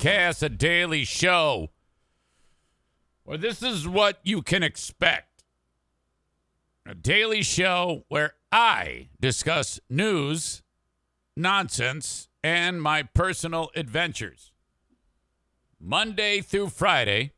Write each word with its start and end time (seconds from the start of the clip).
podcast, 0.00 0.42
a 0.42 0.48
daily 0.48 1.04
show 1.04 1.68
where 3.24 3.38
this 3.38 3.62
is 3.62 3.86
what 3.86 4.18
you 4.22 4.42
can 4.42 4.62
expect. 4.62 5.44
A 6.86 6.94
daily 6.94 7.42
show 7.42 8.04
where 8.08 8.34
I 8.50 9.08
discuss 9.20 9.78
news, 9.88 10.62
nonsense, 11.36 12.28
and 12.42 12.80
my 12.80 13.02
personal 13.02 13.70
adventures. 13.76 14.52
Monday 15.78 16.40
through 16.40 16.70
Friday, 16.70 17.32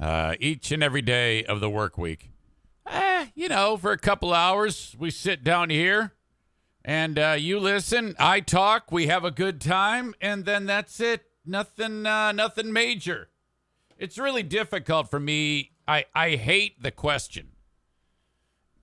uh, 0.00 0.34
each 0.40 0.70
and 0.72 0.82
every 0.82 1.02
day 1.02 1.44
of 1.44 1.60
the 1.60 1.70
work 1.70 1.98
week. 1.98 2.30
Eh, 2.86 3.26
you 3.34 3.48
know, 3.48 3.76
for 3.76 3.92
a 3.92 3.98
couple 3.98 4.32
hours, 4.32 4.96
we 4.98 5.10
sit 5.10 5.44
down 5.44 5.70
here 5.70 6.14
and 6.84 7.18
uh, 7.18 7.36
you 7.38 7.58
listen. 7.60 8.14
I 8.18 8.40
talk. 8.40 8.90
We 8.90 9.08
have 9.08 9.24
a 9.24 9.30
good 9.30 9.60
time, 9.60 10.14
and 10.20 10.44
then 10.44 10.66
that's 10.66 11.00
it. 11.00 11.24
Nothing, 11.44 12.06
uh, 12.06 12.32
nothing 12.32 12.72
major. 12.72 13.28
It's 13.98 14.16
really 14.18 14.42
difficult 14.42 15.10
for 15.10 15.20
me. 15.20 15.72
I 15.86 16.04
I 16.14 16.36
hate 16.36 16.82
the 16.82 16.90
question 16.90 17.48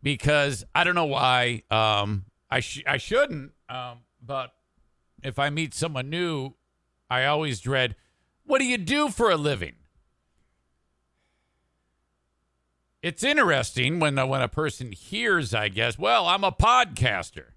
because 0.04 0.63
I 0.76 0.84
don't 0.84 0.96
know 0.96 1.05
why. 1.05 1.63
Um, 1.72 2.26
I 2.50 2.60
sh- 2.60 2.84
I 2.86 2.98
shouldn't. 2.98 3.54
Um, 3.70 4.00
but 4.22 4.54
if 5.24 5.40
I 5.40 5.50
meet 5.50 5.74
someone 5.74 6.10
new, 6.10 6.54
I 7.10 7.26
always 7.26 7.60
dread. 7.60 7.96
What 8.46 8.60
do 8.60 8.66
you 8.66 8.77
do 8.77 9.10
for 9.10 9.32
a 9.32 9.36
living? 9.36 9.74
It's 13.05 13.23
interesting 13.23 14.00
when 14.00 14.18
uh, 14.18 14.26
when 14.26 14.41
a 14.41 14.48
person 14.48 14.91
hears, 14.91 15.54
I 15.54 15.70
guess, 15.70 15.99
well, 15.99 16.26
I'm 16.26 16.43
a 16.43 16.52
podcaster. 16.52 17.49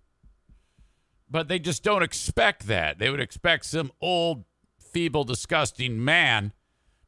But 1.31 1.49
they 1.49 1.59
just 1.59 1.83
don't 1.83 2.03
expect 2.03 2.67
that. 2.67 2.99
They 2.99 3.09
would 3.09 3.19
expect 3.19 3.65
some 3.65 3.91
old, 3.99 4.45
feeble, 4.79 5.25
disgusting 5.25 6.05
man 6.05 6.53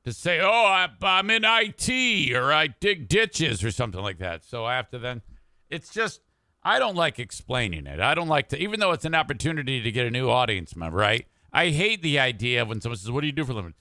to 0.05 0.15
say, 0.15 0.41
"Oh, 0.41 0.49
I, 0.49 0.89
I'm 1.03 1.29
in 1.29 1.43
IT 1.45 2.35
or 2.35 2.51
I 2.51 2.69
dig 2.69 3.09
ditches 3.09 3.63
or 3.63 3.71
something 3.71 4.01
like 4.01 4.17
that." 4.21 4.43
So 4.43 4.65
I 4.65 4.77
have 4.77 4.89
to 4.93 4.99
then. 4.99 5.21
It's 5.69 5.93
just 5.93 6.23
I 6.63 6.79
don't 6.79 6.97
like 6.97 7.19
explaining 7.19 7.87
it. 7.87 8.01
I 8.01 8.15
don't 8.15 8.29
like 8.29 8.49
to, 8.49 8.59
even 8.59 8.81
though 8.81 8.93
it's 8.93 9.05
an 9.05 9.15
opportunity 9.15 9.83
to 9.83 9.93
get 9.93 10.07
a 10.07 10.11
new 10.11 10.31
audience 10.31 10.75
member. 10.75 10.97
Right? 10.97 11.27
I 11.53 11.69
hate 11.69 12.01
the 12.01 12.19
idea 12.19 12.63
of 12.63 12.69
when 12.69 12.81
someone 12.81 12.97
says, 12.97 13.11
"What 13.11 13.21
do 13.21 13.27
you 13.27 13.35
do 13.35 13.45
for 13.45 13.53
a 13.53 13.57
living?" 13.57 13.75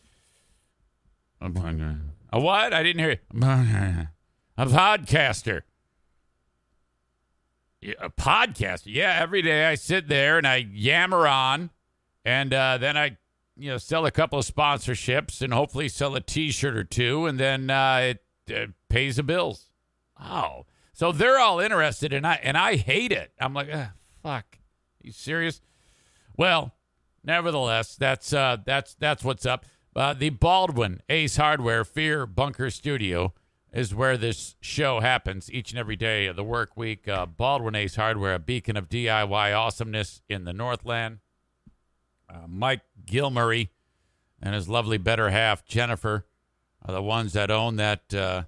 A 2.32 2.42
what? 2.42 2.74
I 2.74 2.84
didn't 2.84 3.00
hear 3.00 3.12
you. 3.12 4.08
A 4.60 4.66
podcaster. 4.66 5.62
A 7.82 8.10
podcaster. 8.10 8.88
Yeah, 8.94 9.18
every 9.18 9.42
day 9.42 9.66
I 9.66 9.76
sit 9.76 10.10
there 10.10 10.38
and 10.38 10.46
I 10.46 10.58
yammer 10.58 11.28
on, 11.28 11.70
and 12.26 12.54
uh, 12.54 12.78
then 12.78 12.98
I, 12.98 13.16
you 13.56 13.70
know, 13.70 13.78
sell 13.78 14.06
a 14.06 14.12
couple 14.12 14.38
of 14.38 14.46
sponsorships 14.46 15.42
and 15.42 15.54
hopefully 15.54 15.88
sell 15.88 16.14
a 16.14 16.20
T-shirt 16.20 16.76
or 16.76 16.84
two, 16.84 17.26
and 17.26 17.40
then 17.40 17.70
uh, 17.70 18.16
it 18.48 18.70
pays 18.90 19.16
the 19.16 19.24
bills. 19.24 19.70
Oh, 20.22 20.66
so 20.92 21.14
they're 21.14 21.40
all 21.40 21.62
interested, 21.62 22.12
and 22.12 22.28
I 22.28 22.38
and 22.44 22.58
I 22.58 22.76
hate 22.76 23.14
it. 23.14 23.32
I'm 23.40 23.54
like, 23.54 23.70
"Ugh, 23.72 23.88
fuck. 24.22 24.58
you 25.02 25.14
serious? 25.14 25.62
Well, 26.36 26.76
nevertheless, 27.24 27.96
that's 27.96 28.34
uh, 28.34 28.58
that's 28.66 28.94
that's 28.96 29.24
what's 29.24 29.46
up. 29.46 29.66
Uh, 29.96 30.14
the 30.14 30.32
Baldwin 30.32 31.02
Ace 31.08 31.38
Hardware 31.38 31.86
Fear 31.86 32.26
Bunker 32.26 32.70
Studio 32.70 33.34
is 33.72 33.94
where 33.94 34.18
this 34.18 34.56
show 34.62 35.00
happens 35.00 35.52
each 35.52 35.72
and 35.72 35.80
every 35.80 35.96
day 35.96 36.26
of 36.26 36.36
the 36.36 36.44
work 36.44 36.76
week. 36.76 37.08
Uh, 37.08 37.26
Baldwin 37.26 37.76
Ace 37.76 37.96
Hardware, 37.96 38.36
a 38.36 38.40
beacon 38.40 38.76
of 38.76 38.90
DIY 38.90 39.56
awesomeness 39.56 40.22
in 40.28 40.46
the 40.46 40.54
Northland. 40.54 41.20
Uh, 42.30 42.48
Mike 42.48 42.82
Gilmurray 43.06 43.70
and 44.42 44.56
his 44.56 44.68
lovely 44.68 44.98
better 44.98 45.30
half, 45.30 45.66
Jennifer, 45.66 46.26
are 46.86 46.94
the 46.94 47.04
ones 47.04 47.34
that 47.34 47.52
own 47.52 47.76
that 47.76 48.14
uh, 48.14 48.44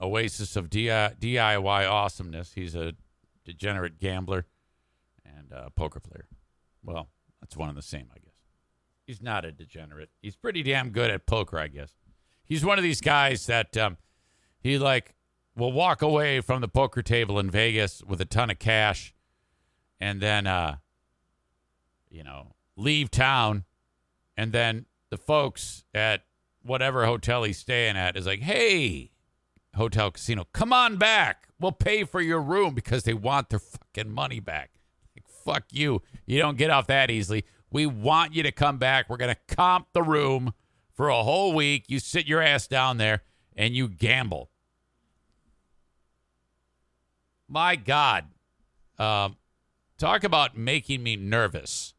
oasis 0.00 0.56
of 0.56 0.70
DI- 0.70 1.14
DIY 1.20 1.90
awesomeness. 1.90 2.52
He's 2.54 2.74
a 2.74 2.94
degenerate 3.44 3.98
gambler 3.98 4.46
and 5.24 5.52
a 5.52 5.70
poker 5.70 6.00
player. 6.00 6.28
Well, 6.82 7.08
that's 7.40 7.56
one 7.56 7.68
and 7.68 7.76
the 7.76 7.82
same, 7.82 8.08
I 8.14 8.18
guess. 8.18 8.34
He's 9.06 9.20
not 9.20 9.44
a 9.44 9.52
degenerate. 9.52 10.10
He's 10.22 10.36
pretty 10.36 10.62
damn 10.62 10.90
good 10.90 11.10
at 11.10 11.26
poker, 11.26 11.58
I 11.58 11.68
guess. 11.68 11.94
He's 12.44 12.64
one 12.64 12.78
of 12.78 12.84
these 12.84 13.00
guys 13.00 13.46
that 13.46 13.76
um, 13.76 13.96
he 14.60 14.78
like 14.78 15.14
will 15.56 15.72
walk 15.72 16.02
away 16.02 16.40
from 16.40 16.60
the 16.60 16.68
poker 16.68 17.02
table 17.02 17.38
in 17.38 17.50
Vegas 17.50 18.02
with 18.04 18.20
a 18.20 18.24
ton 18.24 18.50
of 18.50 18.58
cash 18.58 19.14
and 19.98 20.20
then 20.20 20.46
uh 20.46 20.76
you 22.10 22.24
know, 22.24 22.54
leave 22.76 23.10
town 23.10 23.64
and 24.36 24.52
then 24.52 24.86
the 25.10 25.16
folks 25.16 25.84
at 25.94 26.24
whatever 26.62 27.06
hotel 27.06 27.44
he's 27.44 27.58
staying 27.58 27.96
at 27.96 28.16
is 28.16 28.26
like, 28.26 28.40
"Hey, 28.40 29.12
hotel 29.74 30.10
casino, 30.10 30.46
come 30.52 30.72
on 30.72 30.96
back. 30.96 31.48
We'll 31.58 31.72
pay 31.72 32.04
for 32.04 32.20
your 32.20 32.40
room 32.40 32.74
because 32.74 33.04
they 33.04 33.14
want 33.14 33.50
their 33.50 33.58
fucking 33.58 34.10
money 34.12 34.40
back." 34.40 34.80
Like, 35.14 35.26
fuck 35.26 35.64
you. 35.70 36.02
You 36.26 36.38
don't 36.38 36.58
get 36.58 36.70
off 36.70 36.86
that 36.88 37.10
easily. 37.10 37.44
We 37.70 37.86
want 37.86 38.34
you 38.34 38.42
to 38.42 38.52
come 38.52 38.78
back. 38.78 39.08
We're 39.08 39.16
going 39.16 39.34
to 39.34 39.54
comp 39.54 39.88
the 39.92 40.02
room 40.02 40.54
for 40.92 41.08
a 41.08 41.22
whole 41.22 41.52
week. 41.54 41.84
You 41.88 41.98
sit 41.98 42.26
your 42.26 42.42
ass 42.42 42.66
down 42.66 42.96
there 42.96 43.22
and 43.56 43.74
you 43.74 43.88
gamble. 43.88 44.49
My 47.50 47.74
God. 47.74 48.26
Um, 48.96 49.36
talk 49.98 50.22
about 50.22 50.56
making 50.56 51.02
me 51.02 51.16
nervous. 51.16 51.94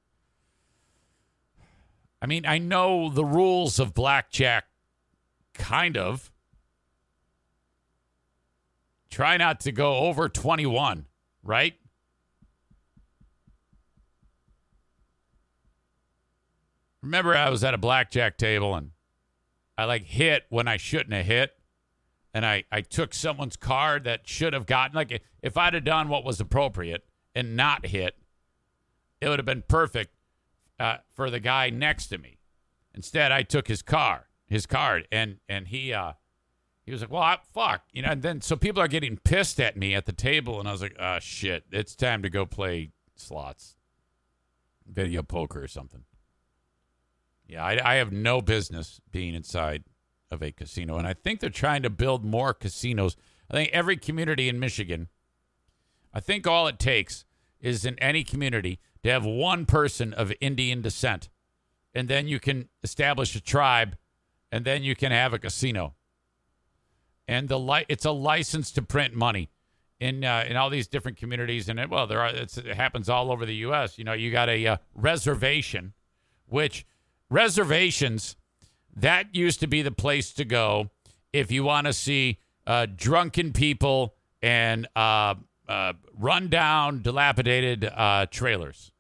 I 2.21 2.25
mean, 2.25 2.45
I 2.45 2.57
know 2.57 3.09
the 3.09 3.25
rules 3.25 3.77
of 3.77 3.93
blackjack, 3.93 4.65
kind 5.53 5.97
of. 5.97 6.31
Try 9.09 9.35
not 9.35 9.59
to 9.61 9.73
go 9.73 9.97
over 9.97 10.29
21, 10.29 11.07
right? 11.43 11.73
Remember, 17.01 17.35
I 17.35 17.49
was 17.49 17.63
at 17.65 17.73
a 17.73 17.77
blackjack 17.77 18.37
table 18.37 18.73
and 18.73 18.91
I 19.77 19.83
like 19.83 20.05
hit 20.05 20.45
when 20.49 20.69
I 20.69 20.77
shouldn't 20.77 21.13
have 21.13 21.25
hit. 21.25 21.57
And 22.33 22.45
I, 22.45 22.63
I 22.71 22.81
took 22.81 23.13
someone's 23.13 23.57
card 23.57 24.05
that 24.05 24.27
should 24.27 24.53
have 24.53 24.65
gotten, 24.65 24.95
like, 24.95 25.21
if 25.41 25.57
I'd 25.57 25.73
have 25.73 25.83
done 25.83 26.07
what 26.07 26.23
was 26.23 26.39
appropriate 26.39 27.03
and 27.35 27.55
not 27.57 27.87
hit, 27.87 28.15
it 29.19 29.27
would 29.27 29.39
have 29.39 29.45
been 29.45 29.63
perfect 29.67 30.13
uh, 30.79 30.97
for 31.13 31.29
the 31.29 31.39
guy 31.39 31.69
next 31.69 32.07
to 32.07 32.17
me. 32.17 32.39
Instead, 32.93 33.31
I 33.31 33.43
took 33.43 33.67
his 33.67 33.81
car, 33.81 34.27
his 34.47 34.65
card, 34.65 35.07
and 35.11 35.37
and 35.47 35.67
he 35.67 35.93
uh, 35.93 36.13
he 36.83 36.91
was 36.91 37.01
like, 37.01 37.11
"Well, 37.11 37.21
I, 37.21 37.37
fuck," 37.53 37.83
you 37.93 38.01
know. 38.01 38.09
And 38.09 38.21
then 38.21 38.41
so 38.41 38.55
people 38.55 38.81
are 38.81 38.87
getting 38.87 39.17
pissed 39.17 39.59
at 39.61 39.77
me 39.77 39.95
at 39.95 40.05
the 40.05 40.11
table, 40.11 40.59
and 40.59 40.67
I 40.67 40.71
was 40.71 40.81
like, 40.81 40.95
"Ah, 40.99 41.19
shit, 41.19 41.65
it's 41.71 41.95
time 41.95 42.21
to 42.23 42.29
go 42.29 42.45
play 42.45 42.91
slots, 43.15 43.75
video 44.85 45.23
poker 45.23 45.63
or 45.63 45.67
something." 45.67 46.03
Yeah, 47.47 47.63
I, 47.63 47.93
I 47.93 47.95
have 47.95 48.11
no 48.11 48.41
business 48.41 48.99
being 49.11 49.35
inside 49.35 49.83
of 50.31 50.41
a 50.41 50.51
casino, 50.51 50.97
and 50.97 51.05
I 51.05 51.13
think 51.13 51.39
they're 51.39 51.49
trying 51.49 51.83
to 51.83 51.89
build 51.89 52.23
more 52.23 52.53
casinos. 52.53 53.15
I 53.49 53.53
think 53.53 53.69
every 53.71 53.97
community 53.97 54.47
in 54.47 54.59
Michigan, 54.59 55.09
I 56.13 56.19
think 56.19 56.47
all 56.47 56.67
it 56.67 56.79
takes 56.79 57.25
is 57.59 57.85
in 57.85 57.99
any 57.99 58.23
community 58.23 58.79
to 59.03 59.09
have 59.09 59.25
one 59.25 59.65
person 59.65 60.13
of 60.13 60.33
Indian 60.39 60.81
descent, 60.81 61.29
and 61.93 62.07
then 62.07 62.27
you 62.27 62.39
can 62.39 62.69
establish 62.83 63.35
a 63.35 63.41
tribe, 63.41 63.97
and 64.51 64.65
then 64.65 64.83
you 64.83 64.95
can 64.95 65.11
have 65.11 65.33
a 65.33 65.39
casino. 65.39 65.95
And 67.27 67.49
the 67.49 67.59
li- 67.59 67.85
it's 67.87 68.05
a 68.05 68.11
license 68.11 68.71
to 68.71 68.81
print 68.81 69.13
money 69.13 69.49
in 69.99 70.23
uh, 70.25 70.45
in 70.47 70.57
all 70.57 70.69
these 70.69 70.87
different 70.87 71.17
communities, 71.17 71.69
and 71.69 71.79
it, 71.79 71.89
well, 71.89 72.07
there 72.07 72.19
are 72.19 72.29
it 72.29 72.55
happens 72.75 73.07
all 73.07 73.31
over 73.31 73.45
the 73.45 73.55
U.S. 73.57 73.97
You 73.97 74.03
know, 74.03 74.13
you 74.13 74.31
got 74.31 74.49
a 74.49 74.65
uh, 74.65 74.77
reservation, 74.95 75.93
which 76.47 76.85
reservations 77.29 78.35
that 78.95 79.33
used 79.33 79.59
to 79.61 79.67
be 79.67 79.81
the 79.81 79.91
place 79.91 80.33
to 80.33 80.45
go 80.45 80.89
if 81.33 81.51
you 81.51 81.63
want 81.63 81.87
to 81.87 81.93
see 81.93 82.39
uh, 82.67 82.87
drunken 82.95 83.53
people 83.53 84.15
and 84.41 84.87
uh, 84.95 85.35
uh, 85.67 85.93
rundown, 86.17 87.01
dilapidated 87.01 87.85
uh, 87.85 88.25
trailers 88.29 88.91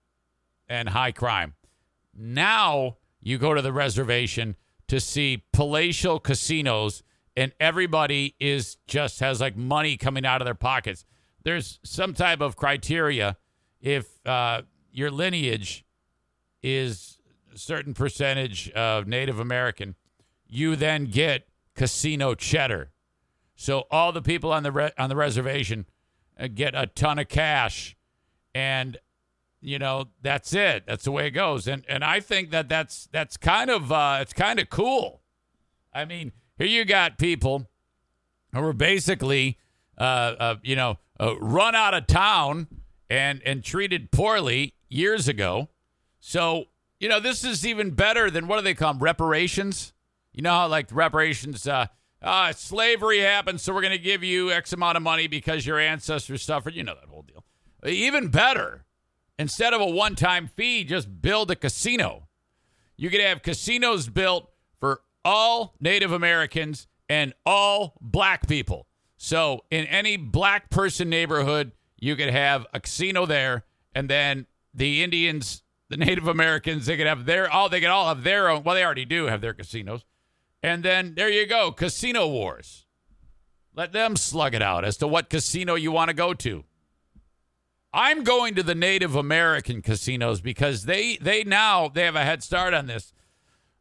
and 0.69 0.89
high 0.89 1.11
crime. 1.11 1.55
Now 2.15 2.97
you 3.21 3.37
go 3.37 3.53
to 3.53 3.61
the 3.61 3.73
reservation 3.73 4.55
to 4.87 4.99
see 4.99 5.43
palatial 5.53 6.19
casinos, 6.19 7.03
and 7.35 7.53
everybody 7.59 8.35
is 8.39 8.77
just 8.87 9.19
has 9.19 9.41
like 9.41 9.55
money 9.55 9.97
coming 9.97 10.25
out 10.25 10.41
of 10.41 10.45
their 10.45 10.55
pockets. 10.55 11.05
There's 11.43 11.79
some 11.83 12.13
type 12.13 12.41
of 12.41 12.55
criteria 12.55 13.37
if 13.79 14.25
uh, 14.25 14.63
your 14.91 15.11
lineage 15.11 15.85
is 16.61 17.17
certain 17.55 17.93
percentage 17.93 18.69
of 18.71 19.07
Native 19.07 19.39
American, 19.39 19.95
you 20.47 20.75
then 20.75 21.05
get 21.05 21.47
casino 21.75 22.35
cheddar. 22.35 22.91
So 23.55 23.85
all 23.91 24.11
the 24.11 24.21
people 24.21 24.51
on 24.51 24.63
the 24.63 24.71
re- 24.71 24.91
on 24.97 25.09
the 25.09 25.15
reservation 25.15 25.85
uh, 26.39 26.47
get 26.47 26.73
a 26.75 26.87
ton 26.87 27.19
of 27.19 27.27
cash, 27.27 27.95
and 28.55 28.97
you 29.61 29.77
know 29.77 30.05
that's 30.21 30.53
it. 30.53 30.83
That's 30.87 31.03
the 31.03 31.11
way 31.11 31.27
it 31.27 31.31
goes. 31.31 31.67
And 31.67 31.85
and 31.87 32.03
I 32.03 32.19
think 32.19 32.49
that 32.51 32.69
that's 32.69 33.07
that's 33.11 33.37
kind 33.37 33.69
of 33.69 33.91
uh, 33.91 34.17
it's 34.21 34.33
kind 34.33 34.59
of 34.59 34.69
cool. 34.69 35.21
I 35.93 36.05
mean, 36.05 36.31
here 36.57 36.67
you 36.67 36.85
got 36.85 37.17
people 37.17 37.67
who 38.53 38.61
were 38.61 38.73
basically 38.73 39.57
uh, 39.97 40.01
uh, 40.39 40.55
you 40.63 40.75
know 40.75 40.97
uh, 41.19 41.37
run 41.39 41.75
out 41.75 41.93
of 41.93 42.07
town 42.07 42.67
and 43.09 43.41
and 43.45 43.63
treated 43.63 44.11
poorly 44.11 44.73
years 44.89 45.27
ago. 45.27 45.69
So 46.19 46.65
you 47.01 47.09
know 47.09 47.19
this 47.19 47.43
is 47.43 47.65
even 47.65 47.91
better 47.91 48.29
than 48.29 48.47
what 48.47 48.57
do 48.57 48.61
they 48.61 48.75
call 48.75 48.93
them? 48.93 49.01
reparations? 49.01 49.91
You 50.31 50.43
know 50.43 50.51
how 50.51 50.67
like 50.67 50.87
reparations. 50.91 51.67
Uh, 51.67 51.87
uh, 52.21 52.53
slavery 52.53 53.19
happened, 53.19 53.59
so 53.59 53.73
we're 53.73 53.81
going 53.81 53.91
to 53.91 53.97
give 53.97 54.23
you 54.23 54.51
X 54.51 54.71
amount 54.71 54.95
of 54.95 55.03
money 55.03 55.25
because 55.25 55.65
your 55.65 55.79
ancestors 55.79 56.43
suffered. 56.43 56.75
You 56.75 56.83
know 56.83 56.93
that 56.93 57.09
whole 57.09 57.23
deal. 57.23 57.43
Even 57.91 58.27
better, 58.27 58.85
instead 59.39 59.73
of 59.73 59.81
a 59.81 59.85
one 59.85 60.15
time 60.15 60.47
fee, 60.55 60.83
just 60.83 61.21
build 61.21 61.49
a 61.49 61.55
casino. 61.55 62.27
You 62.95 63.09
could 63.09 63.21
have 63.21 63.41
casinos 63.41 64.07
built 64.07 64.51
for 64.79 65.01
all 65.25 65.73
Native 65.79 66.11
Americans 66.11 66.87
and 67.09 67.33
all 67.47 67.95
black 67.99 68.47
people. 68.47 68.85
So 69.17 69.65
in 69.71 69.85
any 69.87 70.17
black 70.17 70.69
person 70.69 71.09
neighborhood, 71.09 71.71
you 71.97 72.15
could 72.15 72.29
have 72.29 72.67
a 72.73 72.79
casino 72.79 73.25
there, 73.25 73.65
and 73.95 74.07
then 74.07 74.45
the 74.73 75.03
Indians, 75.03 75.63
the 75.91 75.97
Native 75.97 76.27
Americans, 76.27 76.87
they 76.87 76.97
could 76.97 77.07
have 77.07 77.25
their 77.25 77.49
all 77.51 77.69
they 77.69 77.79
could 77.79 77.89
all 77.89 78.07
have 78.07 78.23
their 78.23 78.49
own. 78.49 78.63
Well, 78.63 78.73
they 78.73 78.83
already 78.83 79.05
do 79.05 79.25
have 79.25 79.41
their 79.41 79.53
casinos 79.53 80.03
and 80.63 80.83
then 80.83 81.15
there 81.15 81.29
you 81.29 81.45
go, 81.45 81.71
casino 81.71 82.27
wars. 82.27 82.85
Let 83.73 83.93
them 83.93 84.15
slug 84.15 84.53
it 84.53 84.61
out 84.61 84.85
as 84.85 84.97
to 84.97 85.07
what 85.07 85.29
casino 85.29 85.75
you 85.75 85.91
want 85.91 86.09
to 86.09 86.13
go 86.13 86.33
to. 86.33 86.65
I'm 87.93 88.23
going 88.23 88.55
to 88.55 88.63
the 88.63 88.75
Native 88.75 89.15
American 89.15 89.81
casinos 89.81 90.39
because 90.39 90.85
they 90.85 91.17
they 91.17 91.43
now 91.43 91.87
they 91.87 92.03
have 92.03 92.15
a 92.15 92.23
head 92.23 92.43
start 92.43 92.73
on 92.73 92.87
this. 92.87 93.13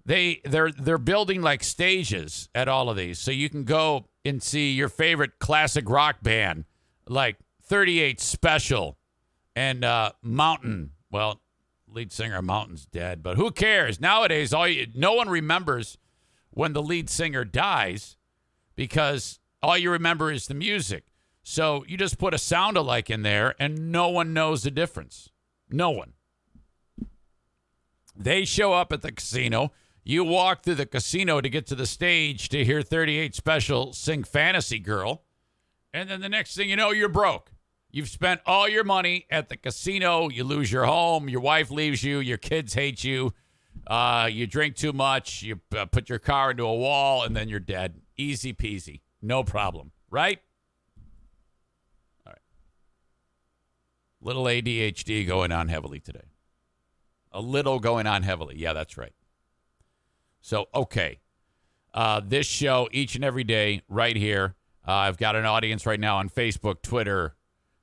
They 0.04 0.40
they're 0.44 0.72
they're 0.72 0.98
building 0.98 1.42
like 1.42 1.62
stages 1.62 2.48
at 2.54 2.68
all 2.68 2.88
of 2.88 2.96
these. 2.96 3.18
So 3.18 3.30
you 3.30 3.48
can 3.48 3.64
go 3.64 4.06
and 4.24 4.42
see 4.42 4.72
your 4.72 4.88
favorite 4.88 5.38
classic 5.38 5.88
rock 5.88 6.22
band 6.22 6.64
like 7.06 7.36
38 7.62 8.20
Special 8.20 8.96
and 9.54 9.84
uh, 9.84 10.12
Mountain. 10.22 10.92
Well, 11.10 11.40
lead 11.94 12.12
singer 12.12 12.40
Mountain's 12.42 12.86
dead, 12.86 13.22
but 13.22 13.36
who 13.36 13.50
cares? 13.50 14.00
Nowadays 14.00 14.52
all 14.52 14.68
you, 14.68 14.86
no 14.94 15.12
one 15.12 15.28
remembers 15.28 15.98
when 16.50 16.72
the 16.72 16.82
lead 16.82 17.08
singer 17.08 17.44
dies 17.44 18.16
because 18.76 19.38
all 19.62 19.76
you 19.76 19.90
remember 19.90 20.32
is 20.32 20.46
the 20.46 20.54
music. 20.54 21.04
So 21.42 21.84
you 21.86 21.96
just 21.96 22.18
put 22.18 22.34
a 22.34 22.38
sound 22.38 22.76
alike 22.76 23.10
in 23.10 23.22
there 23.22 23.54
and 23.58 23.90
no 23.92 24.08
one 24.08 24.32
knows 24.32 24.62
the 24.62 24.70
difference. 24.70 25.30
No 25.70 25.90
one. 25.90 26.14
They 28.16 28.44
show 28.44 28.72
up 28.72 28.92
at 28.92 29.02
the 29.02 29.12
casino. 29.12 29.72
You 30.04 30.24
walk 30.24 30.62
through 30.62 30.74
the 30.76 30.86
casino 30.86 31.40
to 31.40 31.48
get 31.48 31.66
to 31.68 31.74
the 31.74 31.86
stage 31.86 32.48
to 32.50 32.64
hear 32.64 32.82
38 32.82 33.34
Special 33.34 33.92
sing 33.92 34.24
Fantasy 34.24 34.78
Girl. 34.78 35.22
And 35.92 36.08
then 36.08 36.20
the 36.20 36.28
next 36.28 36.54
thing 36.54 36.68
you 36.68 36.76
know, 36.76 36.90
you're 36.90 37.08
broke. 37.08 37.52
You've 37.92 38.08
spent 38.08 38.40
all 38.46 38.68
your 38.68 38.84
money 38.84 39.26
at 39.30 39.48
the 39.48 39.56
casino. 39.56 40.28
You 40.28 40.44
lose 40.44 40.70
your 40.70 40.84
home. 40.84 41.28
Your 41.28 41.40
wife 41.40 41.70
leaves 41.70 42.04
you. 42.04 42.20
Your 42.20 42.38
kids 42.38 42.74
hate 42.74 43.02
you. 43.02 43.32
Uh, 43.86 44.28
you 44.30 44.46
drink 44.46 44.76
too 44.76 44.92
much, 44.92 45.42
you 45.42 45.60
uh, 45.76 45.86
put 45.86 46.08
your 46.08 46.18
car 46.18 46.52
into 46.52 46.64
a 46.64 46.74
wall, 46.74 47.24
and 47.24 47.34
then 47.34 47.48
you're 47.48 47.58
dead. 47.58 48.00
Easy 48.16 48.52
peasy. 48.52 49.00
No 49.22 49.42
problem. 49.42 49.90
Right? 50.10 50.40
All 52.26 52.32
right. 52.32 52.42
Little 54.20 54.44
ADHD 54.44 55.26
going 55.26 55.50
on 55.50 55.68
heavily 55.68 55.98
today. 55.98 56.20
A 57.32 57.40
little 57.40 57.80
going 57.80 58.06
on 58.06 58.22
heavily. 58.22 58.56
Yeah, 58.58 58.72
that's 58.72 58.96
right. 58.96 59.14
So, 60.40 60.66
okay. 60.74 61.20
Uh, 61.92 62.20
this 62.24 62.46
show 62.46 62.88
each 62.92 63.14
and 63.16 63.24
every 63.24 63.44
day 63.44 63.82
right 63.88 64.16
here. 64.16 64.54
Uh, 64.86 64.92
I've 64.92 65.18
got 65.18 65.36
an 65.36 65.44
audience 65.44 65.84
right 65.86 66.00
now 66.00 66.18
on 66.18 66.28
Facebook, 66.28 66.82
Twitter, 66.82 67.34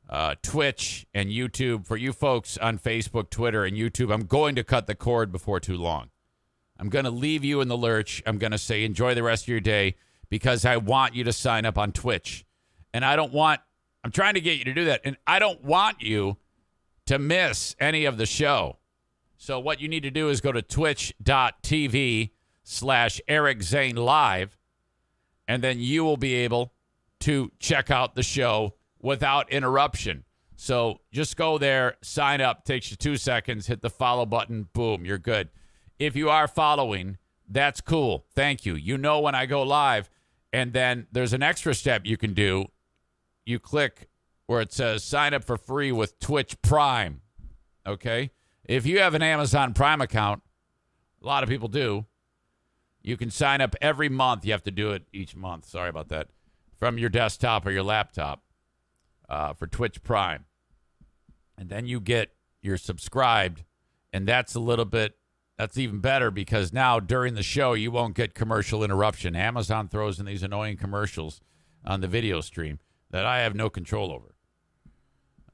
uh, 0.09 0.35
Twitch 0.41 1.05
and 1.13 1.29
YouTube. 1.29 1.85
For 1.85 1.97
you 1.97 2.13
folks 2.13 2.57
on 2.57 2.79
Facebook, 2.79 3.29
Twitter, 3.29 3.65
and 3.65 3.75
YouTube, 3.75 4.13
I'm 4.13 4.25
going 4.25 4.55
to 4.55 4.63
cut 4.63 4.87
the 4.87 4.95
cord 4.95 5.31
before 5.31 5.59
too 5.59 5.77
long. 5.77 6.09
I'm 6.79 6.89
going 6.89 7.05
to 7.05 7.11
leave 7.11 7.43
you 7.43 7.61
in 7.61 7.67
the 7.67 7.77
lurch. 7.77 8.21
I'm 8.25 8.37
going 8.37 8.51
to 8.51 8.57
say 8.57 8.83
enjoy 8.83 9.15
the 9.15 9.23
rest 9.23 9.45
of 9.45 9.49
your 9.49 9.59
day 9.59 9.95
because 10.29 10.65
I 10.65 10.77
want 10.77 11.15
you 11.15 11.23
to 11.23 11.33
sign 11.33 11.65
up 11.65 11.77
on 11.77 11.91
Twitch. 11.91 12.45
And 12.93 13.03
I 13.03 13.15
don't 13.15 13.33
want, 13.33 13.61
I'm 14.03 14.11
trying 14.11 14.35
to 14.35 14.41
get 14.41 14.57
you 14.57 14.65
to 14.65 14.73
do 14.73 14.85
that. 14.85 15.01
And 15.03 15.17
I 15.25 15.39
don't 15.39 15.63
want 15.63 16.01
you 16.01 16.37
to 17.07 17.17
miss 17.17 17.75
any 17.79 18.05
of 18.05 18.17
the 18.17 18.25
show. 18.25 18.77
So 19.37 19.59
what 19.59 19.81
you 19.81 19.87
need 19.87 20.03
to 20.03 20.11
do 20.11 20.29
is 20.29 20.41
go 20.41 20.51
to 20.51 20.61
twitch.tv 20.61 22.31
slash 22.63 23.21
Eric 23.27 23.63
Zane 23.63 23.95
Live, 23.95 24.57
and 25.47 25.63
then 25.63 25.79
you 25.79 26.03
will 26.03 26.17
be 26.17 26.33
able 26.33 26.73
to 27.21 27.51
check 27.59 27.89
out 27.89 28.15
the 28.15 28.23
show 28.23 28.73
without 29.01 29.51
interruption. 29.51 30.23
So 30.55 31.01
just 31.11 31.37
go 31.37 31.57
there, 31.57 31.97
sign 32.01 32.41
up, 32.41 32.65
takes 32.65 32.89
you 32.89 32.97
two 32.97 33.15
seconds, 33.15 33.67
hit 33.67 33.81
the 33.81 33.89
follow 33.89 34.25
button, 34.25 34.67
boom, 34.73 35.05
you're 35.05 35.19
good. 35.19 35.49
If 35.99 36.15
you 36.15 36.29
are 36.29 36.47
following, 36.47 37.17
that's 37.47 37.79
cool. 37.79 38.25
Thank 38.33 38.65
you. 38.65 38.75
You 38.75 38.97
know 38.97 39.19
when 39.19 39.35
I 39.35 39.45
go 39.45 39.61
live. 39.61 40.09
And 40.51 40.73
then 40.73 41.07
there's 41.11 41.33
an 41.33 41.43
extra 41.43 41.75
step 41.75 42.01
you 42.05 42.17
can 42.17 42.33
do. 42.33 42.65
You 43.45 43.59
click 43.59 44.09
where 44.47 44.61
it 44.61 44.73
says 44.73 45.03
sign 45.03 45.33
up 45.33 45.43
for 45.43 45.57
free 45.57 45.91
with 45.91 46.19
Twitch 46.19 46.59
Prime. 46.61 47.21
Okay? 47.85 48.31
If 48.65 48.85
you 48.85 48.99
have 48.99 49.13
an 49.13 49.21
Amazon 49.21 49.73
Prime 49.73 50.01
account, 50.01 50.41
a 51.21 51.25
lot 51.25 51.43
of 51.43 51.49
people 51.49 51.67
do. 51.67 52.05
You 53.01 53.15
can 53.15 53.29
sign 53.29 53.61
up 53.61 53.75
every 53.81 54.09
month. 54.09 54.43
You 54.43 54.51
have 54.53 54.63
to 54.63 54.71
do 54.71 54.91
it 54.91 55.03
each 55.13 55.35
month. 55.35 55.65
Sorry 55.65 55.89
about 55.89 56.09
that. 56.09 56.29
From 56.77 56.97
your 56.97 57.09
desktop 57.09 57.65
or 57.65 57.71
your 57.71 57.83
laptop 57.83 58.43
uh, 59.29 59.53
for 59.53 59.67
Twitch 59.67 60.03
Prime. 60.03 60.45
And 61.57 61.69
then 61.69 61.85
you 61.85 61.99
get 61.99 62.33
you're 62.61 62.77
subscribed, 62.77 63.63
and 64.13 64.27
that's 64.27 64.55
a 64.55 64.59
little 64.59 64.85
bit 64.85 65.15
that's 65.57 65.77
even 65.77 65.99
better 65.99 66.29
because 66.29 66.71
now 66.71 66.99
during 66.99 67.33
the 67.33 67.43
show 67.43 67.73
you 67.73 67.89
won't 67.89 68.15
get 68.15 68.35
commercial 68.35 68.83
interruption. 68.83 69.35
Amazon 69.35 69.87
throws 69.87 70.19
in 70.19 70.27
these 70.27 70.43
annoying 70.43 70.77
commercials 70.77 71.41
on 71.83 72.01
the 72.01 72.07
video 72.07 72.41
stream 72.41 72.79
that 73.09 73.25
I 73.25 73.39
have 73.39 73.55
no 73.55 73.69
control 73.69 74.11
over. 74.11 74.35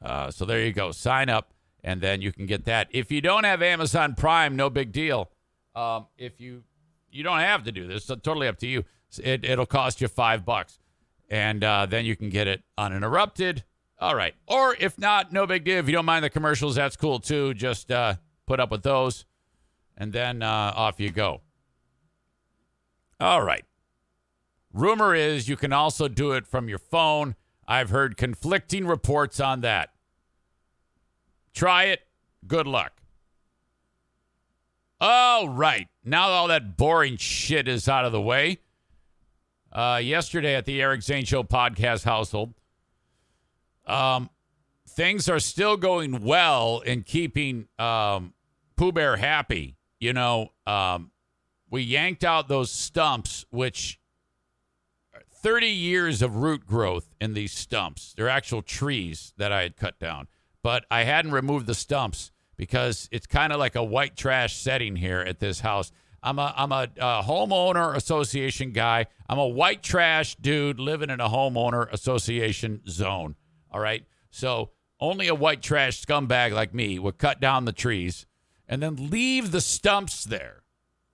Uh, 0.02 0.30
so 0.30 0.44
there 0.44 0.60
you 0.60 0.74
go. 0.74 0.92
Sign 0.92 1.30
up, 1.30 1.54
and 1.84 2.02
then 2.02 2.22
you 2.22 2.34
can 2.34 2.46
get 2.46 2.66
that. 2.66 2.90
If 2.92 3.12
you 3.12 3.22
don't 3.22 3.46
have 3.46 3.62
Amazon 3.62 4.16
Prime, 4.16 4.58
no 4.58 4.70
big 4.70 4.92
deal. 4.92 5.30
Um, 5.74 6.08
if 6.18 6.42
you 6.42 6.64
you 7.10 7.24
don't 7.24 7.40
have 7.40 7.64
to 7.64 7.72
do 7.72 7.88
this, 7.88 8.10
it's 8.10 8.22
totally 8.22 8.48
up 8.48 8.58
to 8.60 8.68
you. 8.68 8.84
It, 9.24 9.46
it'll 9.46 9.68
cost 9.68 10.02
you 10.02 10.08
five 10.08 10.44
bucks 10.44 10.80
and 11.30 11.64
uh, 11.64 11.86
then 11.86 12.06
you 12.06 12.16
can 12.16 12.30
get 12.30 12.48
it 12.48 12.64
uninterrupted. 12.78 13.64
All 14.00 14.16
right. 14.16 14.36
Or 14.48 14.76
if 14.80 14.98
not, 14.98 15.32
no 15.32 15.48
big 15.48 15.64
deal. 15.64 15.78
If 15.78 15.88
you 15.88 15.94
don't 15.94 16.06
mind 16.06 16.26
the 16.26 16.30
commercials, 16.30 16.76
that's 16.76 16.96
cool 16.96 17.20
too. 17.20 17.54
Just 17.54 17.92
uh, 17.92 18.16
put 18.46 18.60
up 18.60 18.72
with 18.72 18.84
those, 18.84 19.26
and 19.98 20.12
then 20.12 20.42
uh, 20.42 20.74
off 20.76 21.00
you 21.00 21.10
go. 21.10 21.42
All 23.20 23.42
right. 23.42 23.64
Rumor 24.74 25.14
is 25.14 25.48
you 25.48 25.56
can 25.56 25.72
also 25.72 26.08
do 26.08 26.32
it 26.32 26.48
from 26.48 26.68
your 26.68 26.80
phone. 26.80 27.36
I've 27.68 27.92
heard 27.92 28.18
conflicting 28.18 28.86
reports 28.88 29.40
on 29.40 29.62
that. 29.62 29.92
Try 31.54 31.86
it. 31.86 32.02
Good 32.46 32.68
luck. 32.68 32.94
All 35.00 35.48
right. 35.48 35.88
Now 36.04 36.30
all 36.30 36.48
that 36.48 36.76
boring 36.76 37.18
shit 37.18 37.68
is 37.68 37.88
out 37.88 38.06
of 38.06 38.12
the 38.12 38.22
way 38.22 38.60
uh, 39.74 40.00
yesterday 40.02 40.56
at 40.56 40.66
the 40.66 40.82
Eric 40.82 41.02
Zane 41.02 41.26
Show 41.26 41.44
podcast 41.44 42.06
household. 42.06 42.54
Um, 43.86 44.30
things 44.88 45.28
are 45.28 45.40
still 45.40 45.76
going 45.76 46.24
well 46.24 46.80
in 46.80 47.02
keeping 47.02 47.68
um, 47.80 48.34
Pooh 48.76 48.92
Bear 48.92 49.18
happy. 49.18 49.76
You 50.00 50.14
know, 50.14 50.50
um, 50.68 51.12
we 51.70 51.82
yanked 51.82 52.24
out 52.24 52.48
those 52.48 52.72
stumps, 52.72 53.46
which 53.50 54.00
30 55.32 55.68
years 55.68 56.22
of 56.22 56.38
root 56.38 56.66
growth 56.66 57.14
in 57.20 57.34
these 57.34 57.52
stumps. 57.52 58.14
They're 58.16 58.30
actual 58.30 58.62
trees 58.62 59.34
that 59.38 59.52
I 59.52 59.64
had 59.64 59.76
cut 59.76 60.00
down, 60.00 60.28
but 60.62 60.86
I 60.92 61.04
hadn't 61.04 61.32
removed 61.32 61.66
the 61.66 61.76
stumps 61.76 62.32
because 62.56 63.10
it's 63.12 63.26
kind 63.26 63.52
of 63.52 63.60
like 63.60 63.76
a 63.76 63.84
white 63.84 64.16
trash 64.16 64.56
setting 64.56 64.96
here 64.96 65.20
at 65.20 65.40
this 65.40 65.62
house. 65.62 65.92
I'm 66.24 66.40
a 66.40 66.54
I'm 66.56 66.72
a, 66.72 66.88
a, 66.98 67.22
homeowner 67.24 67.96
association 67.96 68.72
guy. 68.72 69.08
I'm 69.28 69.38
a 69.38 69.48
white 69.48 69.84
trash 69.84 70.36
dude 70.36 70.80
living 70.80 71.10
in 71.10 71.20
a 71.20 71.28
homeowner 71.28 71.92
association 71.92 72.82
zone. 72.88 73.36
All 73.70 73.82
right. 73.82 74.06
So 74.32 74.72
only 75.02 75.28
a 75.28 75.36
white 75.36 75.62
trash 75.62 76.04
scumbag 76.04 76.54
like 76.54 76.74
me 76.74 76.98
would 76.98 77.18
cut 77.18 77.42
down 77.42 77.66
the 77.66 77.74
trees 77.74 78.26
and 78.70 78.82
then 78.82 79.10
leave 79.10 79.52
the 79.52 79.60
stumps 79.60 80.24
there. 80.24 80.64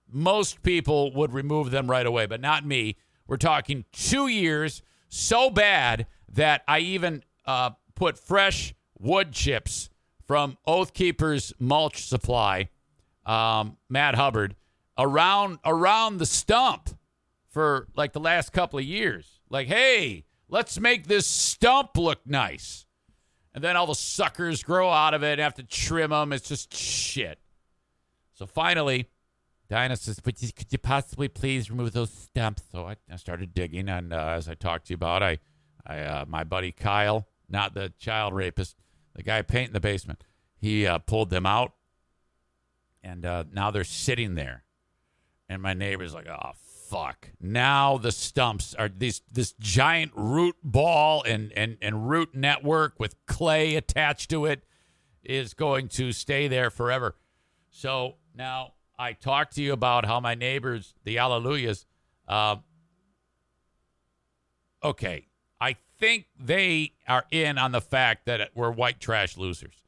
Most 0.08 0.62
people 0.62 1.12
would 1.14 1.32
remove 1.32 1.72
them 1.72 1.90
right 1.90 2.06
away, 2.06 2.26
but 2.26 2.40
not 2.40 2.64
me. 2.64 2.96
We're 3.26 3.36
talking 3.36 3.84
two 3.92 4.28
years, 4.28 4.82
so 5.08 5.50
bad 5.50 6.06
that 6.32 6.62
I 6.68 6.80
even 6.80 7.24
uh, 7.46 7.70
put 7.94 8.18
fresh 8.18 8.74
wood 8.98 9.32
chips 9.32 9.90
from 10.26 10.56
Oath 10.66 10.94
Keepers 10.94 11.52
mulch 11.58 12.06
supply, 12.06 12.68
um, 13.26 13.76
Matt 13.88 14.14
Hubbard, 14.14 14.54
around 15.00 15.58
around 15.64 16.18
the 16.18 16.26
stump 16.26 16.90
for 17.48 17.88
like 17.96 18.12
the 18.12 18.20
last 18.20 18.52
couple 18.52 18.78
of 18.78 18.84
years. 18.84 19.40
Like, 19.48 19.66
hey, 19.66 20.24
let's 20.48 20.78
make 20.78 21.06
this 21.06 21.26
stump 21.26 21.96
look 21.96 22.20
nice. 22.26 22.86
And 23.52 23.64
then 23.64 23.76
all 23.76 23.86
the 23.86 23.94
suckers 23.94 24.62
grow 24.62 24.90
out 24.90 25.14
of 25.14 25.24
it 25.24 25.32
and 25.32 25.40
have 25.40 25.54
to 25.54 25.64
trim 25.64 26.10
them. 26.10 26.32
It's 26.32 26.48
just 26.48 26.72
shit. 26.72 27.40
So 28.34 28.46
finally, 28.46 29.08
Diana 29.68 29.96
says, 29.96 30.20
"But 30.20 30.36
could 30.36 30.66
you 30.70 30.78
possibly 30.78 31.28
please 31.28 31.70
remove 31.70 31.92
those 31.92 32.10
stumps?" 32.10 32.62
So 32.70 32.86
I, 32.86 32.96
I 33.10 33.16
started 33.16 33.54
digging, 33.54 33.88
and 33.88 34.12
uh, 34.12 34.34
as 34.36 34.48
I 34.48 34.54
talked 34.54 34.86
to 34.86 34.90
you 34.90 34.96
about, 34.96 35.22
I, 35.22 35.38
I, 35.86 35.98
uh, 36.00 36.24
my 36.26 36.44
buddy 36.44 36.72
Kyle, 36.72 37.26
not 37.48 37.74
the 37.74 37.92
child 37.98 38.34
rapist, 38.34 38.76
the 39.14 39.22
guy 39.22 39.42
painting 39.42 39.72
the 39.72 39.80
basement, 39.80 40.24
he 40.56 40.86
uh, 40.86 40.98
pulled 40.98 41.30
them 41.30 41.46
out, 41.46 41.74
and 43.02 43.24
uh, 43.24 43.44
now 43.52 43.70
they're 43.70 43.84
sitting 43.84 44.34
there, 44.34 44.64
and 45.50 45.60
my 45.60 45.74
neighbor's 45.74 46.14
like, 46.14 46.28
"Oh 46.28 46.52
fuck!" 46.54 47.28
Now 47.40 47.98
the 47.98 48.12
stumps 48.12 48.72
are 48.74 48.88
these 48.88 49.20
this 49.30 49.52
giant 49.58 50.12
root 50.14 50.56
ball 50.62 51.22
and 51.24 51.52
and 51.52 51.76
and 51.82 52.08
root 52.08 52.34
network 52.34 52.98
with 52.98 53.16
clay 53.26 53.74
attached 53.74 54.30
to 54.30 54.46
it 54.46 54.62
is 55.24 55.52
going 55.52 55.88
to 55.88 56.12
stay 56.12 56.48
there 56.48 56.70
forever. 56.70 57.16
So 57.70 58.14
now 58.34 58.74
I 58.98 59.12
talked 59.12 59.56
to 59.56 59.62
you 59.62 59.72
about 59.72 60.06
how 60.06 60.20
my 60.20 60.34
neighbors, 60.34 60.94
the 61.04 61.16
Alleluias, 61.16 61.84
uh, 62.28 62.56
okay, 64.84 65.26
I 65.60 65.76
think 65.98 66.26
they 66.38 66.92
are 67.08 67.24
in 67.30 67.58
on 67.58 67.72
the 67.72 67.80
fact 67.80 68.26
that 68.26 68.50
we're 68.54 68.70
white 68.70 69.00
trash 69.00 69.36
losers. 69.36 69.82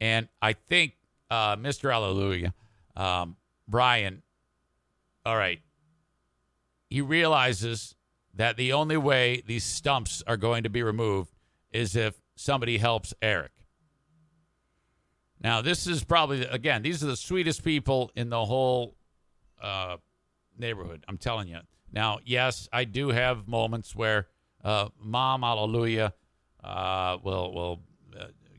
And 0.00 0.28
I 0.40 0.54
think 0.54 0.94
uh, 1.30 1.56
Mr. 1.56 1.92
Alleluia, 1.92 2.54
um, 2.96 3.36
Brian, 3.68 4.22
all 5.24 5.36
right, 5.36 5.60
he 6.88 7.00
realizes 7.00 7.94
that 8.34 8.56
the 8.56 8.72
only 8.72 8.96
way 8.96 9.42
these 9.46 9.64
stumps 9.64 10.22
are 10.26 10.36
going 10.36 10.62
to 10.62 10.70
be 10.70 10.82
removed 10.82 11.30
is 11.72 11.96
if 11.96 12.20
somebody 12.36 12.78
helps 12.78 13.12
Eric. 13.20 13.52
Now, 15.42 15.62
this 15.62 15.86
is 15.86 16.04
probably, 16.04 16.44
again, 16.44 16.82
these 16.82 17.02
are 17.02 17.06
the 17.06 17.16
sweetest 17.16 17.64
people 17.64 18.10
in 18.14 18.28
the 18.28 18.44
whole 18.44 18.94
uh, 19.62 19.96
neighborhood. 20.58 21.04
I'm 21.08 21.16
telling 21.16 21.48
you. 21.48 21.60
Now, 21.92 22.18
yes, 22.24 22.68
I 22.72 22.84
do 22.84 23.08
have 23.08 23.48
moments 23.48 23.96
where 23.96 24.28
uh, 24.62 24.90
Mom, 24.98 25.42
hallelujah, 25.42 26.12
uh, 26.62 27.16
will, 27.22 27.54
will 27.54 27.80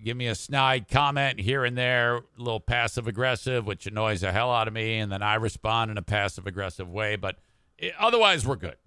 give 0.03 0.17
me 0.17 0.27
a 0.27 0.35
snide 0.35 0.87
comment 0.87 1.39
here 1.39 1.63
and 1.63 1.77
there, 1.77 2.17
a 2.17 2.23
little 2.37 2.59
passive 2.59 3.07
aggressive, 3.07 3.65
which 3.65 3.85
annoys 3.85 4.21
the 4.21 4.31
hell 4.31 4.51
out 4.51 4.67
of 4.67 4.73
me. 4.73 4.97
And 4.97 5.11
then 5.11 5.21
I 5.21 5.35
respond 5.35 5.91
in 5.91 5.97
a 5.97 6.01
passive 6.01 6.47
aggressive 6.47 6.89
way. 6.89 7.15
But 7.15 7.37
it, 7.77 7.93
otherwise, 7.99 8.45
we're 8.45 8.55
good. 8.55 8.77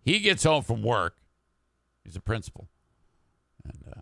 He 0.00 0.18
gets 0.18 0.44
home 0.44 0.62
from 0.62 0.82
work. 0.82 1.16
He's 2.04 2.16
a 2.16 2.20
principal. 2.20 2.68
And, 3.64 3.84
uh, 3.88 4.00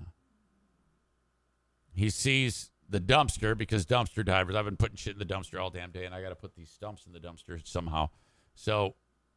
he 1.92 2.08
sees 2.08 2.70
the 2.88 3.00
dumpster 3.00 3.56
because 3.56 3.84
dumpster 3.84 4.24
divers. 4.24 4.56
I've 4.56 4.64
been 4.64 4.76
putting 4.76 4.96
shit 4.96 5.12
in 5.12 5.18
the 5.18 5.26
dumpster 5.26 5.60
all 5.60 5.70
damn 5.70 5.90
day, 5.90 6.06
and 6.06 6.14
I 6.14 6.22
got 6.22 6.30
to 6.30 6.34
put 6.34 6.54
these 6.54 6.70
stumps 6.70 7.06
in 7.06 7.12
the 7.12 7.20
dumpster 7.20 7.60
somehow. 7.66 8.08
So 8.54 8.94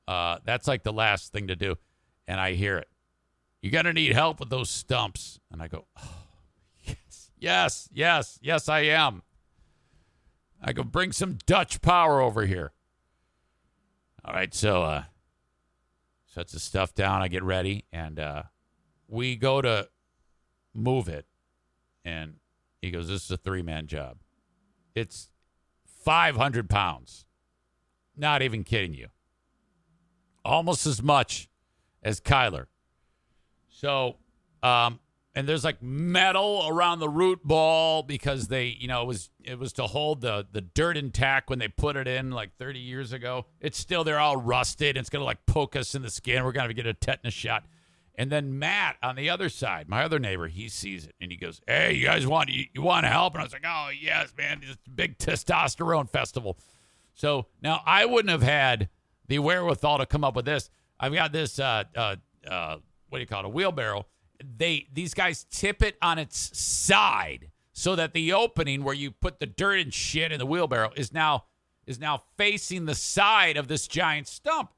uh, 0.08 0.38
that's 0.46 0.68
like 0.68 0.84
the 0.84 0.94
last 0.94 1.34
thing 1.34 1.48
to 1.48 1.56
do. 1.56 1.76
And 2.28 2.40
I 2.40 2.54
hear 2.54 2.78
it. 2.78 2.88
You're 3.64 3.72
going 3.72 3.86
to 3.86 3.94
need 3.94 4.12
help 4.12 4.42
with 4.42 4.50
those 4.50 4.70
stumps. 4.70 5.40
And 5.50 5.62
I 5.62 5.70
go, 5.70 5.86
oh, 5.98 6.26
yes, 6.84 7.32
yes, 7.40 7.90
yes, 7.94 8.38
yes, 8.42 8.68
I 8.68 8.82
am. 8.82 9.24
I 10.62 10.74
go, 10.74 10.84
bring 10.84 11.14
some 11.14 11.38
Dutch 11.46 11.82
power 11.82 12.20
over 12.20 12.46
here. 12.46 12.74
All 14.26 14.34
right, 14.34 14.54
so 14.54 14.84
uh, 14.84 15.04
sets 16.26 16.52
the 16.52 16.60
stuff 16.60 16.94
down. 16.94 17.22
I 17.22 17.30
get 17.30 17.42
ready, 17.42 17.86
and 17.94 18.20
uh, 18.20 18.44
we 19.08 19.38
go 19.38 19.62
to 19.62 19.88
move 20.74 21.08
it. 21.08 21.26
And 22.04 22.36
he 22.82 22.92
goes, 22.92 23.08
This 23.08 23.24
is 23.24 23.32
a 23.32 23.38
three 23.38 23.62
man 23.62 23.88
job. 23.88 24.18
It's 24.94 25.30
500 26.04 26.70
pounds. 26.70 27.26
Not 28.18 28.42
even 28.42 28.66
kidding 28.66 28.94
you. 28.94 29.08
Almost 30.44 30.86
as 30.86 31.02
much 31.02 31.50
as 32.04 32.20
Kyler. 32.20 32.66
So, 33.84 34.16
um, 34.62 35.02
and 35.36 35.50
there's 35.50 35.66
like 35.66 35.82
metal 35.82 36.66
around 36.68 37.00
the 37.00 37.10
root 37.10 37.42
ball 37.44 38.02
because 38.02 38.48
they, 38.48 38.68
you 38.68 38.88
know, 38.88 39.02
it 39.02 39.08
was 39.08 39.30
it 39.44 39.60
was 39.60 39.74
to 39.74 39.88
hold 39.88 40.22
the 40.22 40.48
the 40.50 40.62
dirt 40.62 40.96
intact 40.96 41.50
when 41.50 41.60
they 41.60 41.68
put 41.68 41.98
it 41.98 42.08
in 42.08 42.32
like 42.32 42.56
30 42.58 42.80
years 42.80 43.12
ago. 43.12 43.48
It's 43.60 43.78
still 43.78 44.04
they're 44.06 44.20
all 44.20 44.38
rusted. 44.38 44.96
It's 44.96 45.10
gonna 45.10 45.26
like 45.26 45.46
poke 45.46 45.76
us 45.76 45.96
in 45.96 46.02
the 46.02 46.10
skin. 46.10 46.46
We're 46.46 46.54
gonna 46.54 46.74
get 46.74 46.86
a 46.86 46.94
tetanus 46.94 47.34
shot. 47.34 47.66
And 48.16 48.32
then 48.32 48.58
Matt 48.58 48.98
on 49.04 49.16
the 49.16 49.30
other 49.30 49.50
side, 49.50 49.90
my 49.90 50.04
other 50.04 50.20
neighbor, 50.20 50.48
he 50.48 50.70
sees 50.70 51.06
it 51.06 51.16
and 51.20 51.32
he 51.32 51.38
goes, 51.38 51.60
"Hey, 51.68 51.94
you 51.94 52.06
guys 52.06 52.26
want 52.26 52.50
you, 52.50 52.66
you 52.74 52.84
want 52.84 53.06
to 53.06 53.10
help?" 53.10 53.34
And 53.34 53.42
I 53.42 53.44
was 53.44 53.54
like, 53.54 53.66
"Oh 53.68 53.90
yes, 53.90 54.32
man, 54.38 54.62
it's 54.62 54.78
a 54.88 54.90
big 54.92 55.18
testosterone 55.18 56.10
festival." 56.10 56.58
So 57.16 57.48
now 57.62 57.82
I 57.86 58.06
wouldn't 58.06 58.32
have 58.32 58.44
had 58.44 58.88
the 59.28 59.40
wherewithal 59.40 59.98
to 59.98 60.06
come 60.06 60.24
up 60.24 60.36
with 60.36 60.46
this. 60.46 60.70
I've 61.00 61.14
got 61.14 61.34
this, 61.34 61.60
uh, 61.60 61.84
uh, 61.96 62.16
uh, 62.48 62.78
what 63.14 63.20
do 63.20 63.22
you 63.22 63.28
call 63.28 63.42
it, 63.42 63.46
a 63.46 63.50
wheelbarrow. 63.50 64.08
They 64.44 64.88
these 64.92 65.14
guys 65.14 65.46
tip 65.50 65.82
it 65.82 65.98
on 66.02 66.20
its 66.20 66.58
side 66.58 67.52
so 67.72 67.96
that 67.96 68.14
the 68.14 68.34
opening 68.34 68.84
where 68.84 68.96
you 68.96 69.12
put 69.12 69.40
the 69.40 69.46
dirt 69.46 69.80
and 69.80 69.94
shit 69.94 70.32
in 70.32 70.40
the 70.40 70.46
wheelbarrow 70.46 70.92
is 70.96 71.14
now 71.14 71.46
is 71.86 72.00
now 72.00 72.24
facing 72.38 72.86
the 72.86 72.96
side 72.96 73.56
of 73.56 73.68
this 73.68 73.88
giant 73.88 74.28
stump 74.28 74.72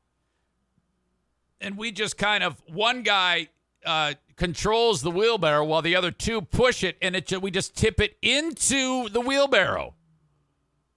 and 1.62 1.78
we 1.78 1.92
just 1.92 2.18
kind 2.18 2.44
of 2.44 2.62
one 2.68 3.02
guy 3.04 3.48
uh, 3.86 4.14
controls 4.36 5.02
the 5.02 5.12
wheelbarrow 5.12 5.64
while 5.64 5.82
the 5.82 5.96
other 5.96 6.12
two 6.12 6.42
push 6.42 6.84
it, 6.84 6.98
and 7.02 7.16
it 7.16 7.42
we 7.42 7.52
just 7.52 7.76
tip 7.76 8.00
it 8.00 8.18
into 8.22 9.10
the 9.10 9.22
wheelbarrow. 9.22 9.96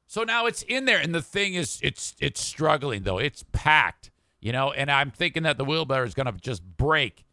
So 0.07 0.25
now 0.25 0.47
it's 0.47 0.63
in 0.63 0.87
there, 0.87 0.99
and 0.99 1.15
the 1.15 1.23
thing 1.23 1.55
is, 1.55 1.79
it's 1.83 2.15
it's 2.21 2.41
struggling 2.41 3.03
though. 3.03 3.19
It's 3.19 3.45
packed, 3.53 4.11
you 4.41 4.53
know, 4.53 4.73
and 4.73 4.91
I'm 4.91 5.11
thinking 5.11 5.43
that 5.45 5.59
the 5.59 5.65
wheelbarrow 5.65 6.07
is 6.07 6.15
going 6.15 6.27
to 6.27 6.33
just 6.33 6.63
break. 6.77 7.25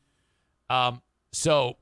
Um, 0.70 1.02
so 1.32 1.78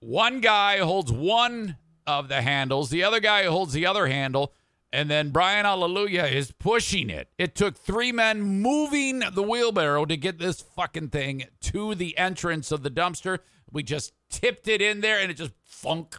one 0.00 0.40
guy 0.40 0.78
holds 0.78 1.12
one 1.12 1.76
of 2.06 2.28
the 2.28 2.42
handles, 2.42 2.90
the 2.90 3.04
other 3.04 3.20
guy 3.20 3.44
holds 3.44 3.72
the 3.72 3.86
other 3.86 4.06
handle, 4.06 4.52
and 4.92 5.08
then 5.08 5.30
Brian 5.30 5.66
Alleluia 5.66 6.26
is 6.26 6.50
pushing 6.50 7.10
it. 7.10 7.28
It 7.38 7.54
took 7.54 7.76
three 7.76 8.10
men 8.10 8.42
moving 8.42 9.22
the 9.32 9.42
wheelbarrow 9.42 10.04
to 10.06 10.16
get 10.16 10.38
this 10.38 10.60
fucking 10.60 11.10
thing 11.10 11.44
to 11.60 11.94
the 11.94 12.18
entrance 12.18 12.72
of 12.72 12.82
the 12.82 12.90
dumpster. 12.90 13.38
We 13.70 13.82
just 13.82 14.12
tipped 14.28 14.66
it 14.66 14.82
in 14.82 15.00
there 15.00 15.20
and 15.20 15.30
it 15.30 15.34
just 15.34 15.52
funk. 15.64 16.16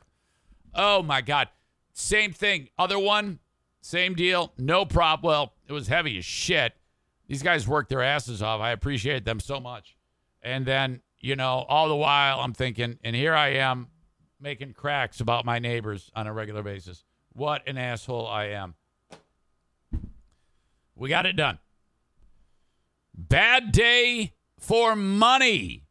Oh 0.74 1.04
my 1.04 1.22
God. 1.22 1.50
Same 1.94 2.32
thing. 2.32 2.70
Other 2.78 2.98
one, 2.98 3.40
same 3.82 4.16
deal. 4.16 4.54
No 4.58 4.86
problem. 4.86 5.30
Well, 5.30 5.54
it 5.68 5.74
was 5.74 5.88
heavy 5.88 6.18
as 6.18 6.26
shit. 6.26 6.74
These 7.28 7.44
guys 7.44 7.68
worked 7.68 7.90
their 7.90 8.02
asses 8.02 8.42
off. 8.42 8.62
I 8.62 8.72
appreciate 8.72 9.26
them 9.26 9.40
so 9.40 9.60
much. 9.60 9.98
And 10.42 10.66
then, 10.66 11.02
you 11.22 11.36
know, 11.36 11.66
all 11.70 11.88
the 11.88 11.96
while 11.96 12.40
I'm 12.40 12.54
thinking, 12.54 12.98
and 13.04 13.16
here 13.16 13.34
I 13.34 13.50
am 13.50 13.88
making 14.40 14.74
cracks 14.74 15.20
about 15.20 15.46
my 15.46 15.60
neighbors 15.60 16.12
on 16.16 16.28
a 16.28 16.34
regular 16.34 16.64
basis. 16.64 17.04
What 17.34 17.68
an 17.68 17.78
asshole 17.78 18.28
I 18.28 18.46
am. 18.46 18.76
We 20.96 21.10
got 21.10 21.26
it 21.26 21.36
done. 21.36 21.60
Bad 23.14 23.72
day 23.72 24.34
for 24.58 24.96
money. 24.96 25.86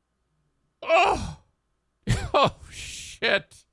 Oh, 0.83 1.39
oh 2.35 2.57
shit. 2.71 3.65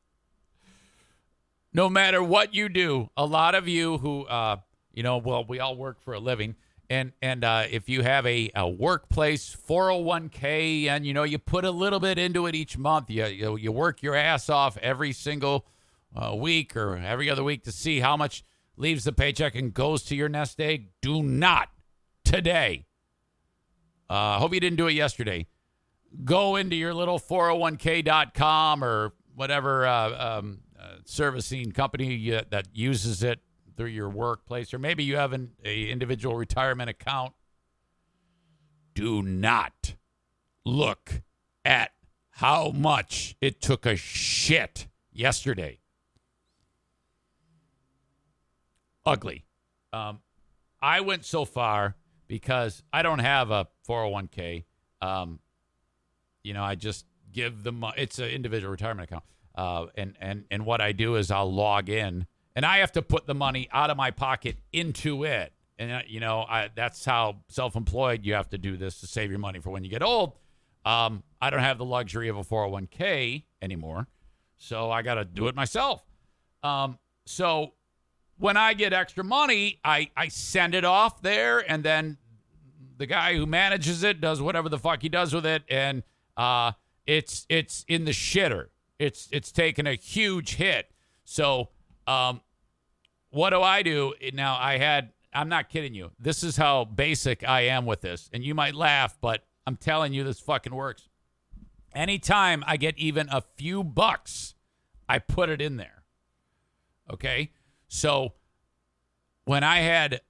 No 1.74 1.90
matter 1.90 2.24
what 2.24 2.54
you 2.54 2.70
do, 2.70 3.10
a 3.16 3.26
lot 3.26 3.56
of 3.56 3.68
you 3.68 3.98
who, 4.00 4.24
uh, 4.26 4.58
you 4.94 5.04
know, 5.04 5.18
well, 5.18 5.46
we 5.46 5.60
all 5.60 5.76
work 5.76 6.02
for 6.02 6.14
a 6.14 6.20
living. 6.20 6.56
And 6.90 7.12
and 7.22 7.44
uh, 7.44 7.66
if 7.70 7.90
you 7.90 8.02
have 8.04 8.26
a, 8.26 8.50
a 8.56 8.70
workplace 8.70 9.56
401k 9.68 10.88
and 10.88 11.06
you 11.06 11.14
know 11.14 11.24
you 11.24 11.38
put 11.38 11.66
a 11.66 11.72
little 11.72 12.00
bit 12.00 12.18
into 12.18 12.46
it 12.46 12.56
each 12.56 12.78
month, 12.78 13.10
you 13.10 13.26
you, 13.26 13.58
you 13.58 13.72
work 13.72 14.02
your 14.02 14.16
ass 14.16 14.50
off 14.50 14.78
every 14.78 15.12
single 15.12 15.66
a 16.16 16.36
week 16.36 16.76
or 16.76 16.96
every 16.96 17.30
other 17.30 17.44
week 17.44 17.64
to 17.64 17.72
see 17.72 18.00
how 18.00 18.16
much 18.16 18.44
leaves 18.78 19.04
the 19.04 19.12
paycheck 19.12 19.56
and 19.56 19.74
goes 19.74 20.04
to 20.04 20.16
your 20.16 20.30
nest 20.30 20.60
egg. 20.62 20.90
Do 21.02 21.22
not 21.22 21.70
today. 22.24 22.86
I 24.10 24.36
uh, 24.36 24.40
hope 24.40 24.54
you 24.54 24.60
didn't 24.60 24.78
do 24.78 24.88
it 24.88 24.94
yesterday. 24.94 25.48
Go 26.24 26.56
into 26.56 26.76
your 26.78 26.94
little 26.94 27.20
401k.com 27.20 28.84
or 28.84 29.14
whatever 29.36 29.86
uh, 29.86 30.38
um, 30.38 30.60
uh, 30.80 30.96
servicing 31.04 31.74
company 31.74 32.30
that 32.50 32.68
uses 32.74 33.24
it 33.24 33.42
through 33.78 33.88
your 33.88 34.10
workplace, 34.10 34.74
or 34.74 34.80
maybe 34.80 35.04
you 35.04 35.16
have 35.16 35.32
an 35.32 35.52
individual 35.64 36.36
retirement 36.36 36.90
account 36.90 37.34
do 38.98 39.22
not 39.22 39.94
look 40.66 41.22
at 41.64 41.92
how 42.32 42.72
much 42.72 43.36
it 43.42 43.62
took 43.62 43.86
a 43.86 43.96
shit 43.96 44.88
yesterday. 45.12 45.80
Ugly. 49.06 49.46
Um, 49.94 50.22
I 50.82 51.02
went 51.02 51.26
so 51.26 51.46
far 51.46 51.96
because 52.28 52.82
I 52.92 53.04
don't 53.04 53.20
have 53.20 53.52
a 53.52 53.68
401k. 53.88 54.66
Um, 55.00 55.40
you 56.44 56.54
know, 56.54 56.64
I 56.64 56.74
just 56.74 57.06
give 57.32 57.62
the 57.62 57.72
money. 57.72 57.94
It's 57.98 58.18
an 58.18 58.30
individual 58.30 58.72
retirement 58.72 59.12
account, 59.12 59.24
uh, 59.54 59.86
and 59.96 60.16
and 60.20 60.46
and 60.50 60.66
what 60.66 60.82
I 60.82 60.92
do 60.92 61.16
is 61.16 61.30
I'll 61.30 61.54
log 61.54 61.90
in, 61.90 62.26
and 62.58 62.66
I 62.66 62.80
have 62.80 62.92
to 62.94 63.04
put 63.04 63.28
the 63.28 63.36
money 63.36 63.70
out 63.72 63.92
of 63.92 63.98
my 63.98 64.10
pocket 64.10 64.58
into 64.74 65.24
it. 65.24 65.54
And 65.78 65.92
uh, 65.92 66.02
you 66.08 66.20
know, 66.20 66.40
I, 66.40 66.72
that's 66.76 67.06
how 67.06 67.38
self-employed 67.50 68.26
you 68.26 68.34
have 68.34 68.50
to 68.50 68.58
do 68.58 68.78
this 68.78 69.00
to 69.02 69.08
save 69.08 69.30
your 69.30 69.38
money 69.38 69.60
for 69.60 69.70
when 69.70 69.84
you 69.84 69.92
get 69.92 70.02
old. 70.02 70.34
Um, 70.84 71.22
I 71.40 71.52
don't 71.52 71.60
have 71.60 71.78
the 71.78 71.86
luxury 71.86 72.30
of 72.30 72.36
a 72.36 72.44
401k 72.44 73.44
anymore, 73.62 74.08
so 74.58 74.90
I 74.90 75.04
got 75.04 75.16
to 75.16 75.26
do 75.26 75.48
it 75.48 75.56
myself. 75.56 76.04
Um, 76.64 76.98
so 77.28 77.74
when 78.40 78.58
I 78.58 78.74
get 78.74 78.92
extra 78.92 79.24
money, 79.24 79.80
I 79.86 80.10
I 80.18 80.30
send 80.30 80.74
it 80.74 80.84
off 80.84 81.22
there, 81.22 81.60
and 81.70 81.84
then 81.84 82.18
the 82.98 83.06
guy 83.06 83.36
who 83.36 83.46
manages 83.46 84.02
it 84.02 84.20
does 84.20 84.42
whatever 84.42 84.68
the 84.68 84.80
fuck 84.80 85.04
he 85.04 85.10
does 85.10 85.32
with 85.32 85.46
it, 85.46 85.62
and 85.70 86.02
uh, 86.36 86.72
it's 87.06 87.46
it's 87.50 87.86
in 87.88 88.06
the 88.06 88.12
shitter. 88.12 88.70
It's 88.98 89.30
it's 89.32 89.52
taken 89.52 89.86
a 89.86 89.94
huge 89.94 90.56
hit. 90.56 90.90
So, 91.24 91.70
um, 92.08 92.42
what 93.30 93.52
do 93.52 93.62
I 93.62 93.84
do 93.84 94.14
now? 94.34 94.58
I 94.60 94.78
had. 94.78 95.12
I'm 95.34 95.50
not 95.50 95.70
kidding 95.70 95.94
you. 95.94 96.12
This 96.20 96.42
is 96.42 96.58
how 96.58 96.86
basic 96.86 97.48
I 97.48 97.62
am 97.62 97.86
with 97.86 98.02
this, 98.02 98.30
and 98.34 98.44
you 98.44 98.56
might 98.56 98.74
laugh, 98.74 99.18
but 99.22 99.46
I'm 99.68 99.76
telling 99.76 100.14
you, 100.14 100.24
this 100.24 100.40
fucking 100.40 100.74
works. 100.74 101.10
Anytime 101.94 102.64
I 102.66 102.78
get 102.78 102.98
even 102.98 103.28
a 103.30 103.42
few 103.56 103.84
bucks, 103.84 104.56
I 105.10 105.20
put 105.20 105.50
it 105.50 105.62
in 105.62 105.78
there. 105.78 106.04
Okay, 107.12 107.52
so 107.88 108.34
when 109.46 109.64
I 109.64 109.80
had 109.80 110.22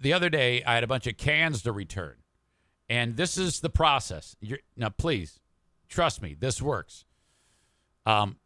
the 0.00 0.12
other 0.12 0.28
day, 0.28 0.62
I 0.64 0.74
had 0.74 0.84
a 0.84 0.88
bunch 0.88 1.06
of 1.06 1.16
cans 1.16 1.62
to 1.62 1.72
return. 1.72 2.16
And 2.88 3.16
this 3.16 3.38
is 3.38 3.60
the 3.60 3.70
process. 3.70 4.36
You're, 4.40 4.58
now, 4.76 4.88
please 4.88 5.40
trust 5.88 6.22
me, 6.22 6.34
this 6.38 6.60
works. 6.60 7.04
Um, 8.06 8.36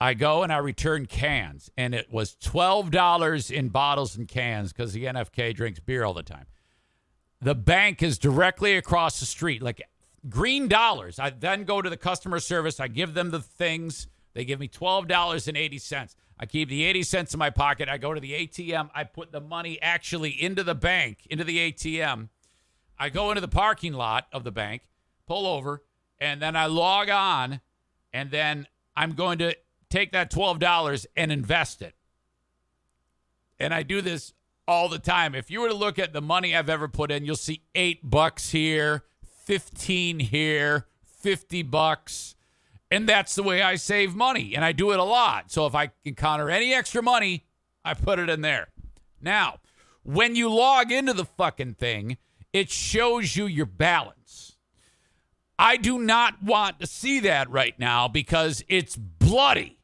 I 0.00 0.14
go 0.14 0.42
and 0.42 0.52
I 0.52 0.58
return 0.58 1.06
cans, 1.06 1.70
and 1.76 1.94
it 1.94 2.12
was 2.12 2.34
$12 2.36 3.50
in 3.50 3.68
bottles 3.68 4.16
and 4.16 4.28
cans 4.28 4.72
because 4.72 4.92
the 4.92 5.04
NFK 5.04 5.54
drinks 5.54 5.80
beer 5.80 6.04
all 6.04 6.14
the 6.14 6.22
time. 6.22 6.46
The 7.40 7.54
bank 7.54 8.02
is 8.02 8.18
directly 8.18 8.76
across 8.76 9.20
the 9.20 9.26
street, 9.26 9.62
like 9.62 9.82
green 10.28 10.68
dollars. 10.68 11.18
I 11.18 11.30
then 11.30 11.64
go 11.64 11.80
to 11.80 11.90
the 11.90 11.96
customer 11.96 12.40
service, 12.40 12.80
I 12.80 12.88
give 12.88 13.14
them 13.14 13.30
the 13.30 13.40
things. 13.40 14.08
They 14.34 14.44
give 14.44 14.58
me 14.58 14.68
$12.80. 14.68 16.14
I 16.38 16.46
keep 16.46 16.68
the 16.68 16.84
80 16.84 17.02
cents 17.04 17.34
in 17.34 17.38
my 17.38 17.50
pocket. 17.50 17.88
I 17.88 17.96
go 17.96 18.12
to 18.12 18.20
the 18.20 18.32
ATM. 18.32 18.90
I 18.94 19.04
put 19.04 19.30
the 19.30 19.40
money 19.40 19.80
actually 19.80 20.30
into 20.30 20.64
the 20.64 20.74
bank, 20.74 21.18
into 21.30 21.44
the 21.44 21.70
ATM. 21.70 22.28
I 22.98 23.08
go 23.08 23.30
into 23.30 23.40
the 23.40 23.48
parking 23.48 23.92
lot 23.92 24.26
of 24.32 24.42
the 24.42 24.50
bank, 24.50 24.82
pull 25.26 25.46
over, 25.46 25.82
and 26.18 26.42
then 26.42 26.56
I 26.56 26.66
log 26.66 27.08
on, 27.08 27.60
and 28.12 28.30
then 28.30 28.66
I'm 28.96 29.12
going 29.12 29.38
to 29.38 29.56
take 29.94 30.10
that 30.12 30.30
$12 30.30 31.06
and 31.16 31.30
invest 31.30 31.80
it. 31.80 31.94
And 33.60 33.72
I 33.72 33.84
do 33.84 34.00
this 34.00 34.32
all 34.66 34.88
the 34.88 34.98
time. 34.98 35.34
If 35.36 35.50
you 35.50 35.60
were 35.60 35.68
to 35.68 35.74
look 35.74 36.00
at 36.00 36.12
the 36.12 36.20
money 36.20 36.54
I've 36.54 36.68
ever 36.68 36.88
put 36.88 37.12
in, 37.12 37.24
you'll 37.24 37.36
see 37.36 37.62
eight 37.76 38.00
bucks 38.02 38.50
here, 38.50 39.04
15 39.44 40.18
here, 40.18 40.86
50 41.04 41.62
bucks. 41.62 42.34
And 42.90 43.08
that's 43.08 43.36
the 43.36 43.44
way 43.44 43.62
I 43.62 43.76
save 43.76 44.16
money. 44.16 44.56
And 44.56 44.64
I 44.64 44.72
do 44.72 44.90
it 44.90 44.98
a 44.98 45.04
lot. 45.04 45.52
So 45.52 45.64
if 45.66 45.76
I 45.76 45.92
encounter 46.04 46.50
any 46.50 46.74
extra 46.74 47.02
money, 47.02 47.44
I 47.84 47.94
put 47.94 48.18
it 48.18 48.28
in 48.28 48.40
there. 48.40 48.68
Now, 49.20 49.60
when 50.02 50.34
you 50.34 50.52
log 50.52 50.90
into 50.90 51.12
the 51.12 51.24
fucking 51.24 51.74
thing, 51.74 52.18
it 52.52 52.68
shows 52.68 53.36
you 53.36 53.46
your 53.46 53.66
balance. 53.66 54.56
I 55.56 55.76
do 55.76 56.00
not 56.00 56.42
want 56.42 56.80
to 56.80 56.86
see 56.86 57.20
that 57.20 57.48
right 57.48 57.78
now 57.78 58.08
because 58.08 58.64
it's 58.68 58.96
bloody. 58.96 59.78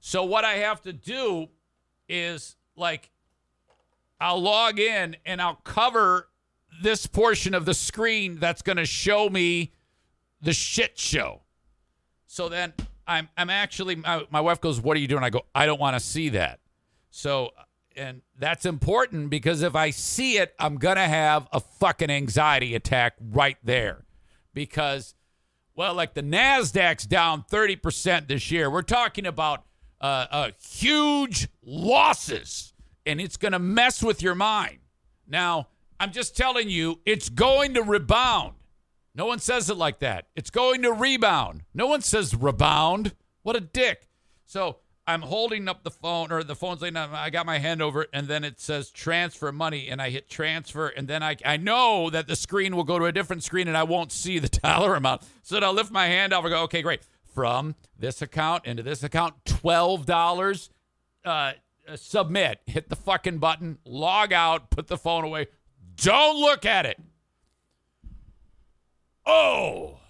So 0.00 0.24
what 0.24 0.44
I 0.44 0.54
have 0.54 0.80
to 0.82 0.92
do 0.92 1.48
is 2.08 2.56
like 2.76 3.10
I'll 4.20 4.40
log 4.40 4.78
in 4.78 5.16
and 5.24 5.40
I'll 5.40 5.56
cover 5.56 6.28
this 6.82 7.06
portion 7.06 7.54
of 7.54 7.64
the 7.64 7.74
screen 7.74 8.38
that's 8.38 8.62
going 8.62 8.76
to 8.76 8.86
show 8.86 9.28
me 9.28 9.72
the 10.40 10.52
shit 10.52 10.98
show. 10.98 11.42
So 12.26 12.48
then 12.48 12.72
I'm 13.06 13.28
I'm 13.36 13.50
actually 13.50 13.96
my, 13.96 14.26
my 14.30 14.40
wife 14.40 14.60
goes, 14.60 14.80
"What 14.80 14.96
are 14.96 15.00
you 15.00 15.08
doing?" 15.08 15.22
I 15.22 15.30
go, 15.30 15.42
"I 15.54 15.66
don't 15.66 15.80
want 15.80 15.96
to 15.96 16.00
see 16.00 16.30
that." 16.30 16.60
So 17.10 17.50
and 17.96 18.22
that's 18.38 18.64
important 18.64 19.30
because 19.30 19.62
if 19.62 19.74
I 19.74 19.90
see 19.90 20.38
it, 20.38 20.54
I'm 20.58 20.76
gonna 20.76 21.08
have 21.08 21.48
a 21.52 21.60
fucking 21.60 22.10
anxiety 22.10 22.74
attack 22.74 23.14
right 23.20 23.58
there, 23.64 24.04
because 24.54 25.14
well, 25.74 25.94
like 25.94 26.14
the 26.14 26.22
Nasdaq's 26.22 27.04
down 27.04 27.42
thirty 27.42 27.76
percent 27.76 28.28
this 28.28 28.50
year. 28.50 28.70
We're 28.70 28.82
talking 28.82 29.26
about 29.26 29.64
uh, 30.00 30.26
uh, 30.30 30.50
huge 30.62 31.48
losses, 31.62 32.72
and 33.06 33.20
it's 33.20 33.36
gonna 33.36 33.58
mess 33.58 34.02
with 34.02 34.22
your 34.22 34.34
mind. 34.34 34.78
Now, 35.26 35.68
I'm 35.98 36.12
just 36.12 36.36
telling 36.36 36.70
you, 36.70 37.00
it's 37.04 37.28
going 37.28 37.74
to 37.74 37.82
rebound. 37.82 38.54
No 39.14 39.26
one 39.26 39.38
says 39.38 39.68
it 39.68 39.76
like 39.76 39.98
that. 40.00 40.28
It's 40.34 40.50
going 40.50 40.82
to 40.82 40.92
rebound. 40.92 41.62
No 41.74 41.86
one 41.86 42.00
says 42.00 42.34
rebound. 42.34 43.14
What 43.42 43.56
a 43.56 43.60
dick. 43.60 44.08
So 44.46 44.78
I'm 45.06 45.22
holding 45.22 45.68
up 45.68 45.82
the 45.82 45.90
phone, 45.90 46.30
or 46.30 46.42
the 46.42 46.54
phone's 46.54 46.82
laying 46.82 46.94
down. 46.94 47.10
I 47.12 47.30
got 47.30 47.44
my 47.44 47.58
hand 47.58 47.82
over 47.82 48.02
it, 48.02 48.10
and 48.12 48.28
then 48.28 48.44
it 48.44 48.60
says 48.60 48.90
transfer 48.90 49.50
money, 49.50 49.88
and 49.88 50.00
I 50.00 50.10
hit 50.10 50.30
transfer, 50.30 50.88
and 50.88 51.08
then 51.08 51.22
I, 51.22 51.36
I 51.44 51.56
know 51.56 52.10
that 52.10 52.28
the 52.28 52.36
screen 52.36 52.76
will 52.76 52.84
go 52.84 52.98
to 52.98 53.06
a 53.06 53.12
different 53.12 53.42
screen, 53.42 53.68
and 53.68 53.76
I 53.76 53.82
won't 53.82 54.12
see 54.12 54.38
the 54.38 54.48
dollar 54.62 54.94
amount. 54.94 55.22
So 55.42 55.56
then 55.56 55.64
I'll 55.64 55.72
lift 55.72 55.90
my 55.90 56.06
hand 56.06 56.32
up 56.32 56.44
and 56.44 56.52
go, 56.52 56.62
okay, 56.62 56.82
great. 56.82 57.00
From 57.40 57.74
this 57.98 58.20
account 58.20 58.66
into 58.66 58.82
this 58.82 59.02
account, 59.02 59.32
$12. 59.46 60.68
Uh, 61.24 61.52
submit. 61.94 62.60
Hit 62.66 62.90
the 62.90 62.96
fucking 62.96 63.38
button, 63.38 63.78
log 63.86 64.30
out, 64.30 64.68
put 64.68 64.88
the 64.88 64.98
phone 64.98 65.24
away. 65.24 65.46
Don't 65.96 66.38
look 66.38 66.66
at 66.66 66.84
it. 66.84 67.00
Oh, 69.24 70.00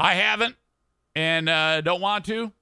I 0.00 0.14
haven't 0.14 0.56
and 1.14 1.46
uh, 1.46 1.82
don't 1.82 2.00
want 2.00 2.24
to. 2.24 2.52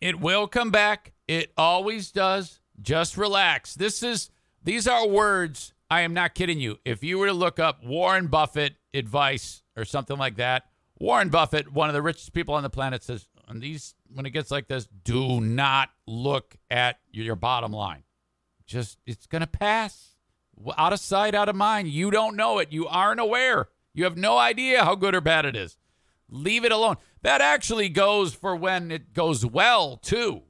It 0.00 0.20
will 0.20 0.46
come 0.46 0.70
back. 0.70 1.12
It 1.26 1.52
always 1.56 2.12
does. 2.12 2.60
Just 2.80 3.16
relax. 3.16 3.74
This 3.74 4.04
is 4.04 4.30
these 4.62 4.86
are 4.86 5.08
words. 5.08 5.74
I 5.90 6.02
am 6.02 6.14
not 6.14 6.36
kidding 6.36 6.60
you. 6.60 6.78
If 6.84 7.02
you 7.02 7.18
were 7.18 7.26
to 7.26 7.32
look 7.32 7.58
up 7.58 7.84
Warren 7.84 8.28
Buffett 8.28 8.76
advice 8.94 9.64
or 9.76 9.84
something 9.84 10.16
like 10.16 10.36
that, 10.36 10.66
Warren 10.98 11.28
Buffett, 11.28 11.72
one 11.72 11.88
of 11.88 11.94
the 11.94 12.02
richest 12.02 12.32
people 12.32 12.54
on 12.54 12.62
the 12.62 12.70
planet, 12.70 13.02
says, 13.02 13.28
"On 13.48 13.60
these, 13.60 13.94
when 14.12 14.26
it 14.26 14.30
gets 14.30 14.50
like 14.50 14.68
this, 14.68 14.86
do 14.86 15.40
not 15.40 15.90
look 16.06 16.56
at 16.70 16.98
your 17.10 17.36
bottom 17.36 17.72
line. 17.72 18.04
Just 18.66 18.98
it's 19.06 19.26
gonna 19.26 19.46
pass, 19.46 20.16
out 20.76 20.92
of 20.92 21.00
sight, 21.00 21.34
out 21.34 21.48
of 21.48 21.56
mind. 21.56 21.88
You 21.88 22.10
don't 22.10 22.36
know 22.36 22.58
it. 22.58 22.72
You 22.72 22.86
aren't 22.86 23.20
aware. 23.20 23.68
You 23.92 24.04
have 24.04 24.16
no 24.16 24.38
idea 24.38 24.84
how 24.84 24.94
good 24.94 25.14
or 25.14 25.20
bad 25.20 25.44
it 25.44 25.56
is. 25.56 25.76
Leave 26.28 26.64
it 26.64 26.72
alone. 26.72 26.96
That 27.22 27.40
actually 27.40 27.88
goes 27.88 28.34
for 28.34 28.56
when 28.56 28.90
it 28.90 29.12
goes 29.12 29.44
well, 29.46 29.96
too. 29.96 30.42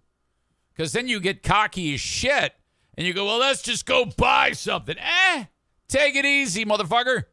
Because 0.73 0.93
then 0.93 1.09
you 1.09 1.21
get 1.21 1.43
cocky 1.43 1.95
as 1.95 2.01
shit 2.01 2.55
and 2.97 3.07
you 3.07 3.15
go, 3.15 3.25
well, 3.25 3.39
let's 3.39 3.63
just 3.63 3.87
go 3.87 4.05
buy 4.05 4.53
something. 4.53 4.97
Eh, 4.99 5.45
take 5.89 6.17
it 6.17 6.25
easy, 6.25 6.65
motherfucker. 6.65 7.25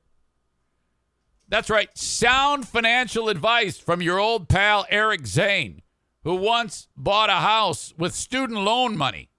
That's 1.54 1.70
right. 1.70 1.96
Sound 1.96 2.68
financial 2.68 3.30
advice 3.30 3.78
from 3.78 4.02
your 4.02 4.18
old 4.18 4.50
pal 4.50 4.88
Eric 4.90 5.28
Zane, 5.28 5.84
who 6.24 6.34
once 6.34 6.88
bought 6.98 7.30
a 7.30 7.34
house 7.34 7.94
with 7.96 8.16
student 8.16 8.62
loan 8.62 8.98
money. 8.98 9.30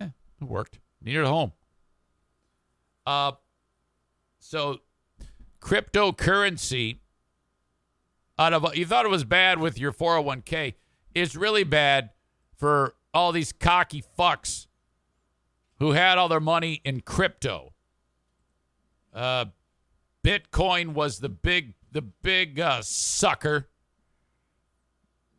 Eh, 0.00 0.08
it 0.40 0.44
worked. 0.44 0.80
Needed 1.00 1.22
a 1.22 1.28
home. 1.28 1.52
Uh, 3.06 3.32
so 4.40 4.80
cryptocurrency 5.60 6.98
out 8.36 8.52
of 8.52 8.74
you 8.74 8.84
thought 8.84 9.04
it 9.04 9.10
was 9.10 9.22
bad 9.22 9.60
with 9.60 9.78
your 9.78 9.92
401k 9.92 10.74
it's 11.14 11.36
really 11.36 11.62
bad 11.62 12.10
for 12.56 12.96
all 13.14 13.30
these 13.30 13.52
cocky 13.52 14.02
fucks 14.18 14.66
who 15.78 15.92
had 15.92 16.18
all 16.18 16.28
their 16.28 16.40
money 16.40 16.80
in 16.84 17.00
crypto 17.00 17.72
uh, 19.14 19.44
bitcoin 20.24 20.94
was 20.94 21.20
the 21.20 21.28
big 21.28 21.74
the 21.90 22.02
big 22.02 22.60
uh, 22.60 22.80
sucker 22.82 23.68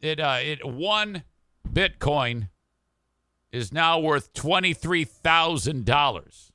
it 0.02 0.20
uh, 0.20 0.40
it 0.42 0.66
one 0.66 1.24
bitcoin 1.68 2.50
is 3.52 3.72
now 3.72 4.00
worth 4.00 4.34
$23000 4.34 6.52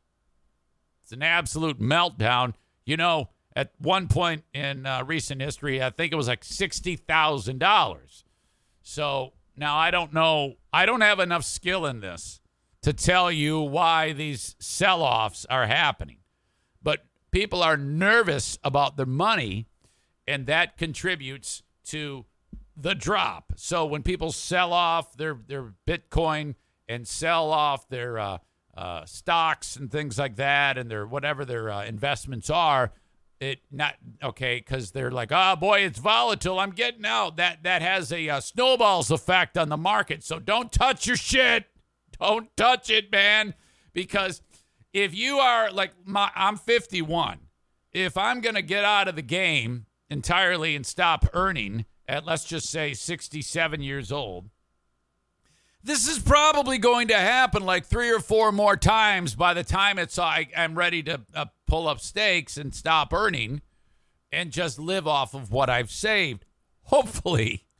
it's 1.08 1.12
an 1.12 1.22
absolute 1.22 1.80
meltdown 1.80 2.52
You 2.84 2.96
know, 2.96 3.30
at 3.54 3.72
one 3.78 4.08
point 4.08 4.44
in 4.54 4.86
uh, 4.86 5.04
recent 5.04 5.42
history, 5.42 5.82
I 5.82 5.90
think 5.90 6.10
it 6.10 6.16
was 6.16 6.28
like 6.28 6.42
$60,000. 6.42 8.24
So 8.82 9.32
now 9.56 9.76
I 9.76 9.90
don't 9.90 10.14
know. 10.14 10.54
I 10.72 10.86
don't 10.86 11.02
have 11.02 11.18
enough 11.18 11.44
skill 11.44 11.84
in 11.84 12.00
this 12.00 12.40
to 12.80 12.94
tell 12.94 13.30
you 13.30 13.60
why 13.60 14.12
these 14.12 14.56
sell 14.58 15.02
offs 15.02 15.44
are 15.50 15.66
happening. 15.66 16.18
People 17.30 17.62
are 17.62 17.76
nervous 17.76 18.58
about 18.64 18.96
their 18.96 19.06
money, 19.06 19.66
and 20.26 20.46
that 20.46 20.76
contributes 20.76 21.62
to 21.86 22.24
the 22.76 22.94
drop. 22.94 23.52
So 23.56 23.84
when 23.84 24.02
people 24.02 24.32
sell 24.32 24.72
off 24.72 25.16
their, 25.16 25.38
their 25.46 25.74
Bitcoin 25.86 26.54
and 26.88 27.06
sell 27.06 27.50
off 27.50 27.88
their 27.88 28.18
uh, 28.18 28.38
uh, 28.76 29.04
stocks 29.04 29.76
and 29.76 29.90
things 29.90 30.18
like 30.18 30.36
that, 30.36 30.78
and 30.78 30.90
their 30.90 31.06
whatever 31.06 31.44
their 31.44 31.70
uh, 31.70 31.84
investments 31.84 32.48
are, 32.48 32.92
it 33.40 33.60
not 33.70 33.94
okay 34.22 34.58
because 34.58 34.90
they're 34.90 35.10
like, 35.10 35.30
oh 35.32 35.56
boy, 35.56 35.80
it's 35.80 35.98
volatile. 35.98 36.58
I'm 36.58 36.70
getting 36.70 37.04
out. 37.04 37.36
That 37.36 37.62
that 37.62 37.82
has 37.82 38.12
a 38.12 38.28
uh, 38.28 38.40
snowballs 38.40 39.10
effect 39.10 39.56
on 39.56 39.68
the 39.68 39.76
market. 39.76 40.24
So 40.24 40.38
don't 40.38 40.72
touch 40.72 41.06
your 41.06 41.16
shit. 41.16 41.66
Don't 42.20 42.54
touch 42.56 42.90
it, 42.90 43.12
man. 43.12 43.54
Because 43.92 44.42
if 44.92 45.14
you 45.14 45.38
are 45.38 45.70
like 45.70 45.92
my, 46.04 46.30
I'm 46.34 46.56
51. 46.56 47.38
If 47.92 48.16
I'm 48.16 48.40
gonna 48.40 48.62
get 48.62 48.84
out 48.84 49.08
of 49.08 49.16
the 49.16 49.22
game 49.22 49.86
entirely 50.10 50.74
and 50.76 50.86
stop 50.86 51.26
earning 51.32 51.84
at 52.06 52.24
let's 52.24 52.44
just 52.44 52.68
say 52.70 52.94
67 52.94 53.82
years 53.82 54.10
old, 54.12 54.50
this 55.82 56.08
is 56.08 56.18
probably 56.18 56.78
going 56.78 57.08
to 57.08 57.16
happen 57.16 57.64
like 57.64 57.86
three 57.86 58.10
or 58.10 58.20
four 58.20 58.52
more 58.52 58.76
times 58.76 59.34
by 59.34 59.54
the 59.54 59.64
time 59.64 59.98
it's 59.98 60.18
I, 60.18 60.48
I'm 60.56 60.74
ready 60.74 61.02
to 61.04 61.20
uh, 61.34 61.46
pull 61.66 61.88
up 61.88 62.00
stakes 62.00 62.56
and 62.56 62.74
stop 62.74 63.12
earning 63.12 63.62
and 64.32 64.50
just 64.50 64.78
live 64.78 65.06
off 65.06 65.34
of 65.34 65.50
what 65.50 65.70
I've 65.70 65.90
saved. 65.90 66.44
Hopefully. 66.84 67.64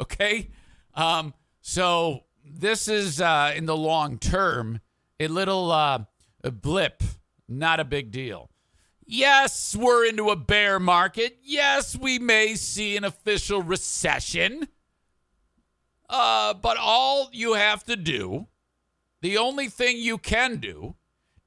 Okay. 0.00 0.48
Um, 0.94 1.32
so 1.60 2.24
this 2.44 2.88
is 2.88 3.20
uh, 3.20 3.52
in 3.54 3.66
the 3.66 3.76
long 3.76 4.18
term 4.18 4.80
a 5.20 5.28
little 5.28 5.70
uh, 5.70 6.04
a 6.44 6.50
blip, 6.50 7.02
not 7.48 7.80
a 7.80 7.84
big 7.84 8.10
deal. 8.10 8.50
Yes, 9.04 9.76
we're 9.76 10.06
into 10.06 10.30
a 10.30 10.36
bear 10.36 10.78
market. 10.80 11.38
Yes, 11.42 11.96
we 11.96 12.18
may 12.18 12.54
see 12.54 12.96
an 12.96 13.04
official 13.04 13.62
recession. 13.62 14.68
Uh, 16.08 16.54
but 16.54 16.76
all 16.78 17.28
you 17.32 17.54
have 17.54 17.84
to 17.84 17.96
do, 17.96 18.46
the 19.20 19.38
only 19.38 19.68
thing 19.68 19.98
you 19.98 20.18
can 20.18 20.56
do, 20.56 20.94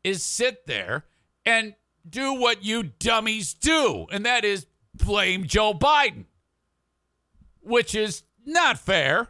is 0.03 0.23
sit 0.23 0.67
there 0.67 1.05
and 1.45 1.75
do 2.08 2.34
what 2.34 2.63
you 2.63 2.84
dummies 2.84 3.53
do, 3.53 4.05
and 4.12 4.25
that 4.25 4.45
is 4.45 4.67
blame 4.93 5.45
Joe 5.45 5.73
Biden, 5.73 6.25
which 7.62 7.95
is 7.95 8.23
not 8.45 8.77
fair 8.77 9.29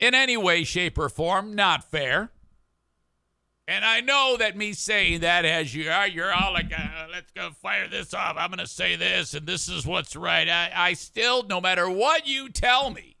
in 0.00 0.14
any 0.14 0.36
way, 0.36 0.64
shape, 0.64 0.98
or 0.98 1.08
form. 1.08 1.54
Not 1.54 1.84
fair. 1.84 2.30
And 3.68 3.84
I 3.84 4.00
know 4.00 4.38
that 4.38 4.56
me 4.56 4.72
saying 4.72 5.20
that 5.20 5.44
as 5.44 5.74
you 5.74 5.90
are, 5.90 6.08
you're 6.08 6.32
all 6.32 6.54
like, 6.54 6.72
uh, 6.74 7.06
let's 7.12 7.30
go 7.32 7.50
fire 7.50 7.86
this 7.86 8.14
off. 8.14 8.36
I'm 8.38 8.48
going 8.48 8.60
to 8.60 8.66
say 8.66 8.96
this, 8.96 9.34
and 9.34 9.46
this 9.46 9.68
is 9.68 9.86
what's 9.86 10.16
right. 10.16 10.48
I, 10.48 10.72
I 10.74 10.92
still, 10.94 11.42
no 11.42 11.60
matter 11.60 11.88
what 11.88 12.26
you 12.26 12.48
tell 12.48 12.88
me, 12.88 13.18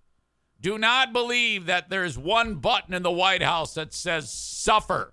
do 0.58 0.78
not 0.78 1.12
believe 1.12 1.66
that 1.66 1.90
there's 1.90 2.16
one 2.16 2.54
button 2.54 2.94
in 2.94 3.02
the 3.02 3.10
White 3.10 3.42
House 3.42 3.74
that 3.74 3.92
says 3.92 4.30
suffer. 4.30 5.12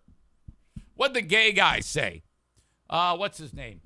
What 0.94 1.14
the 1.14 1.22
gay 1.22 1.52
guy 1.52 1.82
say? 1.82 2.24
Uh, 2.90 3.18
what's 3.18 3.38
his 3.38 3.54
name? 3.54 3.82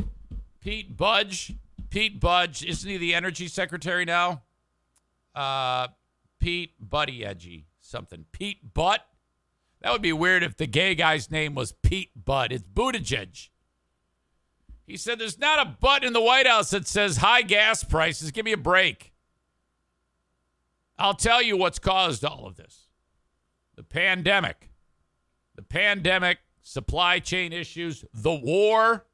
Pete 0.61 0.95
Budge. 0.95 1.55
Pete 1.89 2.19
Budge. 2.19 2.63
Isn't 2.63 2.87
he 2.87 2.97
the 2.97 3.15
energy 3.15 3.47
secretary 3.47 4.05
now? 4.05 4.43
Uh, 5.33 5.87
Pete 6.39 6.73
Buddy 6.79 7.25
Edgy. 7.25 7.65
Something. 7.81 8.25
Pete 8.31 8.71
Butt. 8.75 9.03
That 9.81 9.91
would 9.91 10.01
be 10.01 10.13
weird 10.13 10.43
if 10.43 10.57
the 10.57 10.67
gay 10.67 10.95
guy's 10.95 11.31
name 11.31 11.55
was 11.55 11.71
Pete 11.71 12.11
Butt. 12.15 12.51
It's 12.51 12.63
Buttigieg. 12.63 13.49
He 14.85 14.97
said 14.97 15.19
there's 15.19 15.37
not 15.37 15.65
a 15.65 15.77
butt 15.79 16.03
in 16.03 16.13
the 16.13 16.21
White 16.21 16.47
House 16.47 16.71
that 16.71 16.87
says 16.87 17.17
high 17.17 17.43
gas 17.43 17.83
prices. 17.83 18.31
Give 18.31 18.43
me 18.43 18.53
a 18.53 18.57
break. 18.57 19.13
I'll 20.97 21.13
tell 21.13 21.41
you 21.41 21.55
what's 21.55 21.79
caused 21.79 22.25
all 22.25 22.45
of 22.45 22.55
this 22.55 22.87
the 23.75 23.83
pandemic. 23.83 24.71
The 25.55 25.61
pandemic 25.61 26.39
supply 26.61 27.19
chain 27.19 27.53
issues, 27.53 28.03
the 28.13 28.33
war. 28.33 29.05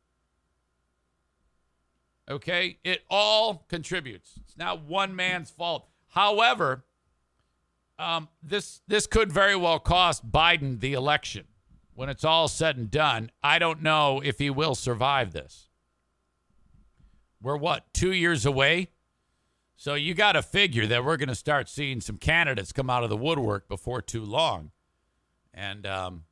Okay, 2.29 2.79
it 2.83 3.03
all 3.09 3.65
contributes. 3.67 4.31
It's 4.41 4.57
not 4.57 4.83
one 4.83 5.15
man's 5.15 5.51
fault. 5.51 5.87
However, 6.07 6.84
um, 7.97 8.29
this 8.43 8.81
this 8.87 9.07
could 9.07 9.31
very 9.31 9.55
well 9.55 9.79
cost 9.79 10.29
Biden 10.29 10.79
the 10.79 10.93
election. 10.93 11.45
When 11.93 12.09
it's 12.09 12.25
all 12.25 12.49
said 12.49 12.75
and 12.75 12.91
done, 12.91 13.31
I 13.41 13.57
don't 13.57 13.81
know 13.81 14.21
if 14.23 14.37
he 14.39 14.49
will 14.49 14.75
survive 14.75 15.31
this. 15.31 15.69
We're 17.41 17.55
what 17.55 17.93
two 17.93 18.11
years 18.11 18.45
away, 18.45 18.89
so 19.77 19.93
you 19.93 20.13
got 20.13 20.33
to 20.33 20.41
figure 20.41 20.85
that 20.87 21.05
we're 21.05 21.15
going 21.15 21.29
to 21.29 21.35
start 21.35 21.69
seeing 21.69 22.01
some 22.01 22.17
candidates 22.17 22.73
come 22.73 22.89
out 22.89 23.03
of 23.03 23.09
the 23.09 23.15
woodwork 23.15 23.69
before 23.69 24.01
too 24.01 24.25
long, 24.25 24.71
and 25.53 25.85
um, 25.85 26.23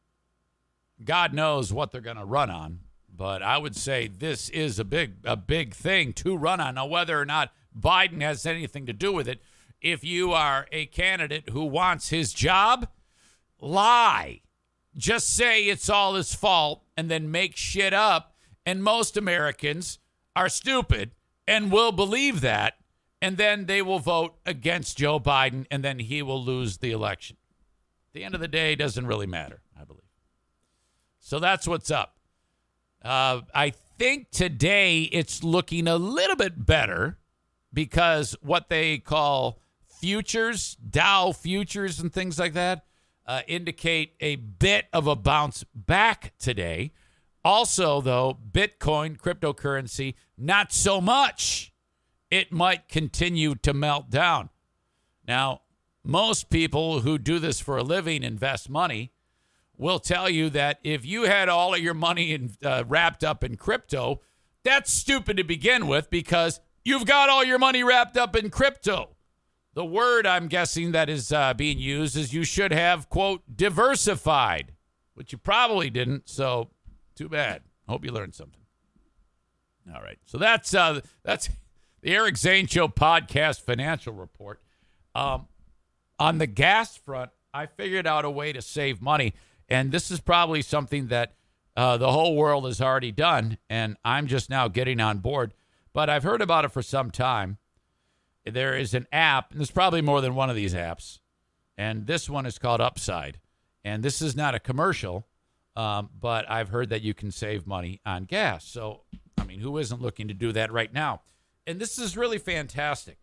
God 1.04 1.34
knows 1.34 1.72
what 1.72 1.92
they're 1.92 2.02
going 2.02 2.18
to 2.18 2.26
run 2.26 2.50
on, 2.50 2.80
but 3.16 3.42
I 3.42 3.58
would 3.58 3.76
say 3.76 4.08
this 4.08 4.50
is 4.50 4.80
a 4.80 4.84
big 4.84 5.14
a 5.24 5.38
big 5.38 5.74
thing 5.74 6.12
to 6.14 6.36
run 6.36 6.60
on. 6.60 6.76
Now, 6.76 6.88
whether 6.88 7.18
or 7.18 7.26
not 7.26 7.54
Biden 7.78 8.22
has 8.22 8.46
anything 8.46 8.86
to 8.88 8.94
do 8.94 9.14
with 9.14 9.30
it, 9.30 9.42
if 9.84 10.04
you 10.04 10.32
are 10.32 10.66
a 10.72 10.86
candidate 10.88 11.50
who 11.50 11.66
wants 11.66 12.10
his 12.10 12.34
job, 12.34 12.88
lie. 13.60 14.42
Just 14.96 15.36
say 15.36 15.64
it's 15.64 15.90
all 15.90 16.16
his 16.16 16.34
fault 16.34 16.84
and 16.96 17.12
then 17.12 17.30
make 17.30 17.58
shit 17.58 17.94
up. 17.94 18.34
And 18.66 18.82
most 18.82 19.18
Americans 19.18 20.00
are 20.36 20.48
stupid 20.48 21.12
and 21.46 21.72
will 21.72 21.92
believe 21.92 22.40
that. 22.42 22.76
And 23.22 23.38
then 23.38 23.66
they 23.66 23.82
will 23.82 24.00
vote 24.00 24.36
against 24.46 24.98
Joe 24.98 25.20
Biden 25.20 25.66
and 25.70 25.84
then 25.84 26.00
he 26.00 26.22
will 26.22 26.44
lose 26.44 26.78
the 26.78 26.92
election. 26.92 27.38
At 28.10 28.14
the 28.14 28.24
end 28.24 28.36
of 28.36 28.42
the 28.42 28.48
day, 28.48 28.76
doesn't 28.76 29.08
really 29.08 29.28
matter, 29.28 29.62
I 29.80 29.84
believe. 29.84 30.02
So 31.20 31.40
that's 31.40 31.68
what's 31.68 31.92
up. 31.92 32.18
Uh, 33.04 33.42
I 33.54 33.72
think 33.98 34.32
today 34.32 35.04
it's 35.04 35.44
looking 35.44 35.88
a 35.88 35.98
little 35.98 36.36
bit 36.38 36.66
better 36.66 37.18
because 37.74 38.36
what 38.42 38.70
they 38.70 38.98
call 38.98 39.60
futures, 40.04 40.76
Dow 40.76 41.32
futures, 41.32 41.98
and 42.02 42.12
things 42.12 42.38
like 42.38 42.52
that 42.52 42.84
uh, 43.26 43.40
indicate 43.48 44.16
a 44.20 44.36
bit 44.36 44.88
of 44.92 45.08
a 45.08 45.16
bounce 45.16 45.64
back 45.74 46.34
today. 46.38 46.92
Also, 47.46 48.02
though, 48.02 48.38
Bitcoin, 48.52 49.16
cryptocurrency, 49.16 50.16
not 50.38 50.74
so 50.74 51.00
much. 51.00 51.72
It 52.30 52.52
might 52.52 52.90
continue 52.90 53.56
to 53.56 53.74
melt 53.74 54.10
down. 54.10 54.50
Now, 55.26 55.62
most 56.04 56.50
people 56.50 57.00
who 57.00 57.18
do 57.18 57.40
this 57.40 57.62
for 57.62 57.78
a 57.78 57.84
living 57.84 58.24
invest 58.24 58.70
money 58.70 59.14
will 59.78 60.00
tell 60.00 60.30
you 60.30 60.50
that 60.50 60.80
if 60.84 61.06
you 61.06 61.24
had 61.24 61.48
all 61.48 61.74
of 61.74 61.80
your 61.80 61.94
money 61.94 62.34
in, 62.34 62.52
uh, 62.62 62.84
wrapped 62.86 63.24
up 63.24 63.42
in 63.42 63.56
crypto, 63.56 64.20
that's 64.66 64.92
stupid 64.92 65.38
to 65.38 65.46
begin 65.46 65.88
with 65.88 66.10
because 66.10 66.60
you've 66.84 67.06
got 67.06 67.30
all 67.30 67.46
your 67.46 67.58
money 67.58 67.86
wrapped 67.86 68.18
up 68.18 68.36
in 68.36 68.50
crypto. 68.50 69.14
The 69.76 69.86
word 69.86 70.28
I'm 70.28 70.48
guessing 70.48 70.92
that 70.92 71.10
is 71.10 71.32
uh, 71.32 71.54
being 71.54 71.80
used 71.80 72.16
is 72.16 72.34
you 72.34 72.44
should 72.44 72.72
have, 72.72 73.10
quote, 73.10 73.42
diversified, 73.56 74.74
which 75.16 75.32
you 75.32 75.38
probably 75.38 75.90
didn't. 75.90 76.30
So 76.30 76.70
too 77.16 77.30
bad. 77.30 77.62
Hope 77.88 78.06
you 78.06 78.12
learned 78.12 78.36
something. 78.36 78.62
All 79.94 80.02
right. 80.02 80.20
So 80.26 80.38
that's 80.38 80.74
uh, 80.74 81.02
that's 81.24 81.50
the 82.02 82.12
Eric 82.12 82.38
Zane 82.38 82.68
Show 82.68 82.88
podcast 82.88 83.62
financial 83.62 84.14
report. 84.14 84.62
Um, 85.16 85.48
on 86.20 86.38
the 86.38 86.48
gas 86.48 86.96
front, 86.96 87.32
I 87.54 87.66
figured 87.66 88.08
out 88.08 88.26
a 88.26 88.30
way 88.30 88.54
to 88.54 88.62
save 88.62 89.02
money. 89.02 89.34
And 89.68 89.92
this 89.92 90.12
is 90.12 90.20
probably 90.20 90.62
something 90.62 91.08
that 91.08 91.34
uh, 91.76 91.98
the 91.98 92.12
whole 92.12 92.36
world 92.36 92.66
has 92.66 92.80
already 92.80 93.12
done, 93.12 93.58
and 93.70 93.98
I'm 94.06 94.28
just 94.28 94.50
now 94.50 94.68
getting 94.68 95.00
on 95.00 95.20
board. 95.20 95.54
But 95.94 96.10
I've 96.10 96.24
heard 96.24 96.42
about 96.42 96.66
it 96.66 96.72
for 96.72 96.82
some 96.82 97.12
time. 97.12 97.58
There 98.46 98.78
is 98.78 98.94
an 98.94 99.08
app, 99.12 99.52
and 99.52 99.60
there's 99.60 99.72
probably 99.72 100.02
more 100.02 100.22
than 100.22 100.36
one 100.36 100.50
of 100.50 100.56
these 100.56 100.74
apps, 100.74 101.20
and 101.78 102.08
this 102.08 102.30
one 102.30 102.46
is 102.46 102.60
called 102.60 102.82
Upside. 102.82 103.40
And 103.86 104.04
this 104.04 104.22
is 104.22 104.36
not 104.36 104.56
a 104.56 104.60
commercial, 104.60 105.28
um, 105.76 106.10
but 106.20 106.50
I've 106.50 106.70
heard 106.70 106.90
that 106.90 107.02
you 107.02 107.14
can 107.14 107.32
save 107.32 107.68
money 107.68 108.00
on 108.06 108.26
gas. 108.26 108.66
So, 108.66 109.02
I 109.38 109.44
mean, 109.44 109.60
who 109.60 109.78
isn't 109.78 110.02
looking 110.02 110.28
to 110.30 110.34
do 110.34 110.52
that 110.54 110.72
right 110.72 110.94
now? 110.94 111.22
And 111.68 111.80
this 111.80 111.98
is 111.98 112.16
really 112.16 112.38
fantastic 112.38 113.18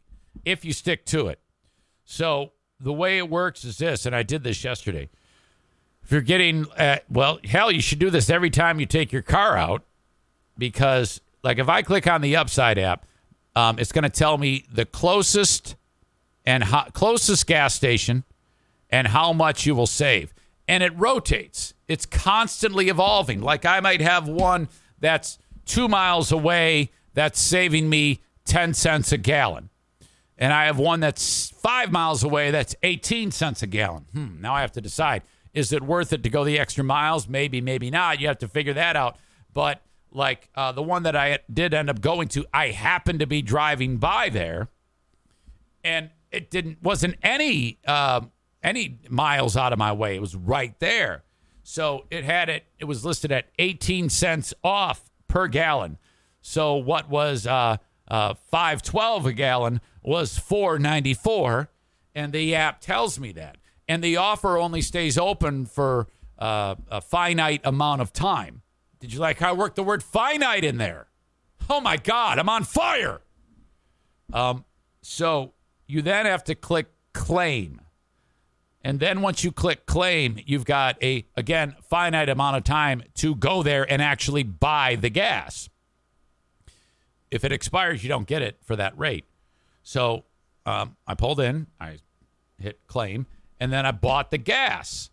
if 0.44 0.64
you 0.64 0.72
stick 0.72 1.06
to 1.06 1.28
it. 1.28 1.40
So, 2.04 2.52
the 2.78 2.92
way 2.92 3.18
it 3.18 3.28
works 3.28 3.64
is 3.64 3.78
this, 3.78 4.06
and 4.06 4.16
I 4.16 4.22
did 4.22 4.42
this 4.42 4.64
yesterday. 4.64 5.10
If 6.02 6.12
you're 6.12 6.22
getting, 6.22 6.66
uh, 6.72 6.98
well, 7.10 7.40
hell, 7.44 7.70
you 7.70 7.82
should 7.82 7.98
do 7.98 8.10
this 8.10 8.30
every 8.30 8.50
time 8.50 8.80
you 8.80 8.86
take 8.86 9.12
your 9.12 9.22
car 9.22 9.56
out 9.56 9.84
because 10.56 11.20
like 11.42 11.58
if 11.58 11.68
I 11.68 11.82
click 11.82 12.06
on 12.06 12.20
the 12.20 12.36
Upside 12.36 12.78
app, 12.78 13.06
um, 13.56 13.78
it's 13.78 13.92
going 13.92 14.04
to 14.04 14.10
tell 14.10 14.38
me 14.38 14.64
the 14.72 14.84
closest 14.84 15.76
and 16.44 16.64
ho- 16.64 16.88
closest 16.92 17.46
gas 17.46 17.74
station 17.74 18.24
and 18.88 19.08
how 19.08 19.32
much 19.32 19.66
you 19.66 19.74
will 19.74 19.86
save. 19.86 20.32
And 20.68 20.82
it 20.82 20.96
rotates. 20.96 21.74
It's 21.88 22.06
constantly 22.06 22.88
evolving. 22.88 23.40
Like 23.40 23.64
I 23.64 23.80
might 23.80 24.00
have 24.00 24.28
one 24.28 24.68
that's 25.00 25.38
two 25.66 25.88
miles 25.88 26.30
away 26.32 26.90
that's 27.14 27.40
saving 27.40 27.88
me 27.88 28.20
10 28.44 28.74
cents 28.74 29.12
a 29.12 29.18
gallon. 29.18 29.70
And 30.38 30.52
I 30.52 30.64
have 30.66 30.78
one 30.78 31.00
that's 31.00 31.50
five 31.50 31.92
miles 31.92 32.22
away 32.24 32.50
that's 32.50 32.74
18 32.82 33.30
cents 33.30 33.62
a 33.62 33.66
gallon. 33.66 34.06
Hmm, 34.12 34.40
now 34.40 34.54
I 34.54 34.62
have 34.62 34.72
to 34.72 34.80
decide 34.80 35.22
is 35.52 35.72
it 35.72 35.82
worth 35.82 36.12
it 36.12 36.22
to 36.22 36.30
go 36.30 36.44
the 36.44 36.58
extra 36.58 36.84
miles? 36.84 37.28
Maybe, 37.28 37.60
maybe 37.60 37.90
not. 37.90 38.20
You 38.20 38.28
have 38.28 38.38
to 38.38 38.48
figure 38.48 38.72
that 38.74 38.94
out. 38.94 39.16
But 39.52 39.82
like 40.12 40.48
uh, 40.54 40.72
the 40.72 40.82
one 40.82 41.02
that 41.04 41.16
I 41.16 41.38
did 41.52 41.74
end 41.74 41.90
up 41.90 42.00
going 42.00 42.28
to, 42.28 42.44
I 42.52 42.68
happened 42.68 43.20
to 43.20 43.26
be 43.26 43.42
driving 43.42 43.98
by 43.98 44.28
there, 44.28 44.68
and 45.84 46.10
it 46.30 46.50
didn't 46.50 46.82
wasn't 46.82 47.16
any 47.22 47.78
uh, 47.86 48.22
any 48.62 48.98
miles 49.08 49.56
out 49.56 49.72
of 49.72 49.78
my 49.78 49.92
way. 49.92 50.16
It 50.16 50.20
was 50.20 50.34
right 50.34 50.78
there, 50.80 51.24
so 51.62 52.06
it 52.10 52.24
had 52.24 52.48
it. 52.48 52.64
It 52.78 52.84
was 52.84 53.04
listed 53.04 53.32
at 53.32 53.46
18 53.58 54.08
cents 54.08 54.54
off 54.62 55.10
per 55.28 55.46
gallon. 55.48 55.98
So 56.42 56.76
what 56.76 57.08
was 57.08 57.46
uh, 57.46 57.76
uh, 58.08 58.34
512 58.34 59.26
a 59.26 59.32
gallon 59.32 59.80
was 60.02 60.38
494, 60.38 61.70
and 62.14 62.32
the 62.32 62.54
app 62.54 62.80
tells 62.80 63.18
me 63.18 63.32
that. 63.32 63.56
And 63.88 64.02
the 64.02 64.16
offer 64.16 64.56
only 64.56 64.82
stays 64.82 65.18
open 65.18 65.66
for 65.66 66.06
uh, 66.38 66.76
a 66.90 67.00
finite 67.00 67.60
amount 67.64 68.00
of 68.00 68.12
time. 68.12 68.62
Did 69.00 69.12
you 69.14 69.18
like 69.18 69.38
how 69.38 69.50
I 69.50 69.52
worked 69.52 69.76
the 69.76 69.82
word 69.82 70.02
finite 70.02 70.64
in 70.64 70.76
there? 70.76 71.08
Oh 71.68 71.80
my 71.80 71.96
God, 71.96 72.38
I'm 72.38 72.48
on 72.48 72.64
fire. 72.64 73.22
Um, 74.32 74.64
so 75.02 75.54
you 75.86 76.02
then 76.02 76.26
have 76.26 76.44
to 76.44 76.54
click 76.54 76.88
claim. 77.12 77.80
And 78.82 79.00
then 79.00 79.20
once 79.20 79.44
you 79.44 79.52
click 79.52 79.86
claim, 79.86 80.38
you've 80.46 80.64
got 80.64 81.02
a, 81.02 81.26
again, 81.36 81.76
finite 81.82 82.28
amount 82.28 82.56
of 82.56 82.64
time 82.64 83.02
to 83.16 83.34
go 83.34 83.62
there 83.62 83.90
and 83.90 84.00
actually 84.00 84.42
buy 84.42 84.96
the 84.96 85.10
gas. 85.10 85.68
If 87.30 87.44
it 87.44 87.52
expires, 87.52 88.02
you 88.02 88.08
don't 88.08 88.26
get 88.26 88.42
it 88.42 88.58
for 88.64 88.76
that 88.76 88.98
rate. 88.98 89.24
So 89.82 90.24
um, 90.66 90.96
I 91.06 91.14
pulled 91.14 91.40
in, 91.40 91.66
I 91.80 91.98
hit 92.58 92.80
claim, 92.86 93.26
and 93.58 93.72
then 93.72 93.86
I 93.86 93.92
bought 93.92 94.30
the 94.30 94.38
gas 94.38 95.10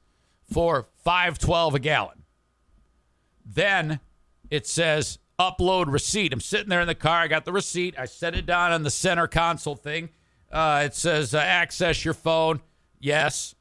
for 0.51 0.87
512 1.03 1.75
a 1.75 1.79
gallon. 1.79 2.23
Then 3.47 3.99
it 4.49 4.67
says 4.67 5.19
upload 5.39 5.91
receipt. 5.91 6.33
I'm 6.33 6.41
sitting 6.41 6.69
there 6.69 6.81
in 6.81 6.87
the 6.87 6.95
car. 6.95 7.21
I 7.21 7.27
got 7.27 7.45
the 7.45 7.53
receipt. 7.53 7.97
I 7.97 8.05
set 8.05 8.35
it 8.35 8.45
down 8.45 8.71
on 8.71 8.83
the 8.83 8.89
center 8.89 9.27
console 9.27 9.75
thing. 9.75 10.09
Uh, 10.51 10.83
it 10.85 10.95
says 10.95 11.33
uh, 11.33 11.39
access 11.39 12.03
your 12.03 12.13
phone. 12.13 12.61
Yes. 12.99 13.55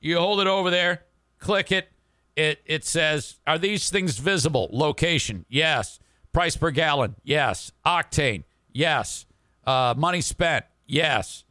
You 0.00 0.18
hold 0.18 0.40
it 0.40 0.46
over 0.46 0.70
there, 0.70 1.04
click 1.38 1.72
it. 1.72 1.88
It 2.36 2.60
it 2.64 2.84
says 2.84 3.38
are 3.46 3.58
these 3.58 3.90
things 3.90 4.18
visible? 4.18 4.68
Location. 4.72 5.44
Yes. 5.48 5.98
Price 6.32 6.56
per 6.56 6.70
gallon. 6.70 7.16
Yes. 7.24 7.72
Octane. 7.84 8.44
Yes. 8.72 9.26
Uh, 9.66 9.94
money 9.96 10.20
spent. 10.20 10.64
Yes. 10.86 11.44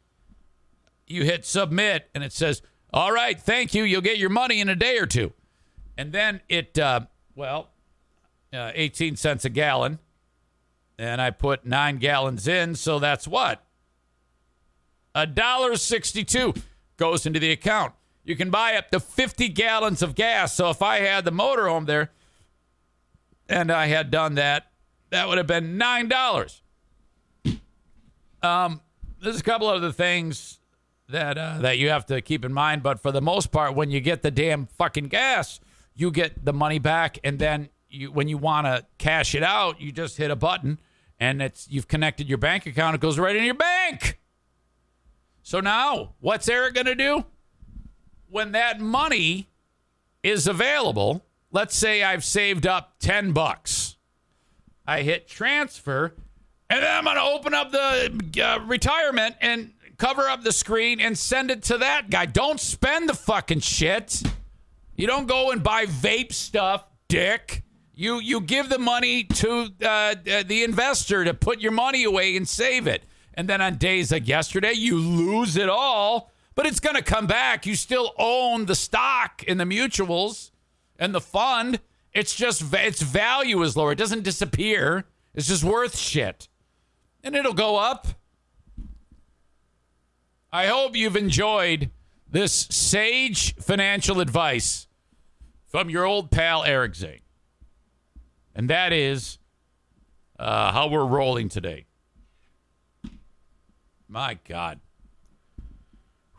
You 1.06 1.24
hit 1.24 1.46
submit 1.46 2.10
and 2.16 2.24
it 2.24 2.34
says, 2.34 2.62
all 2.94 3.12
right, 3.12 3.40
thank 3.40 3.74
you. 3.74 3.84
You'll 3.84 4.02
get 4.02 4.18
your 4.18 4.30
money 4.30 4.62
in 4.62 4.70
a 4.70 4.76
day 4.76 4.98
or 4.98 5.06
two. 5.06 5.34
And 5.98 6.12
then 6.12 6.42
it, 6.48 6.80
uh, 6.80 7.02
well, 7.36 7.70
uh, 8.54 8.72
18 8.74 9.16
cents 9.16 9.46
a 9.46 9.50
gallon. 9.50 10.00
And 11.00 11.22
I 11.22 11.30
put 11.30 11.66
nine 11.66 11.98
gallons 11.98 12.48
in. 12.48 12.76
So 12.76 13.00
that's 13.00 13.28
what? 13.28 13.64
A 15.14 15.28
dollar 15.28 15.76
62 15.76 16.54
goes 16.98 17.26
into 17.26 17.40
the 17.40 17.52
account. 17.52 17.94
You 18.24 18.36
can 18.36 18.50
buy 18.50 18.76
up 18.76 18.90
to 18.92 19.00
50 19.00 19.50
gallons 19.50 20.02
of 20.02 20.16
gas. 20.16 20.54
So 20.54 20.70
if 20.70 20.82
I 20.82 21.00
had 21.00 21.24
the 21.24 21.32
motorhome 21.32 21.86
there 21.86 22.12
and 23.48 23.72
I 23.72 23.88
had 23.88 24.12
done 24.12 24.36
that, 24.36 24.72
that 25.12 25.28
would 25.28 25.38
have 25.38 25.48
been 25.48 25.78
$9. 25.78 26.62
Um, 28.44 28.82
there's 29.22 29.40
a 29.40 29.44
couple 29.44 29.70
of 29.70 29.78
other 29.78 29.92
things 29.92 30.60
that 31.10 31.38
uh, 31.38 31.60
that 31.60 31.78
you 31.78 31.90
have 31.90 32.06
to 32.08 32.22
keep 32.22 32.44
in 32.44 32.54
mind, 32.54 32.84
but 32.84 33.00
for 33.00 33.12
the 33.12 33.22
most 33.22 33.52
part, 33.52 33.76
when 33.76 33.90
you 33.90 34.02
get 34.02 34.22
the 34.22 34.32
damn 34.32 34.66
fucking 34.66 35.06
gas, 35.06 35.60
you 35.96 36.12
get 36.12 36.44
the 36.44 36.54
money 36.54 36.80
back, 36.80 37.18
and 37.24 37.40
then 37.40 37.70
you, 37.90 38.12
when 38.12 38.28
you 38.28 38.38
want 38.38 38.68
to 38.68 38.86
cash 38.98 39.36
it 39.36 39.44
out, 39.44 39.82
you 39.82 39.92
just 39.92 40.18
hit 40.18 40.32
a 40.32 40.36
button, 40.36 40.80
and 41.20 41.42
it's 41.42 41.68
you've 41.70 41.88
connected 41.88 42.28
your 42.30 42.38
bank 42.38 42.66
account. 42.66 42.96
It 42.96 43.02
goes 43.02 43.18
right 43.18 43.36
in 43.36 43.44
your 43.44 43.54
bank. 43.54 44.20
So 45.42 45.60
now, 45.60 46.14
what's 46.20 46.50
Eric 46.50 46.74
going 46.74 46.88
to 46.88 46.96
do 46.96 47.26
when 48.30 48.52
that 48.52 48.80
money 48.80 49.50
is 50.22 50.48
available? 50.48 51.24
Let's 51.52 51.76
say 51.76 52.04
I've 52.04 52.24
saved 52.24 52.68
up 52.68 52.96
ten 53.00 53.32
bucks. 53.32 53.96
I 54.86 55.02
hit 55.02 55.28
transfer, 55.28 56.14
and 56.70 56.84
then 56.84 56.92
I'm 56.92 57.04
going 57.06 57.16
to 57.16 57.22
open 57.24 57.54
up 57.54 57.72
the 57.72 58.44
uh, 58.44 58.60
retirement 58.66 59.36
and 59.42 59.72
cover 59.98 60.28
up 60.28 60.44
the 60.44 60.52
screen 60.52 61.00
and 61.00 61.18
send 61.18 61.50
it 61.50 61.64
to 61.64 61.78
that 61.80 62.10
guy. 62.10 62.26
Don't 62.26 62.60
spend 62.60 63.10
the 63.10 63.14
fucking 63.14 63.62
shit. 63.62 64.22
You 64.96 65.08
don't 65.08 65.28
go 65.28 65.52
and 65.52 65.64
buy 65.64 65.86
vape 65.86 66.34
stuff, 66.34 66.84
dick. 67.08 67.64
You 68.00 68.20
you 68.20 68.42
give 68.42 68.70
the 68.70 68.78
money 68.78 69.24
to 69.24 69.74
uh, 69.82 69.88
uh, 69.88 70.44
the 70.46 70.64
investor 70.64 71.26
to 71.26 71.34
put 71.34 71.62
your 71.62 71.72
money 71.72 72.04
away 72.04 72.38
and 72.38 72.48
save 72.48 72.86
it. 72.86 73.04
And 73.34 73.50
then 73.50 73.60
on 73.60 73.78
days 73.78 74.12
like 74.12 74.28
yesterday, 74.28 74.74
you 74.74 75.00
lose 75.00 75.58
it 75.58 75.68
all, 75.68 76.30
but 76.54 76.68
it's 76.68 76.80
going 76.80 76.96
to 76.96 77.02
come 77.02 77.26
back. 77.26 77.66
You 77.66 77.76
still 77.76 78.14
own 78.20 78.68
the 78.68 78.76
stock 78.76 79.44
in 79.46 79.58
the 79.58 79.64
mutuals 79.64 80.52
and 81.00 81.14
the 81.14 81.20
fund. 81.20 81.80
It's 82.14 82.36
just 82.36 82.72
its 82.72 83.02
value 83.02 83.64
is 83.64 83.76
lower. 83.76 83.94
It 83.94 83.98
doesn't 83.98 84.24
disappear. 84.24 85.06
It's 85.34 85.48
just 85.48 85.64
worth 85.64 85.98
shit. 85.98 86.50
And 87.24 87.36
it'll 87.36 87.54
go 87.54 87.78
up. 87.78 88.10
I 90.52 90.68
hope 90.68 90.96
you've 90.96 91.18
enjoyed 91.18 91.90
this 92.30 92.68
sage 92.70 93.56
financial 93.56 94.22
advice 94.22 94.86
from 95.66 95.90
your 95.90 96.06
old 96.06 96.30
pal 96.30 96.64
Eric 96.64 96.94
Zane. 96.94 97.22
And 98.58 98.72
that 98.72 98.92
is 98.92 99.38
uh, 100.40 100.72
how 100.72 100.88
we're 100.88 101.06
rolling 101.06 101.48
today. 101.48 101.86
My 104.10 104.40
God. 104.48 104.80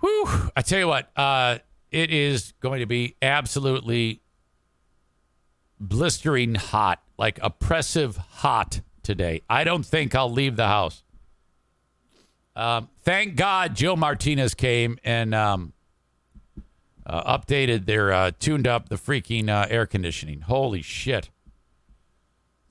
Whew. 0.01 0.51
I 0.57 0.63
tell 0.63 0.81
you 0.81 0.89
what, 0.89 1.11
uh, 1.17 1.59
it 1.93 2.11
is 2.11 2.55
going 2.61 2.81
to 2.81 2.87
be 2.87 3.15
absolutely 3.23 4.21
blistering 5.79 6.57
hot, 6.57 7.01
like 7.17 7.39
oppressive 7.41 8.17
hot 8.17 8.81
today. 9.05 9.43
I 9.49 9.63
don't 9.63 9.87
think 9.87 10.17
I'll 10.17 10.31
leave 10.31 10.57
the 10.57 10.67
house. 10.67 11.05
Um, 12.57 12.89
thank 13.03 13.37
God 13.37 13.77
Joe 13.77 13.95
Martinez 13.95 14.55
came 14.55 14.99
and 15.05 15.33
um, 15.37 15.73
uh, 17.07 17.39
updated 17.39 17.87
their, 17.87 18.13
uh, 18.13 18.33
tuned 18.41 18.67
up 18.67 18.89
the 18.89 18.97
freaking 18.97 19.49
uh, 19.49 19.69
air 19.71 19.87
conditioning. 19.87 20.41
Holy 20.41 20.83
shit. 20.83 21.31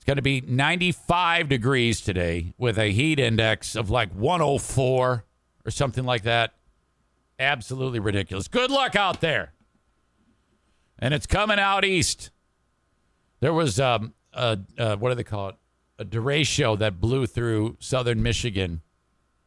Going 0.08 0.16
to 0.16 0.22
be 0.22 0.40
95 0.40 1.50
degrees 1.50 2.00
today 2.00 2.54
with 2.56 2.78
a 2.78 2.92
heat 2.92 3.20
index 3.20 3.76
of 3.76 3.90
like 3.90 4.10
104 4.14 5.22
or 5.66 5.70
something 5.70 6.04
like 6.04 6.22
that. 6.22 6.54
Absolutely 7.38 7.98
ridiculous. 8.00 8.48
Good 8.48 8.70
luck 8.70 8.96
out 8.96 9.20
there. 9.20 9.52
And 10.98 11.12
it's 11.12 11.26
coming 11.26 11.58
out 11.58 11.84
east. 11.84 12.30
There 13.40 13.52
was 13.52 13.78
um, 13.78 14.14
a, 14.32 14.58
a 14.78 14.96
what 14.96 15.10
do 15.10 15.14
they 15.14 15.24
call 15.24 15.50
it? 15.50 15.56
A 15.98 16.06
derecho 16.06 16.78
that 16.78 17.02
blew 17.02 17.26
through 17.26 17.76
southern 17.78 18.22
Michigan. 18.22 18.80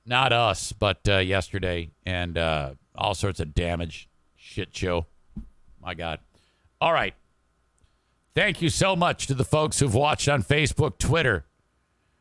Not 0.06 0.32
us, 0.32 0.74
but 0.74 1.00
uh, 1.10 1.18
yesterday, 1.18 1.90
and 2.06 2.38
uh, 2.38 2.74
all 2.94 3.16
sorts 3.16 3.40
of 3.40 3.56
damage. 3.56 4.08
Shit 4.36 4.76
show. 4.76 5.08
My 5.82 5.96
God. 5.96 6.20
All 6.80 6.94
right. 6.94 7.16
Thank 8.34 8.62
you 8.62 8.70
so 8.70 8.96
much 8.96 9.28
to 9.28 9.34
the 9.34 9.44
folks 9.44 9.80
who've 9.80 9.94
watched 9.94 10.30
on 10.30 10.44
Facebook, 10.44 10.98
Twitter, 10.98 11.46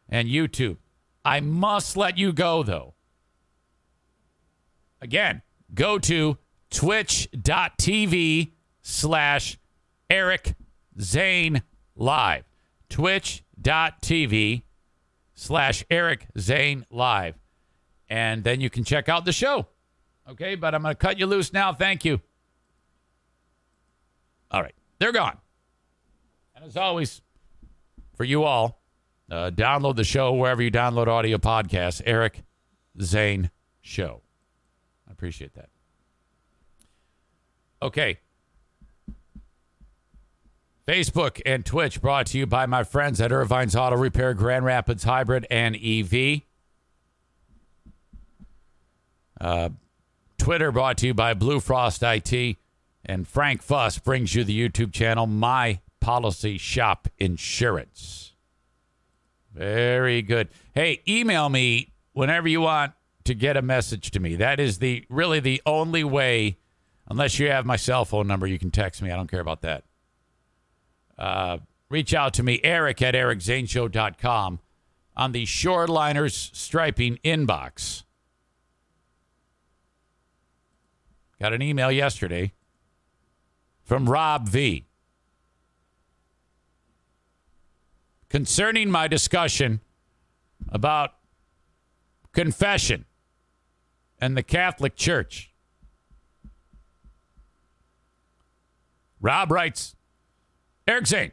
and 0.08 0.28
YouTube. 0.28 0.78
I 1.24 1.40
must 1.40 1.96
let 1.96 2.18
you 2.18 2.32
go, 2.32 2.62
though. 2.62 2.94
Again, 5.00 5.42
go 5.72 5.98
to 6.00 6.38
twitch.tv 6.70 8.52
slash 8.82 9.58
Eric 10.08 10.54
Zane 11.00 11.62
Live. 11.94 12.44
Twitch.tv 12.88 14.62
slash 15.34 15.84
Eric 15.90 16.26
Zane 16.38 16.84
Live. 16.90 17.36
And 18.08 18.42
then 18.42 18.60
you 18.60 18.68
can 18.68 18.82
check 18.82 19.08
out 19.08 19.24
the 19.24 19.32
show. 19.32 19.68
Okay, 20.28 20.56
but 20.56 20.74
I'm 20.74 20.82
going 20.82 20.94
to 20.94 20.98
cut 20.98 21.18
you 21.18 21.26
loose 21.26 21.52
now. 21.52 21.72
Thank 21.72 22.04
you. 22.04 22.20
All 24.50 24.60
right, 24.60 24.74
they're 24.98 25.12
gone. 25.12 25.38
And 26.60 26.68
as 26.68 26.76
always, 26.76 27.22
for 28.14 28.24
you 28.24 28.44
all, 28.44 28.76
Uh, 29.30 29.48
download 29.48 29.94
the 29.94 30.02
show 30.02 30.32
wherever 30.32 30.60
you 30.60 30.72
download 30.72 31.06
audio 31.06 31.38
podcasts. 31.38 32.02
Eric 32.04 32.42
Zane 33.00 33.52
Show. 33.80 34.22
I 35.08 35.12
appreciate 35.12 35.54
that. 35.54 35.68
Okay. 37.80 38.18
Facebook 40.88 41.40
and 41.46 41.64
Twitch 41.64 42.00
brought 42.00 42.26
to 42.26 42.38
you 42.38 42.46
by 42.46 42.66
my 42.66 42.82
friends 42.82 43.20
at 43.20 43.30
Irvine's 43.30 43.76
Auto 43.76 43.96
Repair, 43.96 44.34
Grand 44.34 44.64
Rapids 44.64 45.04
Hybrid 45.04 45.46
and 45.48 45.76
EV. 45.76 46.42
Uh, 49.40 49.68
Twitter 50.38 50.72
brought 50.72 50.98
to 50.98 51.06
you 51.06 51.14
by 51.14 51.34
Blue 51.34 51.60
Frost 51.60 52.02
IT. 52.02 52.56
And 53.04 53.28
Frank 53.28 53.62
Fuss 53.62 54.00
brings 54.00 54.34
you 54.34 54.42
the 54.42 54.68
YouTube 54.68 54.92
channel, 54.92 55.28
My 55.28 55.80
Policy 56.10 56.58
Shop 56.58 57.06
Insurance. 57.20 58.32
Very 59.54 60.22
good. 60.22 60.48
Hey, 60.74 61.02
email 61.06 61.48
me 61.48 61.92
whenever 62.14 62.48
you 62.48 62.62
want 62.62 62.94
to 63.22 63.32
get 63.32 63.56
a 63.56 63.62
message 63.62 64.10
to 64.10 64.18
me. 64.18 64.34
That 64.34 64.58
is 64.58 64.80
the 64.80 65.04
really 65.08 65.38
the 65.38 65.62
only 65.64 66.02
way, 66.02 66.58
unless 67.08 67.38
you 67.38 67.48
have 67.48 67.64
my 67.64 67.76
cell 67.76 68.04
phone 68.04 68.26
number, 68.26 68.48
you 68.48 68.58
can 68.58 68.72
text 68.72 69.00
me. 69.00 69.12
I 69.12 69.14
don't 69.14 69.30
care 69.30 69.38
about 69.38 69.60
that. 69.60 69.84
Uh, 71.16 71.58
reach 71.88 72.12
out 72.12 72.34
to 72.34 72.42
me, 72.42 72.58
Eric 72.64 73.00
at 73.02 73.14
ericzaneshow.com 73.14 74.58
on 75.16 75.30
the 75.30 75.46
Shoreliners 75.46 76.52
Striping 76.56 77.20
inbox. 77.24 78.02
Got 81.40 81.52
an 81.52 81.62
email 81.62 81.92
yesterday 81.92 82.52
from 83.84 84.08
Rob 84.08 84.48
V. 84.48 84.86
Concerning 88.30 88.90
my 88.90 89.06
discussion 89.06 89.80
about 90.70 91.14
confession 92.32 93.04
and 94.20 94.36
the 94.36 94.42
Catholic 94.42 94.96
Church. 94.96 95.50
Rob 99.20 99.50
writes, 99.50 99.96
Eric 100.86 101.08
Zane, 101.08 101.32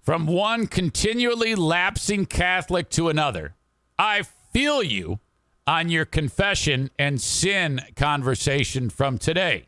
from 0.00 0.26
one 0.26 0.66
continually 0.66 1.54
lapsing 1.54 2.24
Catholic 2.24 2.88
to 2.90 3.08
another, 3.08 3.54
I 3.98 4.22
feel 4.52 4.82
you 4.82 5.18
on 5.66 5.88
your 5.88 6.04
confession 6.04 6.90
and 6.98 7.20
sin 7.20 7.80
conversation 7.96 8.90
from 8.90 9.18
today. 9.18 9.66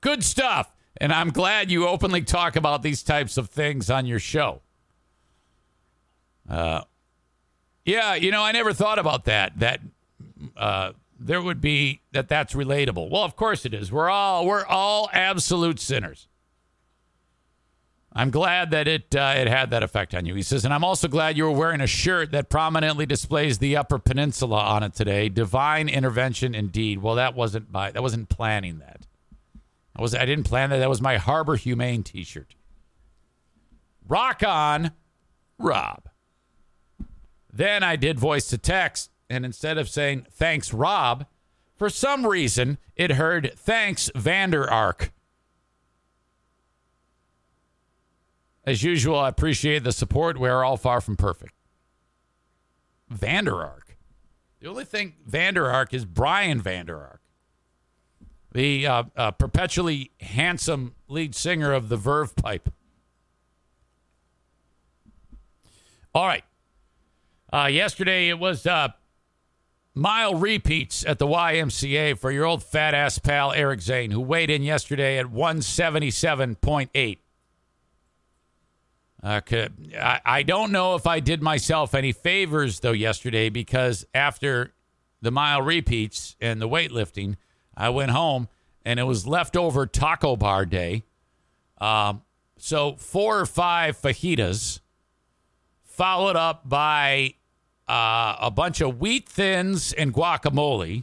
Good 0.00 0.22
stuff. 0.22 0.72
And 1.00 1.12
I'm 1.12 1.30
glad 1.30 1.70
you 1.70 1.86
openly 1.86 2.22
talk 2.22 2.56
about 2.56 2.82
these 2.82 3.02
types 3.02 3.36
of 3.36 3.50
things 3.50 3.90
on 3.90 4.06
your 4.06 4.18
show. 4.18 4.62
Uh, 6.48 6.82
yeah, 7.84 8.14
you 8.14 8.30
know, 8.30 8.42
I 8.42 8.52
never 8.52 8.72
thought 8.72 8.98
about 8.98 9.24
that. 9.24 9.58
That 9.58 9.80
uh, 10.56 10.92
there 11.18 11.42
would 11.42 11.60
be 11.60 12.00
that 12.12 12.28
that's 12.28 12.54
relatable. 12.54 13.10
Well, 13.10 13.24
of 13.24 13.36
course 13.36 13.64
it 13.64 13.74
is. 13.74 13.90
We're 13.90 14.10
all 14.10 14.46
we're 14.46 14.64
all 14.64 15.10
absolute 15.12 15.80
sinners. 15.80 16.28
I'm 18.12 18.30
glad 18.30 18.70
that 18.70 18.88
it 18.88 19.14
uh, 19.14 19.34
it 19.36 19.48
had 19.48 19.70
that 19.70 19.82
effect 19.82 20.14
on 20.14 20.26
you. 20.26 20.34
He 20.34 20.42
says, 20.42 20.64
and 20.64 20.74
I'm 20.74 20.82
also 20.84 21.08
glad 21.08 21.36
you 21.36 21.44
were 21.44 21.50
wearing 21.52 21.80
a 21.80 21.86
shirt 21.86 22.32
that 22.32 22.48
prominently 22.48 23.06
displays 23.06 23.58
the 23.58 23.76
Upper 23.76 23.98
Peninsula 23.98 24.58
on 24.58 24.82
it 24.82 24.94
today. 24.94 25.28
Divine 25.28 25.88
intervention, 25.88 26.54
indeed. 26.54 27.00
Well, 27.00 27.14
that 27.16 27.34
wasn't 27.34 27.70
by 27.70 27.90
that 27.90 28.02
wasn't 28.02 28.28
planning 28.28 28.78
that. 28.78 29.06
I 29.94 30.02
was 30.02 30.14
I 30.14 30.24
didn't 30.24 30.44
plan 30.44 30.70
that. 30.70 30.78
That 30.78 30.88
was 30.88 31.00
my 31.00 31.16
Harbor 31.16 31.56
Humane 31.56 32.02
T-shirt. 32.02 32.54
Rock 34.08 34.42
on, 34.46 34.92
Rob. 35.58 36.07
Then 37.52 37.82
I 37.82 37.96
did 37.96 38.18
voice 38.18 38.48
to 38.48 38.58
text, 38.58 39.10
and 39.30 39.44
instead 39.44 39.78
of 39.78 39.88
saying 39.88 40.26
thanks, 40.30 40.72
Rob, 40.72 41.26
for 41.76 41.88
some 41.88 42.26
reason 42.26 42.78
it 42.96 43.12
heard 43.12 43.52
thanks, 43.56 44.10
Vander 44.14 44.70
Ark. 44.70 45.12
As 48.64 48.82
usual, 48.82 49.18
I 49.18 49.28
appreciate 49.28 49.84
the 49.84 49.92
support. 49.92 50.38
We 50.38 50.48
are 50.48 50.62
all 50.62 50.76
far 50.76 51.00
from 51.00 51.16
perfect. 51.16 51.54
Vander 53.08 53.64
Ark. 53.64 53.96
The 54.60 54.68
only 54.68 54.84
thing 54.84 55.14
Vander 55.24 55.70
Ark 55.70 55.94
is 55.94 56.04
Brian 56.04 56.60
Vander 56.60 56.98
Ark, 57.00 57.20
the 58.52 58.86
uh, 58.86 59.04
uh, 59.16 59.30
perpetually 59.30 60.10
handsome 60.20 60.94
lead 61.06 61.34
singer 61.34 61.72
of 61.72 61.88
the 61.88 61.96
Verve 61.96 62.34
Pipe. 62.36 62.68
All 66.14 66.26
right. 66.26 66.44
Uh, 67.52 67.68
yesterday 67.70 68.28
it 68.28 68.38
was 68.38 68.66
uh, 68.66 68.88
mile 69.94 70.34
repeats 70.34 71.04
at 71.06 71.18
the 71.18 71.26
YMCA 71.26 72.18
for 72.18 72.30
your 72.30 72.44
old 72.44 72.62
fat 72.62 72.94
ass 72.94 73.18
pal 73.18 73.52
Eric 73.52 73.80
Zane, 73.80 74.10
who 74.10 74.20
weighed 74.20 74.50
in 74.50 74.62
yesterday 74.62 75.18
at 75.18 75.26
177.8. 75.26 77.18
Uh, 79.20 79.40
I, 80.00 80.20
I 80.24 80.42
don't 80.44 80.70
know 80.70 80.94
if 80.94 81.06
I 81.06 81.18
did 81.20 81.42
myself 81.42 81.94
any 81.94 82.12
favors 82.12 82.80
though 82.80 82.92
yesterday 82.92 83.48
because 83.48 84.06
after 84.14 84.74
the 85.20 85.32
mile 85.32 85.62
repeats 85.62 86.36
and 86.40 86.62
the 86.62 86.68
weightlifting, 86.68 87.36
I 87.76 87.88
went 87.88 88.12
home 88.12 88.48
and 88.84 89.00
it 89.00 89.04
was 89.04 89.26
leftover 89.26 89.86
taco 89.86 90.36
bar 90.36 90.64
day. 90.66 91.04
Um, 91.78 92.22
so 92.58 92.94
four 92.96 93.40
or 93.40 93.46
five 93.46 94.00
fajitas, 94.00 94.80
followed 95.98 96.36
up 96.36 96.68
by 96.68 97.34
uh, 97.88 98.36
a 98.40 98.52
bunch 98.52 98.80
of 98.80 99.00
wheat 99.00 99.28
thins 99.28 99.92
and 99.92 100.14
guacamole, 100.14 101.02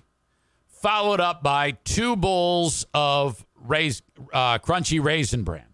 followed 0.67 1.19
up 1.19 1.43
by 1.43 1.71
two 1.71 2.15
bowls 2.15 2.85
of 2.93 3.45
rais- 3.61 4.01
uh, 4.31 4.57
crunchy 4.59 5.03
raisin 5.03 5.43
bran. 5.43 5.65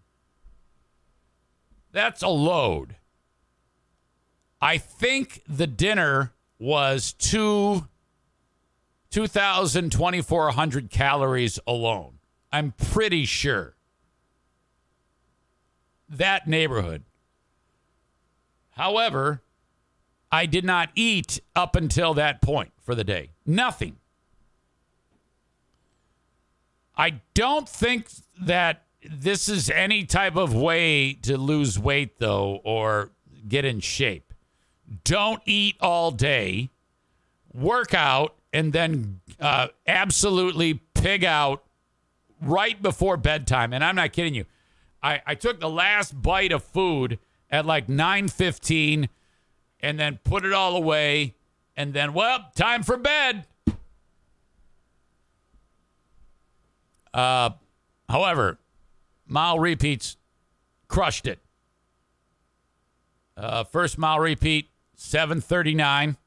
That's 1.92 2.22
a 2.22 2.28
load. 2.28 2.96
I 4.60 4.78
think 4.78 5.42
the 5.48 5.68
dinner 5.68 6.32
was 6.58 7.12
two 7.12 7.86
2,000, 9.10 9.92
2,400 9.92 10.90
calories 10.90 11.60
alone. 11.64 12.18
I'm 12.50 12.72
pretty 12.72 13.24
sure. 13.26 13.76
That 16.08 16.48
neighborhood. 16.48 17.04
However, 18.72 19.42
I 20.30 20.46
did 20.46 20.64
not 20.64 20.90
eat 20.94 21.40
up 21.54 21.76
until 21.76 22.14
that 22.14 22.40
point 22.40 22.72
for 22.80 22.94
the 22.94 23.04
day. 23.04 23.30
Nothing. 23.44 23.96
I 26.96 27.20
don't 27.34 27.68
think 27.68 28.08
that 28.40 28.82
this 29.08 29.48
is 29.48 29.68
any 29.70 30.04
type 30.04 30.36
of 30.36 30.54
way 30.54 31.14
to 31.14 31.36
lose 31.36 31.78
weight, 31.78 32.18
though, 32.18 32.60
or 32.64 33.10
get 33.48 33.64
in 33.64 33.80
shape. 33.80 34.32
Don't 35.04 35.42
eat 35.44 35.76
all 35.80 36.10
day, 36.10 36.70
work 37.52 37.94
out, 37.94 38.36
and 38.52 38.72
then 38.72 39.20
uh, 39.40 39.68
absolutely 39.86 40.74
pig 40.94 41.24
out 41.24 41.64
right 42.40 42.80
before 42.80 43.16
bedtime. 43.16 43.72
And 43.72 43.82
I'm 43.82 43.96
not 43.96 44.12
kidding 44.12 44.34
you. 44.34 44.44
I, 45.02 45.20
I 45.26 45.34
took 45.34 45.60
the 45.60 45.70
last 45.70 46.20
bite 46.20 46.52
of 46.52 46.62
food 46.62 47.18
at 47.52 47.66
like 47.66 47.86
9:15 47.86 49.08
and 49.80 50.00
then 50.00 50.18
put 50.24 50.44
it 50.44 50.52
all 50.52 50.74
away 50.74 51.36
and 51.76 51.94
then 51.94 52.12
well, 52.14 52.50
time 52.56 52.82
for 52.82 52.96
bed. 52.96 53.46
Uh 57.14 57.50
however, 58.08 58.58
mile 59.26 59.60
repeats 59.60 60.16
crushed 60.88 61.26
it. 61.26 61.38
Uh, 63.34 63.64
first 63.64 63.96
mile 63.96 64.20
repeat, 64.20 64.68
739, 64.94 66.18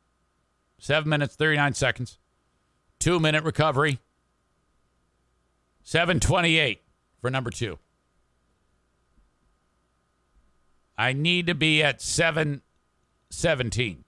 7 0.79 1.07
minutes, 1.09 1.35
39 1.35 1.73
seconds. 1.75 2.17
Two 2.97 3.19
minute 3.19 3.43
recovery, 3.43 3.99
728 5.83 6.81
for 7.21 7.29
number 7.29 7.51
two. 7.51 7.77
I 10.97 11.13
need 11.13 11.47
to 11.47 11.55
be 11.55 11.83
at 11.83 12.01
717. 12.01 14.03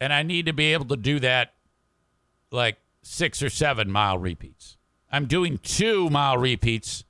And 0.00 0.12
I 0.12 0.22
need 0.22 0.46
to 0.46 0.52
be 0.52 0.72
able 0.72 0.84
to 0.86 0.96
do 0.96 1.18
that 1.20 1.54
like 2.50 2.78
six 3.02 3.42
or 3.42 3.50
seven 3.50 3.90
mile 3.90 4.18
repeats. 4.18 4.76
I'm 5.10 5.26
doing 5.26 5.58
two 5.58 6.10
mile 6.10 6.38
repeats 6.38 7.04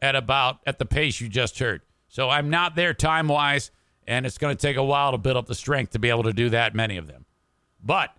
at 0.00 0.14
about 0.14 0.60
at 0.66 0.78
the 0.78 0.84
pace 0.84 1.20
you 1.20 1.28
just 1.28 1.58
heard. 1.58 1.82
So 2.08 2.30
I'm 2.30 2.50
not 2.50 2.76
there 2.76 2.94
time 2.94 3.26
wise, 3.26 3.70
and 4.06 4.26
it's 4.26 4.38
going 4.38 4.54
to 4.54 4.60
take 4.60 4.76
a 4.76 4.84
while 4.84 5.12
to 5.12 5.18
build 5.18 5.36
up 5.36 5.46
the 5.46 5.54
strength 5.54 5.92
to 5.92 5.98
be 5.98 6.10
able 6.10 6.24
to 6.24 6.32
do 6.32 6.50
that 6.50 6.74
many 6.74 6.96
of 6.96 7.06
them. 7.06 7.24
But 7.82 8.14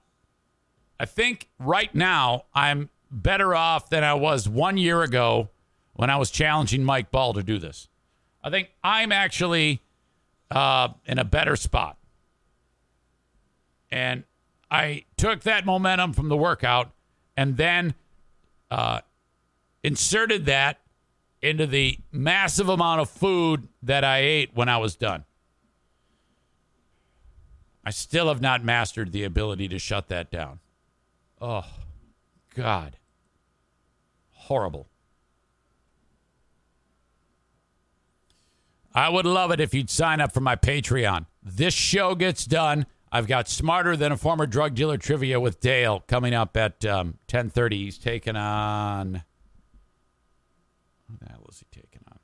I 0.99 1.05
think 1.05 1.49
right 1.59 1.93
now 1.93 2.45
I'm 2.53 2.89
better 3.11 3.55
off 3.55 3.89
than 3.89 4.03
I 4.03 4.15
was 4.15 4.49
one 4.49 4.77
year 4.77 5.03
ago 5.03 5.49
when 5.93 6.09
I 6.09 6.17
was 6.17 6.31
challenging 6.31 6.83
Mike 6.83 7.11
Ball 7.11 7.33
to 7.33 7.43
do 7.43 7.57
this. 7.57 7.87
I 8.45 8.51
think 8.51 8.69
I'm 8.83 9.11
actually 9.11 9.81
uh, 10.51 10.89
in 11.07 11.17
a 11.17 11.23
better 11.23 11.55
spot. 11.55 11.97
And 13.89 14.23
I 14.69 15.05
took 15.17 15.41
that 15.41 15.65
momentum 15.65 16.13
from 16.13 16.29
the 16.29 16.37
workout 16.37 16.91
and 17.35 17.57
then 17.57 17.95
uh, 18.69 19.01
inserted 19.83 20.45
that 20.45 20.77
into 21.41 21.65
the 21.65 21.97
massive 22.11 22.69
amount 22.69 23.01
of 23.01 23.09
food 23.09 23.67
that 23.81 24.03
I 24.03 24.19
ate 24.19 24.51
when 24.53 24.69
I 24.69 24.77
was 24.77 24.95
done. 24.95 25.25
I 27.83 27.89
still 27.89 28.27
have 28.27 28.41
not 28.41 28.63
mastered 28.63 29.11
the 29.11 29.23
ability 29.23 29.67
to 29.69 29.79
shut 29.79 30.07
that 30.09 30.29
down. 30.29 30.59
Oh, 31.41 31.65
God. 32.55 32.97
Horrible. 34.31 34.87
I 38.95 39.09
would 39.09 39.25
love 39.25 39.51
it 39.51 39.59
if 39.59 39.73
you'd 39.73 39.89
sign 39.89 40.21
up 40.21 40.31
for 40.31 40.39
my 40.39 40.55
Patreon. 40.55 41.25
This 41.43 41.73
show 41.73 42.15
gets 42.15 42.45
done. 42.45 42.85
I've 43.11 43.27
got 43.27 43.49
smarter 43.49 43.97
than 43.97 44.13
a 44.13 44.17
former 44.17 44.47
drug 44.47 44.73
dealer 44.73 44.97
trivia 44.97 45.39
with 45.39 45.59
Dale 45.59 46.03
coming 46.07 46.33
up 46.33 46.55
at 46.55 46.85
um, 46.85 47.19
10:30. 47.27 47.73
He's 47.73 47.97
taking 47.97 48.37
on 48.37 49.23
who 51.09 51.17
the 51.19 51.29
hell 51.29 51.45
is 51.49 51.59
he 51.59 51.65
taking 51.71 52.01
on? 52.09 52.19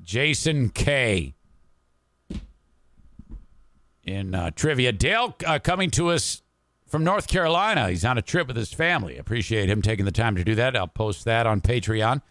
Jason 0.00 0.70
K. 0.70 1.34
In 4.04 4.36
uh, 4.36 4.52
trivia, 4.52 4.92
Dale 4.92 5.34
uh, 5.44 5.58
coming 5.58 5.90
to 5.90 6.10
us 6.10 6.42
from 6.86 7.02
North 7.02 7.26
Carolina. 7.26 7.90
He's 7.90 8.04
on 8.04 8.16
a 8.16 8.22
trip 8.22 8.46
with 8.46 8.56
his 8.56 8.72
family. 8.72 9.18
Appreciate 9.18 9.68
him 9.68 9.82
taking 9.82 10.04
the 10.04 10.12
time 10.12 10.36
to 10.36 10.44
do 10.44 10.54
that. 10.54 10.76
I'll 10.76 10.86
post 10.86 11.24
that 11.24 11.44
on 11.44 11.60
Patreon. 11.60 12.22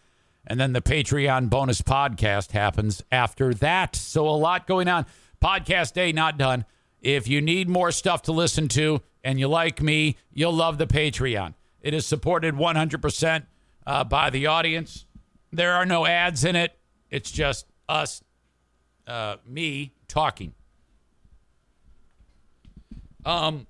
And 0.48 0.60
then 0.60 0.74
the 0.74 0.82
Patreon 0.82 1.50
bonus 1.50 1.82
podcast 1.82 2.52
happens 2.52 3.04
after 3.12 3.54
that. 3.56 3.96
So 3.96 4.28
a 4.28 4.32
lot 4.32 4.68
going 4.68 4.88
on. 4.88 5.06
Podcast 5.42 5.94
day 5.94 6.12
not 6.12 6.38
done. 6.38 6.66
If 7.02 7.28
you 7.28 7.42
need 7.42 7.70
more 7.70 7.92
stuff 7.92 8.24
to 8.24 8.32
listen 8.32 8.68
to 8.70 9.02
and 9.24 9.40
you 9.40 9.48
like 9.48 9.82
me, 9.82 10.18
you'll 10.32 10.54
love 10.54 10.78
the 10.78 10.88
Patreon. 10.88 11.54
It 11.82 11.94
is 11.94 12.06
supported 12.06 12.56
100% 12.56 13.46
uh, 13.86 14.04
by 14.04 14.30
the 14.30 14.48
audience. 14.48 15.06
There 15.52 15.74
are 15.74 15.86
no 15.86 16.06
ads 16.06 16.44
in 16.44 16.56
it. 16.56 16.78
It's 17.10 17.32
just 17.32 17.68
us, 17.88 18.24
uh, 19.08 19.38
me 19.46 19.94
talking. 20.08 20.54
Um, 23.24 23.68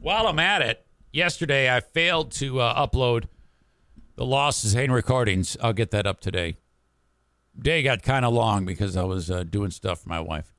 while 0.00 0.26
I'm 0.26 0.38
at 0.38 0.62
it, 0.62 0.84
yesterday 1.12 1.74
I 1.74 1.80
failed 1.80 2.32
to 2.32 2.60
uh, 2.60 2.86
upload 2.86 3.24
the 4.16 4.24
Lost 4.24 4.66
Zane 4.66 4.90
recordings. 4.90 5.56
I'll 5.60 5.72
get 5.72 5.90
that 5.90 6.06
up 6.06 6.20
today. 6.20 6.56
Day 7.58 7.82
got 7.82 8.02
kind 8.02 8.24
of 8.24 8.32
long 8.32 8.64
because 8.64 8.96
I 8.96 9.04
was 9.04 9.30
uh, 9.30 9.44
doing 9.44 9.70
stuff 9.70 10.02
for 10.02 10.08
my 10.08 10.20
wife 10.20 10.52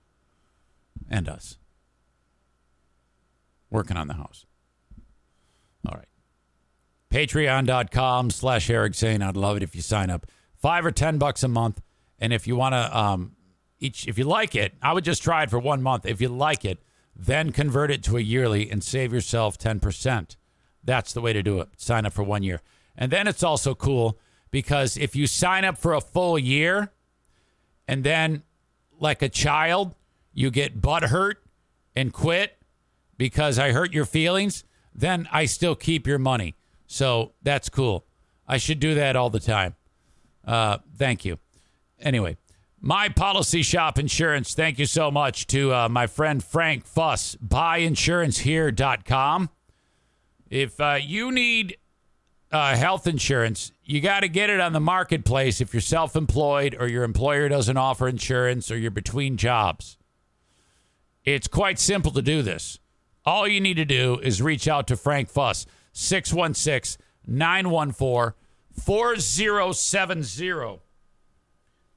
and 1.09 1.27
us, 1.27 1.57
working 3.69 3.97
on 3.97 4.07
the 4.07 4.13
house. 4.13 4.45
All 5.87 5.97
right. 5.97 6.07
Patreon.com 7.09 8.29
slash 8.31 8.69
Eric 8.69 8.95
Zane. 8.95 9.21
I'd 9.21 9.35
love 9.37 9.57
it 9.57 9.63
if 9.63 9.75
you 9.75 9.81
sign 9.81 10.09
up. 10.09 10.25
Five 10.55 10.85
or 10.85 10.91
ten 10.91 11.17
bucks 11.17 11.43
a 11.43 11.47
month. 11.47 11.81
And 12.17 12.31
if 12.31 12.47
you 12.47 12.55
want 12.55 12.73
to, 12.73 12.97
um, 12.97 13.35
each, 13.79 14.07
if 14.07 14.17
you 14.17 14.23
like 14.23 14.55
it, 14.55 14.73
I 14.81 14.93
would 14.93 15.03
just 15.03 15.21
try 15.21 15.43
it 15.43 15.49
for 15.49 15.59
one 15.59 15.81
month. 15.81 16.05
If 16.05 16.21
you 16.21 16.29
like 16.29 16.63
it, 16.63 16.79
then 17.15 17.51
convert 17.51 17.91
it 17.91 18.03
to 18.03 18.17
a 18.17 18.21
yearly 18.21 18.69
and 18.71 18.83
save 18.83 19.13
yourself 19.13 19.57
10%. 19.57 20.37
That's 20.83 21.13
the 21.13 21.21
way 21.21 21.33
to 21.33 21.43
do 21.43 21.59
it. 21.59 21.69
Sign 21.77 22.05
up 22.05 22.13
for 22.13 22.23
one 22.23 22.43
year. 22.43 22.61
And 22.97 23.11
then 23.11 23.27
it's 23.27 23.43
also 23.43 23.75
cool 23.75 24.17
because 24.51 24.97
if 24.97 25.15
you 25.15 25.27
sign 25.27 25.65
up 25.65 25.77
for 25.77 25.93
a 25.93 26.01
full 26.01 26.39
year 26.39 26.91
and 27.87 28.03
then, 28.03 28.43
like 28.99 29.21
a 29.21 29.29
child, 29.29 29.93
you 30.33 30.49
get 30.49 30.81
butt 30.81 31.03
hurt 31.03 31.43
and 31.95 32.13
quit 32.13 32.57
because 33.17 33.59
I 33.59 33.71
hurt 33.71 33.93
your 33.93 34.05
feelings, 34.05 34.63
then 34.93 35.27
I 35.31 35.45
still 35.45 35.75
keep 35.75 36.07
your 36.07 36.19
money. 36.19 36.55
So 36.87 37.33
that's 37.41 37.69
cool. 37.69 38.05
I 38.47 38.57
should 38.57 38.79
do 38.79 38.95
that 38.95 39.15
all 39.15 39.29
the 39.29 39.39
time. 39.39 39.75
Uh, 40.45 40.79
thank 40.95 41.25
you. 41.25 41.39
Anyway, 41.99 42.37
my 42.79 43.09
policy 43.09 43.63
shop 43.63 43.97
insurance. 43.97 44.53
Thank 44.53 44.77
you 44.77 44.85
so 44.85 45.09
much 45.09 45.47
to 45.47 45.73
uh, 45.73 45.89
my 45.89 46.07
friend 46.07 46.43
Frank 46.43 46.85
Fuss. 46.85 47.35
Buyinsurancehere.com. 47.35 49.49
If 50.49 50.79
uh, 50.79 50.99
you 51.01 51.31
need 51.31 51.77
uh, 52.51 52.75
health 52.75 53.07
insurance, 53.07 53.71
you 53.83 54.01
got 54.01 54.21
to 54.21 54.27
get 54.27 54.49
it 54.49 54.59
on 54.59 54.73
the 54.73 54.79
marketplace 54.79 55.61
if 55.61 55.73
you're 55.73 55.81
self 55.81 56.15
employed 56.15 56.75
or 56.79 56.87
your 56.87 57.03
employer 57.03 57.49
doesn't 57.49 57.77
offer 57.77 58.07
insurance 58.07 58.71
or 58.71 58.77
you're 58.77 58.91
between 58.91 59.37
jobs. 59.37 59.97
It's 61.23 61.47
quite 61.47 61.79
simple 61.79 62.11
to 62.11 62.21
do 62.21 62.41
this. 62.41 62.79
All 63.25 63.47
you 63.47 63.59
need 63.59 63.77
to 63.77 63.85
do 63.85 64.19
is 64.21 64.41
reach 64.41 64.67
out 64.67 64.87
to 64.87 64.95
Frank 64.95 65.29
Fuss, 65.29 65.65
616 65.93 67.03
914 67.25 68.33
4070. 68.79 70.81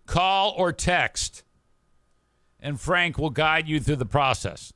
Call 0.06 0.54
or 0.56 0.72
text, 0.72 1.42
and 2.58 2.80
Frank 2.80 3.18
will 3.18 3.28
guide 3.28 3.68
you 3.68 3.78
through 3.78 3.96
the 3.96 4.06
process 4.06 4.72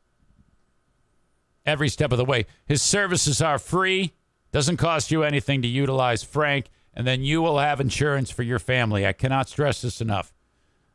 every 1.65 1.89
step 1.89 2.13
of 2.13 2.19
the 2.19 2.25
way. 2.25 2.45
His 2.67 2.83
services 2.83 3.41
are 3.41 3.59
free, 3.59 4.13
doesn't 4.53 4.77
cost 4.77 5.11
you 5.11 5.23
anything 5.23 5.63
to 5.63 5.69
utilize 5.69 6.23
Frank, 6.23 6.67
and 6.95 7.07
then 7.07 7.23
you 7.23 7.43
will 7.43 7.59
have 7.59 7.81
insurance 7.81 8.31
for 8.31 8.43
your 8.43 8.59
family. 8.59 9.07
I 9.07 9.13
cannot 9.13 9.49
stress 9.49 9.83
this 9.83 10.01
enough. 10.01 10.33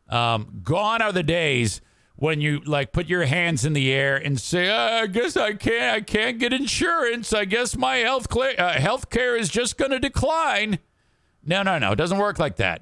Um, 0.10 0.62
gone 0.64 1.02
are 1.02 1.12
the 1.12 1.24
days 1.24 1.82
when 2.16 2.40
you 2.40 2.60
like 2.62 2.94
put 2.94 3.08
your 3.08 3.26
hands 3.26 3.66
in 3.66 3.74
the 3.74 3.92
air 3.92 4.16
and 4.16 4.40
say, 4.40 4.70
oh, 4.70 5.02
"I 5.04 5.08
guess 5.08 5.36
I 5.36 5.54
can't. 5.54 5.96
I 5.96 6.02
can't 6.02 6.40
get 6.40 6.54
insurance. 6.54 7.34
I 7.34 7.46
guess 7.46 7.76
my 7.76 7.98
health 7.98 8.28
cl- 8.32 8.56
uh, 8.58 8.74
health 8.74 9.10
care 9.10 9.36
is 9.36 9.50
just 9.50 9.78
going 9.78 9.92
to 9.92 10.00
decline." 10.00 10.80
No, 11.44 11.64
no, 11.64 11.80
no. 11.80 11.94
It 11.94 11.96
doesn't 11.96 12.18
work 12.18 12.40
like 12.40 12.58
that. 12.58 12.82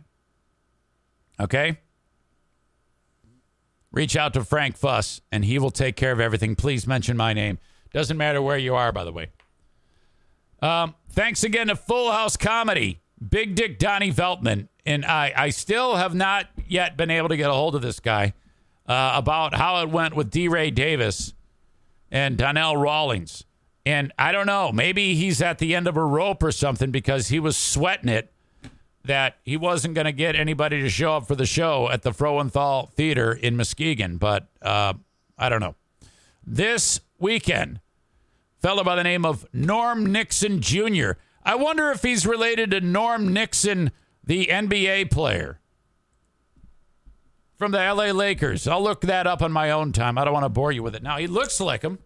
Okay? 1.40 1.78
Reach 3.92 4.18
out 4.18 4.34
to 4.34 4.44
Frank 4.44 4.76
Fuss 4.76 5.22
and 5.32 5.46
he 5.46 5.60
will 5.60 5.72
take 5.72 5.96
care 5.96 6.12
of 6.12 6.20
everything. 6.20 6.56
Please 6.56 6.88
mention 6.88 7.16
my 7.16 7.32
name. 7.32 7.60
Doesn't 7.94 8.18
matter 8.18 8.42
where 8.42 8.58
you 8.58 8.76
are, 8.76 8.92
by 8.92 9.04
the 9.04 9.12
way. 9.12 9.30
Um, 10.62 10.96
thanks 11.10 11.44
again 11.44 11.68
to 11.68 11.76
Full 11.76 12.12
House 12.12 12.38
Comedy, 12.38 13.02
Big 13.28 13.56
Dick 13.56 13.80
Donnie 13.80 14.12
Veltman. 14.12 14.68
And 14.86 15.06
I, 15.06 15.34
I 15.36 15.50
still 15.50 15.96
have 15.96 16.14
not 16.14 16.48
yet 16.68 16.96
been 16.96 17.10
able 17.10 17.30
to 17.30 17.38
get 17.38 17.50
a 17.50 17.54
hold 17.54 17.76
of 17.76 17.82
this 17.82 18.00
guy 18.00 18.34
uh, 18.88 19.14
about 19.16 19.56
how 19.56 19.82
it 19.82 19.90
went 19.90 20.16
with 20.16 20.30
D. 20.30 20.48
Ray 20.48 20.72
Davis 20.72 21.34
and 22.12 22.38
Donnell 22.38 22.78
Rawlings. 22.78 23.44
And 23.86 24.12
I 24.18 24.32
don't 24.32 24.48
know, 24.48 24.72
maybe 24.72 25.16
he's 25.16 25.42
at 25.42 25.60
the 25.60 25.76
end 25.76 25.88
of 25.88 25.96
a 25.98 26.04
rope 26.04 26.42
or 26.42 26.52
something 26.52 26.92
because 26.92 27.28
he 27.28 27.40
was 27.40 27.56
sweating 27.56 28.10
it 28.10 28.32
that 29.04 29.38
he 29.44 29.58
wasn't 29.58 29.94
going 29.94 30.06
to 30.06 30.12
get 30.12 30.36
anybody 30.36 30.82
to 30.82 30.90
show 30.90 31.18
up 31.18 31.28
for 31.28 31.36
the 31.36 31.46
show 31.46 31.90
at 31.92 32.02
the 32.02 32.12
Frauenthal 32.12 32.90
Theater 32.92 33.32
in 33.32 33.56
Muskegon, 33.56 34.18
but 34.18 34.48
uh, 34.62 34.94
I 35.38 35.50
don't 35.50 35.60
know. 35.60 35.76
This 36.46 37.02
weekend, 37.20 37.80
fellow 38.66 38.84
by 38.84 38.96
the 38.96 39.04
name 39.04 39.28
of 39.28 39.46
Norm 39.54 40.08
Nixon 40.08 40.60
Jr. 40.60 41.12
I 41.44 41.54
wonder 41.54 41.92
if 41.92 42.02
he's 42.02 42.26
related 42.26 42.72
to 42.72 42.82
Norm 42.82 43.32
Nixon, 43.32 43.92
the 44.24 44.48
NBA 44.48 45.12
player 45.12 45.60
from 47.60 47.72
the 47.72 47.78
LA 47.78 48.06
Lakers. 48.06 48.68
I'll 48.68 48.82
look 48.82 49.02
that 49.02 49.28
up 49.28 49.44
on 49.44 49.52
my 49.52 49.70
own 49.70 49.92
time. 49.92 50.18
I 50.18 50.26
don't 50.26 50.34
want 50.34 50.46
to 50.46 50.50
bore 50.50 50.72
you 50.72 50.82
with 50.82 50.96
it 50.96 51.04
now. 51.04 51.18
He 51.18 51.28
looks 51.28 51.62
like 51.62 51.84
him. 51.84 52.00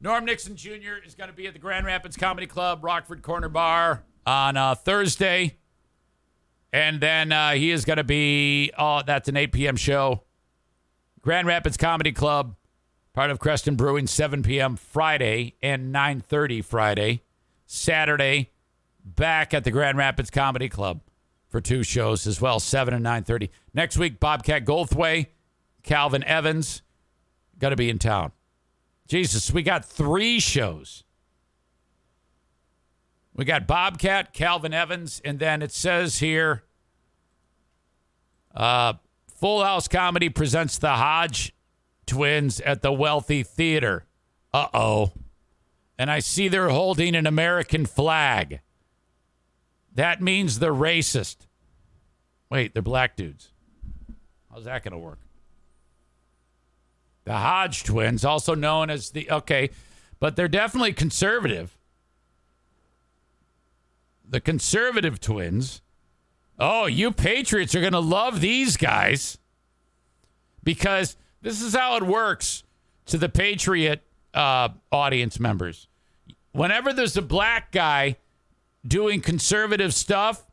Norm 0.00 0.24
Nixon 0.24 0.56
Jr. 0.56 1.04
is 1.04 1.14
going 1.14 1.28
to 1.28 1.36
be 1.36 1.46
at 1.46 1.52
the 1.52 1.58
Grand 1.58 1.84
Rapids 1.84 2.16
Comedy 2.16 2.46
Club, 2.46 2.82
Rockford 2.82 3.20
Corner 3.20 3.50
Bar 3.50 4.04
on 4.24 4.56
uh, 4.56 4.74
Thursday. 4.74 5.58
And 6.72 6.98
then 6.98 7.30
uh, 7.30 7.50
he 7.50 7.70
is 7.72 7.84
going 7.84 7.98
to 7.98 8.04
be, 8.04 8.72
oh, 8.78 9.02
that's 9.06 9.28
an 9.28 9.36
8 9.36 9.52
p.m. 9.52 9.76
show. 9.76 10.22
Grand 11.20 11.46
Rapids 11.46 11.76
Comedy 11.76 12.12
Club, 12.12 12.56
part 13.12 13.30
of 13.30 13.38
Creston 13.38 13.76
Brewing, 13.76 14.06
7 14.06 14.42
p.m. 14.42 14.76
Friday 14.76 15.54
and 15.62 15.94
9.30 15.94 16.64
Friday. 16.64 17.22
Saturday, 17.66 18.50
back 19.04 19.54
at 19.54 19.64
the 19.64 19.70
Grand 19.70 19.96
Rapids 19.96 20.30
Comedy 20.30 20.68
Club 20.68 21.00
for 21.48 21.60
two 21.60 21.82
shows 21.82 22.26
as 22.26 22.40
well, 22.40 22.58
7 22.58 22.92
and 22.94 23.04
9.30. 23.04 23.50
Next 23.74 23.96
week, 23.96 24.18
Bobcat 24.18 24.64
Goldthwait, 24.64 25.28
Calvin 25.82 26.24
Evans, 26.24 26.82
going 27.58 27.70
to 27.70 27.76
be 27.76 27.90
in 27.90 27.98
town. 27.98 28.32
Jesus, 29.06 29.52
we 29.52 29.62
got 29.62 29.84
three 29.84 30.40
shows. 30.40 31.04
We 33.34 33.44
got 33.44 33.66
Bobcat, 33.66 34.32
Calvin 34.32 34.74
Evans, 34.74 35.20
and 35.24 35.38
then 35.38 35.62
it 35.62 35.72
says 35.72 36.18
here 36.18 36.64
uh, 38.54 38.94
Full 39.36 39.64
House 39.64 39.88
Comedy 39.88 40.28
presents 40.28 40.78
the 40.78 40.90
Hodge 40.90 41.54
twins 42.10 42.60
at 42.60 42.82
the 42.82 42.92
Wealthy 42.92 43.42
Theater. 43.42 44.04
Uh 44.52 44.66
oh. 44.74 45.12
And 45.96 46.10
I 46.10 46.18
see 46.18 46.48
they're 46.48 46.70
holding 46.70 47.14
an 47.14 47.26
American 47.26 47.86
flag. 47.86 48.60
That 49.94 50.20
means 50.20 50.58
they're 50.58 50.72
racist. 50.72 51.46
Wait, 52.50 52.74
they're 52.74 52.82
black 52.82 53.16
dudes. 53.16 53.52
How's 54.50 54.64
that 54.64 54.82
going 54.82 54.92
to 54.92 54.98
work? 54.98 55.20
The 57.24 57.36
Hodge 57.36 57.84
twins, 57.84 58.24
also 58.24 58.54
known 58.54 58.90
as 58.90 59.10
the 59.10 59.30
okay, 59.30 59.70
but 60.18 60.34
they're 60.34 60.48
definitely 60.48 60.92
conservative. 60.92 61.76
The 64.28 64.40
conservative 64.40 65.20
twins. 65.20 65.82
Oh, 66.58 66.86
you 66.86 67.12
patriots 67.12 67.74
are 67.74 67.80
going 67.80 67.92
to 67.92 68.00
love 68.00 68.40
these 68.40 68.76
guys 68.76 69.38
because 70.62 71.16
this 71.42 71.62
is 71.62 71.74
how 71.74 71.96
it 71.96 72.02
works 72.02 72.62
to 73.06 73.18
the 73.18 73.28
patriot 73.28 74.02
uh, 74.34 74.68
audience 74.92 75.40
members. 75.40 75.88
Whenever 76.52 76.92
there's 76.92 77.16
a 77.16 77.22
black 77.22 77.72
guy 77.72 78.16
doing 78.86 79.20
conservative 79.20 79.94
stuff, 79.94 80.44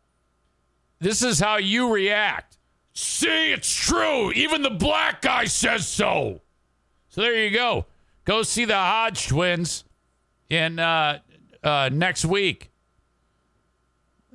this 1.00 1.22
is 1.22 1.40
how 1.40 1.58
you 1.58 1.94
react. 1.94 2.58
See, 2.94 3.52
it's 3.52 3.74
true. 3.74 4.32
Even 4.32 4.64
the 4.64 4.72
black 4.72 5.22
guy 5.22 5.46
says 5.46 5.88
so. 5.88 6.42
So 7.10 7.22
there 7.22 7.44
you 7.46 7.52
go. 7.52 7.86
Go 8.26 8.44
see 8.44 8.66
the 8.66 8.76
Hodge 8.76 9.28
twins 9.28 9.84
in 10.50 10.80
uh, 10.80 11.20
uh, 11.64 11.90
next 11.92 12.26
week. 12.26 12.72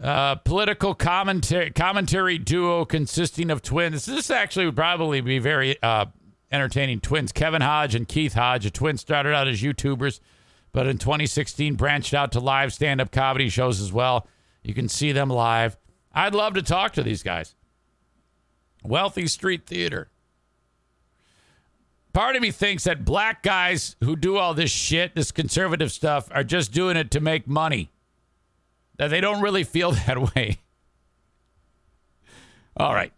Uh, 0.00 0.36
political 0.36 0.94
commentary 0.94 1.70
commentary 1.70 2.38
duo 2.38 2.84
consisting 2.84 3.50
of 3.50 3.62
twins. 3.62 4.04
This 4.06 4.30
actually 4.30 4.66
would 4.66 4.76
probably 4.76 5.20
be 5.20 5.38
very 5.38 5.80
uh, 5.82 6.06
entertaining. 6.52 7.00
Twins 7.00 7.32
Kevin 7.32 7.62
Hodge 7.62 7.94
and 7.94 8.06
Keith 8.06 8.34
Hodge. 8.34 8.64
The 8.64 8.70
twins 8.70 9.00
started 9.00 9.34
out 9.34 9.48
as 9.48 9.62
YouTubers, 9.62 10.20
but 10.72 10.86
in 10.86 10.98
2016 10.98 11.74
branched 11.74 12.14
out 12.14 12.32
to 12.32 12.40
live 12.40 12.72
stand 12.72 13.00
up 13.00 13.10
comedy 13.10 13.48
shows 13.48 13.80
as 13.80 13.92
well. 13.92 14.28
You 14.62 14.74
can 14.74 14.88
see 14.88 15.12
them 15.12 15.28
live. 15.28 15.76
I'd 16.12 16.34
love 16.34 16.54
to 16.54 16.62
talk 16.62 16.92
to 16.92 17.02
these 17.02 17.22
guys. 17.22 17.54
Wealthy 18.84 19.26
Street 19.26 19.66
Theater. 19.66 20.10
Part 22.12 22.36
of 22.36 22.42
me 22.42 22.50
thinks 22.50 22.84
that 22.84 23.06
black 23.06 23.42
guys 23.42 23.96
who 24.00 24.16
do 24.16 24.36
all 24.36 24.52
this 24.52 24.70
shit, 24.70 25.14
this 25.14 25.32
conservative 25.32 25.90
stuff, 25.90 26.28
are 26.30 26.44
just 26.44 26.70
doing 26.70 26.96
it 26.96 27.10
to 27.12 27.20
make 27.20 27.48
money. 27.48 27.90
That 28.98 29.08
they 29.08 29.22
don't 29.22 29.40
really 29.40 29.64
feel 29.64 29.92
that 30.06 30.34
way. 30.34 30.58
All 32.76 32.92
right. 32.92 33.12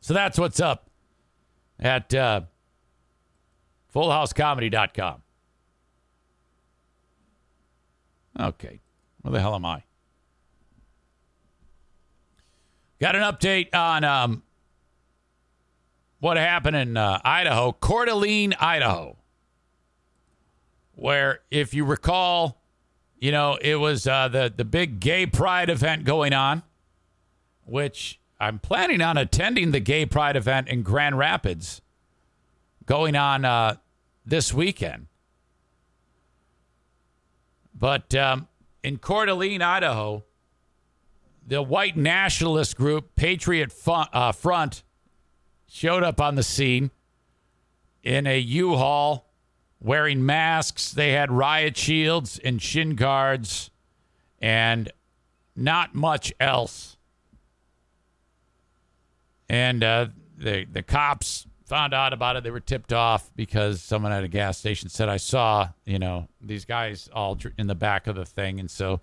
So 0.00 0.14
that's 0.14 0.38
what's 0.38 0.60
up 0.60 0.87
at 1.78 2.12
uh, 2.14 2.42
fullhousecomedy.com. 3.94 5.22
Okay. 8.40 8.80
Where 9.22 9.32
the 9.32 9.40
hell 9.40 9.54
am 9.54 9.64
I? 9.64 9.82
Got 13.00 13.14
an 13.14 13.22
update 13.22 13.74
on 13.74 14.04
um, 14.04 14.42
what 16.20 16.36
happened 16.36 16.76
in 16.76 16.96
uh, 16.96 17.20
Idaho, 17.24 17.72
Coeur 17.72 18.06
d'Alene, 18.06 18.54
Idaho, 18.58 19.16
where, 20.94 21.40
if 21.50 21.74
you 21.74 21.84
recall, 21.84 22.60
you 23.20 23.30
know, 23.30 23.56
it 23.60 23.76
was 23.76 24.06
uh, 24.06 24.28
the 24.28 24.52
the 24.54 24.64
big 24.64 25.00
gay 25.00 25.26
pride 25.26 25.70
event 25.70 26.04
going 26.04 26.32
on, 26.32 26.62
which 27.64 28.20
I'm 28.40 28.58
planning 28.58 29.00
on 29.00 29.16
attending 29.16 29.72
the 29.72 29.80
gay 29.80 30.06
pride 30.06 30.36
event 30.36 30.68
in 30.68 30.82
Grand 30.82 31.18
Rapids, 31.18 31.80
going 32.86 33.16
on 33.16 33.44
uh, 33.44 33.76
this 34.24 34.54
weekend. 34.54 35.06
But 37.74 38.14
um, 38.14 38.48
in 38.82 38.98
Coeur 38.98 39.26
d'Alene, 39.26 39.62
Idaho, 39.62 40.24
the 41.46 41.62
white 41.62 41.96
nationalist 41.96 42.76
group 42.76 43.16
Patriot 43.16 43.72
uh, 43.86 44.32
Front 44.32 44.82
showed 45.66 46.02
up 46.02 46.20
on 46.20 46.34
the 46.34 46.42
scene 46.42 46.90
in 48.02 48.26
a 48.26 48.38
U-Haul 48.38 49.28
wearing 49.80 50.24
masks. 50.24 50.92
They 50.92 51.12
had 51.12 51.30
riot 51.30 51.76
shields 51.76 52.38
and 52.38 52.60
shin 52.60 52.96
guards 52.96 53.70
and 54.40 54.92
not 55.56 55.94
much 55.94 56.32
else. 56.38 56.97
And 59.48 59.82
uh, 59.82 60.06
the 60.36 60.66
the 60.70 60.82
cops 60.82 61.46
found 61.66 61.94
out 61.94 62.12
about 62.12 62.36
it. 62.36 62.44
They 62.44 62.50
were 62.50 62.60
tipped 62.60 62.92
off 62.92 63.30
because 63.36 63.82
someone 63.82 64.12
at 64.12 64.24
a 64.24 64.28
gas 64.28 64.58
station 64.58 64.88
said, 64.88 65.08
"I 65.08 65.16
saw 65.16 65.70
you 65.84 65.98
know 65.98 66.28
these 66.40 66.64
guys 66.64 67.08
all 67.12 67.38
in 67.56 67.66
the 67.66 67.74
back 67.74 68.06
of 68.06 68.16
the 68.16 68.26
thing," 68.26 68.60
and 68.60 68.70
so 68.70 69.00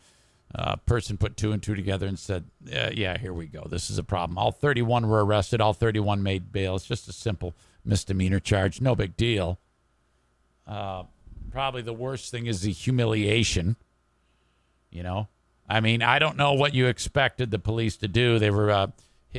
uh, 0.58 0.76
person 0.78 1.18
put 1.18 1.36
two 1.36 1.52
and 1.52 1.62
two 1.62 1.76
together 1.76 2.08
and 2.08 2.18
said, 2.18 2.46
yeah, 2.64 2.90
yeah, 2.94 3.18
here 3.18 3.34
we 3.34 3.46
go. 3.46 3.66
This 3.70 3.90
is 3.90 3.98
a 3.98 4.04
problem. 4.04 4.38
All 4.38 4.52
31 4.52 5.08
were 5.08 5.26
arrested. 5.26 5.60
All 5.60 5.74
31 5.74 6.24
made 6.24 6.52
bail. 6.52 6.76
It's 6.76 6.86
just 6.86 7.10
a 7.10 7.14
simple 7.14 7.54
misdemeanor 7.84 8.40
charge. 8.40 8.80
No 8.80 8.96
big 8.96 9.18
deal. 9.18 9.60
Uh, 10.66 11.04
probably 11.52 11.82
the 11.82 11.94
worst 11.94 12.32
thing 12.32 12.46
is 12.46 12.62
the 12.62 12.72
humiliation. 12.72 13.76
You 14.92 15.04
know, 15.04 15.28
I 15.68 15.82
mean, 15.82 16.02
I 16.02 16.20
don't 16.20 16.38
know 16.38 16.54
what 16.54 16.74
you 16.74 16.88
expected 16.88 17.52
the 17.52 17.60
police 17.60 17.98
to 17.98 18.08
do. 18.08 18.40
They 18.40 18.50
were 18.50 18.72
uh, 18.72 18.88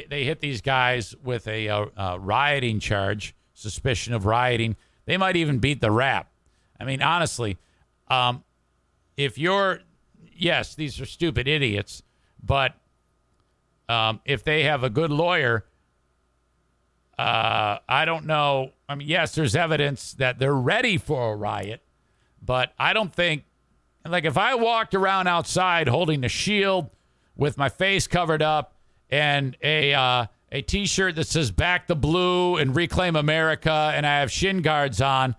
they 0.08 0.24
hit 0.24 0.40
these 0.40 0.60
guys 0.60 1.14
with 1.22 1.46
a, 1.48 1.66
a, 1.66 1.86
a 1.96 2.18
rioting 2.18 2.80
charge, 2.80 3.34
suspicion 3.54 4.14
of 4.14 4.26
rioting. 4.26 4.76
They 5.06 5.16
might 5.16 5.36
even 5.36 5.58
beat 5.58 5.80
the 5.80 5.90
rap. 5.90 6.30
I 6.78 6.84
mean, 6.84 7.02
honestly, 7.02 7.56
um, 8.08 8.44
if 9.16 9.38
you're 9.38 9.80
yes, 10.38 10.74
these 10.74 11.00
are 11.00 11.06
stupid 11.06 11.48
idiots, 11.48 12.02
but 12.42 12.74
um, 13.88 14.20
if 14.24 14.44
they 14.44 14.64
have 14.64 14.84
a 14.84 14.90
good 14.90 15.10
lawyer, 15.10 15.64
uh, 17.18 17.78
I 17.88 18.04
don't 18.04 18.26
know. 18.26 18.72
I 18.88 18.94
mean, 18.94 19.08
yes, 19.08 19.34
there's 19.34 19.56
evidence 19.56 20.12
that 20.14 20.38
they're 20.38 20.54
ready 20.54 20.98
for 20.98 21.32
a 21.32 21.36
riot, 21.36 21.82
but 22.44 22.72
I 22.78 22.92
don't 22.92 23.12
think, 23.12 23.44
like, 24.04 24.24
if 24.24 24.36
I 24.36 24.54
walked 24.54 24.94
around 24.94 25.26
outside 25.26 25.88
holding 25.88 26.24
a 26.24 26.28
shield 26.28 26.90
with 27.36 27.56
my 27.58 27.68
face 27.68 28.06
covered 28.06 28.42
up 28.42 28.75
and 29.10 29.56
a 29.62 29.94
uh, 29.94 30.26
a 30.52 30.62
T-shirt 30.62 31.16
that 31.16 31.26
says 31.26 31.50
"Back 31.50 31.86
the 31.86 31.96
Blue" 31.96 32.56
and 32.56 32.74
"Reclaim 32.74 33.16
America," 33.16 33.92
and 33.94 34.06
I 34.06 34.20
have 34.20 34.30
shin 34.30 34.62
guards 34.62 35.00
on, 35.00 35.36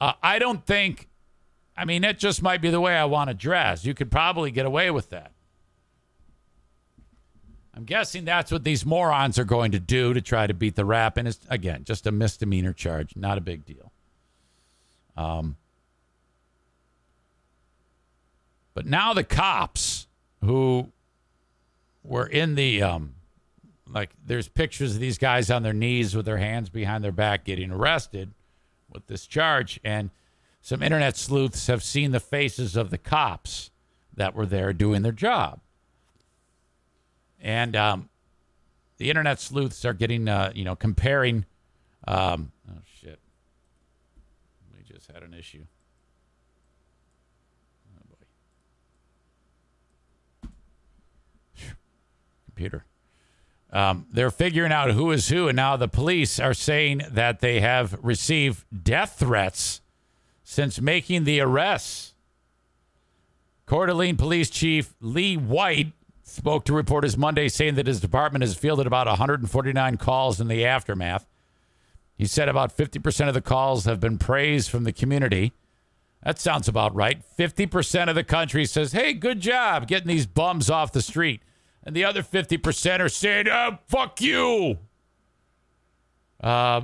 uh, 0.00 0.12
I 0.22 0.38
don't 0.38 0.64
think 0.64 1.08
I 1.76 1.84
mean, 1.84 2.04
it 2.04 2.18
just 2.18 2.42
might 2.42 2.62
be 2.62 2.70
the 2.70 2.80
way 2.80 2.96
I 2.96 3.04
want 3.04 3.28
to 3.28 3.34
dress. 3.34 3.84
You 3.84 3.92
could 3.92 4.10
probably 4.10 4.50
get 4.50 4.64
away 4.64 4.90
with 4.90 5.10
that. 5.10 5.32
I'm 7.74 7.84
guessing 7.84 8.24
that's 8.24 8.50
what 8.50 8.64
these 8.64 8.86
morons 8.86 9.38
are 9.38 9.44
going 9.44 9.72
to 9.72 9.78
do 9.78 10.14
to 10.14 10.22
try 10.22 10.46
to 10.46 10.54
beat 10.54 10.76
the 10.76 10.86
rap. 10.86 11.18
And 11.18 11.28
it's, 11.28 11.40
again, 11.50 11.84
just 11.84 12.06
a 12.06 12.12
misdemeanor 12.12 12.72
charge, 12.72 13.14
not 13.14 13.36
a 13.36 13.42
big 13.42 13.66
deal. 13.66 13.92
Um, 15.14 15.56
but 18.72 18.86
now 18.86 19.12
the 19.12 19.24
cops 19.24 20.06
who 20.42 20.90
were 22.06 22.26
in 22.26 22.54
the, 22.54 22.82
um, 22.82 23.14
like, 23.88 24.10
there's 24.24 24.48
pictures 24.48 24.94
of 24.94 25.00
these 25.00 25.18
guys 25.18 25.50
on 25.50 25.62
their 25.62 25.72
knees 25.72 26.14
with 26.14 26.26
their 26.26 26.38
hands 26.38 26.68
behind 26.70 27.02
their 27.04 27.12
back 27.12 27.44
getting 27.44 27.70
arrested 27.70 28.32
with 28.90 29.06
this 29.06 29.26
charge. 29.26 29.80
And 29.84 30.10
some 30.60 30.82
internet 30.82 31.16
sleuths 31.16 31.66
have 31.68 31.82
seen 31.82 32.10
the 32.10 32.20
faces 32.20 32.76
of 32.76 32.90
the 32.90 32.98
cops 32.98 33.70
that 34.14 34.34
were 34.34 34.46
there 34.46 34.72
doing 34.72 35.02
their 35.02 35.12
job. 35.12 35.60
And 37.40 37.76
um, 37.76 38.08
the 38.96 39.10
internet 39.10 39.38
sleuths 39.40 39.84
are 39.84 39.92
getting, 39.92 40.28
uh, 40.28 40.52
you 40.54 40.64
know, 40.64 40.74
comparing. 40.74 41.44
Um, 42.08 42.52
oh, 42.70 42.80
shit. 43.00 43.20
We 44.76 44.82
just 44.82 45.10
had 45.12 45.22
an 45.22 45.34
issue. 45.34 45.66
Computer. 52.56 52.86
Um, 53.70 54.06
they're 54.10 54.30
figuring 54.30 54.72
out 54.72 54.92
who 54.92 55.10
is 55.10 55.28
who, 55.28 55.48
and 55.48 55.56
now 55.56 55.76
the 55.76 55.88
police 55.88 56.40
are 56.40 56.54
saying 56.54 57.02
that 57.10 57.40
they 57.40 57.60
have 57.60 57.98
received 58.02 58.64
death 58.82 59.18
threats 59.18 59.82
since 60.42 60.80
making 60.80 61.24
the 61.24 61.40
arrests. 61.40 62.14
Coeur 63.66 63.86
d'Alene 63.86 64.16
Police 64.16 64.48
Chief 64.48 64.94
Lee 65.02 65.36
White 65.36 65.92
spoke 66.22 66.64
to 66.64 66.72
reporters 66.72 67.18
Monday 67.18 67.48
saying 67.48 67.74
that 67.74 67.86
his 67.86 68.00
department 68.00 68.42
has 68.42 68.54
fielded 68.54 68.86
about 68.86 69.06
149 69.06 69.96
calls 69.98 70.40
in 70.40 70.48
the 70.48 70.64
aftermath. 70.64 71.26
He 72.16 72.24
said 72.24 72.48
about 72.48 72.74
50% 72.74 73.28
of 73.28 73.34
the 73.34 73.42
calls 73.42 73.84
have 73.84 74.00
been 74.00 74.16
praised 74.16 74.70
from 74.70 74.84
the 74.84 74.92
community. 74.92 75.52
That 76.22 76.38
sounds 76.38 76.68
about 76.68 76.94
right. 76.94 77.20
50% 77.38 78.08
of 78.08 78.14
the 78.14 78.24
country 78.24 78.64
says, 78.64 78.92
hey, 78.92 79.12
good 79.12 79.40
job 79.40 79.86
getting 79.86 80.08
these 80.08 80.26
bums 80.26 80.70
off 80.70 80.92
the 80.92 81.02
street. 81.02 81.42
And 81.86 81.94
the 81.94 82.04
other 82.04 82.22
50% 82.22 83.00
are 83.00 83.08
saying, 83.08 83.46
oh, 83.48 83.78
fuck 83.86 84.20
you. 84.20 84.78
Uh, 86.40 86.82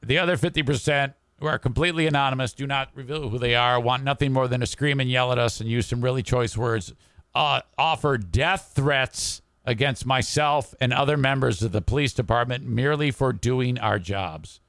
the 0.00 0.18
other 0.18 0.36
50% 0.36 1.14
who 1.40 1.46
are 1.46 1.58
completely 1.58 2.06
anonymous, 2.06 2.52
do 2.52 2.64
not 2.64 2.90
reveal 2.94 3.28
who 3.28 3.38
they 3.38 3.56
are, 3.56 3.80
want 3.80 4.04
nothing 4.04 4.32
more 4.32 4.46
than 4.46 4.60
to 4.60 4.66
scream 4.66 5.00
and 5.00 5.10
yell 5.10 5.32
at 5.32 5.38
us 5.38 5.60
and 5.60 5.68
use 5.68 5.86
some 5.86 6.00
really 6.00 6.22
choice 6.22 6.56
words, 6.56 6.94
uh, 7.34 7.60
offer 7.76 8.16
death 8.16 8.72
threats 8.74 9.42
against 9.64 10.06
myself 10.06 10.72
and 10.80 10.92
other 10.92 11.16
members 11.16 11.60
of 11.60 11.72
the 11.72 11.82
police 11.82 12.12
department 12.12 12.64
merely 12.64 13.10
for 13.10 13.32
doing 13.32 13.78
our 13.78 13.98
jobs. 13.98 14.60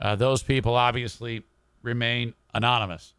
Uh, 0.00 0.14
those 0.14 0.42
people 0.42 0.76
obviously 0.76 1.42
remain 1.82 2.34
anonymous. 2.54 3.12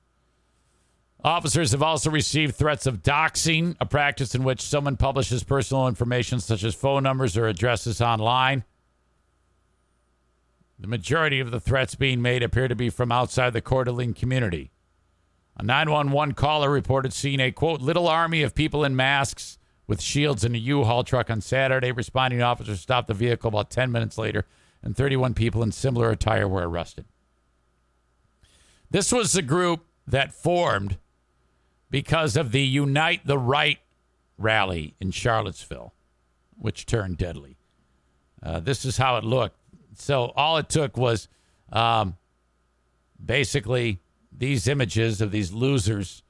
Officers 1.25 1.71
have 1.71 1.81
also 1.81 2.11
received 2.11 2.53
threats 2.53 2.85
of 2.85 3.01
doxing, 3.01 3.75
a 3.79 3.85
practice 3.87 4.35
in 4.35 4.43
which 4.43 4.61
someone 4.61 4.95
publishes 4.95 5.43
personal 5.43 5.87
information 5.87 6.39
such 6.39 6.63
as 6.63 6.75
phone 6.75 7.01
numbers 7.01 7.35
or 7.35 7.47
addresses 7.47 7.99
online. 7.99 8.63
The 10.77 10.85
majority 10.85 11.39
of 11.39 11.49
the 11.49 11.59
threats 11.59 11.95
being 11.95 12.21
made 12.21 12.43
appear 12.43 12.67
to 12.67 12.75
be 12.75 12.91
from 12.91 13.11
outside 13.11 13.53
the 13.53 13.61
Coeur 13.61 13.85
d'Alene 13.85 14.13
community. 14.13 14.69
A 15.57 15.63
911 15.63 16.35
caller 16.35 16.69
reported 16.69 17.11
seeing 17.11 17.39
a 17.39 17.51
quote 17.51 17.81
little 17.81 18.07
army 18.07 18.43
of 18.43 18.53
people 18.53 18.85
in 18.85 18.95
masks 18.95 19.57
with 19.87 20.03
shields 20.03 20.43
in 20.43 20.53
a 20.53 20.59
U-Haul 20.59 21.03
truck 21.03 21.31
on 21.31 21.41
Saturday. 21.41 21.91
Responding 21.91 22.43
officers 22.43 22.81
stopped 22.81 23.07
the 23.07 23.15
vehicle 23.15 23.47
about 23.47 23.71
10 23.71 23.91
minutes 23.91 24.19
later, 24.19 24.45
and 24.83 24.95
31 24.95 25.33
people 25.33 25.63
in 25.63 25.71
similar 25.71 26.11
attire 26.11 26.47
were 26.47 26.69
arrested. 26.69 27.05
This 28.91 29.11
was 29.11 29.33
the 29.33 29.41
group 29.41 29.87
that 30.05 30.31
formed 30.31 30.99
because 31.89 32.35
of 32.35 32.51
the 32.51 32.61
Unite 32.61 33.25
the 33.25 33.37
Right 33.37 33.79
rally 34.37 34.95
in 34.99 35.11
Charlottesville, 35.11 35.93
which 36.57 36.85
turned 36.85 37.17
deadly. 37.17 37.57
Uh, 38.43 38.59
this 38.59 38.85
is 38.85 38.97
how 38.97 39.17
it 39.17 39.23
looked. 39.23 39.57
So 39.97 40.33
all 40.35 40.57
it 40.57 40.69
took 40.69 40.97
was 40.97 41.27
um, 41.71 42.17
basically 43.23 43.99
these 44.31 44.67
images 44.67 45.21
of 45.21 45.31
these 45.31 45.53
losers 45.53 46.21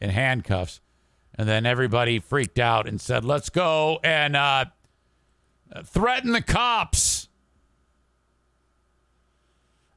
in 0.00 0.10
handcuffs 0.10 0.80
and 1.34 1.48
then 1.48 1.66
everybody 1.66 2.20
freaked 2.20 2.58
out 2.58 2.86
and 2.86 3.00
said, 3.00 3.24
let's 3.24 3.50
go 3.50 3.98
and 4.04 4.36
uh, 4.36 4.66
threaten 5.84 6.32
the 6.32 6.42
cops. 6.42 7.28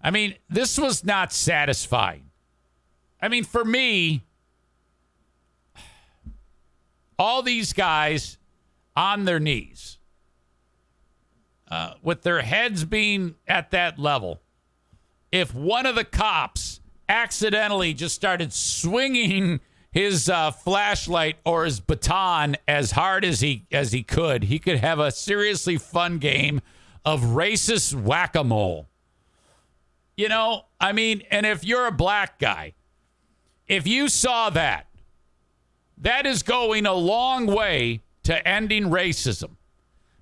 I 0.01 0.09
mean, 0.09 0.36
this 0.49 0.80
was 0.80 1.03
not 1.03 1.32
satisfying. 1.32 2.32
I 3.22 3.28
mean, 3.28 3.43
for 3.43 3.63
me, 3.63 4.24
all 7.18 7.41
these 7.41 7.74
guys 7.74 8.38
on 8.95 9.26
their 9.26 9.39
knees, 9.39 9.97
uh, 11.70 11.93
with 12.01 12.22
their 12.24 12.41
heads 12.41 12.86
being 12.86 13.36
at 13.47 13.72
that 13.72 13.99
level, 13.99 14.41
if 15.32 15.53
one 15.53 15.86
of 15.86 15.95
the 15.95 16.05
cops 16.05 16.80
accidentally 17.09 17.93
just 17.93 18.15
started 18.15 18.53
swinging 18.53 19.59
his 19.91 20.30
uh, 20.30 20.51
flashlight 20.51 21.38
or 21.45 21.65
his 21.65 21.80
baton 21.80 22.55
as 22.68 22.91
hard 22.91 23.26
as 23.26 23.41
he 23.41 23.65
as 23.72 23.91
he 23.91 24.03
could, 24.03 24.43
he 24.43 24.59
could 24.59 24.78
have 24.78 24.99
a 24.99 25.11
seriously 25.11 25.78
fun 25.78 26.18
game 26.18 26.61
of 27.03 27.22
racist 27.22 27.93
whack 27.93 28.36
a 28.36 28.43
mole. 28.43 28.88
You 30.15 30.30
know, 30.30 30.65
I 30.80 30.93
mean, 30.93 31.24
and 31.32 31.45
if 31.45 31.63
you're 31.63 31.88
a 31.88 31.91
black 31.91 32.39
guy, 32.39 32.74
if 33.68 33.86
you 33.88 34.09
saw 34.09 34.49
that, 34.51 34.88
that 35.98 36.26
is 36.26 36.43
going 36.43 36.86
a 36.86 36.93
long 36.93 37.45
way 37.45 38.02
to 38.24 38.48
ending 38.48 38.86
racism. 38.86 39.52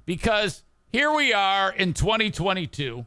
Because 0.05 0.63
here 0.91 1.11
we 1.11 1.33
are 1.33 1.71
in 1.71 1.93
2022, 1.93 3.05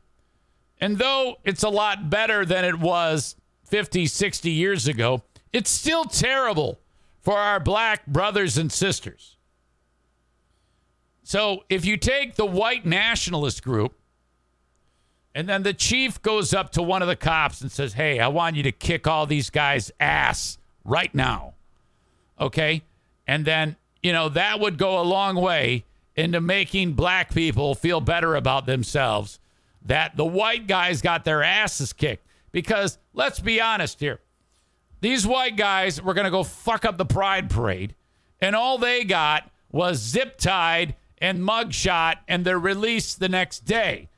and 0.80 0.98
though 0.98 1.38
it's 1.44 1.62
a 1.62 1.68
lot 1.68 2.10
better 2.10 2.44
than 2.44 2.64
it 2.64 2.78
was 2.78 3.36
50, 3.64 4.06
60 4.06 4.50
years 4.50 4.86
ago, 4.86 5.22
it's 5.52 5.70
still 5.70 6.04
terrible 6.04 6.80
for 7.20 7.36
our 7.36 7.60
black 7.60 8.06
brothers 8.06 8.58
and 8.58 8.70
sisters. 8.70 9.36
So 11.22 11.64
if 11.68 11.84
you 11.84 11.96
take 11.96 12.36
the 12.36 12.46
white 12.46 12.86
nationalist 12.86 13.62
group, 13.62 13.98
and 15.34 15.48
then 15.48 15.62
the 15.62 15.74
chief 15.74 16.20
goes 16.22 16.52
up 16.52 16.72
to 16.72 16.82
one 16.82 17.02
of 17.02 17.08
the 17.08 17.16
cops 17.16 17.60
and 17.60 17.70
says, 17.70 17.92
Hey, 17.92 18.18
I 18.18 18.28
want 18.28 18.56
you 18.56 18.62
to 18.62 18.72
kick 18.72 19.06
all 19.06 19.26
these 19.26 19.50
guys' 19.50 19.92
ass 20.00 20.58
right 20.84 21.14
now. 21.14 21.54
Okay. 22.40 22.82
And 23.26 23.44
then, 23.44 23.76
you 24.02 24.12
know, 24.12 24.28
that 24.30 24.60
would 24.60 24.78
go 24.78 25.00
a 25.00 25.02
long 25.02 25.36
way 25.36 25.84
into 26.16 26.40
making 26.40 26.94
black 26.94 27.32
people 27.32 27.74
feel 27.74 28.00
better 28.00 28.34
about 28.34 28.66
themselves 28.66 29.38
that 29.82 30.16
the 30.16 30.24
white 30.24 30.66
guys 30.66 31.02
got 31.02 31.24
their 31.24 31.42
asses 31.42 31.92
kicked. 31.92 32.26
Because 32.50 32.98
let's 33.12 33.40
be 33.40 33.60
honest 33.60 34.00
here 34.00 34.20
these 35.00 35.26
white 35.26 35.56
guys 35.56 36.02
were 36.02 36.14
going 36.14 36.24
to 36.24 36.30
go 36.30 36.42
fuck 36.42 36.84
up 36.84 36.98
the 36.98 37.04
pride 37.04 37.50
parade, 37.50 37.94
and 38.40 38.56
all 38.56 38.78
they 38.78 39.04
got 39.04 39.50
was 39.70 39.98
zip 39.98 40.38
tied 40.38 40.94
and 41.18 41.40
mugshot, 41.40 42.16
and 42.26 42.44
they're 42.44 42.58
released 42.58 43.20
the 43.20 43.28
next 43.28 43.60
day. 43.60 44.08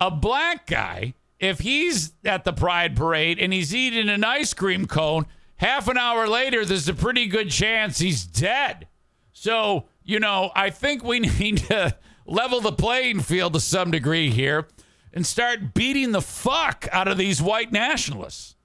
A 0.00 0.10
black 0.10 0.66
guy, 0.66 1.14
if 1.38 1.60
he's 1.60 2.12
at 2.24 2.44
the 2.44 2.52
pride 2.52 2.96
parade 2.96 3.38
and 3.38 3.52
he's 3.52 3.74
eating 3.74 4.08
an 4.08 4.24
ice 4.24 4.54
cream 4.54 4.86
cone, 4.86 5.26
half 5.60 5.88
an 5.88 5.98
hour 5.98 6.26
later, 6.26 6.64
there's 6.64 6.88
a 6.88 6.94
pretty 6.94 7.26
good 7.26 7.50
chance 7.50 7.98
he's 7.98 8.24
dead. 8.24 8.88
So, 9.32 9.88
you 10.02 10.18
know, 10.18 10.50
I 10.54 10.70
think 10.70 11.04
we 11.04 11.20
need 11.38 11.58
to 11.68 11.96
level 12.26 12.62
the 12.62 12.72
playing 12.72 13.20
field 13.20 13.52
to 13.52 13.60
some 13.60 13.90
degree 13.90 14.30
here 14.30 14.66
and 15.12 15.26
start 15.26 15.74
beating 15.74 16.12
the 16.12 16.22
fuck 16.22 16.88
out 16.92 17.08
of 17.08 17.18
these 17.18 17.42
white 17.42 17.72
nationalists. 17.72 18.56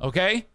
Okay? 0.00 0.46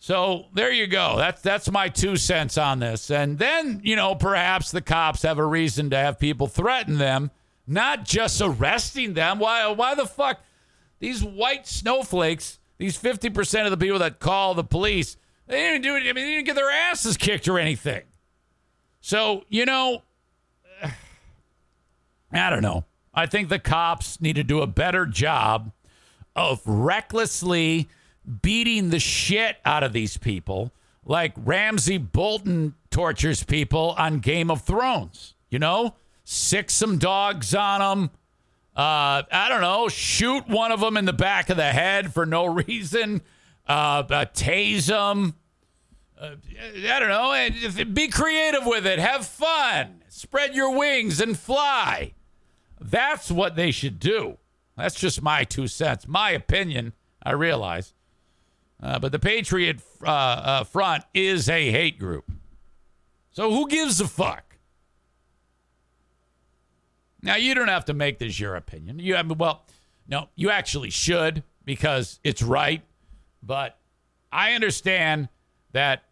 So 0.00 0.46
there 0.52 0.72
you 0.72 0.88
go. 0.88 1.14
That's 1.16 1.42
that's 1.42 1.70
my 1.70 1.88
two 1.88 2.16
cents 2.16 2.58
on 2.58 2.80
this. 2.80 3.10
And 3.10 3.38
then, 3.38 3.80
you 3.84 3.94
know, 3.94 4.16
perhaps 4.16 4.72
the 4.72 4.80
cops 4.80 5.22
have 5.22 5.38
a 5.38 5.46
reason 5.46 5.90
to 5.90 5.96
have 5.96 6.18
people 6.18 6.48
threaten 6.48 6.98
them, 6.98 7.30
not 7.66 8.04
just 8.04 8.40
arresting 8.40 9.14
them. 9.14 9.38
Why 9.38 9.66
why 9.68 9.94
the 9.94 10.06
fuck 10.06 10.40
these 10.98 11.22
white 11.22 11.66
snowflakes, 11.66 12.58
these 12.78 12.96
50% 12.96 13.64
of 13.64 13.70
the 13.70 13.76
people 13.76 13.98
that 13.98 14.18
call 14.20 14.54
the 14.54 14.64
police, 14.64 15.16
they 15.46 15.60
didn't 15.60 15.82
do 15.82 15.96
it. 15.96 16.00
I 16.00 16.12
mean, 16.12 16.14
they 16.14 16.34
didn't 16.34 16.46
get 16.46 16.56
their 16.56 16.70
asses 16.70 17.16
kicked 17.16 17.48
or 17.48 17.58
anything. 17.58 18.02
So, 19.00 19.44
you 19.48 19.64
know, 19.64 20.02
I 22.32 22.50
don't 22.50 22.62
know. 22.62 22.84
I 23.14 23.26
think 23.26 23.48
the 23.48 23.58
cops 23.58 24.20
need 24.20 24.36
to 24.36 24.44
do 24.44 24.60
a 24.60 24.66
better 24.66 25.04
job 25.04 25.72
of 26.36 26.62
recklessly 26.64 27.88
beating 28.42 28.90
the 28.90 29.00
shit 29.00 29.56
out 29.64 29.82
of 29.82 29.92
these 29.92 30.16
people 30.16 30.72
like 31.04 31.32
Ramsay 31.36 31.98
Bolton 31.98 32.74
tortures 32.90 33.42
people 33.42 33.94
on 33.98 34.18
Game 34.18 34.50
of 34.50 34.62
Thrones. 34.62 35.34
You 35.48 35.58
know, 35.58 35.94
sic 36.22 36.70
some 36.70 36.98
dogs 36.98 37.54
on 37.54 37.80
them. 37.80 38.10
Uh, 38.78 39.24
I 39.32 39.48
don't 39.48 39.60
know, 39.60 39.88
shoot 39.88 40.46
one 40.46 40.70
of 40.70 40.78
them 40.78 40.96
in 40.96 41.04
the 41.04 41.12
back 41.12 41.50
of 41.50 41.56
the 41.56 41.72
head 41.72 42.14
for 42.14 42.24
no 42.24 42.46
reason. 42.46 43.22
Uh, 43.66 44.04
uh, 44.08 44.24
tase 44.32 44.86
them. 44.86 45.34
Uh, 46.16 46.36
I 46.88 47.00
don't 47.00 47.08
know. 47.08 47.32
And 47.32 47.92
be 47.92 48.06
creative 48.06 48.64
with 48.64 48.86
it. 48.86 49.00
Have 49.00 49.26
fun. 49.26 50.04
Spread 50.08 50.54
your 50.54 50.78
wings 50.78 51.20
and 51.20 51.36
fly. 51.36 52.14
That's 52.80 53.32
what 53.32 53.56
they 53.56 53.72
should 53.72 53.98
do. 53.98 54.38
That's 54.76 54.94
just 54.94 55.22
my 55.22 55.42
two 55.42 55.66
cents. 55.66 56.06
My 56.06 56.30
opinion, 56.30 56.92
I 57.20 57.32
realize. 57.32 57.94
Uh, 58.80 59.00
but 59.00 59.10
the 59.10 59.18
Patriot 59.18 59.80
uh, 60.04 60.08
uh, 60.08 60.64
Front 60.64 61.02
is 61.12 61.48
a 61.48 61.72
hate 61.72 61.98
group. 61.98 62.30
So 63.32 63.50
who 63.50 63.66
gives 63.66 64.00
a 64.00 64.06
fuck? 64.06 64.47
Now, 67.28 67.36
you 67.36 67.54
don't 67.54 67.68
have 67.68 67.84
to 67.84 67.92
make 67.92 68.18
this 68.18 68.40
your 68.40 68.56
opinion. 68.56 69.00
You 69.00 69.16
have, 69.16 69.30
well, 69.38 69.66
no, 70.08 70.30
you 70.34 70.48
actually 70.48 70.88
should 70.88 71.42
because 71.66 72.20
it's 72.24 72.40
right. 72.40 72.80
But 73.42 73.76
I 74.32 74.54
understand 74.54 75.28
that, 75.72 76.04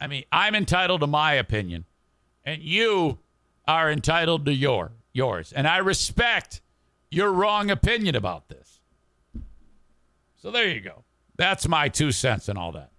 I 0.00 0.08
mean, 0.08 0.24
I'm 0.32 0.56
entitled 0.56 1.02
to 1.02 1.06
my 1.06 1.34
opinion, 1.34 1.84
and 2.44 2.60
you 2.60 3.20
are 3.68 3.88
entitled 3.88 4.46
to 4.46 4.52
your 4.52 4.90
yours. 5.12 5.52
And 5.52 5.68
I 5.68 5.76
respect 5.76 6.60
your 7.08 7.30
wrong 7.30 7.70
opinion 7.70 8.16
about 8.16 8.48
this. 8.48 8.80
So 10.42 10.50
there 10.50 10.68
you 10.68 10.80
go. 10.80 11.04
That's 11.36 11.68
my 11.68 11.88
two 11.88 12.10
cents 12.10 12.48
and 12.48 12.58
all 12.58 12.72
that. 12.72 12.90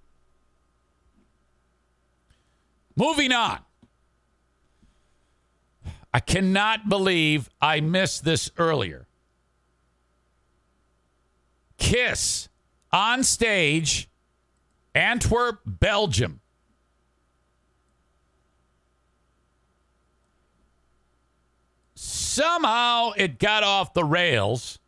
Moving 2.95 3.34
on. 3.34 3.59
I 6.16 6.22
cannot 6.22 6.88
believe 6.88 7.49
I 7.61 7.82
missed 7.82 8.24
this 8.24 8.49
earlier. 8.57 9.05
Kiss 11.78 12.47
on 12.89 13.22
stage, 13.22 14.07
Antwerp, 14.93 15.59
Belgium. 15.66 16.39
Somehow 21.95 23.11
it 23.18 23.38
got 23.38 23.63
off 23.63 23.93
the 23.93 24.05
rails 24.05 24.80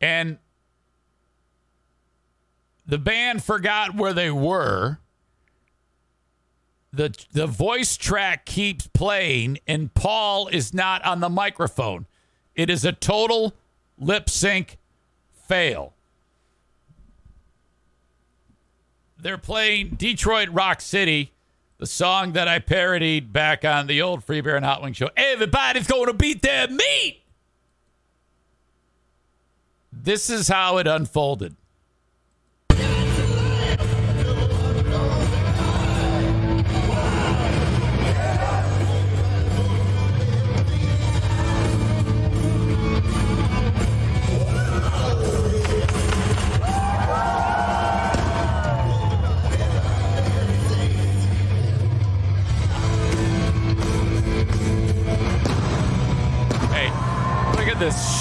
and 0.00 0.36
the 2.88 2.98
band 2.98 3.44
forgot 3.44 3.94
where 3.94 4.12
they 4.12 4.32
were. 4.32 4.98
The 6.92 7.14
the 7.32 7.46
voice 7.46 7.96
track 7.96 8.44
keeps 8.44 8.86
playing 8.88 9.58
and 9.66 9.92
Paul 9.94 10.48
is 10.48 10.74
not 10.74 11.04
on 11.04 11.20
the 11.20 11.28
microphone. 11.28 12.06
It 12.54 12.68
is 12.68 12.84
a 12.84 12.92
total 12.92 13.54
lip 13.98 14.28
sync 14.28 14.78
fail. 15.32 15.94
They're 19.18 19.38
playing 19.38 19.96
Detroit 19.96 20.48
Rock 20.48 20.80
City, 20.80 21.32
the 21.78 21.86
song 21.86 22.32
that 22.32 22.48
I 22.48 22.58
parodied 22.58 23.32
back 23.32 23.64
on 23.64 23.86
the 23.86 24.00
old 24.00 24.24
Free 24.24 24.40
Beer 24.40 24.56
and 24.56 24.64
Hot 24.64 24.82
Wing 24.82 24.94
show. 24.94 25.10
Everybody's 25.16 25.86
going 25.86 26.06
to 26.06 26.14
beat 26.14 26.42
their 26.42 26.68
meat. 26.68 27.22
This 29.92 30.30
is 30.30 30.48
how 30.48 30.78
it 30.78 30.86
unfolded. 30.86 31.56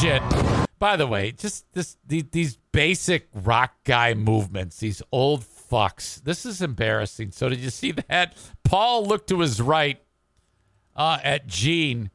Shit. 0.10 0.24
By 0.80 0.95
the 0.95 1.07
way, 1.07 1.32
just 1.32 1.72
this 1.74 1.97
these, 2.05 2.24
these 2.32 2.57
basic 2.72 3.28
rock 3.34 3.74
guy 3.84 4.14
movements, 4.14 4.78
these 4.78 5.01
old 5.12 5.43
fucks. 5.43 6.24
This 6.24 6.45
is 6.45 6.62
embarrassing. 6.62 7.32
So 7.32 7.49
did 7.49 7.60
you 7.60 7.70
see 7.70 7.91
that? 7.91 8.36
Paul 8.64 9.05
looked 9.05 9.30
to 9.30 9.39
his 9.39 9.62
right 9.62 10.01
uh, 10.95 11.20
at 11.24 11.47
Gene, 11.47 12.12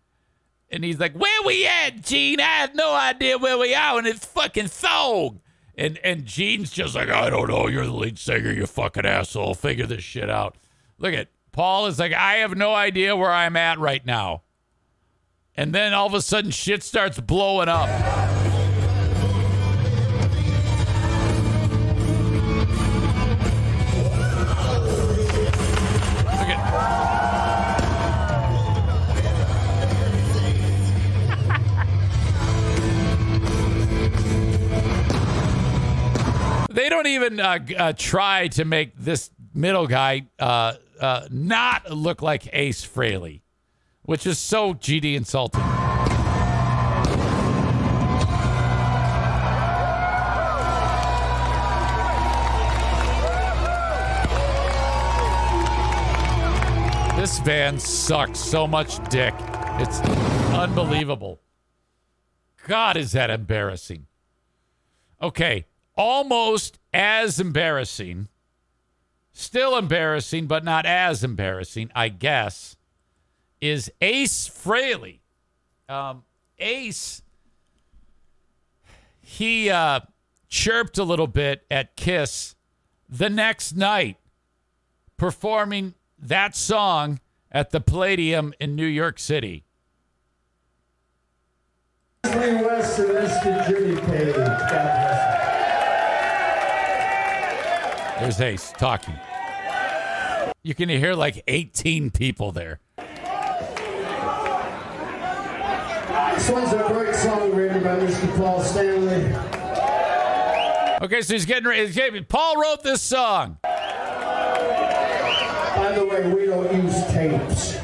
and 0.71 0.83
he's 0.83 0.99
like, 0.99 1.15
"Where 1.15 1.43
we 1.45 1.67
at, 1.67 2.03
Gene? 2.03 2.41
I 2.41 2.61
have 2.61 2.75
no 2.75 2.95
idea 2.95 3.39
where 3.39 3.59
we 3.59 3.75
are, 3.75 3.99
and 3.99 4.07
it's 4.07 4.25
fucking 4.25 4.69
song." 4.69 5.41
And 5.77 5.99
and 6.03 6.25
Gene's 6.25 6.71
just 6.71 6.95
like, 6.95 7.11
"I 7.11 7.29
don't 7.29 7.49
know. 7.49 7.69
You're 7.69 7.87
the 7.87 7.93
lead 7.93 8.19
singer. 8.19 8.51
You 8.51 8.67
fucking 8.67 9.07
asshole. 9.07 9.55
Figure 9.55 9.87
this 9.87 10.03
shit 10.03 10.31
out." 10.31 10.57
Look 10.99 11.13
at 11.13 11.29
Paul 11.53 11.87
is 11.87 11.99
like, 11.99 12.13
"I 12.15 12.37
have 12.37 12.57
no 12.57 12.75
idea 12.75 13.15
where 13.15 13.33
I'm 13.33 13.57
at 13.57 13.79
right 13.79 14.05
now." 14.05 14.44
And 15.57 15.73
then 15.73 15.95
all 15.95 16.07
of 16.07 16.15
a 16.15 16.21
sudden, 16.21 16.51
shit 16.51 16.83
starts 16.83 17.21
blowing 17.21 17.69
up. 17.69 17.89
They 36.71 36.89
don't 36.89 37.07
even 37.07 37.39
uh, 37.39 37.59
uh, 37.79 37.93
try 37.97 38.49
to 38.49 38.65
make 38.65 38.97
this 38.97 39.31
middle 39.55 39.87
guy 39.87 40.27
uh, 40.41 40.75
uh, 41.01 41.29
not 41.31 41.93
look 41.93 42.21
like 42.21 42.49
Ace 42.53 42.85
Frehley, 42.85 43.43
which 44.05 44.27
is 44.27 44.39
so 44.39 44.75
GD 44.75 45.15
insulting. 45.15 45.63
This 57.17 57.41
band 57.41 57.81
sucks 57.81 58.39
so 58.39 58.67
much 58.67 59.03
dick. 59.09 59.35
It's 59.79 60.01
unbelievable. 60.53 61.41
God, 62.67 62.99
is 62.99 63.13
that 63.13 63.31
embarrassing. 63.31 64.07
Okay, 65.23 65.65
almost 65.97 66.79
as 66.93 67.41
embarrassing. 67.41 68.29
Still 69.33 69.77
embarrassing, 69.77 70.47
but 70.47 70.65
not 70.65 70.85
as 70.85 71.25
embarrassing, 71.25 71.91
I 71.95 72.11
guess, 72.11 72.77
is 73.65 73.91
Ace 74.03 74.47
Frehley. 74.47 75.21
Um, 75.89 76.25
Ace, 76.59 77.23
he 79.23 79.71
uh, 79.71 80.01
chirped 80.51 80.99
a 80.99 81.05
little 81.05 81.27
bit 81.27 81.65
at 81.71 81.97
Kiss 81.97 82.57
the 83.09 83.31
next 83.31 83.75
night, 83.75 84.19
performing 85.17 85.95
that 86.19 86.55
song 86.55 87.21
at 87.51 87.71
the 87.71 87.81
Palladium 87.81 88.53
in 88.61 88.77
New 88.77 88.85
York 88.85 89.19
City. 89.19 89.65
Lee 92.27 92.33
West 92.33 92.99
and 92.99 93.09
Mr. 93.09 93.67
Jimmy 93.67 93.99
Page. 94.03 94.35
There's 98.21 98.41
Ace 98.43 98.73
talking. 98.77 99.19
You 100.63 100.75
can 100.75 100.91
hear 100.91 101.15
like 101.15 101.43
18 101.49 102.11
people 102.11 102.53
there. 102.53 102.81
This 106.35 106.51
one's 106.51 106.73
a 106.73 106.85
great 106.89 107.15
song 107.15 107.53
written 107.55 107.83
by 107.83 107.97
Mr. 107.97 108.37
Paul 108.37 108.61
Stanley. 108.61 109.35
Okay, 111.05 111.23
so 111.23 111.35
he's 111.35 111.47
getting 111.47 111.69
ready. 111.69 111.93
getting- 111.93 112.25
Paul 112.25 112.61
wrote 112.61 112.83
this 112.83 113.01
song. 113.03 113.59
By 113.63 113.71
the 115.95 116.05
way, 116.07 116.33
we 116.33 116.47
don't 116.47 116.73
use 116.73 117.07
tapes. 117.13 117.75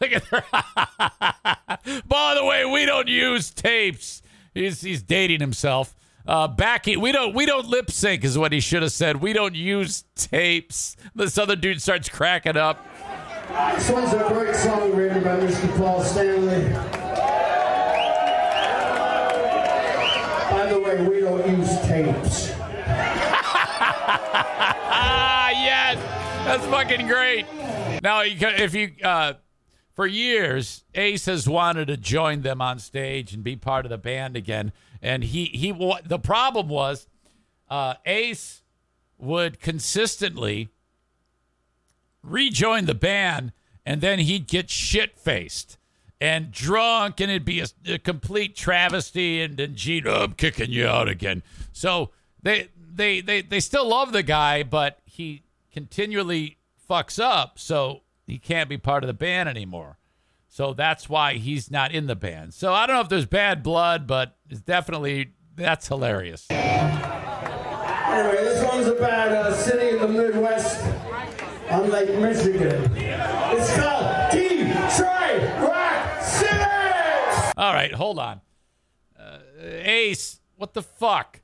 Look 0.00 0.12
at 0.12 0.24
her. 0.24 0.44
By 2.06 2.34
the 2.34 2.44
way, 2.44 2.64
we 2.64 2.86
don't 2.86 3.08
use 3.08 3.50
tapes. 3.50 4.22
He's 4.54 4.80
he's 4.80 5.02
dating 5.02 5.40
himself. 5.40 5.94
Uh, 6.26 6.46
Backy, 6.48 6.96
we 6.96 7.12
don't 7.12 7.34
we 7.34 7.44
don't 7.46 7.66
lip 7.66 7.90
sync 7.90 8.24
is 8.24 8.36
what 8.38 8.52
he 8.52 8.60
should 8.60 8.82
have 8.82 8.92
said. 8.92 9.16
We 9.16 9.32
don't 9.32 9.54
use 9.54 10.04
tapes. 10.14 10.96
This 11.14 11.38
other 11.38 11.56
dude 11.56 11.82
starts 11.82 12.08
cracking 12.08 12.56
up. 12.56 12.84
This 13.48 13.90
one's 13.90 14.12
a 14.12 14.28
great 14.28 14.54
song 14.54 14.94
written 14.94 15.24
by 15.24 15.36
Mr. 15.36 15.74
Paul 15.78 16.02
Stanley. 16.02 16.70
By 20.50 20.66
the 20.66 20.78
way, 20.78 21.08
we 21.08 21.20
don't 21.20 21.48
use 21.48 21.80
tapes. 21.86 22.52
Ah, 24.90 25.48
yes, 25.52 25.96
that's 26.44 26.66
fucking 26.66 27.06
great. 27.06 27.46
Now, 28.02 28.20
if 28.22 28.74
you 28.74 28.92
uh, 29.02 29.32
for 29.94 30.06
years, 30.06 30.84
Ace 30.94 31.24
has 31.24 31.48
wanted 31.48 31.86
to 31.88 31.96
join 31.96 32.42
them 32.42 32.60
on 32.60 32.78
stage 32.78 33.32
and 33.32 33.42
be 33.42 33.56
part 33.56 33.86
of 33.86 33.90
the 33.90 33.96
band 33.96 34.36
again, 34.36 34.72
and 35.00 35.24
he 35.24 35.46
he 35.46 35.72
the 36.04 36.18
problem 36.18 36.68
was 36.68 37.08
uh, 37.70 37.94
Ace 38.04 38.62
would 39.16 39.58
consistently 39.58 40.68
rejoin 42.22 42.86
the 42.86 42.94
band, 42.94 43.52
and 43.84 44.00
then 44.00 44.18
he'd 44.18 44.46
get 44.46 44.70
shit 44.70 45.18
faced 45.18 45.78
and 46.20 46.50
drunk, 46.50 47.20
and 47.20 47.30
it'd 47.30 47.44
be 47.44 47.60
a, 47.60 47.66
a 47.86 47.98
complete 47.98 48.56
travesty. 48.56 49.40
And 49.40 49.56
then 49.56 49.74
Gene, 49.74 50.06
"Oh, 50.06 50.24
I'm 50.24 50.32
kicking 50.32 50.70
you 50.70 50.86
out 50.86 51.08
again. 51.08 51.42
So 51.72 52.10
they 52.42 52.68
they 52.76 53.20
they 53.20 53.42
they 53.42 53.60
still 53.60 53.88
love 53.88 54.12
the 54.12 54.22
guy, 54.22 54.62
but 54.62 54.98
he 55.04 55.42
continually 55.72 56.58
fucks 56.88 57.22
up, 57.22 57.58
so 57.58 58.02
he 58.26 58.38
can't 58.38 58.68
be 58.68 58.78
part 58.78 59.02
of 59.04 59.08
the 59.08 59.14
band 59.14 59.48
anymore. 59.48 59.98
So 60.48 60.72
that's 60.72 61.08
why 61.08 61.34
he's 61.34 61.70
not 61.70 61.92
in 61.92 62.06
the 62.06 62.16
band. 62.16 62.54
So 62.54 62.72
I 62.72 62.86
don't 62.86 62.96
know 62.96 63.02
if 63.02 63.08
there's 63.08 63.26
bad 63.26 63.62
blood, 63.62 64.06
but 64.06 64.36
it's 64.50 64.60
definitely 64.60 65.32
that's 65.54 65.86
hilarious. 65.88 66.46
Anyway, 66.50 68.36
this 68.42 68.64
one's 68.64 68.86
about 68.86 69.30
a 69.52 69.54
city 69.54 69.90
in 69.90 70.00
the 70.00 70.08
Midwest 70.08 70.80
on 71.70 71.90
Lake 71.90 72.14
Michigan. 72.18 72.90
It's 72.96 73.76
called 73.76 74.30
Detroit 74.30 75.42
Rock 75.60 76.22
City! 76.22 77.52
All 77.56 77.74
right, 77.74 77.92
hold 77.92 78.18
on. 78.18 78.40
Uh, 79.18 79.38
Ace, 79.60 80.40
what 80.56 80.74
the 80.74 80.82
fuck? 80.82 81.40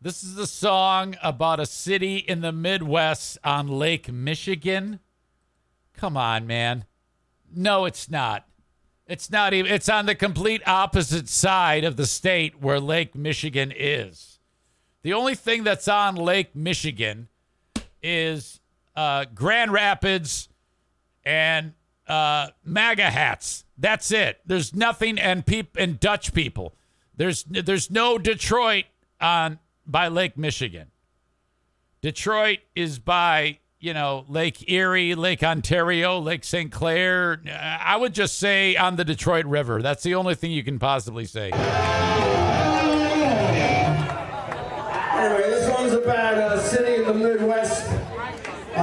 This 0.00 0.22
is 0.22 0.36
a 0.38 0.46
song 0.46 1.16
about 1.22 1.60
a 1.60 1.66
city 1.66 2.16
in 2.16 2.40
the 2.40 2.52
Midwest 2.52 3.38
on 3.44 3.68
Lake 3.68 4.12
Michigan. 4.12 5.00
Come 5.92 6.16
on, 6.16 6.46
man. 6.46 6.84
No, 7.54 7.84
it's 7.84 8.10
not. 8.10 8.46
It's 9.06 9.30
not 9.30 9.54
even. 9.54 9.72
It's 9.72 9.88
on 9.88 10.06
the 10.06 10.14
complete 10.14 10.62
opposite 10.66 11.28
side 11.28 11.84
of 11.84 11.96
the 11.96 12.06
state 12.06 12.60
where 12.60 12.78
Lake 12.78 13.14
Michigan 13.14 13.72
is. 13.74 14.38
The 15.02 15.14
only 15.14 15.34
thing 15.34 15.64
that's 15.64 15.88
on 15.88 16.14
Lake 16.14 16.54
Michigan 16.54 17.28
is 18.02 18.60
uh, 18.98 19.24
Grand 19.32 19.72
Rapids 19.72 20.48
and 21.24 21.72
uh, 22.08 22.48
MAGA 22.64 23.08
hats. 23.08 23.64
That's 23.78 24.10
it. 24.10 24.40
There's 24.44 24.74
nothing 24.74 25.20
and 25.20 25.46
peop 25.46 25.76
and 25.78 26.00
Dutch 26.00 26.34
people. 26.34 26.74
There's 27.16 27.44
there's 27.44 27.92
no 27.92 28.18
Detroit 28.18 28.86
on 29.20 29.60
by 29.86 30.08
Lake 30.08 30.36
Michigan. 30.36 30.90
Detroit 32.02 32.58
is 32.74 32.98
by 32.98 33.58
you 33.80 33.94
know, 33.94 34.24
Lake 34.26 34.68
Erie, 34.68 35.14
Lake 35.14 35.44
Ontario, 35.44 36.18
Lake 36.18 36.42
St. 36.42 36.72
Clair. 36.72 37.40
I 37.48 37.96
would 37.96 38.12
just 38.12 38.36
say 38.36 38.74
on 38.74 38.96
the 38.96 39.04
Detroit 39.04 39.46
River. 39.46 39.80
That's 39.80 40.02
the 40.02 40.16
only 40.16 40.34
thing 40.34 40.50
you 40.50 40.64
can 40.64 40.80
possibly 40.80 41.26
say. 41.26 41.52
Anyway, 45.18 45.50
this 45.50 45.70
one's 45.70 45.92
about 45.92 46.58
a 46.58 46.60
city 46.60 46.96
in 46.96 47.04
the 47.06 47.14
Midwest 47.14 47.47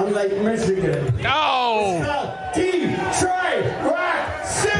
on 0.05 0.13
Lake 0.13 0.37
Michigan. 0.37 1.17
No! 1.21 2.51
Detroit 2.53 3.65
Rock 3.83 4.45
City! 4.45 4.75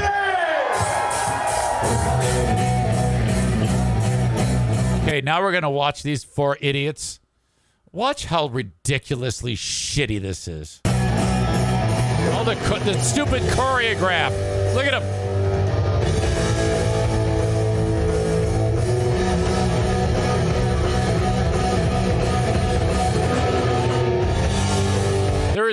Okay, 5.03 5.21
now 5.21 5.41
we're 5.41 5.51
going 5.51 5.63
to 5.63 5.69
watch 5.69 6.03
these 6.03 6.23
four 6.23 6.57
idiots. 6.61 7.19
Watch 7.91 8.25
how 8.25 8.47
ridiculously 8.47 9.55
shitty 9.55 10.21
this 10.21 10.47
is. 10.47 10.81
All 10.85 12.43
the, 12.43 12.55
the 12.83 12.99
stupid 12.99 13.41
choreograph. 13.43 14.75
Look 14.75 14.85
at 14.85 14.99
them. 14.99 15.24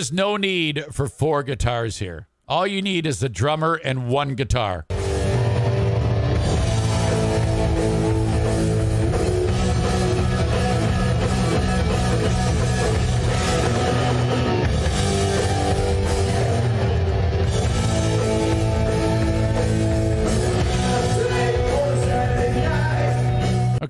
Is 0.03 0.11
no 0.11 0.37
need 0.37 0.85
for 0.91 1.07
four 1.07 1.45
guitars 1.45 1.99
here. 1.99 2.27
All 2.49 2.67
you 2.67 2.83
need 2.83 3.07
is 3.07 3.21
the 3.21 3.29
drummer 3.29 3.81
and 3.85 4.09
one 4.09 4.35
guitar. 4.35 4.85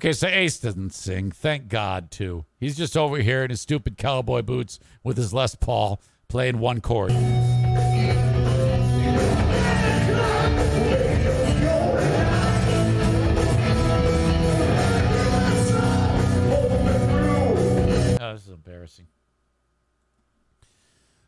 Okay, 0.03 0.11
so 0.11 0.27
Ace 0.27 0.59
doesn't 0.59 0.93
sing. 0.93 1.31
Thank 1.31 1.69
God, 1.69 2.11
too. 2.11 2.43
He's 2.59 2.75
just 2.75 2.97
over 2.97 3.19
here 3.19 3.45
in 3.45 3.51
his 3.51 3.61
stupid 3.61 3.97
cowboy 3.97 4.41
boots 4.41 4.77
with 5.01 5.15
his 5.15 5.33
Les 5.33 5.55
Paul 5.55 6.01
playing 6.27 6.59
one 6.59 6.81
chord. 6.81 7.11
Oh, 7.11 7.15
this 18.33 18.43
is 18.43 18.49
embarrassing. 18.49 19.07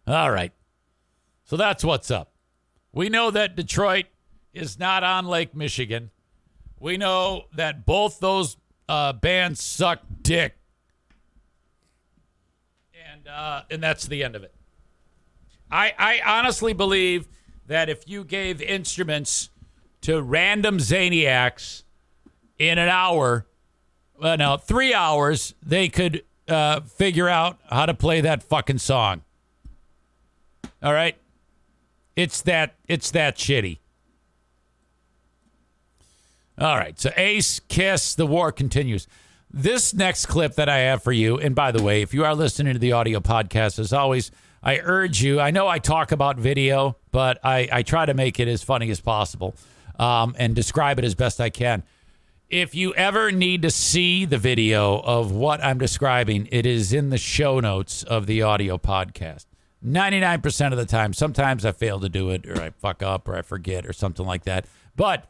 All 0.06 0.32
right. 0.32 0.52
So 1.46 1.56
that's 1.56 1.86
what's 1.86 2.12
up. 2.12 2.34
We 2.92 3.08
know 3.08 3.32
that 3.32 3.56
Detroit 3.56 4.08
is 4.54 4.78
not 4.78 5.06
on 5.06 5.28
Lake 5.28 5.56
Michigan. 5.56 6.12
We 6.78 6.98
know 6.98 7.46
that 7.54 7.86
both 7.86 8.20
those 8.20 8.58
uh, 8.88 9.14
bands 9.14 9.62
suck 9.62 10.02
dick. 10.22 10.58
And 13.12 13.28
uh, 13.28 13.62
and 13.70 13.82
that's 13.82 14.08
the 14.08 14.24
end 14.24 14.36
of 14.36 14.44
it. 14.44 14.54
I, 15.72 15.94
I 15.98 16.22
honestly 16.38 16.74
believe 16.74 17.28
that 17.68 17.90
if 17.90 18.08
you 18.08 18.24
gave 18.24 18.62
instruments 18.62 19.50
to 20.02 20.22
random 20.22 20.78
zaniacs 20.78 21.84
in 22.60 22.78
an 22.78 22.90
hour, 22.90 23.48
well, 24.20 24.38
no, 24.38 24.58
three 24.58 24.94
hours, 24.94 25.56
they 25.66 25.90
could 25.90 26.24
uh, 26.48 26.82
figure 26.82 27.28
out 27.28 27.58
how 27.70 27.86
to 27.86 27.94
play 27.94 28.22
that 28.22 28.44
fucking 28.44 28.78
song. 28.78 29.24
All 30.84 30.94
right, 30.94 31.18
it's 32.16 32.42
that 32.44 32.76
it's 32.88 33.12
that 33.12 33.38
shitty. 33.38 33.80
All 36.58 36.78
right, 36.78 36.98
so 36.98 37.12
Ace, 37.18 37.60
Kiss, 37.68 38.16
the 38.16 38.26
war 38.26 38.52
continues. 38.52 39.08
This 39.52 39.94
next 39.94 40.28
clip 40.28 40.56
that 40.56 40.70
I 40.70 40.78
have 40.80 41.04
for 41.04 41.12
you, 41.12 41.38
and 41.38 41.54
by 41.54 41.72
the 41.72 41.84
way, 41.84 42.02
if 42.02 42.14
you 42.14 42.24
are 42.24 42.34
listening 42.34 42.74
to 42.74 42.80
the 42.80 42.94
audio 42.94 43.20
podcast, 43.20 43.78
as 43.78 43.92
always, 43.92 44.32
I 44.64 44.80
urge 44.82 45.22
you. 45.22 45.40
I 45.42 45.52
know 45.52 45.68
I 45.68 45.80
talk 45.80 46.14
about 46.14 46.38
video, 46.38 46.96
but 47.12 47.40
I, 47.44 47.68
I 47.72 47.84
try 47.84 48.06
to 48.06 48.14
make 48.14 48.40
it 48.40 48.48
as 48.48 48.64
funny 48.64 48.90
as 48.90 49.02
possible 49.02 49.54
um, 50.00 50.34
and 50.40 50.56
describe 50.56 50.98
it 50.98 51.06
as 51.06 51.14
best 51.14 51.42
I 51.42 51.50
can. 51.50 51.84
If 52.50 52.74
you 52.74 52.94
ever 52.96 53.32
need 53.32 53.62
to 53.64 53.70
see 53.70 54.24
the 54.24 54.38
video 54.38 55.00
of 55.00 55.32
what 55.32 55.64
I'm 55.64 55.78
describing, 55.78 56.48
it 56.52 56.66
is 56.66 56.94
in 56.94 57.10
the 57.10 57.18
show 57.18 57.60
notes 57.60 58.04
of 58.04 58.28
the 58.28 58.44
audio 58.44 58.78
podcast. 58.78 59.46
99% 59.86 60.72
of 60.72 60.78
the 60.78 60.86
time, 60.86 61.12
sometimes 61.12 61.66
I 61.66 61.72
fail 61.74 62.00
to 62.00 62.10
do 62.10 62.30
it 62.30 62.48
or 62.48 62.62
I 62.62 62.70
fuck 62.70 63.04
up 63.04 63.28
or 63.28 63.36
I 63.36 63.42
forget 63.42 63.86
or 63.86 63.94
something 63.94 64.26
like 64.26 64.44
that. 64.46 64.66
But 64.96 65.30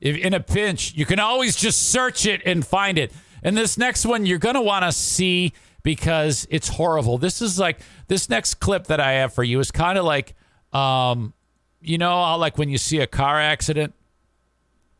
if 0.00 0.16
in 0.16 0.34
a 0.34 0.40
pinch, 0.40 0.94
you 0.94 1.06
can 1.06 1.18
always 1.18 1.56
just 1.56 1.90
search 1.90 2.26
it 2.26 2.42
and 2.44 2.66
find 2.66 2.98
it. 2.98 3.12
And 3.42 3.56
this 3.56 3.78
next 3.78 4.04
one 4.04 4.26
you're 4.26 4.38
going 4.38 4.54
to 4.54 4.60
want 4.60 4.84
to 4.84 4.92
see 4.92 5.52
because 5.82 6.46
it's 6.50 6.68
horrible. 6.68 7.16
This 7.18 7.40
is 7.40 7.58
like 7.58 7.78
this 8.08 8.28
next 8.28 8.54
clip 8.54 8.88
that 8.88 9.00
I 9.00 9.12
have 9.12 9.32
for 9.32 9.44
you 9.44 9.60
is 9.60 9.70
kind 9.70 9.96
of 9.98 10.04
like 10.04 10.34
um 10.72 11.32
you 11.80 11.96
know 11.96 12.36
like 12.36 12.58
when 12.58 12.68
you 12.68 12.78
see 12.78 12.98
a 12.98 13.06
car 13.06 13.40
accident, 13.40 13.94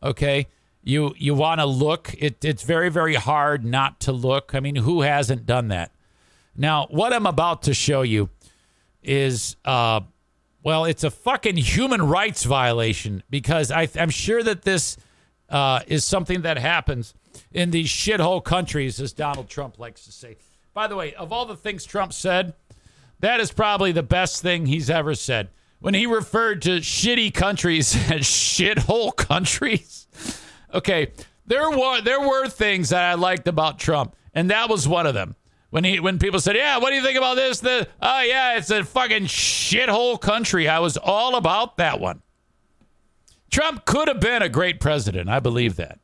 okay? 0.02 0.46
You 0.84 1.12
you 1.18 1.34
want 1.34 1.60
to 1.60 1.66
look. 1.66 2.14
It, 2.16 2.44
it's 2.44 2.62
very 2.62 2.88
very 2.88 3.14
hard 3.14 3.64
not 3.64 3.98
to 4.00 4.12
look. 4.12 4.54
I 4.54 4.60
mean, 4.60 4.76
who 4.76 5.02
hasn't 5.02 5.44
done 5.44 5.68
that? 5.68 5.90
Now, 6.56 6.86
what 6.88 7.12
I'm 7.12 7.26
about 7.26 7.62
to 7.62 7.74
show 7.74 8.02
you 8.02 8.30
is 9.02 9.56
uh 9.64 10.00
well, 10.66 10.84
it's 10.84 11.04
a 11.04 11.12
fucking 11.12 11.58
human 11.58 12.02
rights 12.02 12.42
violation 12.42 13.22
because 13.30 13.70
I, 13.70 13.86
I'm 13.94 14.10
sure 14.10 14.42
that 14.42 14.62
this 14.62 14.96
uh, 15.48 15.78
is 15.86 16.04
something 16.04 16.42
that 16.42 16.58
happens 16.58 17.14
in 17.52 17.70
these 17.70 17.86
shithole 17.86 18.42
countries, 18.42 19.00
as 19.00 19.12
Donald 19.12 19.48
Trump 19.48 19.78
likes 19.78 20.06
to 20.06 20.12
say. 20.12 20.38
By 20.74 20.88
the 20.88 20.96
way, 20.96 21.14
of 21.14 21.32
all 21.32 21.46
the 21.46 21.54
things 21.54 21.84
Trump 21.84 22.12
said, 22.12 22.54
that 23.20 23.38
is 23.38 23.52
probably 23.52 23.92
the 23.92 24.02
best 24.02 24.42
thing 24.42 24.66
he's 24.66 24.90
ever 24.90 25.14
said. 25.14 25.50
When 25.78 25.94
he 25.94 26.04
referred 26.04 26.62
to 26.62 26.78
shitty 26.78 27.32
countries 27.32 27.94
as 28.10 28.22
shithole 28.22 29.14
countries. 29.14 30.08
Okay, 30.74 31.12
there 31.46 31.70
were 31.70 32.00
there 32.00 32.20
were 32.20 32.48
things 32.48 32.88
that 32.88 33.04
I 33.04 33.14
liked 33.14 33.46
about 33.46 33.78
Trump, 33.78 34.16
and 34.34 34.50
that 34.50 34.68
was 34.68 34.88
one 34.88 35.06
of 35.06 35.14
them. 35.14 35.36
When 35.76 35.84
he 35.84 36.00
when 36.00 36.18
people 36.18 36.40
said, 36.40 36.56
"Yeah, 36.56 36.78
what 36.78 36.88
do 36.88 36.96
you 36.96 37.02
think 37.02 37.18
about 37.18 37.34
this?" 37.34 37.60
The 37.60 37.86
oh 38.00 38.22
yeah, 38.22 38.56
it's 38.56 38.70
a 38.70 38.82
fucking 38.82 39.24
shithole 39.24 40.18
country. 40.18 40.70
I 40.70 40.78
was 40.78 40.96
all 40.96 41.36
about 41.36 41.76
that 41.76 42.00
one. 42.00 42.22
Trump 43.50 43.84
could 43.84 44.08
have 44.08 44.18
been 44.18 44.40
a 44.40 44.48
great 44.48 44.80
president. 44.80 45.28
I 45.28 45.38
believe 45.38 45.76
that. 45.76 45.98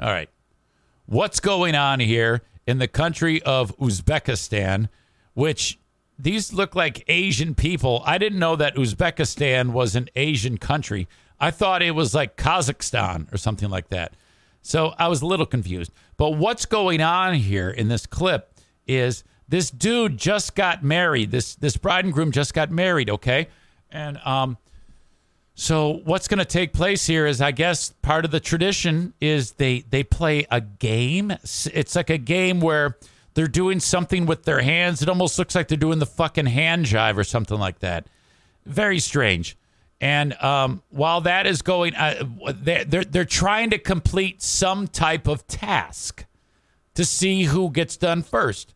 All 0.00 0.08
right. 0.08 0.30
What's 1.06 1.40
going 1.40 1.74
on 1.74 1.98
here 1.98 2.42
in 2.64 2.78
the 2.78 2.86
country 2.86 3.42
of 3.42 3.76
Uzbekistan, 3.78 4.88
which 5.34 5.80
these 6.16 6.52
look 6.52 6.76
like 6.76 7.02
Asian 7.08 7.56
people? 7.56 8.04
I 8.06 8.18
didn't 8.18 8.38
know 8.38 8.54
that 8.54 8.76
Uzbekistan 8.76 9.72
was 9.72 9.96
an 9.96 10.08
Asian 10.14 10.58
country. 10.58 11.08
I 11.40 11.50
thought 11.50 11.82
it 11.82 11.96
was 11.96 12.14
like 12.14 12.36
Kazakhstan 12.36 13.34
or 13.34 13.36
something 13.36 13.68
like 13.68 13.88
that. 13.88 14.14
So 14.62 14.94
I 14.96 15.08
was 15.08 15.22
a 15.22 15.26
little 15.26 15.46
confused. 15.46 15.90
But 16.18 16.32
what's 16.32 16.66
going 16.66 17.00
on 17.00 17.34
here 17.34 17.70
in 17.70 17.88
this 17.88 18.04
clip 18.04 18.52
is 18.86 19.24
this 19.48 19.70
dude 19.70 20.18
just 20.18 20.54
got 20.54 20.82
married. 20.84 21.30
This 21.30 21.54
this 21.54 21.78
bride 21.78 22.04
and 22.04 22.12
groom 22.12 22.32
just 22.32 22.52
got 22.52 22.70
married, 22.70 23.08
okay? 23.08 23.48
And 23.90 24.18
um 24.18 24.58
so 25.54 26.02
what's 26.04 26.28
going 26.28 26.38
to 26.38 26.44
take 26.44 26.72
place 26.72 27.04
here 27.04 27.26
is 27.26 27.40
I 27.40 27.50
guess 27.50 27.90
part 28.00 28.24
of 28.24 28.30
the 28.30 28.38
tradition 28.38 29.12
is 29.20 29.52
they 29.52 29.80
they 29.90 30.04
play 30.04 30.46
a 30.52 30.60
game. 30.60 31.32
It's 31.32 31.96
like 31.96 32.10
a 32.10 32.18
game 32.18 32.60
where 32.60 32.96
they're 33.34 33.48
doing 33.48 33.80
something 33.80 34.24
with 34.24 34.44
their 34.44 34.60
hands. 34.60 35.02
It 35.02 35.08
almost 35.08 35.36
looks 35.36 35.56
like 35.56 35.66
they're 35.66 35.76
doing 35.76 35.98
the 35.98 36.06
fucking 36.06 36.46
hand 36.46 36.86
jive 36.86 37.16
or 37.16 37.24
something 37.24 37.58
like 37.58 37.80
that. 37.80 38.06
Very 38.66 39.00
strange. 39.00 39.56
And 40.00 40.34
um, 40.42 40.82
while 40.90 41.22
that 41.22 41.46
is 41.46 41.62
going, 41.62 41.94
uh, 41.94 42.24
they're, 42.54 42.84
they're, 42.84 43.04
they're 43.04 43.24
trying 43.24 43.70
to 43.70 43.78
complete 43.78 44.42
some 44.42 44.86
type 44.86 45.26
of 45.26 45.46
task 45.46 46.24
to 46.94 47.04
see 47.04 47.44
who 47.44 47.70
gets 47.70 47.96
done 47.96 48.22
first. 48.22 48.74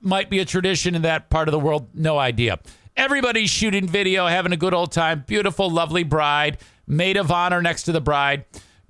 Might 0.00 0.28
be 0.28 0.40
a 0.40 0.44
tradition 0.44 0.94
in 0.94 1.02
that 1.02 1.30
part 1.30 1.48
of 1.48 1.52
the 1.52 1.58
world, 1.58 1.88
no 1.94 2.18
idea. 2.18 2.58
Everybody's 2.96 3.50
shooting 3.50 3.86
video, 3.86 4.26
having 4.26 4.52
a 4.52 4.56
good 4.56 4.74
old 4.74 4.90
time. 4.90 5.24
Beautiful, 5.26 5.70
lovely 5.70 6.02
bride, 6.02 6.58
maid 6.86 7.16
of 7.16 7.30
honor 7.30 7.60
next 7.62 7.84
to 7.84 7.92
the 7.92 8.00
bride, 8.00 8.44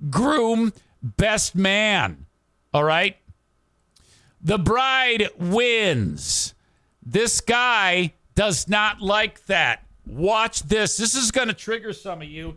groom, 0.09 0.73
best 1.01 1.55
man. 1.55 2.25
All 2.73 2.83
right. 2.83 3.17
The 4.41 4.57
bride 4.57 5.29
wins. 5.37 6.53
This 7.03 7.41
guy 7.41 8.13
does 8.35 8.67
not 8.67 9.01
like 9.01 9.45
that. 9.47 9.83
Watch 10.07 10.63
this. 10.63 10.97
This 10.97 11.15
is 11.15 11.31
going 11.31 11.49
to 11.49 11.53
trigger 11.53 11.93
some 11.93 12.21
of 12.21 12.27
you. 12.27 12.55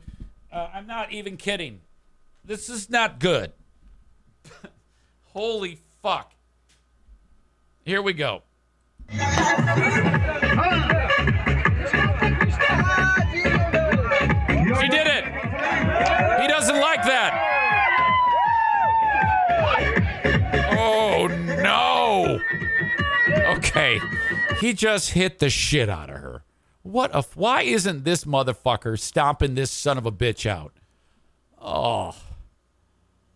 Uh, 0.53 0.69
I'm 0.73 0.87
not 0.87 1.13
even 1.13 1.37
kidding. 1.37 1.81
This 2.45 2.69
is 2.69 2.89
not 2.89 3.19
good. 3.19 3.53
Holy 5.33 5.79
fuck. 6.03 6.33
Here 7.85 8.03
we 8.03 8.13
go. 8.13 8.43
She 9.11 9.17
did 14.89 15.07
it. 15.07 15.25
He 16.41 16.47
doesn't 16.49 16.81
like 16.81 17.03
that. 17.05 17.35
Oh 20.79 21.27
no. 21.63 22.41
Okay. 23.57 24.01
He 24.61 24.73
just 24.73 25.11
hit 25.11 25.39
the 25.41 25.51
shit 25.51 25.89
out 25.89 26.11
of 26.11 26.17
her. 26.17 26.40
What 26.83 27.11
a 27.15 27.23
why 27.35 27.63
isn't 27.63 28.05
this 28.05 28.25
motherfucker 28.25 28.99
stomping 28.99 29.55
this 29.55 29.71
son 29.71 29.99
of 29.99 30.07
a 30.07 30.13
bitch 30.13 30.49
out? 30.49 30.73
Oh. 31.61 32.17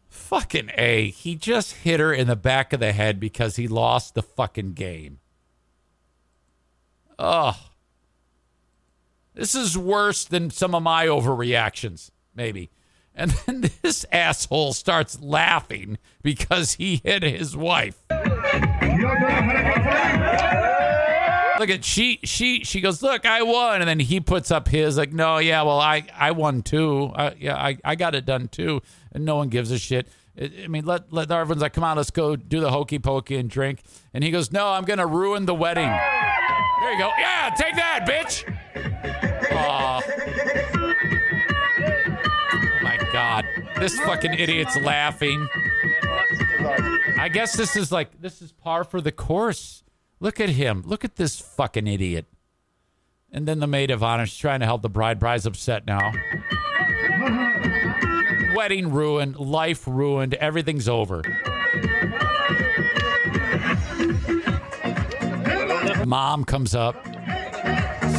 Fucking 0.08 0.70
A. 0.76 1.10
He 1.10 1.34
just 1.34 1.74
hit 1.74 2.00
her 2.00 2.12
in 2.12 2.26
the 2.26 2.36
back 2.36 2.72
of 2.72 2.80
the 2.80 2.92
head 2.92 3.20
because 3.20 3.56
he 3.56 3.68
lost 3.68 4.14
the 4.14 4.22
fucking 4.22 4.72
game. 4.72 5.18
Oh. 7.18 7.58
This 9.34 9.54
is 9.54 9.76
worse 9.76 10.24
than 10.24 10.50
some 10.50 10.74
of 10.74 10.82
my 10.82 11.06
overreactions, 11.06 12.10
maybe. 12.34 12.70
And 13.14 13.30
then 13.46 13.70
this 13.82 14.06
asshole 14.10 14.72
starts 14.72 15.20
laughing 15.20 15.98
because 16.22 16.74
he 16.74 17.02
hit 17.04 17.22
his 17.22 17.56
wife. 17.56 18.00
At 21.70 21.84
she 21.84 22.18
she 22.24 22.64
she 22.64 22.80
goes, 22.80 23.02
look, 23.02 23.26
I 23.26 23.42
won, 23.42 23.80
and 23.80 23.88
then 23.88 24.00
he 24.00 24.20
puts 24.20 24.50
up 24.50 24.68
his 24.68 24.96
like, 24.96 25.12
no, 25.12 25.38
yeah, 25.38 25.62
well, 25.62 25.80
I 25.80 26.06
I 26.14 26.30
won 26.32 26.62
too. 26.62 27.12
I, 27.14 27.34
yeah, 27.38 27.56
I 27.56 27.78
I 27.84 27.94
got 27.94 28.14
it 28.14 28.24
done 28.24 28.48
too, 28.48 28.82
and 29.12 29.24
no 29.24 29.36
one 29.36 29.48
gives 29.48 29.70
a 29.70 29.78
shit. 29.78 30.08
I 30.40 30.66
mean, 30.66 30.84
let 30.84 31.12
let 31.12 31.30
everyone's 31.30 31.62
like, 31.62 31.74
come 31.74 31.84
on, 31.84 31.96
let's 31.96 32.10
go 32.10 32.34
do 32.34 32.60
the 32.60 32.70
hokey 32.70 32.98
pokey 32.98 33.36
and 33.36 33.48
drink. 33.48 33.82
And 34.12 34.24
he 34.24 34.30
goes, 34.30 34.50
no, 34.50 34.68
I'm 34.68 34.84
gonna 34.84 35.06
ruin 35.06 35.46
the 35.46 35.54
wedding. 35.54 35.88
There 35.88 36.92
you 36.92 36.98
go. 36.98 37.10
Yeah, 37.18 37.54
take 37.56 37.76
that, 37.76 38.04
bitch. 38.06 38.42
Oh 39.52 40.00
My 42.82 42.98
God, 43.12 43.46
this 43.78 43.96
fucking 44.00 44.34
idiot's 44.34 44.76
laughing. 44.80 45.46
I 47.16 47.28
guess 47.32 47.56
this 47.56 47.76
is 47.76 47.92
like 47.92 48.20
this 48.20 48.42
is 48.42 48.50
par 48.50 48.82
for 48.82 49.00
the 49.00 49.12
course. 49.12 49.83
Look 50.20 50.40
at 50.40 50.50
him. 50.50 50.82
Look 50.86 51.04
at 51.04 51.16
this 51.16 51.40
fucking 51.40 51.86
idiot. 51.86 52.26
And 53.32 53.48
then 53.48 53.58
the 53.58 53.66
maid 53.66 53.90
of 53.90 54.02
honor's 54.02 54.36
trying 54.36 54.60
to 54.60 54.66
help 54.66 54.82
the 54.82 54.88
bride. 54.88 55.18
Bride's 55.18 55.44
upset 55.44 55.86
now. 55.86 56.12
Wedding 58.54 58.92
ruined, 58.92 59.36
life 59.36 59.88
ruined, 59.88 60.34
everything's 60.34 60.88
over. 60.88 61.22
Mom 66.06 66.44
comes 66.44 66.74
up. 66.74 66.94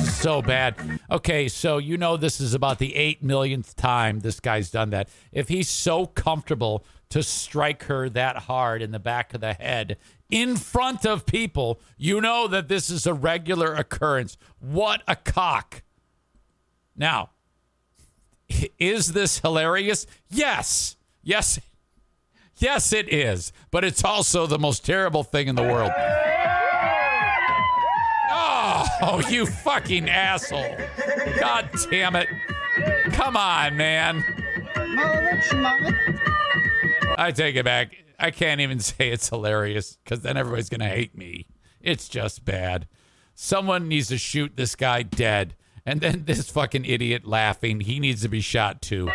So 0.03 0.41
bad. 0.41 0.75
Okay, 1.09 1.47
so 1.47 1.77
you 1.77 1.97
know 1.97 2.17
this 2.17 2.41
is 2.41 2.53
about 2.53 2.79
the 2.79 2.95
eight 2.95 3.23
millionth 3.23 3.75
time 3.75 4.19
this 4.19 4.39
guy's 4.39 4.71
done 4.71 4.89
that. 4.89 5.07
If 5.31 5.47
he's 5.47 5.69
so 5.69 6.07
comfortable 6.07 6.83
to 7.09 7.21
strike 7.23 7.83
her 7.83 8.09
that 8.09 8.37
hard 8.37 8.81
in 8.81 8.91
the 8.91 8.99
back 8.99 9.33
of 9.33 9.41
the 9.41 9.53
head 9.53 9.97
in 10.29 10.55
front 10.55 11.05
of 11.05 11.25
people, 11.25 11.79
you 11.97 12.19
know 12.21 12.47
that 12.47 12.67
this 12.67 12.89
is 12.89 13.05
a 13.05 13.13
regular 13.13 13.73
occurrence. 13.75 14.37
What 14.59 15.03
a 15.07 15.15
cock. 15.15 15.83
Now, 16.95 17.31
is 18.79 19.13
this 19.13 19.39
hilarious? 19.39 20.07
Yes. 20.29 20.97
Yes. 21.23 21.59
Yes, 22.57 22.93
it 22.93 23.11
is. 23.11 23.51
But 23.71 23.83
it's 23.83 24.03
also 24.03 24.47
the 24.47 24.59
most 24.59 24.85
terrible 24.85 25.23
thing 25.23 25.47
in 25.47 25.55
the 25.55 25.63
world. 25.63 25.91
Oh, 29.01 29.21
you 29.29 29.45
fucking 29.45 30.09
asshole. 30.09 30.77
God 31.39 31.69
damn 31.91 32.15
it. 32.15 32.27
Come 33.11 33.35
on, 33.35 33.75
man. 33.77 34.23
I 37.17 37.31
take 37.35 37.55
it 37.55 37.65
back. 37.65 38.04
I 38.19 38.31
can't 38.31 38.61
even 38.61 38.79
say 38.81 39.09
it's 39.09 39.29
hilarious 39.29 39.97
because 40.03 40.21
then 40.21 40.37
everybody's 40.37 40.69
going 40.69 40.81
to 40.81 40.87
hate 40.87 41.17
me. 41.17 41.47
It's 41.81 42.07
just 42.07 42.45
bad. 42.45 42.87
Someone 43.35 43.87
needs 43.87 44.07
to 44.09 44.17
shoot 44.17 44.55
this 44.55 44.75
guy 44.75 45.03
dead. 45.03 45.55
And 45.85 46.01
then 46.01 46.23
this 46.25 46.49
fucking 46.49 46.85
idiot 46.85 47.25
laughing, 47.25 47.81
he 47.81 47.99
needs 47.99 48.23
to 48.23 48.27
be 48.27 48.41
shot 48.41 48.81
too. 48.81 49.09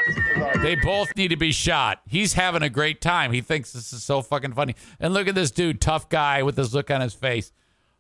They 0.63 0.77
both 0.77 1.17
need 1.17 1.29
to 1.29 1.37
be 1.37 1.53
shot. 1.53 2.01
He's 2.07 2.35
having 2.35 2.63
a 2.63 2.71
great 2.71 3.01
time. 3.01 3.33
He 3.33 3.41
thinks 3.41 3.73
this 3.73 3.93
is 3.93 4.03
so 4.03 4.23
fucking 4.23 4.53
funny. 4.53 4.77
And 5.01 5.13
look 5.13 5.27
at 5.27 5.35
this 5.35 5.51
dude, 5.51 5.81
tough 5.81 6.09
guy 6.09 6.43
with 6.43 6.57
this 6.57 6.73
look 6.73 6.91
on 6.91 7.01
his 7.01 7.15
face. 7.15 7.53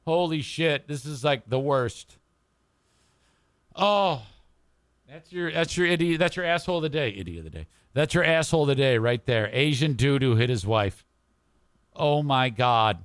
Holy 0.06 0.40
shit, 0.40 0.88
this 0.88 1.04
is 1.04 1.24
like 1.24 1.48
the 1.48 1.58
worst. 1.58 2.16
Oh, 3.74 4.22
that's 5.10 5.32
your 5.32 5.50
that's 5.50 5.76
your 5.76 5.86
idiot. 5.86 6.18
That's 6.18 6.36
your 6.36 6.46
asshole 6.46 6.76
of 6.76 6.82
the 6.82 6.88
day. 6.88 7.10
Idiot 7.10 7.38
of 7.38 7.44
the 7.44 7.58
day. 7.58 7.66
That's 7.92 8.14
your 8.14 8.24
asshole 8.24 8.62
of 8.62 8.68
the 8.68 8.74
day 8.76 8.98
right 8.98 9.24
there. 9.26 9.50
Asian 9.52 9.94
dude 9.94 10.22
who 10.22 10.36
hit 10.36 10.48
his 10.48 10.64
wife. 10.64 11.04
Oh 11.96 12.22
my 12.22 12.48
god. 12.48 13.04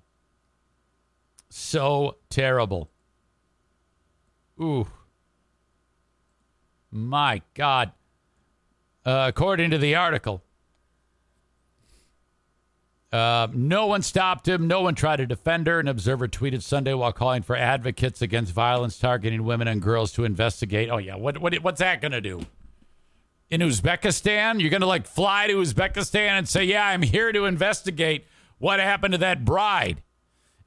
So 1.49 2.17
terrible. 2.29 2.91
Ooh. 4.61 4.87
My 6.91 7.41
god. 7.55 7.91
Uh, 9.05 9.25
according 9.27 9.71
to 9.71 9.77
the 9.77 9.95
article, 9.95 10.43
uh, 13.11 13.47
no 13.53 13.85
one 13.85 14.01
stopped 14.01 14.47
him. 14.47 14.67
No 14.67 14.81
one 14.81 14.95
tried 14.95 15.17
to 15.17 15.25
defend 15.25 15.67
her. 15.67 15.79
An 15.79 15.87
observer 15.87 16.27
tweeted 16.27 16.61
Sunday 16.61 16.93
while 16.93 17.13
calling 17.13 17.43
for 17.43 17.55
advocates 17.55 18.21
against 18.21 18.51
violence 18.51 18.97
targeting 18.99 19.43
women 19.43 19.67
and 19.67 19.81
girls 19.81 20.11
to 20.13 20.25
investigate. 20.25 20.89
Oh 20.89 20.97
yeah, 20.97 21.15
what, 21.15 21.37
what 21.37 21.55
what's 21.61 21.79
that 21.79 22.01
gonna 22.01 22.21
do? 22.21 22.41
In 23.49 23.61
Uzbekistan, 23.61 24.59
you're 24.59 24.71
gonna 24.71 24.85
like 24.85 25.05
fly 25.07 25.47
to 25.47 25.53
Uzbekistan 25.53 26.29
and 26.29 26.49
say, 26.49 26.63
"Yeah, 26.65 26.87
I'm 26.87 27.03
here 27.03 27.31
to 27.31 27.45
investigate 27.45 28.25
what 28.57 28.79
happened 28.79 29.13
to 29.13 29.17
that 29.19 29.45
bride." 29.45 30.01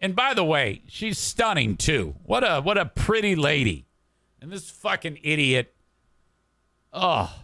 And 0.01 0.15
by 0.15 0.33
the 0.33 0.45
way, 0.45 0.83
she's 0.89 1.19
stunning 1.19 1.77
too. 1.77 2.15
What 2.25 2.45
a 2.45 2.61
what 2.61 2.79
a 2.79 2.87
pretty 2.87 3.35
lady. 3.35 3.87
And 4.41 4.53
this 4.53 4.71
fucking 4.71 5.19
idiot. 5.23 5.75
Oh. 6.93 7.43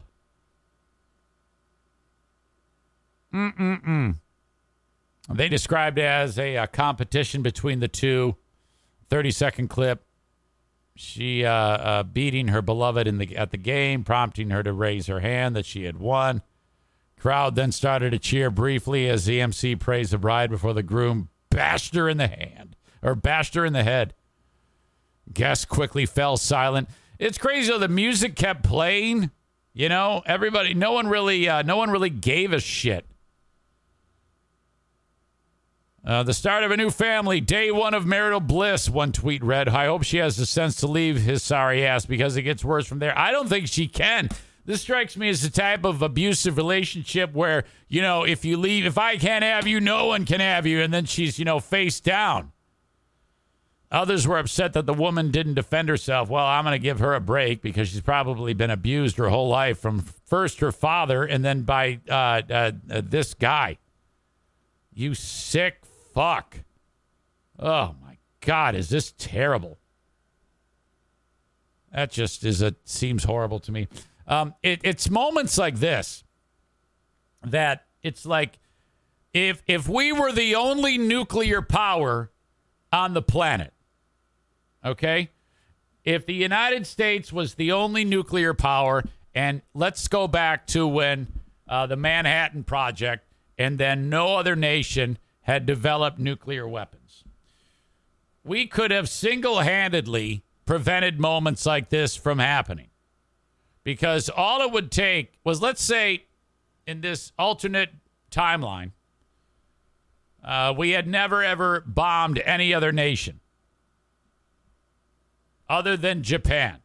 Mm 3.34 3.57
mm 3.57 3.84
mm. 3.84 4.16
They 5.33 5.49
described 5.49 5.99
as 5.99 6.39
a, 6.39 6.57
a, 6.57 6.66
competition 6.66 7.43
between 7.43 7.81
the 7.81 7.89
two. 7.89 8.37
30 9.09 9.31
second 9.31 9.68
clip. 9.68 10.05
She 10.97 11.45
uh, 11.45 11.53
uh, 11.53 12.03
beating 12.03 12.49
her 12.49 12.62
beloved 12.62 13.07
in 13.07 13.18
the 13.18 13.37
at 13.37 13.51
the 13.51 13.57
game, 13.57 14.05
prompting 14.05 14.51
her 14.51 14.62
to 14.62 14.72
raise 14.72 15.07
her 15.07 15.20
hand 15.20 15.57
that 15.57 15.66
she 15.66 15.85
had 15.85 15.99
won. 15.99 16.43
Crowd 17.18 17.57
then 17.57 17.72
started 17.72 18.11
to 18.11 18.18
cheer 18.18 18.51
briefly 18.51 19.09
as 19.09 19.25
the 19.25 19.41
MC 19.41 19.77
praised 19.77 20.12
the 20.12 20.18
bride 20.18 20.51
before 20.51 20.75
the 20.75 20.83
groom 20.83 21.31
bashed 21.51 21.95
her 21.95 22.09
in 22.09 22.18
the 22.18 22.29
hand 22.29 22.77
or 23.03 23.14
bashed 23.14 23.55
her 23.55 23.64
in 23.64 23.72
the 23.72 23.83
head. 23.83 24.14
Guests 25.33 25.64
quickly 25.64 26.07
fell 26.07 26.37
silent. 26.37 26.89
It's 27.18 27.39
crazy 27.39 27.70
though. 27.70 27.79
The 27.79 27.89
music 27.89 28.37
kept 28.37 28.62
playing. 28.62 29.31
You 29.72 29.89
know, 29.89 30.22
everybody. 30.27 30.75
No 30.75 30.93
one 30.93 31.09
really. 31.09 31.49
Uh, 31.49 31.62
no 31.62 31.77
one 31.77 31.91
really 31.91 32.11
gave 32.11 32.53
a 32.53 32.61
shit. 32.61 33.07
Uh, 36.07 36.23
the 36.23 36.35
start 36.35 36.63
of 36.63 36.71
a 36.71 36.77
new 36.77 36.91
family, 36.91 37.41
day 37.41 37.71
one 37.71 37.95
of 37.95 38.05
marital 38.05 38.41
bliss, 38.41 38.91
one 38.91 39.11
tweet 39.11 39.43
read. 39.43 39.69
I 39.69 39.87
hope 39.87 40.03
she 40.03 40.19
has 40.19 40.37
the 40.37 40.45
sense 40.45 40.77
to 40.77 40.87
leave 40.87 41.23
his 41.23 41.43
sorry 41.43 41.87
ass 41.87 42.05
because 42.05 42.37
it 42.37 42.43
gets 42.43 42.63
worse 42.63 42.87
from 42.87 42.99
there. 42.99 43.19
I 43.19 43.31
don't 43.31 43.49
think 43.49 43.69
she 43.69 43.89
can. 43.89 44.29
This 44.67 44.83
strikes 44.83 45.17
me 45.17 45.31
as 45.31 45.41
the 45.41 45.49
type 45.49 45.85
of 45.85 46.03
abusive 46.03 46.59
relationship 46.59 47.33
where, 47.33 47.65
you 47.89 48.03
know, 48.03 48.25
if 48.25 48.45
you 48.45 48.59
leave, 48.59 48.85
if 48.85 48.99
I 48.99 49.17
can't 49.17 49.45
have 49.45 49.67
you, 49.67 49.81
no 49.81 50.07
one 50.07 50.27
can 50.27 50.41
have 50.41 50.67
you. 50.67 50.83
And 50.83 50.93
then 50.93 51.07
she's, 51.07 51.39
you 51.39 51.47
know, 51.47 51.59
face 51.59 52.01
down. 52.01 52.53
Others 53.91 54.27
were 54.27 54.39
upset 54.39 54.73
that 54.75 54.87
the 54.87 54.95
woman 54.95 55.31
didn't 55.31 55.55
defend 55.55 55.89
herself. 55.89 56.29
Well, 56.29 56.45
I'm 56.45 56.65
going 56.65 56.75
to 56.75 56.83
give 56.83 56.99
her 56.99 57.15
a 57.15 57.21
break 57.21 57.63
because 57.63 57.89
she's 57.89 58.01
probably 58.01 58.53
been 58.53 58.71
abused 58.71 59.17
her 59.17 59.29
whole 59.29 59.49
life 59.49 59.79
from 59.79 60.01
first 60.27 60.61
her 60.61 60.73
father 60.73 61.25
and 61.25 61.45
then 61.45 61.63
by 61.63 62.01
uh, 62.09 62.43
uh, 62.51 62.73
uh, 62.91 63.03
this 63.05 63.33
guy. 63.33 63.79
You 64.93 65.15
sick 65.15 65.84
fuck. 66.15 66.61
Oh 67.59 67.95
my 68.01 68.17
God, 68.41 68.75
is 68.75 68.89
this 68.89 69.12
terrible? 69.19 69.79
That 71.93 72.11
just 72.11 72.45
is 72.45 72.62
a 72.62 72.75
seems 72.85 73.25
horrible 73.25 73.61
to 73.61 73.73
me. 73.73 73.89
Um, 74.27 74.55
it, 74.62 74.81
it's 74.83 75.11
moments 75.11 75.59
like 75.59 75.77
this 75.77 76.25
that 77.45 77.85
it's 78.03 78.25
like 78.25 78.59
if 79.33 79.62
if 79.67 79.89
we 79.89 80.12
were 80.12 80.33
the 80.33 80.55
only 80.55 80.99
nuclear 80.99 81.61
power 81.62 82.31
on 82.93 83.15
the 83.15 83.23
planet, 83.23 83.73
okay, 84.85 85.31
if 86.05 86.27
the 86.27 86.35
United 86.35 86.87
States 86.87 87.33
was 87.33 87.55
the 87.55 87.73
only 87.73 88.05
nuclear 88.05 88.55
power, 88.55 89.05
and 89.35 89.62
let's 89.75 90.09
go 90.09 90.27
back 90.27 90.67
to 90.69 90.87
when 90.87 91.29
uh, 91.69 91.87
the 91.87 91.97
Manhattan 91.97 92.65
Project, 92.65 93.25
and 93.59 93.79
then 93.79 94.09
no 94.09 94.37
other 94.37 94.57
nation 94.57 95.19
had 95.45 95.64
developed 95.66 96.18
nuclear 96.18 96.66
weapons. 96.68 97.24
we 98.45 98.66
could 98.66 98.90
have 98.90 99.09
single 99.09 99.61
handedly 99.61 100.42
prevented 100.66 101.18
moments 101.18 101.64
like 101.64 101.88
this 101.88 102.14
from 102.14 102.38
happening. 102.38 102.88
Because 103.82 104.28
all 104.28 104.62
it 104.62 104.70
would 104.70 104.90
take 104.90 105.34
was, 105.45 105.61
let's 105.61 105.82
say, 105.82 106.24
in 106.86 107.01
this 107.01 107.32
alternate 107.38 107.90
timeline, 108.30 108.92
uh, 110.42 110.74
we 110.76 110.90
had 110.90 111.07
never 111.07 111.42
ever 111.42 111.82
bombed 111.86 112.38
any 112.45 112.72
other 112.74 112.92
nation 112.92 113.40
other 115.68 115.97
than 115.97 116.22
Japan. 116.22 116.78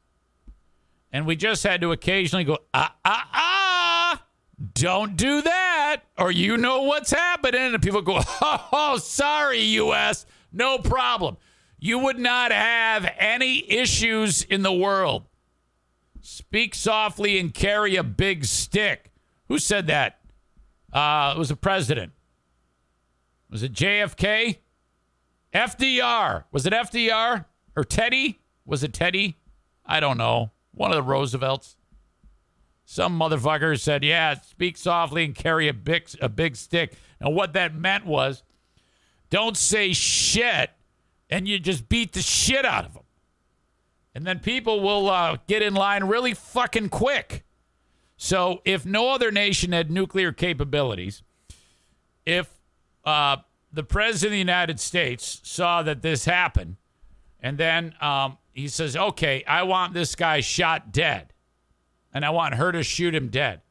And 1.11 1.25
we 1.25 1.35
just 1.35 1.63
had 1.63 1.81
to 1.81 1.91
occasionally 1.91 2.45
go, 2.45 2.59
ah, 2.73 2.95
ah, 3.03 3.29
ah, 3.33 4.23
don't 4.73 5.17
do 5.17 5.41
that, 5.41 5.78
or 6.17 6.31
you 6.31 6.57
know 6.57 6.83
what's 6.83 7.11
happening. 7.11 7.73
And 7.73 7.81
people 7.81 8.01
go, 8.01 8.19
oh, 8.41 8.97
sorry, 9.01 9.61
U.S., 9.61 10.25
no 10.51 10.77
problem. 10.79 11.37
You 11.79 11.99
would 11.99 12.19
not 12.19 12.51
have 12.51 13.09
any 13.17 13.69
issues 13.71 14.43
in 14.43 14.63
the 14.63 14.73
world. 14.73 15.25
Speak 16.21 16.75
softly 16.75 17.39
and 17.39 17.53
carry 17.53 17.95
a 17.95 18.03
big 18.03 18.45
stick. 18.45 19.11
Who 19.47 19.59
said 19.59 19.87
that? 19.87 20.19
Uh, 20.91 21.33
it 21.35 21.39
was 21.39 21.51
a 21.51 21.55
president. 21.55 22.11
Was 23.49 23.63
it 23.63 23.73
JFK? 23.73 24.57
FDR. 25.53 26.43
Was 26.51 26.65
it 26.65 26.73
FDR 26.73 27.45
or 27.75 27.83
Teddy? 27.83 28.39
Was 28.65 28.83
it 28.83 28.93
Teddy? 28.93 29.37
I 29.85 29.99
don't 29.99 30.17
know. 30.17 30.51
One 30.71 30.91
of 30.91 30.97
the 30.97 31.03
Roosevelts. 31.03 31.75
Some 32.91 33.19
motherfucker 33.19 33.79
said, 33.79 34.03
"Yeah, 34.03 34.33
speak 34.41 34.75
softly 34.75 35.23
and 35.23 35.35
carry 35.35 35.67
a 35.67 35.73
big 35.73 36.09
a 36.19 36.27
big 36.27 36.55
stick." 36.55 36.95
And 37.19 37.35
what 37.35 37.53
that 37.53 37.75
meant 37.75 38.03
was, 38.03 38.41
don't 39.29 39.55
say 39.55 39.93
shit, 39.93 40.71
and 41.29 41.47
you 41.47 41.59
just 41.59 41.87
beat 41.87 42.13
the 42.13 42.23
shit 42.23 42.65
out 42.65 42.85
of 42.85 42.95
them, 42.95 43.03
and 44.15 44.25
then 44.25 44.39
people 44.39 44.79
will 44.79 45.07
uh, 45.07 45.37
get 45.45 45.61
in 45.61 45.75
line 45.75 46.05
really 46.05 46.33
fucking 46.33 46.89
quick. 46.89 47.43
So, 48.17 48.63
if 48.65 48.87
no 48.87 49.11
other 49.11 49.29
nation 49.29 49.71
had 49.71 49.91
nuclear 49.91 50.31
capabilities, 50.31 51.21
if 52.25 52.49
uh, 53.05 53.37
the 53.71 53.83
president 53.83 54.29
of 54.29 54.31
the 54.31 54.39
United 54.39 54.79
States 54.79 55.41
saw 55.43 55.83
that 55.83 56.01
this 56.01 56.25
happened, 56.25 56.77
and 57.39 57.59
then 57.59 57.93
um, 58.01 58.39
he 58.51 58.67
says, 58.67 58.97
"Okay, 58.97 59.43
I 59.43 59.61
want 59.61 59.93
this 59.93 60.15
guy 60.15 60.39
shot 60.39 60.91
dead, 60.91 61.28
and 62.13 62.25
I 62.25 62.29
want 62.29 62.55
her 62.55 62.71
to 62.71 62.83
shoot 62.83 63.13
him 63.13 63.29
dead." 63.29 63.61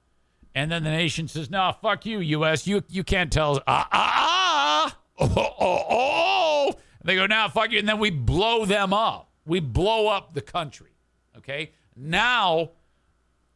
And 0.54 0.70
then 0.70 0.84
the 0.84 0.90
nation 0.90 1.28
says, 1.28 1.50
"No, 1.50 1.74
fuck 1.80 2.06
you, 2.06 2.20
U.S. 2.20 2.66
You 2.66 2.82
you 2.88 3.04
can't 3.04 3.32
tell 3.32 3.56
us." 3.56 3.62
Ah 3.66 3.88
ah 3.92 4.12
ah! 4.16 4.98
Oh 5.20 5.54
oh 5.60 5.84
oh! 5.90 6.74
They 7.04 7.16
go, 7.16 7.26
"Now, 7.26 7.46
nah, 7.46 7.48
fuck 7.48 7.72
you," 7.72 7.78
and 7.78 7.88
then 7.88 7.98
we 7.98 8.10
blow 8.10 8.64
them 8.64 8.92
up. 8.92 9.30
We 9.46 9.60
blow 9.60 10.08
up 10.08 10.34
the 10.34 10.40
country. 10.40 10.92
Okay, 11.36 11.72
now 11.96 12.70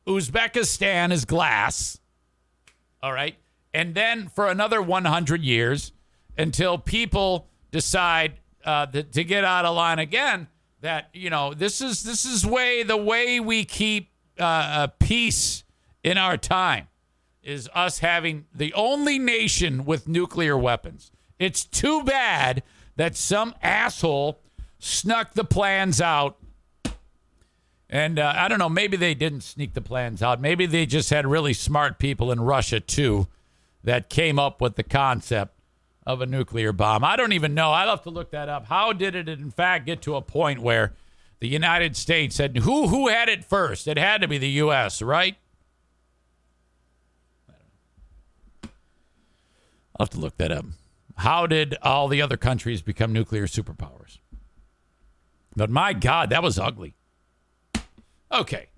Uzbekistan 0.06 1.12
is 1.12 1.24
glass. 1.24 1.98
All 3.02 3.12
right, 3.12 3.36
and 3.74 3.94
then 3.94 4.28
for 4.28 4.48
another 4.48 4.80
100 4.82 5.42
years 5.42 5.92
until 6.36 6.78
people 6.78 7.48
decide 7.70 8.34
uh, 8.64 8.86
to 8.86 9.24
get 9.24 9.44
out 9.44 9.64
of 9.64 9.74
line 9.74 9.98
again 9.98 10.48
that 10.80 11.08
you 11.12 11.30
know 11.30 11.54
this 11.54 11.80
is 11.80 12.02
this 12.02 12.24
is 12.24 12.46
way 12.46 12.82
the 12.82 12.96
way 12.96 13.40
we 13.40 13.64
keep 13.64 14.10
uh, 14.42 14.46
uh, 14.46 14.86
peace 14.98 15.64
in 16.02 16.18
our 16.18 16.36
time 16.36 16.88
is 17.42 17.68
us 17.74 18.00
having 18.00 18.46
the 18.54 18.74
only 18.74 19.18
nation 19.18 19.84
with 19.84 20.06
nuclear 20.06 20.58
weapons. 20.58 21.10
It's 21.38 21.64
too 21.64 22.04
bad 22.04 22.62
that 22.96 23.16
some 23.16 23.54
asshole 23.62 24.40
snuck 24.78 25.34
the 25.34 25.44
plans 25.44 26.00
out. 26.00 26.36
And 27.88 28.18
uh, 28.18 28.32
I 28.36 28.48
don't 28.48 28.58
know, 28.58 28.68
maybe 28.68 28.96
they 28.96 29.14
didn't 29.14 29.42
sneak 29.42 29.74
the 29.74 29.80
plans 29.80 30.22
out. 30.22 30.40
Maybe 30.40 30.66
they 30.66 30.86
just 30.86 31.10
had 31.10 31.26
really 31.26 31.52
smart 31.52 31.98
people 31.98 32.32
in 32.32 32.40
Russia, 32.40 32.80
too, 32.80 33.28
that 33.84 34.08
came 34.08 34.38
up 34.38 34.60
with 34.60 34.76
the 34.76 34.82
concept 34.82 35.58
of 36.06 36.20
a 36.20 36.26
nuclear 36.26 36.72
bomb. 36.72 37.04
I 37.04 37.16
don't 37.16 37.32
even 37.32 37.54
know. 37.54 37.70
I'll 37.70 37.90
have 37.90 38.02
to 38.04 38.10
look 38.10 38.30
that 38.30 38.48
up. 38.48 38.66
How 38.66 38.92
did 38.92 39.14
it, 39.14 39.28
in 39.28 39.50
fact, 39.50 39.86
get 39.86 40.02
to 40.02 40.16
a 40.16 40.22
point 40.22 40.60
where 40.60 40.94
the 41.42 41.48
United 41.48 41.96
States 41.96 42.36
said, 42.36 42.56
who, 42.58 42.86
who 42.86 43.08
had 43.08 43.28
it 43.28 43.44
first? 43.44 43.88
It 43.88 43.98
had 43.98 44.22
to 44.22 44.28
be 44.28 44.38
the 44.38 44.48
U.S., 44.48 45.02
right? 45.02 45.34
I'll 48.62 50.06
have 50.06 50.10
to 50.10 50.20
look 50.20 50.36
that 50.36 50.52
up. 50.52 50.66
How 51.16 51.48
did 51.48 51.76
all 51.82 52.06
the 52.06 52.22
other 52.22 52.36
countries 52.36 52.80
become 52.80 53.12
nuclear 53.12 53.48
superpowers? 53.48 54.18
But 55.56 55.68
my 55.68 55.92
God, 55.92 56.30
that 56.30 56.44
was 56.44 56.60
ugly. 56.60 56.94
Okay. 58.30 58.68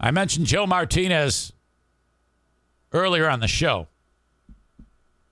I 0.00 0.10
mentioned 0.12 0.46
Joe 0.46 0.66
Martinez 0.66 1.52
earlier 2.90 3.28
on 3.28 3.40
the 3.40 3.48
show. 3.48 3.88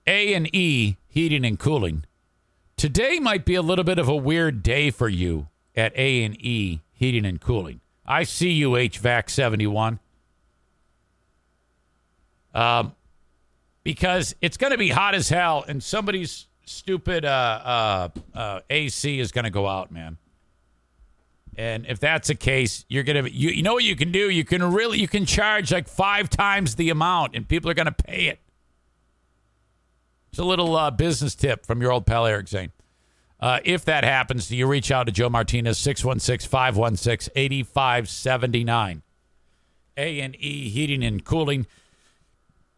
A 0.05 0.35
and 0.35 0.47
E 0.53 0.97
Heating 1.07 1.43
and 1.43 1.57
Cooling. 1.57 2.05
Today 2.77 3.19
might 3.19 3.45
be 3.45 3.55
a 3.55 3.61
little 3.61 3.83
bit 3.83 3.99
of 3.99 4.07
a 4.07 4.15
weird 4.15 4.61
day 4.61 4.91
for 4.91 5.07
you 5.07 5.47
at 5.75 5.95
A 5.95 6.23
and 6.23 6.35
E 6.39 6.81
Heating 6.91 7.25
and 7.25 7.39
Cooling. 7.39 7.81
I 8.05 8.23
see 8.23 8.51
you 8.51 8.71
HVAC 8.71 9.29
71. 9.29 9.99
Um 12.53 12.93
because 13.83 14.35
it's 14.41 14.57
going 14.57 14.71
to 14.71 14.79
be 14.79 14.89
hot 14.89 15.13
as 15.13 15.29
hell 15.29 15.63
and 15.67 15.83
somebody's 15.83 16.47
stupid 16.65 17.23
uh, 17.23 17.29
uh, 17.63 18.09
uh, 18.33 18.59
AC 18.69 19.19
is 19.19 19.31
going 19.31 19.45
to 19.45 19.51
go 19.51 19.67
out, 19.67 19.91
man. 19.91 20.17
And 21.57 21.85
if 21.85 21.99
that's 21.99 22.27
the 22.27 22.35
case, 22.35 22.83
you're 22.89 23.03
gonna 23.03 23.29
you, 23.29 23.49
you 23.49 23.63
know 23.63 23.73
what 23.73 23.83
you 23.85 23.95
can 23.95 24.11
do? 24.11 24.29
You 24.29 24.43
can 24.43 24.73
really 24.73 24.99
you 24.99 25.07
can 25.07 25.25
charge 25.25 25.71
like 25.71 25.87
five 25.87 26.29
times 26.29 26.75
the 26.75 26.89
amount, 26.89 27.33
and 27.33 27.47
people 27.47 27.71
are 27.71 27.73
gonna 27.73 27.93
pay 27.93 28.25
it. 28.25 28.39
It's 30.35 30.39
a 30.41 30.43
little 30.43 30.75
uh, 30.75 30.91
business 30.91 31.33
tip 31.33 31.65
from 31.65 31.81
your 31.81 31.93
old 31.93 32.05
pal 32.05 32.25
Eric 32.25 32.49
Zane. 32.49 32.73
Uh, 33.39 33.61
if 33.63 33.85
that 33.85 34.03
happens, 34.03 34.51
you 34.51 34.67
reach 34.67 34.91
out 34.91 35.03
to 35.03 35.11
Joe 35.13 35.29
Martinez, 35.29 35.77
616 35.77 36.49
516 36.49 37.31
8579. 37.33 39.01
A&E 39.95 40.69
Heating 40.69 41.05
and 41.05 41.23
Cooling. 41.23 41.65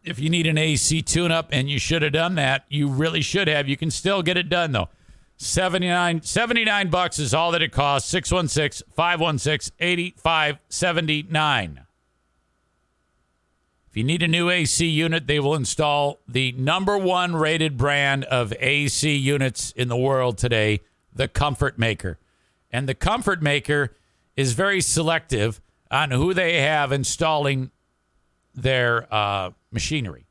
If 0.04 0.20
you 0.20 0.30
need 0.30 0.46
an 0.46 0.56
AC 0.56 1.02
tune 1.02 1.32
up, 1.32 1.48
and 1.50 1.68
you 1.68 1.80
should 1.80 2.02
have 2.02 2.12
done 2.12 2.36
that, 2.36 2.64
you 2.68 2.86
really 2.86 3.22
should 3.22 3.48
have. 3.48 3.68
You 3.68 3.76
can 3.76 3.90
still 3.90 4.22
get 4.22 4.36
it 4.36 4.48
done, 4.48 4.70
though. 4.70 4.88
79, 5.38 6.22
79 6.22 6.90
bucks 6.90 7.18
is 7.18 7.34
all 7.34 7.50
that 7.50 7.62
it 7.62 7.72
costs. 7.72 8.08
616 8.08 8.86
516 8.94 9.74
8579 9.80 11.87
you 13.96 14.04
need 14.04 14.22
a 14.22 14.28
new 14.28 14.50
AC 14.50 14.86
unit, 14.86 15.26
they 15.26 15.40
will 15.40 15.54
install 15.54 16.18
the 16.28 16.52
number 16.52 16.98
one 16.98 17.34
rated 17.34 17.76
brand 17.76 18.24
of 18.24 18.52
AC 18.58 19.14
units 19.16 19.72
in 19.72 19.88
the 19.88 19.96
world 19.96 20.38
today, 20.38 20.80
the 21.14 21.28
Comfort 21.28 21.78
Maker. 21.78 22.18
And 22.70 22.88
the 22.88 22.94
Comfort 22.94 23.42
Maker 23.42 23.94
is 24.36 24.52
very 24.52 24.80
selective 24.80 25.60
on 25.90 26.10
who 26.10 26.34
they 26.34 26.60
have 26.60 26.92
installing 26.92 27.70
their 28.54 29.12
uh, 29.12 29.50
machinery. 29.70 30.26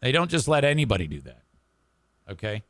They 0.00 0.12
don't 0.12 0.30
just 0.30 0.48
let 0.48 0.64
anybody 0.64 1.06
do 1.06 1.20
that. 1.22 1.42
Okay? 2.30 2.62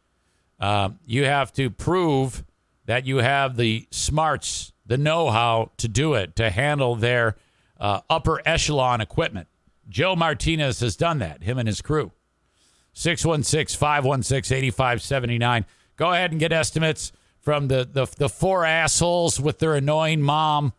Um, 0.61 0.99
you 1.05 1.25
have 1.25 1.53
to 1.55 1.69
prove 1.69 2.45
that 2.87 3.07
you 3.07 3.19
have 3.19 3.57
the 3.57 3.87
smarts, 3.91 4.73
the 4.87 4.97
know 4.97 5.31
how 5.31 5.73
to 5.79 5.89
do 5.89 6.15
it, 6.15 6.37
to 6.37 6.51
handle 6.51 6.95
their 6.97 7.37
uh, 7.79 8.01
upper 8.09 8.41
echelon 8.47 9.01
equipment. 9.01 9.49
Joe 9.89 10.17
Martinez 10.17 10.81
has 10.81 10.97
done 10.97 11.19
that, 11.19 11.43
him 11.43 11.59
and 11.59 11.69
his 11.69 11.83
crew. 11.83 12.13
616 12.95 13.79
516 13.79 14.57
8579. 14.57 15.67
Go 15.97 16.13
ahead 16.13 16.31
and 16.31 16.41
get 16.41 16.53
estimates 16.53 17.13
from 17.41 17.69
the, 17.69 17.89
the, 17.91 18.07
the 18.17 18.29
four 18.29 18.65
assholes 18.65 19.39
with 19.39 19.59
their 19.59 19.75
annoying 19.75 20.23
mom. 20.23 20.73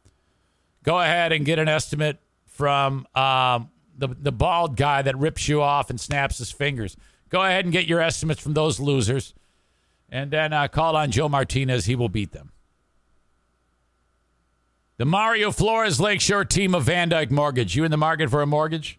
Go 0.83 0.99
ahead 0.99 1.31
and 1.31 1.45
get 1.45 1.59
an 1.59 1.67
estimate 1.67 2.19
from 2.45 3.07
um, 3.15 3.69
the, 3.97 4.07
the 4.07 4.31
bald 4.31 4.77
guy 4.77 5.01
that 5.01 5.17
rips 5.17 5.47
you 5.47 5.61
off 5.61 5.89
and 5.89 5.99
snaps 5.99 6.37
his 6.37 6.51
fingers. 6.51 6.97
Go 7.29 7.43
ahead 7.43 7.65
and 7.65 7.71
get 7.71 7.85
your 7.85 8.01
estimates 8.01 8.41
from 8.41 8.53
those 8.53 8.79
losers. 8.79 9.33
And 10.09 10.31
then 10.31 10.53
uh, 10.53 10.67
call 10.67 10.95
on 10.95 11.11
Joe 11.11 11.27
Martinez. 11.27 11.85
He 11.85 11.95
will 11.95 12.09
beat 12.09 12.31
them. 12.31 12.51
The 14.97 15.05
Mario 15.05 15.51
Flores 15.51 15.99
Lakeshore 15.99 16.45
team 16.45 16.73
of 16.73 16.83
Van 16.83 17.09
Dyke 17.09 17.29
Mortgage. 17.29 17.75
You 17.75 17.83
in 17.83 17.91
the 17.91 17.97
market 17.97 18.29
for 18.29 18.41
a 18.41 18.45
mortgage? 18.45 18.97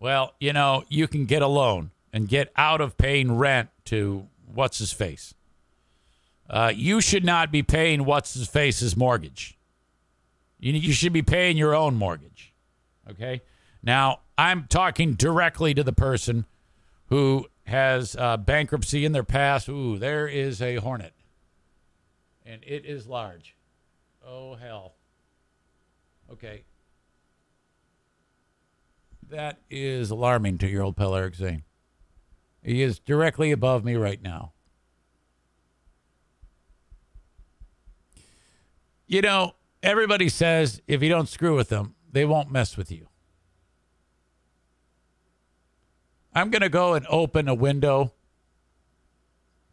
Well, 0.00 0.34
you 0.40 0.52
know, 0.52 0.82
you 0.88 1.06
can 1.06 1.26
get 1.26 1.42
a 1.42 1.46
loan 1.46 1.92
and 2.12 2.28
get 2.28 2.50
out 2.56 2.80
of 2.80 2.98
paying 2.98 3.36
rent 3.36 3.68
to 3.84 4.26
what's 4.52 4.78
his 4.78 4.92
face. 4.92 5.32
Uh, 6.48 6.72
you 6.74 7.00
should 7.00 7.24
not 7.24 7.52
be 7.52 7.62
paying 7.62 8.04
what's 8.04 8.34
his 8.34 8.48
face's 8.48 8.96
mortgage. 8.96 9.56
You, 10.58 10.72
you 10.72 10.92
should 10.92 11.12
be 11.12 11.22
paying 11.22 11.56
your 11.56 11.72
own 11.72 11.94
mortgage. 11.94 12.52
Okay? 13.08 13.42
Now, 13.84 14.20
I'm 14.36 14.66
talking 14.68 15.14
directly 15.14 15.72
to 15.74 15.84
the 15.84 15.92
person 15.92 16.46
who 17.06 17.46
has 17.66 18.16
uh, 18.16 18.38
bankruptcy 18.38 19.04
in 19.04 19.12
their 19.12 19.22
past. 19.22 19.68
Ooh, 19.68 19.98
there 19.98 20.26
is 20.26 20.60
a 20.60 20.76
hornet, 20.76 21.12
and 22.44 22.64
it 22.66 22.84
is 22.84 23.06
large. 23.06 23.54
Oh 24.26 24.54
hell. 24.54 24.94
Okay. 26.30 26.64
That 29.28 29.58
is 29.70 30.10
alarming 30.10 30.58
to 30.58 30.68
your 30.68 30.82
old 30.82 30.96
pal 30.96 31.14
Eric 31.14 31.34
Zane. 31.34 31.62
He 32.62 32.82
is 32.82 32.98
directly 32.98 33.52
above 33.52 33.84
me 33.84 33.94
right 33.94 34.20
now. 34.22 34.52
You 39.06 39.22
know, 39.22 39.54
everybody 39.82 40.28
says 40.28 40.82
if 40.86 41.02
you 41.02 41.08
don't 41.08 41.28
screw 41.28 41.56
with 41.56 41.68
them, 41.68 41.94
they 42.12 42.24
won't 42.24 42.50
mess 42.50 42.76
with 42.76 42.92
you. 42.92 43.08
I'm 46.32 46.50
going 46.50 46.62
to 46.62 46.68
go 46.68 46.94
and 46.94 47.06
open 47.08 47.48
a 47.48 47.54
window 47.54 48.12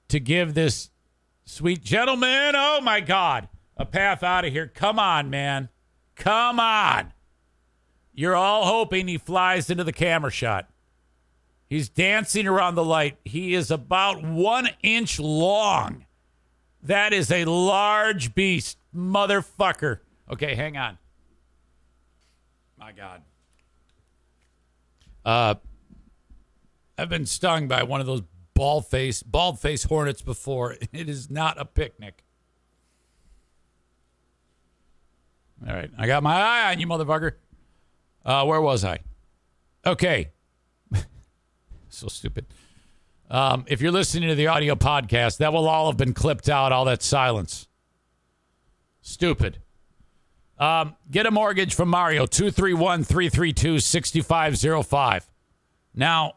to 0.07 0.19
give 0.19 0.53
this 0.53 0.89
sweet 1.45 1.83
gentleman, 1.83 2.53
oh 2.55 2.81
my 2.81 2.99
God, 2.99 3.47
a 3.77 3.85
path 3.85 4.23
out 4.23 4.45
of 4.45 4.51
here. 4.51 4.67
Come 4.67 4.99
on, 4.99 5.29
man. 5.29 5.69
Come 6.15 6.59
on. 6.59 7.13
You're 8.13 8.35
all 8.35 8.65
hoping 8.65 9.07
he 9.07 9.17
flies 9.17 9.69
into 9.69 9.83
the 9.83 9.93
camera 9.93 10.31
shot. 10.31 10.69
He's 11.69 11.89
dancing 11.89 12.47
around 12.47 12.75
the 12.75 12.83
light. 12.83 13.17
He 13.25 13.53
is 13.53 13.69
about 13.69 14.23
one 14.23 14.69
inch 14.81 15.19
long. 15.19 16.05
That 16.81 17.13
is 17.13 17.31
a 17.31 17.45
large 17.45 18.33
beast, 18.33 18.77
motherfucker. 18.95 19.99
Okay, 20.31 20.55
hang 20.55 20.77
on. 20.77 20.97
My 22.79 22.91
God. 22.91 23.21
Uh, 25.25 25.55
I've 26.97 27.09
been 27.09 27.25
stung 27.25 27.67
by 27.67 27.83
one 27.83 27.99
of 27.99 28.07
those 28.07 28.21
bald 28.53 28.87
face, 28.87 29.21
bald 29.21 29.59
face 29.59 29.83
hornets 29.83 30.21
before. 30.21 30.77
It 30.93 31.09
is 31.09 31.29
not 31.29 31.59
a 31.59 31.65
picnic. 31.65 32.23
All 35.65 35.73
right, 35.73 35.89
I 35.97 36.07
got 36.07 36.23
my 36.23 36.35
eye 36.35 36.71
on 36.71 36.79
you, 36.79 36.87
motherfucker. 36.87 37.33
Uh, 38.25 38.45
where 38.45 38.61
was 38.61 38.83
I? 38.83 38.99
Okay. 39.85 40.31
so 41.89 42.07
stupid. 42.07 42.45
Um, 43.29 43.65
if 43.67 43.81
you're 43.81 43.91
listening 43.91 44.29
to 44.29 44.35
the 44.35 44.47
audio 44.47 44.75
podcast, 44.75 45.37
that 45.37 45.51
will 45.51 45.67
all 45.67 45.87
have 45.87 45.97
been 45.97 46.13
clipped 46.13 46.49
out, 46.49 46.71
all 46.71 46.85
that 46.85 47.01
silence. 47.01 47.67
Stupid. 49.01 49.59
Um, 50.59 50.95
get 51.09 51.25
a 51.25 51.31
mortgage 51.31 51.75
from 51.75 51.89
Mario, 51.89 52.25
231 52.25 53.03
332 53.03 53.79
6505. 53.79 55.29
Now, 55.93 56.33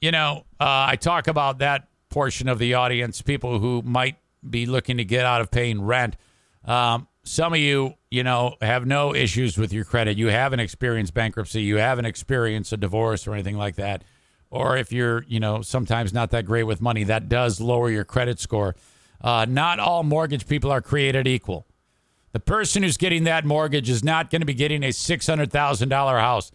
you 0.00 0.10
know, 0.10 0.44
uh, 0.60 0.86
I 0.88 0.96
talk 0.96 1.28
about 1.28 1.58
that 1.58 1.88
portion 2.08 2.48
of 2.48 2.58
the 2.58 2.74
audience, 2.74 3.22
people 3.22 3.58
who 3.58 3.82
might 3.82 4.16
be 4.48 4.66
looking 4.66 4.98
to 4.98 5.04
get 5.04 5.24
out 5.26 5.40
of 5.40 5.50
paying 5.50 5.82
rent. 5.82 6.16
Um, 6.64 7.08
some 7.24 7.54
of 7.54 7.58
you, 7.58 7.94
you 8.10 8.22
know, 8.22 8.54
have 8.60 8.86
no 8.86 9.14
issues 9.14 9.56
with 9.56 9.72
your 9.72 9.84
credit. 9.84 10.18
You 10.18 10.28
haven't 10.28 10.60
experienced 10.60 11.14
bankruptcy. 11.14 11.62
You 11.62 11.78
haven't 11.78 12.04
experienced 12.04 12.72
a 12.72 12.76
divorce 12.76 13.26
or 13.26 13.32
anything 13.32 13.56
like 13.56 13.76
that. 13.76 14.04
Or 14.50 14.76
if 14.76 14.92
you're, 14.92 15.24
you 15.26 15.40
know, 15.40 15.62
sometimes 15.62 16.12
not 16.12 16.30
that 16.30 16.44
great 16.44 16.64
with 16.64 16.80
money, 16.80 17.02
that 17.04 17.28
does 17.28 17.60
lower 17.60 17.90
your 17.90 18.04
credit 18.04 18.38
score. 18.38 18.76
Uh, 19.20 19.46
not 19.48 19.80
all 19.80 20.02
mortgage 20.02 20.46
people 20.46 20.70
are 20.70 20.82
created 20.82 21.26
equal. 21.26 21.66
The 22.32 22.40
person 22.40 22.82
who's 22.82 22.98
getting 22.98 23.24
that 23.24 23.44
mortgage 23.44 23.88
is 23.88 24.04
not 24.04 24.30
going 24.30 24.42
to 24.42 24.46
be 24.46 24.54
getting 24.54 24.82
a 24.82 24.88
$600,000 24.88 26.20
house. 26.20 26.52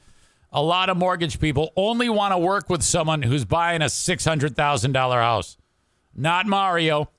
A 0.51 0.61
lot 0.61 0.89
of 0.89 0.97
mortgage 0.97 1.39
people 1.39 1.71
only 1.75 2.09
want 2.09 2.33
to 2.33 2.37
work 2.37 2.69
with 2.69 2.83
someone 2.83 3.23
who's 3.23 3.43
buying 3.43 3.81
a 3.81 3.85
$600,000 3.85 5.13
house. 5.13 5.57
Not 6.15 6.45
Mario. 6.45 7.09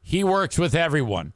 He 0.00 0.22
works 0.22 0.58
with 0.58 0.74
everyone. 0.74 1.32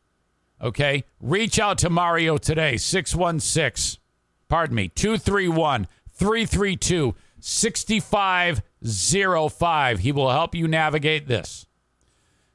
Okay? 0.65 1.05
Reach 1.21 1.61
out 1.61 1.79
to 1.79 1.89
Mario 1.91 2.39
today, 2.39 2.79
616, 2.79 4.01
pardon 4.49 4.75
me, 4.75 4.89
231 4.89 5.87
332 6.11 7.15
6505. 7.39 9.99
He 9.99 10.11
will 10.11 10.31
help 10.31 10.55
you 10.55 10.67
navigate 10.67 11.29
this. 11.29 11.67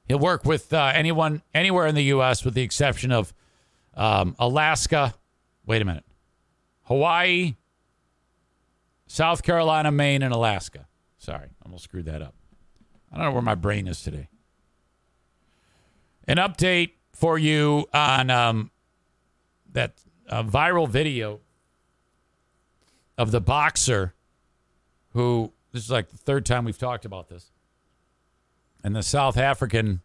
He'll 0.07 0.17
work 0.17 0.43
with 0.43 0.73
uh, 0.73 0.91
anyone 0.95 1.43
anywhere 1.53 1.85
in 1.85 1.93
the 1.93 2.05
U.S. 2.05 2.43
with 2.43 2.55
the 2.55 2.63
exception 2.63 3.11
of 3.11 3.31
um, 3.93 4.35
Alaska. 4.39 5.13
Wait 5.67 5.83
a 5.83 5.85
minute. 5.85 6.05
Hawaii, 6.85 7.53
South 9.05 9.43
Carolina, 9.43 9.91
Maine, 9.91 10.23
and 10.23 10.33
Alaska. 10.33 10.87
Sorry, 11.19 11.49
almost 11.63 11.83
screwed 11.83 12.05
that 12.05 12.23
up. 12.23 12.33
I 13.11 13.17
don't 13.17 13.25
know 13.25 13.33
where 13.33 13.43
my 13.43 13.53
brain 13.53 13.87
is 13.87 14.01
today. 14.01 14.29
An 16.27 16.37
update 16.37 16.93
for 17.19 17.37
you 17.37 17.85
on 17.93 18.29
um, 18.29 18.71
that 19.73 19.93
uh, 20.29 20.41
viral 20.41 20.87
video 20.87 21.41
of 23.17 23.31
the 23.31 23.41
boxer 23.41 24.13
who, 25.09 25.51
this 25.73 25.83
is 25.83 25.91
like 25.91 26.09
the 26.09 26.17
third 26.17 26.45
time 26.45 26.63
we've 26.63 26.77
talked 26.77 27.03
about 27.03 27.27
this, 27.27 27.51
and 28.85 28.95
the 28.95 29.03
South 29.03 29.37
African 29.37 29.99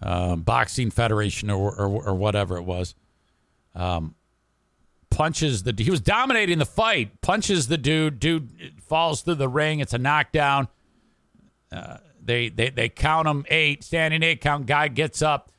uh, 0.00 0.36
Boxing 0.36 0.90
Federation 0.90 1.50
or, 1.50 1.70
or, 1.74 2.08
or, 2.08 2.14
whatever 2.14 2.56
it 2.56 2.62
was. 2.62 2.94
Um, 3.74 4.14
punches 5.10 5.64
the 5.64 5.74
he 5.76 5.90
was 5.90 6.00
dominating 6.00 6.58
the 6.58 6.64
fight 6.64 7.20
punches 7.20 7.68
the 7.68 7.76
dude 7.76 8.18
dude 8.18 8.48
falls 8.80 9.20
through 9.20 9.34
the 9.34 9.48
ring 9.48 9.80
it's 9.80 9.92
a 9.92 9.98
knockdown 9.98 10.66
uh, 11.70 11.98
they, 12.24 12.48
they 12.48 12.70
they 12.70 12.88
count 12.88 13.28
him 13.28 13.44
eight 13.50 13.84
standing 13.84 14.22
eight 14.22 14.40
count 14.40 14.64
guy 14.64 14.88
gets 14.88 15.20
up 15.20 15.51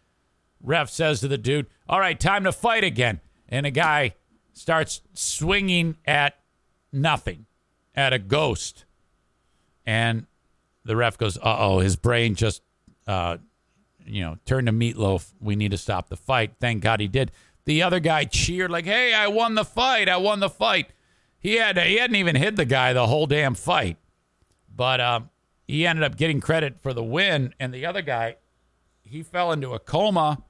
ref 0.64 0.90
says 0.90 1.20
to 1.20 1.28
the 1.28 1.38
dude 1.38 1.68
all 1.88 2.00
right 2.00 2.20
time 2.20 2.44
to 2.44 2.52
fight 2.52 2.84
again 2.84 3.20
and 3.48 3.66
a 3.66 3.72
guy 3.72 4.14
starts 4.54 5.02
swinging 5.14 5.96
at 6.06 6.36
nothing 6.92 7.46
at 7.94 8.14
a 8.14 8.20
ghost 8.20 8.86
and 9.86 10.26
the 10.86 10.96
ref 10.96 11.18
goes 11.18 11.38
uh-oh 11.38 11.80
his 11.80 11.96
brain 11.96 12.34
just 12.34 12.62
uh, 13.08 13.38
you 14.06 14.22
know 14.22 14.38
turned 14.46 14.68
to 14.68 14.74
meatloaf 14.74 15.34
we 15.40 15.56
need 15.56 15.72
to 15.72 15.78
stop 15.78 16.10
the 16.10 16.18
fight 16.18 16.54
thank 16.60 16.82
god 16.82 17.00
he 17.00 17.08
did 17.08 17.32
the 17.66 17.82
other 17.84 18.00
guy 18.00 18.26
cheered 18.26 18.72
like, 18.72 18.86
"Hey, 18.86 19.14
I 19.14 19.28
won 19.28 19.56
the 19.56 19.66
fight! 19.66 20.10
I 20.10 20.18
won 20.18 20.40
the 20.40 20.50
fight!" 20.50 20.92
He 21.40 21.56
had 21.56 21.78
he 21.78 21.98
hadn't 21.98 22.16
even 22.16 22.36
hit 22.36 22.56
the 22.56 22.66
guy 22.66 22.94
the 22.94 23.08
whole 23.08 23.26
damn 23.26 23.56
fight, 23.56 23.98
but 24.74 25.00
um, 25.00 25.30
he 25.68 25.88
ended 25.88 26.04
up 26.04 26.18
getting 26.18 26.42
credit 26.42 26.82
for 26.82 26.94
the 26.94 27.04
win. 27.04 27.54
And 27.60 27.74
the 27.74 27.86
other 27.86 28.02
guy, 28.02 28.38
he 29.04 29.24
fell 29.24 29.52
into 29.52 29.74
a 29.74 29.80
coma. 29.80 30.44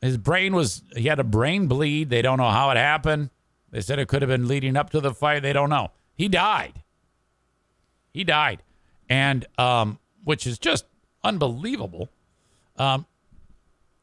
His 0.00 0.16
brain 0.16 0.54
was 0.54 0.82
he 0.96 1.08
had 1.08 1.18
a 1.18 1.24
brain 1.24 1.66
bleed. 1.66 2.10
They 2.10 2.22
don't 2.22 2.38
know 2.38 2.50
how 2.50 2.70
it 2.70 2.76
happened. 2.76 3.30
They 3.70 3.80
said 3.80 3.98
it 3.98 4.08
could 4.08 4.22
have 4.22 4.28
been 4.28 4.48
leading 4.48 4.76
up 4.76 4.90
to 4.90 5.00
the 5.00 5.12
fight. 5.12 5.42
They 5.42 5.52
don't 5.52 5.70
know. 5.70 5.90
He 6.14 6.28
died. 6.28 6.82
He 8.12 8.24
died, 8.24 8.62
and 9.08 9.46
um, 9.58 9.98
which 10.24 10.46
is 10.46 10.58
just 10.58 10.86
unbelievable. 11.22 12.08
Um, 12.76 13.06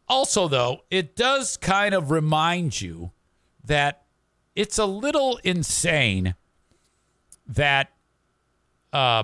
also, 0.08 0.48
though, 0.48 0.82
it 0.92 1.16
does 1.16 1.58
kind 1.58 1.96
of 1.96 2.12
remind 2.12 2.80
you 2.80 3.12
that 3.64 4.04
it's 4.56 4.78
a 4.78 4.86
little 4.86 5.40
insane 5.44 6.36
that 7.48 7.92
uh, 8.94 9.24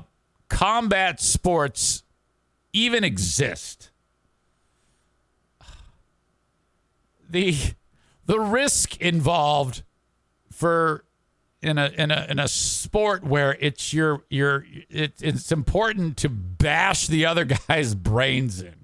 combat 0.49 1.21
sports 1.21 2.03
even 2.73 3.03
exist. 3.03 3.90
The 7.31 7.55
the 8.25 8.39
risk 8.39 8.99
involved 9.01 9.83
for 10.51 11.05
in 11.61 11.77
a 11.77 11.91
in 11.97 12.11
a 12.11 12.27
in 12.29 12.39
a 12.39 12.47
sport 12.47 13.23
where 13.23 13.57
it's 13.59 13.93
your 13.93 14.23
your 14.29 14.65
it, 14.89 15.13
it's 15.21 15.51
important 15.51 16.17
to 16.17 16.29
bash 16.29 17.07
the 17.07 17.25
other 17.25 17.45
guy's 17.67 17.95
brains 17.95 18.61
in 18.61 18.81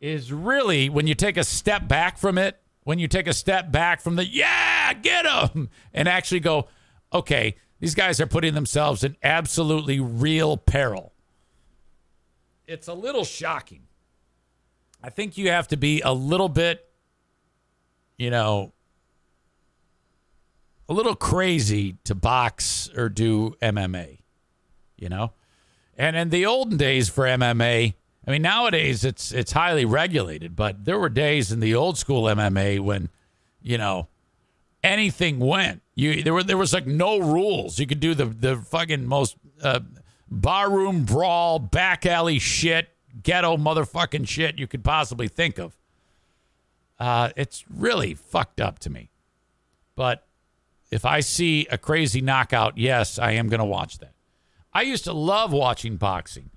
is 0.00 0.32
really 0.32 0.88
when 0.88 1.06
you 1.06 1.14
take 1.14 1.36
a 1.36 1.44
step 1.44 1.88
back 1.88 2.18
from 2.18 2.38
it, 2.38 2.60
when 2.84 2.98
you 2.98 3.08
take 3.08 3.26
a 3.26 3.32
step 3.32 3.72
back 3.72 4.00
from 4.00 4.16
the, 4.16 4.24
yeah, 4.24 4.92
get 4.94 5.24
them, 5.24 5.68
and 5.92 6.08
actually 6.08 6.40
go, 6.40 6.68
okay, 7.12 7.56
these 7.80 7.94
guys 7.94 8.20
are 8.20 8.26
putting 8.26 8.54
themselves 8.54 9.02
in 9.02 9.16
absolutely 9.22 10.00
real 10.00 10.56
peril. 10.56 11.12
It's 12.66 12.88
a 12.88 12.94
little 12.94 13.24
shocking. 13.24 13.85
I 15.06 15.08
think 15.10 15.38
you 15.38 15.52
have 15.52 15.68
to 15.68 15.76
be 15.76 16.00
a 16.00 16.12
little 16.12 16.48
bit, 16.48 16.84
you 18.18 18.28
know, 18.28 18.72
a 20.88 20.92
little 20.92 21.14
crazy 21.14 21.94
to 22.02 22.16
box 22.16 22.90
or 22.96 23.08
do 23.08 23.54
MMA, 23.62 24.18
you 24.96 25.08
know? 25.08 25.30
And 25.96 26.16
in 26.16 26.30
the 26.30 26.44
olden 26.44 26.76
days 26.76 27.08
for 27.08 27.24
MMA, 27.24 27.94
I 28.26 28.30
mean, 28.30 28.42
nowadays 28.42 29.04
it's 29.04 29.30
it's 29.30 29.52
highly 29.52 29.84
regulated, 29.84 30.56
but 30.56 30.84
there 30.84 30.98
were 30.98 31.08
days 31.08 31.52
in 31.52 31.60
the 31.60 31.76
old 31.76 31.96
school 31.96 32.24
MMA 32.24 32.80
when, 32.80 33.08
you 33.62 33.78
know, 33.78 34.08
anything 34.82 35.38
went. 35.38 35.82
You 35.94 36.24
there 36.24 36.34
were 36.34 36.42
there 36.42 36.58
was 36.58 36.72
like 36.72 36.88
no 36.88 37.18
rules. 37.18 37.78
You 37.78 37.86
could 37.86 38.00
do 38.00 38.12
the 38.12 38.24
the 38.24 38.56
fucking 38.56 39.06
most 39.06 39.36
uh, 39.62 39.80
barroom 40.28 41.04
brawl, 41.04 41.60
back 41.60 42.04
alley 42.04 42.40
shit, 42.40 42.88
ghetto 43.22 43.56
motherfucking 43.56 44.28
shit 44.28 44.58
you 44.58 44.66
could 44.66 44.84
possibly 44.84 45.28
think 45.28 45.58
of. 45.58 45.76
Uh, 46.98 47.30
it's 47.36 47.64
really 47.68 48.14
fucked 48.14 48.60
up 48.60 48.78
to 48.80 48.90
me. 48.90 49.10
But 49.94 50.26
if 50.90 51.04
I 51.04 51.20
see 51.20 51.66
a 51.70 51.78
crazy 51.78 52.20
knockout, 52.20 52.78
yes, 52.78 53.18
I 53.18 53.32
am 53.32 53.48
going 53.48 53.60
to 53.60 53.66
watch 53.66 53.98
that. 53.98 54.12
I 54.72 54.82
used 54.82 55.04
to 55.04 55.12
love 55.12 55.52
watching 55.52 55.96
boxing. 55.96 56.50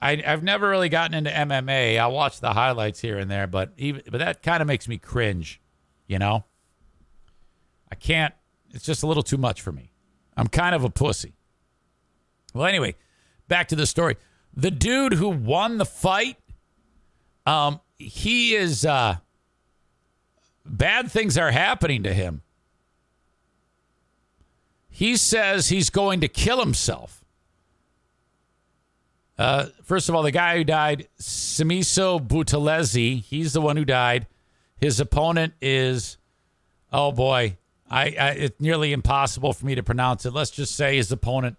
I, 0.00 0.16
have 0.16 0.42
never 0.42 0.68
really 0.68 0.88
gotten 0.88 1.14
into 1.14 1.30
MMA. 1.30 1.98
I 1.98 2.06
watch 2.08 2.40
the 2.40 2.52
highlights 2.52 3.00
here 3.00 3.18
and 3.18 3.30
there, 3.30 3.46
but 3.46 3.72
even 3.78 4.02
but 4.10 4.18
that 4.18 4.42
kind 4.42 4.60
of 4.60 4.66
makes 4.66 4.86
me 4.86 4.98
cringe. 4.98 5.60
You 6.06 6.18
know, 6.18 6.44
I 7.90 7.94
can't. 7.94 8.34
It's 8.70 8.84
just 8.84 9.02
a 9.02 9.06
little 9.06 9.22
too 9.22 9.38
much 9.38 9.62
for 9.62 9.72
me. 9.72 9.92
I'm 10.36 10.48
kind 10.48 10.74
of 10.74 10.84
a 10.84 10.90
pussy. 10.90 11.34
Well, 12.52 12.66
anyway, 12.66 12.96
back 13.48 13.68
to 13.68 13.76
the 13.76 13.86
story. 13.86 14.16
The 14.56 14.70
dude 14.70 15.14
who 15.14 15.28
won 15.28 15.78
the 15.78 15.84
fight, 15.84 16.36
um, 17.44 17.80
he 17.98 18.54
is 18.54 18.86
uh, 18.86 19.16
bad 20.64 21.10
things 21.10 21.36
are 21.36 21.50
happening 21.50 22.02
to 22.04 22.14
him. 22.14 22.42
He 24.88 25.16
says 25.16 25.68
he's 25.68 25.90
going 25.90 26.20
to 26.20 26.28
kill 26.28 26.60
himself. 26.60 27.24
Uh, 29.36 29.66
first 29.82 30.08
of 30.08 30.14
all, 30.14 30.22
the 30.22 30.30
guy 30.30 30.56
who 30.56 30.64
died, 30.64 31.08
Simiso 31.18 32.24
Buthelezi, 32.24 33.22
he's 33.22 33.52
the 33.52 33.60
one 33.60 33.76
who 33.76 33.84
died. 33.84 34.28
His 34.76 35.00
opponent 35.00 35.54
is, 35.60 36.18
oh 36.92 37.10
boy, 37.10 37.56
I, 37.90 38.14
I 38.18 38.28
it's 38.30 38.60
nearly 38.60 38.92
impossible 38.92 39.52
for 39.52 39.66
me 39.66 39.74
to 39.74 39.82
pronounce 39.82 40.24
it. 40.24 40.32
Let's 40.32 40.50
just 40.50 40.76
say 40.76 40.96
his 40.96 41.10
opponent. 41.10 41.56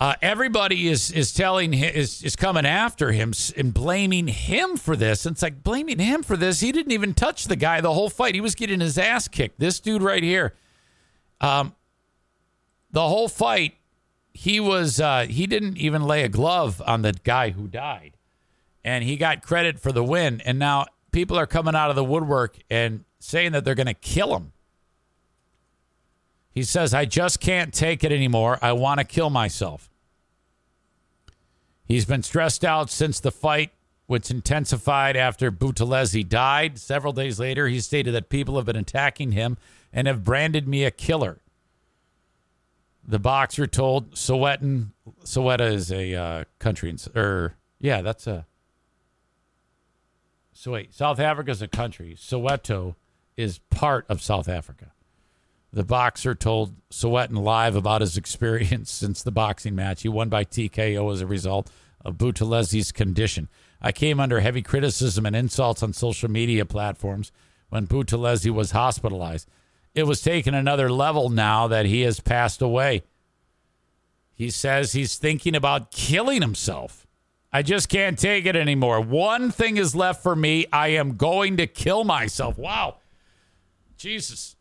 Uh, 0.00 0.14
everybody 0.20 0.88
is 0.88 1.12
is 1.12 1.32
telling 1.32 1.74
is 1.74 2.24
is 2.24 2.34
coming 2.34 2.66
after 2.66 3.12
him 3.12 3.32
and 3.56 3.72
blaming 3.72 4.26
him 4.26 4.76
for 4.76 4.96
this. 4.96 5.26
And 5.26 5.34
it's 5.34 5.42
like 5.42 5.62
blaming 5.62 6.00
him 6.00 6.22
for 6.22 6.36
this. 6.36 6.60
He 6.60 6.72
didn't 6.72 6.92
even 6.92 7.14
touch 7.14 7.44
the 7.44 7.56
guy 7.56 7.80
the 7.80 7.92
whole 7.92 8.10
fight. 8.10 8.34
He 8.34 8.40
was 8.40 8.56
getting 8.56 8.80
his 8.80 8.98
ass 8.98 9.28
kicked. 9.28 9.60
This 9.60 9.78
dude 9.78 10.02
right 10.02 10.22
here 10.22 10.54
um, 11.42 11.74
the 12.92 13.06
whole 13.06 13.28
fight, 13.28 13.74
he 14.32 14.60
was 14.60 15.00
uh, 15.00 15.26
he 15.28 15.46
didn't 15.46 15.76
even 15.76 16.02
lay 16.04 16.22
a 16.22 16.28
glove 16.28 16.80
on 16.86 17.02
the 17.02 17.12
guy 17.12 17.50
who 17.50 17.66
died, 17.66 18.16
and 18.84 19.04
he 19.04 19.16
got 19.16 19.42
credit 19.42 19.78
for 19.78 19.92
the 19.92 20.04
win. 20.04 20.40
And 20.42 20.58
now 20.58 20.86
people 21.10 21.38
are 21.38 21.46
coming 21.46 21.74
out 21.74 21.90
of 21.90 21.96
the 21.96 22.04
woodwork 22.04 22.56
and 22.70 23.04
saying 23.18 23.52
that 23.52 23.64
they're 23.64 23.74
going 23.74 23.86
to 23.86 23.94
kill 23.94 24.36
him. 24.36 24.52
He 26.54 26.62
says, 26.62 26.92
"I 26.92 27.04
just 27.04 27.40
can't 27.40 27.72
take 27.72 28.04
it 28.04 28.12
anymore. 28.12 28.58
I 28.60 28.72
want 28.72 28.98
to 28.98 29.04
kill 29.04 29.30
myself." 29.30 29.90
He's 31.84 32.04
been 32.04 32.22
stressed 32.22 32.64
out 32.64 32.90
since 32.90 33.20
the 33.20 33.30
fight, 33.30 33.70
which 34.06 34.30
intensified 34.30 35.16
after 35.16 35.50
Buthelezi 35.50 36.26
died. 36.26 36.78
Several 36.78 37.12
days 37.12 37.38
later, 37.38 37.68
he 37.68 37.80
stated 37.80 38.14
that 38.14 38.28
people 38.28 38.56
have 38.56 38.66
been 38.66 38.76
attacking 38.76 39.32
him 39.32 39.56
and 39.92 40.06
have 40.06 40.24
branded 40.24 40.66
me 40.66 40.84
a 40.84 40.90
killer. 40.90 41.38
The 43.04 43.18
boxer 43.18 43.66
told 43.66 44.12
Sowetan, 44.12 44.92
Soweto 45.24 45.72
is 45.72 45.90
a 45.90 46.14
uh, 46.14 46.44
country, 46.58 46.94
or 47.14 47.54
yeah, 47.80 48.00
that's 48.00 48.26
a. 48.26 48.46
So 50.52 50.72
wait, 50.72 50.94
South 50.94 51.18
Africa 51.18 51.50
is 51.50 51.60
a 51.60 51.68
country. 51.68 52.14
Soweto 52.16 52.94
is 53.36 53.58
part 53.70 54.06
of 54.08 54.22
South 54.22 54.48
Africa. 54.48 54.92
The 55.72 55.84
boxer 55.84 56.34
told 56.34 56.74
Sowetan 56.90 57.42
live 57.42 57.76
about 57.76 58.02
his 58.02 58.16
experience 58.16 58.90
since 58.92 59.22
the 59.22 59.32
boxing 59.32 59.74
match. 59.74 60.02
He 60.02 60.08
won 60.08 60.28
by 60.28 60.44
TKO 60.44 61.12
as 61.12 61.20
a 61.20 61.26
result 61.26 61.70
of 62.04 62.16
Buthelezi's 62.16 62.92
condition. 62.92 63.48
I 63.80 63.92
came 63.92 64.20
under 64.20 64.40
heavy 64.40 64.62
criticism 64.62 65.24
and 65.24 65.34
insults 65.34 65.82
on 65.82 65.92
social 65.92 66.30
media 66.30 66.64
platforms 66.64 67.32
when 67.70 67.86
Buthelezi 67.86 68.50
was 68.50 68.72
hospitalized 68.72 69.48
it 69.94 70.04
was 70.04 70.22
taken 70.22 70.54
another 70.54 70.90
level 70.90 71.28
now 71.28 71.68
that 71.68 71.86
he 71.86 72.02
has 72.02 72.20
passed 72.20 72.62
away. 72.62 73.02
He 74.34 74.50
says 74.50 74.92
he's 74.92 75.16
thinking 75.16 75.54
about 75.54 75.90
killing 75.90 76.40
himself. 76.40 77.06
I 77.52 77.62
just 77.62 77.90
can't 77.90 78.18
take 78.18 78.46
it 78.46 78.56
anymore. 78.56 79.00
One 79.00 79.50
thing 79.50 79.76
is 79.76 79.94
left 79.94 80.22
for 80.22 80.34
me. 80.34 80.66
I 80.72 80.88
am 80.88 81.16
going 81.16 81.58
to 81.58 81.66
kill 81.66 82.04
myself. 82.04 82.56
Wow. 82.56 82.96
Jesus. 83.98 84.56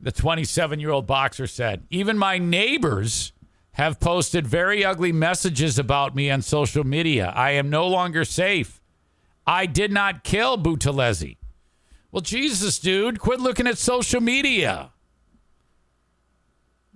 The 0.00 0.12
27 0.12 0.80
year 0.80 0.90
old 0.90 1.06
boxer 1.06 1.46
said, 1.46 1.84
even 1.90 2.16
my 2.16 2.38
neighbors 2.38 3.32
have 3.72 4.00
posted 4.00 4.46
very 4.46 4.84
ugly 4.84 5.12
messages 5.12 5.78
about 5.78 6.14
me 6.14 6.30
on 6.30 6.42
social 6.42 6.84
media. 6.84 7.32
I 7.36 7.52
am 7.52 7.70
no 7.70 7.86
longer 7.86 8.24
safe. 8.24 8.80
I 9.46 9.66
did 9.66 9.92
not 9.92 10.24
kill 10.24 10.58
Buthelezi. 10.58 11.36
Well, 12.10 12.20
Jesus, 12.20 12.78
dude, 12.78 13.20
quit 13.20 13.40
looking 13.40 13.66
at 13.66 13.78
social 13.78 14.20
media. 14.20 14.90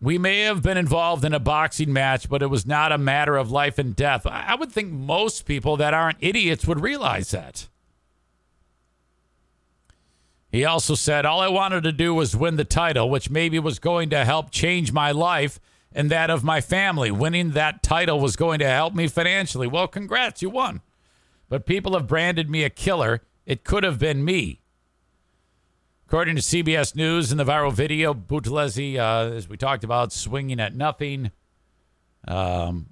We 0.01 0.19
may 0.19 0.41
have 0.41 0.63
been 0.63 0.77
involved 0.77 1.25
in 1.25 1.33
a 1.33 1.41
boxing 1.41 1.93
match, 1.93 2.29
but 2.29 2.43
it 2.43 2.49
was 2.51 2.67
not 2.67 2.93
a 2.93 2.99
matter 2.99 3.37
of 3.37 3.51
life 3.51 3.79
and 3.79 3.95
death. 3.97 4.27
I 4.27 4.55
would 4.55 4.73
think 4.73 4.93
most 4.93 5.47
people 5.47 5.77
that 5.79 5.95
aren't 5.95 6.19
idiots 6.21 6.67
would 6.67 6.81
realize 6.81 7.31
that. 7.31 7.69
He 10.55 10.65
also 10.65 10.95
said, 10.95 11.27
All 11.27 11.41
I 11.41 11.49
wanted 11.49 11.83
to 11.83 11.91
do 11.91 12.15
was 12.15 12.37
win 12.37 12.55
the 12.55 12.65
title, 12.65 13.11
which 13.11 13.29
maybe 13.29 13.59
was 13.59 13.81
going 13.81 14.11
to 14.11 14.25
help 14.25 14.53
change 14.53 14.93
my 14.93 15.11
life 15.11 15.59
and 15.91 16.13
that 16.13 16.31
of 16.31 16.45
my 16.45 16.61
family. 16.61 17.11
Winning 17.11 17.51
that 17.51 17.83
title 17.83 18.21
was 18.21 18.37
going 18.37 18.61
to 18.61 18.69
help 18.69 18.95
me 18.95 19.09
financially. 19.09 19.67
Well, 19.67 19.89
congrats, 19.89 20.43
you 20.43 20.51
won. 20.51 20.81
But 21.49 21.67
people 21.67 21.95
have 21.95 22.07
branded 22.07 22.49
me 22.49 22.63
a 22.63 22.71
killer. 22.71 23.23
It 23.45 23.65
could 23.65 23.83
have 23.83 23.99
been 23.99 24.25
me. 24.25 24.61
According 26.07 26.37
to 26.37 26.41
CBS 26.41 26.95
News, 26.95 27.33
in 27.33 27.39
the 27.39 27.45
viral 27.45 27.73
video, 27.73 28.15
Buthelezi, 28.15 28.97
uh, 28.97 29.35
as 29.35 29.49
we 29.49 29.57
talked 29.57 29.83
about, 29.83 30.13
swinging 30.13 30.61
at 30.61 30.77
nothing. 30.77 31.33
Um, 32.29 32.91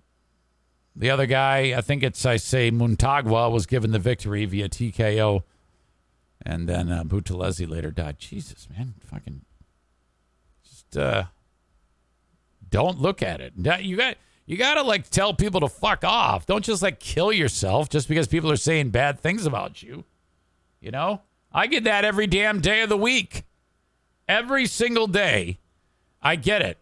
the 0.97 1.11
other 1.11 1.27
guy, 1.27 1.75
I 1.77 1.81
think 1.81 2.03
it's, 2.03 2.27
I 2.27 2.39
say, 2.39 2.73
Muntagwa, 2.73 3.53
was 3.53 3.67
given 3.67 3.93
the 3.93 4.01
victory 4.01 4.47
via 4.47 4.69
TKO. 4.69 5.45
And 6.45 6.69
then 6.69 6.91
uh, 6.91 7.05
later 7.05 7.91
died. 7.91 8.19
Jesus, 8.19 8.69
man. 8.77 8.95
Fucking. 9.05 9.43
Just 10.65 10.97
uh, 10.97 11.25
don't 12.69 13.01
look 13.01 13.23
at 13.23 13.41
it. 13.41 13.55
You 13.57 13.97
got. 13.97 14.17
You 14.45 14.57
gotta 14.57 14.83
like 14.83 15.09
tell 15.09 15.33
people 15.33 15.61
to 15.61 15.69
fuck 15.69 16.03
off. 16.03 16.47
Don't 16.47 16.65
just 16.65 16.83
like 16.83 16.99
kill 16.99 17.33
yourself 17.33 17.89
just 17.89 18.09
because 18.09 18.27
people 18.27 18.51
are 18.51 18.57
saying 18.57 18.91
bad 18.91 19.21
things 19.21 19.47
about 19.47 19.83
you. 19.83 20.05
You 20.81 20.91
know? 20.91 21.23
I 21.53 21.69
get 21.69 21.85
that 21.85 22.05
every 22.05 22.27
damn 22.27 22.61
day 22.61 22.83
of 22.83 22.89
the 22.89 22.97
week. 22.97 23.45
Every 24.29 24.67
single 24.67 25.07
day, 25.07 25.59
I 26.21 26.37
get 26.37 26.63
it. 26.63 26.79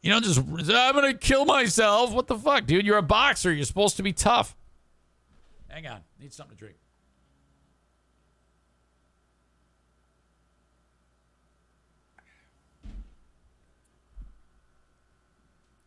You 0.00 0.10
know, 0.10 0.20
just, 0.20 0.40
I'm 0.40 0.94
to 0.94 1.14
kill 1.14 1.44
myself. 1.44 2.12
What 2.12 2.26
the 2.26 2.36
fuck, 2.36 2.66
dude? 2.66 2.84
You're 2.84 2.98
a 2.98 3.02
boxer. 3.02 3.52
You're 3.52 3.64
supposed 3.64 3.96
to 3.98 4.02
be 4.02 4.12
tough. 4.12 4.56
Hang 5.68 5.86
on. 5.86 6.00
Need 6.20 6.32
something 6.32 6.56
to 6.56 6.58
drink. 6.58 6.76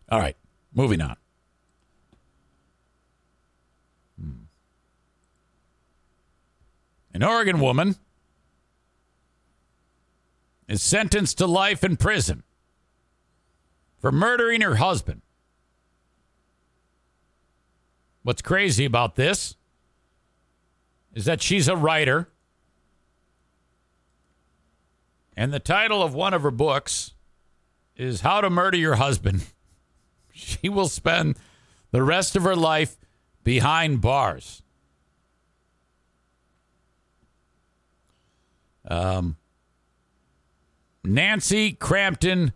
All 0.09 0.19
right. 0.19 0.37
Moving 0.73 1.01
on. 1.01 1.15
Hmm. 4.19 4.31
An 7.13 7.23
Oregon 7.23 7.59
woman 7.59 7.95
is 10.67 10.81
sentenced 10.81 11.37
to 11.37 11.47
life 11.47 11.83
in 11.83 11.95
prison 11.97 12.43
for 13.97 14.11
murdering 14.11 14.61
her 14.61 14.75
husband. 14.75 15.21
What's 18.23 18.41
crazy 18.41 18.85
about 18.85 19.15
this 19.15 19.55
is 21.13 21.25
that 21.25 21.41
she's 21.41 21.67
a 21.67 21.75
writer. 21.75 22.27
And 25.37 25.53
the 25.53 25.59
title 25.59 26.01
of 26.01 26.13
one 26.13 26.33
of 26.33 26.41
her 26.41 26.51
books 26.51 27.13
is 27.95 28.21
How 28.21 28.41
to 28.41 28.49
Murder 28.49 28.77
Your 28.77 28.95
Husband. 28.95 29.45
She 30.35 30.67
will 30.67 30.89
spend 30.89 31.37
the 31.91 32.03
rest 32.03 32.35
of 32.35 32.43
her 32.43 32.55
life 32.55 32.97
behind 33.43 34.01
bars. 34.01 34.61
Um, 38.87 39.37
Nancy 41.05 41.71
Crampton 41.71 42.51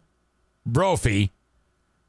Brophy 0.66 1.32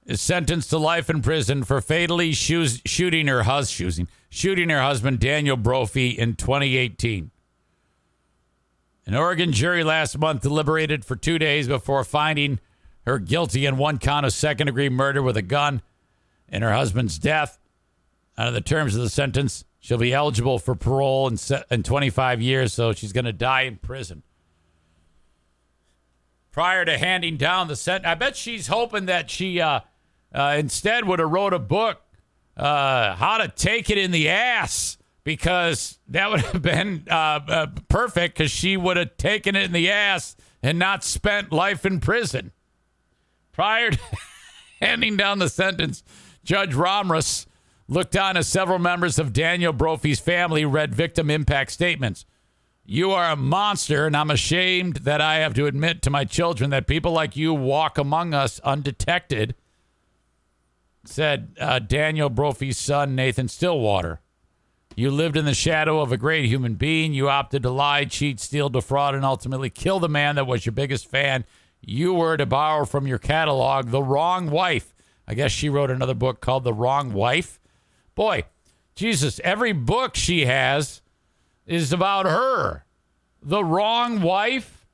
is 0.05 0.21
sentenced 0.21 0.71
to 0.71 0.79
life 0.79 1.09
in 1.09 1.23
prison 1.23 1.63
for 1.63 1.81
fatally 1.81 2.33
shoes, 2.33 2.83
shooting 2.85 3.29
her 3.29 3.45
hus- 3.45 3.71
shooting, 3.71 4.09
shooting 4.29 4.69
her 4.71 4.83
husband 4.83 5.21
Daniel 5.21 5.57
Brophy 5.57 6.11
in 6.11 6.35
2018. 6.35 7.31
An 9.07 9.15
Oregon 9.15 9.53
jury 9.53 9.85
last 9.85 10.19
month 10.19 10.43
deliberated 10.43 11.05
for 11.05 11.15
two 11.17 11.39
days 11.39 11.69
before 11.69 12.03
finding 12.05 12.59
her 13.11 13.19
guilty 13.19 13.67
in 13.67 13.77
one 13.77 13.99
count 13.99 14.25
of 14.25 14.33
second 14.33 14.67
degree 14.67 14.89
murder 14.89 15.23
with 15.23 15.37
a 15.37 15.43
gun 15.43 15.83
in 16.49 16.63
her 16.63 16.73
husband's 16.73 17.19
death. 17.19 17.59
Under 18.39 18.53
the 18.53 18.61
terms 18.61 18.95
of 18.95 19.03
the 19.03 19.11
sentence, 19.11 19.65
she'll 19.81 19.99
be 19.99 20.15
eligible 20.15 20.59
for 20.59 20.75
parole 20.75 21.29
in, 21.29 21.37
se- 21.37 21.65
in 21.71 21.83
25 21.83 22.41
years, 22.41 22.73
so 22.73 22.93
she's 22.93 23.13
going 23.13 23.25
to 23.25 23.33
die 23.33 23.63
in 23.63 23.77
prison. 23.77 24.23
Prior 26.53 26.85
to 26.85 26.97
handing 26.97 27.37
down 27.37 27.69
the 27.69 27.77
sentence, 27.77 28.07
I 28.07 28.15
bet 28.15 28.37
she's 28.37 28.69
hoping 28.69 29.07
that 29.07 29.31
she 29.31 29.61
uh, 29.61 29.81
uh, 30.35 30.57
instead 30.59 31.07
would 31.07 31.19
have 31.19 31.31
wrote 31.31 31.53
a 31.53 31.59
book, 31.59 32.01
uh, 32.57 33.15
How 33.15 33.39
to 33.39 33.49
Take 33.49 33.91
It 33.91 33.99
in 33.99 34.11
the 34.11 34.29
Ass, 34.29 34.99
because 35.25 35.99
that 36.09 36.31
would 36.31 36.41
have 36.41 36.63
been 36.63 37.07
uh, 37.11 37.41
uh, 37.47 37.67
perfect 37.89 38.39
because 38.39 38.51
she 38.51 38.77
would 38.77 38.97
have 38.97 39.17
taken 39.17 39.55
it 39.57 39.65
in 39.65 39.73
the 39.73 39.91
ass 39.91 40.37
and 40.63 40.79
not 40.79 41.05
spent 41.05 41.53
life 41.53 41.85
in 41.85 42.01
prison. 42.01 42.53
Prior 43.53 43.91
to 43.91 43.99
handing 44.81 45.17
down 45.17 45.39
the 45.39 45.49
sentence, 45.49 46.03
Judge 46.45 46.73
Ramras 46.73 47.47
looked 47.89 48.17
on 48.17 48.37
as 48.37 48.47
several 48.47 48.79
members 48.79 49.19
of 49.19 49.33
Daniel 49.33 49.73
Brophy's 49.73 50.21
family 50.21 50.65
read 50.65 50.95
victim 50.95 51.31
impact 51.31 51.73
statements. 51.73 52.25
You 52.85 53.11
are 53.13 53.31
a 53.31 53.37
monster, 53.37 54.07
and 54.07 54.17
I'm 54.17 54.31
ashamed 54.31 54.97
that 54.99 55.21
I 55.21 55.37
have 55.37 55.55
to 55.55 55.67
admit 55.67 56.03
to 56.03 56.11
my 56.11 56.25
children 56.25 56.71
that 56.71 56.87
people 56.87 57.13
like 57.13 57.37
you 57.37 57.55
walk 57.55 57.99
among 57.99 58.35
us 58.35 58.59
undetected, 58.61 59.55
said 61.05 61.55
uh, 61.61 61.79
Daniel 61.79 62.31
Brophy's 62.31 62.79
son, 62.79 63.15
Nathan 63.15 63.47
Stilwater. 63.47 64.19
You 64.97 65.11
lived 65.11 65.37
in 65.37 65.45
the 65.45 65.55
shadow 65.55 66.01
of 66.01 66.11
a 66.11 66.17
great 66.17 66.47
human 66.47 66.75
being. 66.75 67.15
You 67.15 67.29
opted 67.29 67.63
to 67.63 67.71
lie, 67.71 68.05
cheat, 68.07 68.41
steal, 68.41 68.69
defraud, 68.69 69.15
and 69.15 69.25
ultimately 69.25 69.71
kill 69.71 70.01
the 70.01 70.09
man 70.09 70.35
that 70.35 70.47
was 70.47 70.67
your 70.67 70.73
biggest 70.73 71.09
fan. 71.09 71.45
You 71.81 72.15
were 72.15 72.37
to 72.37 72.47
borrow 72.47 72.85
from 72.85 73.07
your 73.07 73.19
catalog 73.19 73.89
the 73.89 74.03
wrong 74.03 74.51
wife. 74.51 74.95
I 75.27 75.35
guess 75.35 75.53
she 75.53 75.69
wrote 75.69 75.91
another 75.91 76.15
book 76.15 76.41
called 76.41 76.65
The 76.65 76.75
Wrong 76.75 77.13
Wife. 77.13 77.61
Boy, 78.15 78.45
Jesus, 78.95 79.41
every 79.45 79.73
book 79.73 80.15
she 80.15 80.47
has 80.47 81.03
is 81.67 81.93
about 81.93 82.27
her. 82.27 82.85
The 83.43 83.65
Wrong 83.65 84.21
Wife, 84.21 84.87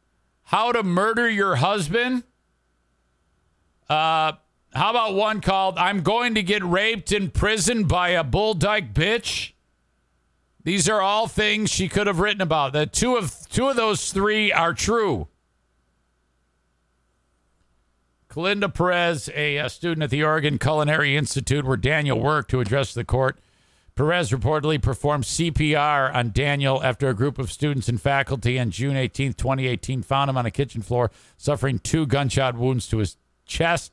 How 0.45 0.73
to 0.73 0.83
Murder 0.83 1.29
Your 1.29 1.57
Husband. 1.57 2.23
Uh, 3.89 4.33
how 4.75 4.91
about 4.91 5.15
one 5.15 5.41
called 5.41 5.79
I'm 5.79 6.03
Going 6.03 6.35
to 6.35 6.43
Get 6.43 6.63
Raped 6.63 7.13
in 7.13 7.31
Prison 7.31 7.85
by 7.85 8.11
a 8.11 8.23
Bull 8.23 8.55
Dyke 8.55 8.93
Bitch? 8.93 9.53
These 10.65 10.89
are 10.89 11.01
all 11.01 11.29
things 11.29 11.71
she 11.71 11.89
could 11.89 12.07
have 12.07 12.19
written 12.19 12.43
about. 12.43 12.73
The 12.73 12.87
two 12.87 13.17
of 13.17 13.49
two 13.49 13.69
of 13.69 13.77
those 13.77 14.13
three 14.13 14.53
are 14.53 14.75
true. 14.75 15.29
Kalinda 18.37 18.73
Perez, 18.73 19.31
a, 19.35 19.57
a, 19.57 19.71
student 19.71 20.03
at 20.03 20.11
the 20.11 20.23
Oregon 20.23 20.59
Culinary 20.59 21.17
Institute 21.17 21.65
where 21.65 21.79
Daniel 21.79 22.21
worked 22.21 22.51
to 22.51 22.61
address 22.61 22.93
the 22.93 23.03
court. 23.03 23.39
Perez 23.95 24.31
reportedly 24.31 24.81
performed 24.81 25.25
CPR 25.25 26.15
on 26.15 26.33
Daniel 26.33 26.83
after 26.85 27.09
a 27.09 27.15
group 27.15 27.39
of 27.39 27.51
students 27.51 27.89
and 27.89 27.99
faculty 27.99 28.59
on 28.59 28.71
June 28.71 28.95
18, 28.95 29.33
2018, 29.33 30.03
found 30.03 30.29
him 30.29 30.37
on 30.37 30.45
a 30.45 30.51
kitchen 30.51 30.83
floor 30.83 31.11
suffering 31.39 31.79
two 31.79 32.05
gunshot 32.05 32.59
wounds 32.59 32.87
to 32.89 32.99
his 32.99 33.17
chest. 33.47 33.91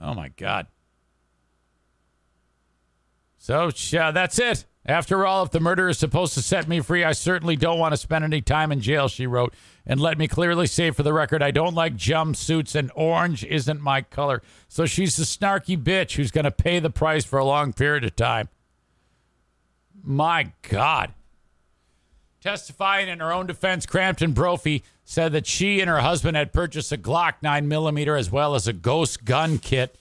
Oh 0.00 0.14
my 0.14 0.28
God. 0.28 0.66
So 3.36 3.70
uh, 3.98 4.12
that's 4.12 4.38
it. 4.38 4.64
After 4.90 5.24
all, 5.24 5.44
if 5.44 5.52
the 5.52 5.60
murder 5.60 5.88
is 5.88 6.00
supposed 6.00 6.34
to 6.34 6.42
set 6.42 6.66
me 6.66 6.80
free, 6.80 7.04
I 7.04 7.12
certainly 7.12 7.54
don't 7.54 7.78
want 7.78 7.92
to 7.92 7.96
spend 7.96 8.24
any 8.24 8.40
time 8.40 8.72
in 8.72 8.80
jail, 8.80 9.06
she 9.06 9.24
wrote. 9.24 9.54
And 9.86 10.00
let 10.00 10.18
me 10.18 10.26
clearly 10.26 10.66
say 10.66 10.90
for 10.90 11.04
the 11.04 11.12
record, 11.12 11.44
I 11.44 11.52
don't 11.52 11.76
like 11.76 11.94
jumpsuits, 11.94 12.74
and 12.74 12.90
orange 12.96 13.44
isn't 13.44 13.80
my 13.80 14.02
color. 14.02 14.42
So 14.66 14.86
she's 14.86 15.14
the 15.14 15.22
snarky 15.22 15.80
bitch 15.80 16.16
who's 16.16 16.32
going 16.32 16.44
to 16.44 16.50
pay 16.50 16.80
the 16.80 16.90
price 16.90 17.24
for 17.24 17.38
a 17.38 17.44
long 17.44 17.72
period 17.72 18.02
of 18.02 18.16
time. 18.16 18.48
My 20.02 20.50
God. 20.68 21.14
Testifying 22.40 23.08
in 23.08 23.20
her 23.20 23.32
own 23.32 23.46
defense, 23.46 23.86
Crampton 23.86 24.32
Brophy 24.32 24.82
said 25.04 25.30
that 25.30 25.46
she 25.46 25.80
and 25.80 25.88
her 25.88 26.00
husband 26.00 26.36
had 26.36 26.52
purchased 26.52 26.90
a 26.90 26.98
Glock 26.98 27.34
9mm 27.44 28.18
as 28.18 28.32
well 28.32 28.56
as 28.56 28.66
a 28.66 28.72
ghost 28.72 29.24
gun 29.24 29.58
kit 29.58 29.96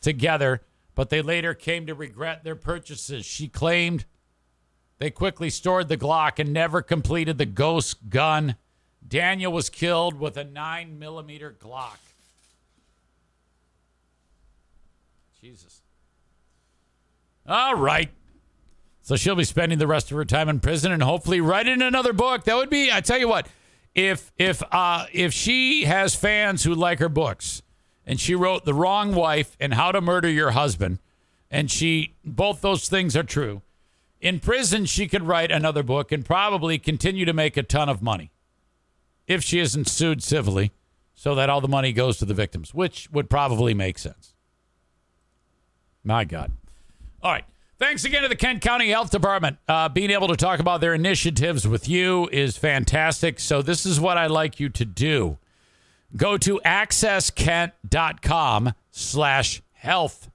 together 0.00 0.62
but 1.00 1.08
they 1.08 1.22
later 1.22 1.54
came 1.54 1.86
to 1.86 1.94
regret 1.94 2.44
their 2.44 2.54
purchases. 2.54 3.24
She 3.24 3.48
claimed 3.48 4.04
they 5.00 5.10
quickly 5.10 5.48
stored 5.48 5.88
the 5.88 5.96
Glock 5.96 6.38
and 6.38 6.52
never 6.52 6.82
completed 6.82 7.38
the 7.38 7.46
ghost 7.46 8.10
gun. 8.10 8.56
Daniel 9.06 9.50
was 9.50 9.70
killed 9.70 10.20
with 10.20 10.36
a 10.36 10.44
9 10.44 10.98
millimeter 10.98 11.56
Glock. 11.58 11.96
Jesus. 15.40 15.80
All 17.48 17.74
right. 17.74 18.10
So 19.00 19.16
she'll 19.16 19.34
be 19.34 19.44
spending 19.44 19.78
the 19.78 19.86
rest 19.86 20.10
of 20.10 20.18
her 20.18 20.26
time 20.26 20.50
in 20.50 20.60
prison 20.60 20.92
and 20.92 21.02
hopefully 21.02 21.40
writing 21.40 21.80
another 21.80 22.12
book. 22.12 22.44
That 22.44 22.56
would 22.56 22.68
be, 22.68 22.92
I 22.92 23.00
tell 23.00 23.18
you 23.18 23.26
what, 23.26 23.48
if 23.94 24.30
if 24.36 24.62
uh 24.70 25.06
if 25.12 25.32
she 25.32 25.84
has 25.84 26.14
fans 26.14 26.62
who 26.62 26.74
like 26.74 26.98
her 26.98 27.08
books, 27.08 27.62
and 28.06 28.20
she 28.20 28.34
wrote 28.34 28.66
The 28.66 28.74
Wrong 28.74 29.14
Wife 29.14 29.56
and 29.58 29.72
How 29.72 29.92
to 29.92 30.02
Murder 30.02 30.28
Your 30.28 30.50
Husband. 30.50 30.98
And 31.50 31.70
she, 31.70 32.14
both 32.24 32.60
those 32.60 32.88
things 32.88 33.16
are 33.16 33.24
true. 33.24 33.62
In 34.20 34.40
prison, 34.40 34.84
she 34.84 35.08
could 35.08 35.22
write 35.22 35.50
another 35.50 35.82
book 35.82 36.12
and 36.12 36.24
probably 36.24 36.78
continue 36.78 37.24
to 37.24 37.32
make 37.32 37.56
a 37.56 37.62
ton 37.62 37.88
of 37.88 38.02
money 38.02 38.30
if 39.26 39.42
she 39.42 39.60
isn't 39.60 39.88
sued 39.88 40.22
civilly 40.22 40.72
so 41.14 41.34
that 41.34 41.48
all 41.48 41.60
the 41.60 41.68
money 41.68 41.92
goes 41.92 42.18
to 42.18 42.24
the 42.24 42.34
victims, 42.34 42.74
which 42.74 43.08
would 43.12 43.30
probably 43.30 43.74
make 43.74 43.98
sense. 43.98 44.34
My 46.04 46.24
God. 46.24 46.52
All 47.22 47.32
right. 47.32 47.44
Thanks 47.78 48.04
again 48.04 48.22
to 48.22 48.28
the 48.28 48.36
Kent 48.36 48.60
County 48.60 48.90
Health 48.90 49.10
Department. 49.10 49.56
Uh, 49.66 49.88
being 49.88 50.10
able 50.10 50.28
to 50.28 50.36
talk 50.36 50.60
about 50.60 50.82
their 50.82 50.92
initiatives 50.92 51.66
with 51.66 51.88
you 51.88 52.28
is 52.30 52.58
fantastic. 52.58 53.40
So, 53.40 53.62
this 53.62 53.86
is 53.86 53.98
what 53.98 54.18
I'd 54.18 54.30
like 54.30 54.60
you 54.60 54.68
to 54.68 54.84
do 54.84 55.38
Go 56.16 56.36
to 56.38 56.60
accesskent.com 56.64 58.72
slash 58.90 59.62
health. 59.72 60.30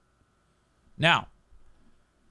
Now, 0.96 1.28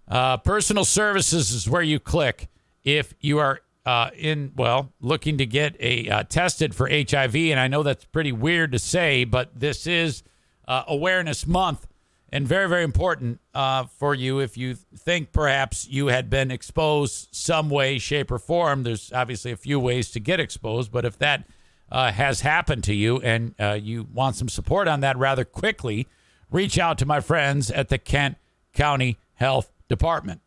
uh, 0.08 0.38
personal 0.38 0.86
services 0.86 1.52
is 1.52 1.70
where 1.70 1.82
you 1.82 2.00
click 2.00 2.48
if 2.84 3.14
you 3.20 3.40
are 3.40 3.62
uh, 3.86 4.10
in, 4.18 4.52
well, 4.56 4.92
looking 5.00 5.38
to 5.38 5.46
get 5.46 5.76
a 5.80 6.10
uh, 6.10 6.24
tested 6.24 6.74
for 6.74 6.90
HIV. 6.90 7.36
And 7.36 7.60
I 7.60 7.68
know 7.68 7.84
that's 7.84 8.06
pretty 8.06 8.32
weird 8.32 8.72
to 8.72 8.80
say, 8.80 9.24
but 9.24 9.60
this 9.60 9.86
is 9.86 10.24
uh, 10.68 10.84
Awareness 10.88 11.46
Month 11.46 11.88
and 12.32 12.48
very, 12.48 12.68
very 12.68 12.84
important 12.84 13.40
uh, 13.54 13.86
for 13.86 14.16
you 14.16 14.40
if 14.40 14.58
you 14.58 14.74
think 14.74 15.32
perhaps 15.32 15.88
you 15.88 16.08
had 16.08 16.30
been 16.30 16.50
exposed 16.50 17.30
some 17.32 17.70
way, 17.70 18.00
shape, 18.00 18.32
or 18.32 18.40
form. 18.40 18.84
There's 18.84 19.14
obviously 19.14 19.52
a 19.52 19.58
few 19.58 19.80
ways 19.80 20.10
to 20.12 20.20
get 20.20 20.40
exposed, 20.40 20.92
but 20.92 21.06
if 21.06 21.18
that 21.20 21.48
uh, 21.92 22.12
has 22.12 22.42
happened 22.42 22.84
to 22.86 22.96
you 22.96 23.22
and 23.22 23.54
you 23.84 24.08
want 24.12 24.36
some 24.36 24.50
support 24.50 24.88
on 24.88 25.02
that 25.02 25.18
rather 25.18 25.46
quickly, 25.46 26.08
reach 26.52 26.80
out 26.80 26.98
to 26.98 27.06
my 27.06 27.20
friends 27.20 27.70
at 27.70 27.90
the 27.90 28.00
Kent 28.00 28.38
County 28.74 29.18
Health 29.36 29.72
Department. 29.90 30.42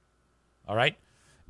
All 0.66 0.76
right. 0.76 0.96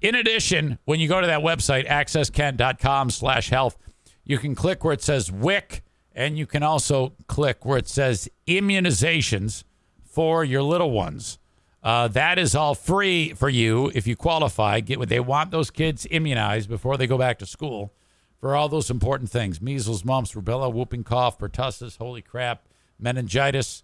In 0.01 0.15
addition, 0.15 0.79
when 0.85 1.01
you 1.01 1.09
go 1.09 1.21
to 1.21 1.27
that 1.27 1.41
website, 1.41 1.89
accesskent.com 1.89 3.11
slash 3.11 3.51
health, 3.51 3.77
you 4.25 4.39
can 4.39 4.55
click 4.55 4.85
where 4.85 4.93
it 4.93 5.03
says 5.03 5.33
WIC, 5.33 5.83
and 6.15 6.39
you 6.39 6.47
can 6.47 6.63
also 6.63 7.15
click 7.27 7.65
where 7.65 7.79
it 7.79 7.89
says 7.89 8.29
immunizations 8.47 9.65
for 10.05 10.45
your 10.45 10.63
little 10.63 10.91
ones. 10.91 11.39
Uh, 11.83 12.09
that 12.09 12.39
is 12.39 12.55
all 12.55 12.75
free 12.75 13.33
for 13.33 13.49
you 13.49 13.91
if 13.95 14.07
you 14.07 14.17
qualify. 14.17 14.81
Get 14.81 14.99
what 14.99 15.09
they 15.09 15.21
want 15.21 15.51
those 15.51 15.71
kids 15.71 16.07
immunized 16.11 16.69
before 16.69 16.97
they 16.97 17.07
go 17.07 17.17
back 17.17 17.39
to 17.39 17.47
school 17.47 17.93
for 18.41 18.55
all 18.55 18.69
those 18.69 18.91
important 18.91 19.31
things 19.31 19.61
measles, 19.61 20.05
mumps, 20.05 20.33
rubella, 20.33 20.73
whooping 20.73 21.05
cough, 21.05 21.39
pertussis, 21.39 21.97
holy 21.99 22.23
crap, 22.23 22.67
meningitis, 22.99 23.83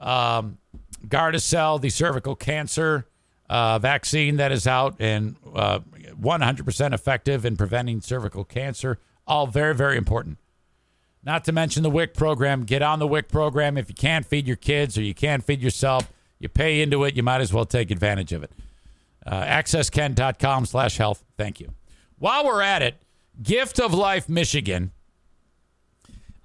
um, 0.00 0.58
Gardasil, 1.06 1.80
the 1.80 1.90
cervical 1.90 2.34
cancer 2.34 3.06
uh, 3.48 3.78
vaccine 3.78 4.36
that 4.36 4.52
is 4.52 4.66
out 4.66 4.96
and 4.98 5.36
uh, 5.54 5.80
100% 6.20 6.94
effective 6.94 7.44
in 7.44 7.56
preventing 7.56 8.00
cervical 8.00 8.44
cancer. 8.44 8.98
All 9.26 9.46
very, 9.46 9.74
very 9.74 9.96
important. 9.96 10.38
Not 11.24 11.44
to 11.44 11.52
mention 11.52 11.82
the 11.82 11.90
WIC 11.90 12.14
program. 12.14 12.64
Get 12.64 12.82
on 12.82 12.98
the 12.98 13.06
WIC 13.06 13.28
program. 13.28 13.76
If 13.76 13.88
you 13.88 13.94
can't 13.94 14.24
feed 14.24 14.46
your 14.46 14.56
kids 14.56 14.96
or 14.96 15.02
you 15.02 15.14
can't 15.14 15.42
feed 15.42 15.60
yourself, 15.60 16.10
you 16.38 16.48
pay 16.48 16.80
into 16.80 17.04
it. 17.04 17.16
You 17.16 17.22
might 17.22 17.40
as 17.40 17.52
well 17.52 17.66
take 17.66 17.90
advantage 17.90 18.32
of 18.32 18.44
it. 18.44 18.52
Uh, 19.26 19.42
accesskent.com 19.42 20.66
slash 20.66 20.96
health. 20.98 21.24
Thank 21.36 21.58
you. 21.58 21.72
While 22.18 22.44
we're 22.44 22.62
at 22.62 22.82
it, 22.82 23.02
Gift 23.42 23.80
of 23.80 23.92
Life 23.92 24.28
Michigan. 24.28 24.92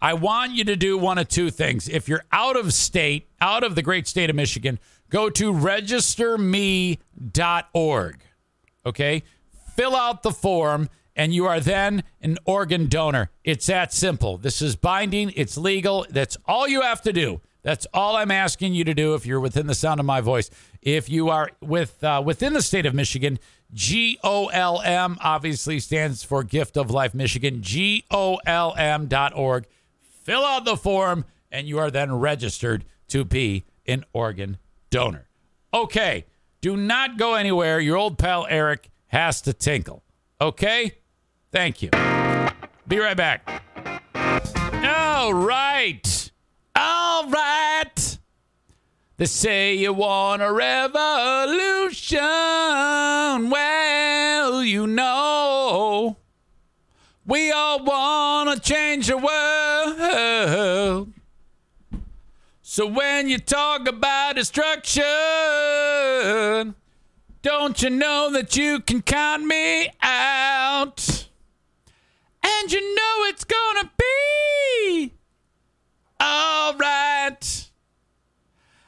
I 0.01 0.15
want 0.15 0.53
you 0.53 0.63
to 0.63 0.75
do 0.75 0.97
one 0.97 1.19
of 1.19 1.27
two 1.27 1.51
things. 1.51 1.87
If 1.87 2.09
you're 2.09 2.25
out 2.31 2.57
of 2.57 2.73
state, 2.73 3.29
out 3.39 3.63
of 3.63 3.75
the 3.75 3.83
great 3.83 4.07
state 4.07 4.31
of 4.31 4.35
Michigan, 4.35 4.79
go 5.11 5.29
to 5.29 5.53
registerme.org. 5.53 8.19
Okay? 8.83 9.21
Fill 9.75 9.95
out 9.95 10.23
the 10.23 10.31
form 10.31 10.89
and 11.15 11.33
you 11.33 11.45
are 11.45 11.59
then 11.59 12.03
an 12.21 12.37
organ 12.45 12.87
donor. 12.87 13.29
It's 13.43 13.67
that 13.67 13.93
simple. 13.93 14.37
This 14.37 14.61
is 14.61 14.75
binding, 14.75 15.31
it's 15.35 15.57
legal. 15.57 16.05
That's 16.09 16.37
all 16.45 16.67
you 16.67 16.81
have 16.81 17.01
to 17.03 17.13
do. 17.13 17.41
That's 17.63 17.85
all 17.93 18.15
I'm 18.15 18.31
asking 18.31 18.73
you 18.73 18.83
to 18.85 18.95
do 18.95 19.13
if 19.13 19.25
you're 19.25 19.39
within 19.39 19.67
the 19.67 19.75
sound 19.75 19.99
of 19.99 20.05
my 20.05 20.19
voice. 20.19 20.49
If 20.81 21.09
you 21.09 21.29
are 21.29 21.51
with 21.61 22.03
uh, 22.03 22.23
within 22.25 22.53
the 22.53 22.61
state 22.61 22.87
of 22.87 22.95
Michigan, 22.95 23.37
G 23.71 24.17
O 24.23 24.47
L 24.47 24.81
M 24.81 25.19
obviously 25.21 25.79
stands 25.79 26.23
for 26.23 26.43
Gift 26.43 26.75
of 26.75 26.89
Life 26.89 27.13
Michigan, 27.13 27.61
G 27.61 28.03
O 28.09 28.39
L 28.47 28.73
M 28.75 29.05
dot 29.05 29.33
org. 29.35 29.67
Fill 30.23 30.43
out 30.43 30.65
the 30.65 30.75
form, 30.75 31.23
and 31.51 31.67
you 31.67 31.77
are 31.77 31.91
then 31.91 32.15
registered 32.15 32.83
to 33.09 33.23
be 33.23 33.63
an 33.85 34.05
organ 34.11 34.57
donor. 34.91 35.27
Okay, 35.73 36.25
do 36.61 36.77
not 36.77 37.17
go 37.17 37.33
anywhere. 37.33 37.79
Your 37.79 37.97
old 37.97 38.19
pal 38.19 38.45
Eric 38.47 38.91
has 39.07 39.41
to 39.41 39.53
tinkle. 39.53 40.03
Okay? 40.39 40.97
Thank 41.51 41.81
you. 41.81 41.89
Be 42.87 42.99
right 42.99 43.17
back. 43.17 43.63
All 44.13 45.33
right. 45.33 46.31
All 46.75 47.27
right. 47.29 48.17
They 49.17 49.25
say 49.25 49.75
you 49.75 49.93
want 49.93 50.41
a 50.41 50.51
revolution. 50.51 52.19
Well, 53.49 54.63
you 54.63 54.87
know, 54.87 56.17
we 57.25 57.51
all 57.51 57.83
want 57.83 58.49
to 58.55 58.59
change 58.59 59.07
the 59.07 59.17
world. 59.17 61.10
So 62.73 62.87
when 62.87 63.27
you 63.27 63.37
talk 63.37 63.85
about 63.85 64.37
destruction, 64.37 65.03
don't 67.41 67.81
you 67.81 67.89
know 67.89 68.31
that 68.31 68.55
you 68.55 68.79
can 68.79 69.01
count 69.01 69.43
me 69.43 69.89
out? 70.01 71.27
And 72.41 72.71
you 72.71 72.95
know 72.95 73.25
it's 73.25 73.43
gonna 73.43 73.91
be 73.97 75.11
all 76.21 76.77
right. 76.77 77.69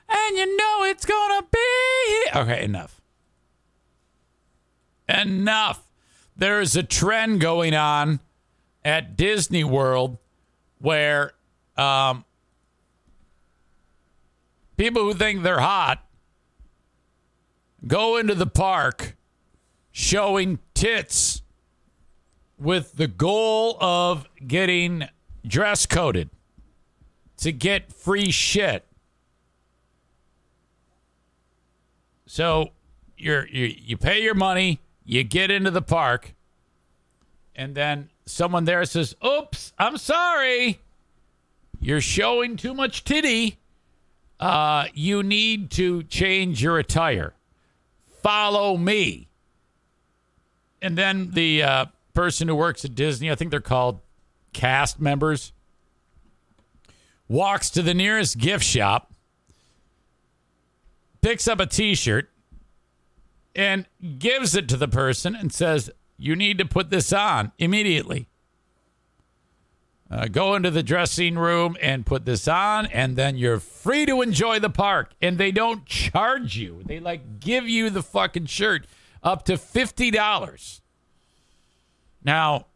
And 0.08 0.38
you 0.38 0.56
know 0.56 0.84
it's 0.86 1.06
gonna 1.06 1.46
be. 1.52 2.24
Okay, 2.38 2.64
enough. 2.64 3.02
Enough. 5.10 5.86
There 6.38 6.62
is 6.62 6.78
a 6.78 6.84
trend 6.84 7.42
going 7.42 7.76
on 7.76 8.22
at 8.86 9.18
Disney 9.18 9.66
World 9.66 10.20
where 10.80 11.34
um, 11.76 12.24
people 14.84 15.04
who 15.04 15.14
think 15.14 15.44
they're 15.44 15.62
hot 15.62 16.06
go 17.88 18.18
into 18.18 18.36
the 18.36 18.46
park 18.46 19.16
showing 19.94 20.60
tits 20.74 21.42
with 22.60 22.92
the 22.98 23.08
goal 23.08 23.78
of 23.80 24.28
getting 24.46 25.08
dress 25.48 25.86
coded 25.86 26.30
to 27.38 27.54
get 27.54 27.94
free 27.94 28.30
shit. 28.30 28.86
So 32.26 32.72
you're, 33.18 33.48
you 33.48 33.74
you 33.78 33.96
pay 33.96 34.22
your 34.22 34.36
money, 34.36 34.82
you 35.06 35.24
get 35.24 35.50
into 35.50 35.72
the 35.72 35.82
park, 35.82 36.36
and 37.56 37.74
then 37.74 38.10
someone 38.26 38.66
there 38.66 38.84
says, 38.84 39.16
"Oops, 39.26 39.72
I'm 39.80 39.96
sorry, 39.96 40.82
you're 41.80 42.02
showing 42.02 42.58
too 42.58 42.74
much 42.74 43.06
titty. 43.06 43.60
Uh, 44.40 44.86
you 44.94 45.24
need 45.24 45.72
to 45.72 46.04
change 46.04 46.62
your 46.62 46.78
attire. 46.78 47.34
Follow 48.22 48.78
me." 48.78 49.30
And 50.82 50.98
then 50.98 51.32
the 51.32 51.64
uh, 51.64 51.86
person 52.14 52.48
who 52.48 52.56
works 52.56 52.84
at 52.84 52.94
Disney, 52.96 53.32
I 53.32 53.36
think 53.36 53.52
they're 53.52 53.62
called 53.62 54.02
cast 54.52 55.00
members, 55.00 55.54
walks 57.28 57.70
to 57.72 57.82
the 57.82 57.94
nearest 57.94 58.38
gift 58.38 58.64
shop, 58.64 59.14
picks 61.22 61.48
up 61.48 61.60
a 61.60 61.66
t 61.66 61.96
shirt, 61.96 62.30
and 63.56 63.86
gives 64.20 64.56
it 64.56 64.68
to 64.70 64.78
the 64.78 64.88
person 64.88 65.36
and 65.36 65.54
says, 65.54 65.90
You 66.18 66.36
need 66.36 66.58
to 66.60 66.66
put 66.66 66.90
this 66.90 67.14
on 67.14 67.52
immediately. 67.58 68.28
Uh, 70.12 70.28
go 70.28 70.54
into 70.54 70.70
the 70.70 70.84
dressing 70.84 71.36
room 71.36 71.76
and 71.82 72.06
put 72.06 72.26
this 72.26 72.48
on, 72.48 72.86
and 72.88 73.16
then 73.16 73.36
you're 73.36 73.60
free 73.60 74.06
to 74.06 74.22
enjoy 74.22 74.60
the 74.60 74.70
park. 74.70 75.12
And 75.22 75.38
they 75.38 75.52
don't 75.52 75.86
charge 75.86 76.56
you, 76.56 76.82
they 76.86 77.00
like 77.00 77.40
give 77.40 77.68
you 77.68 77.90
the 77.90 78.04
fucking 78.04 78.46
shirt 78.46 78.86
up 79.24 79.46
to 79.46 79.54
$50. 79.54 80.82
Now, 82.24 82.68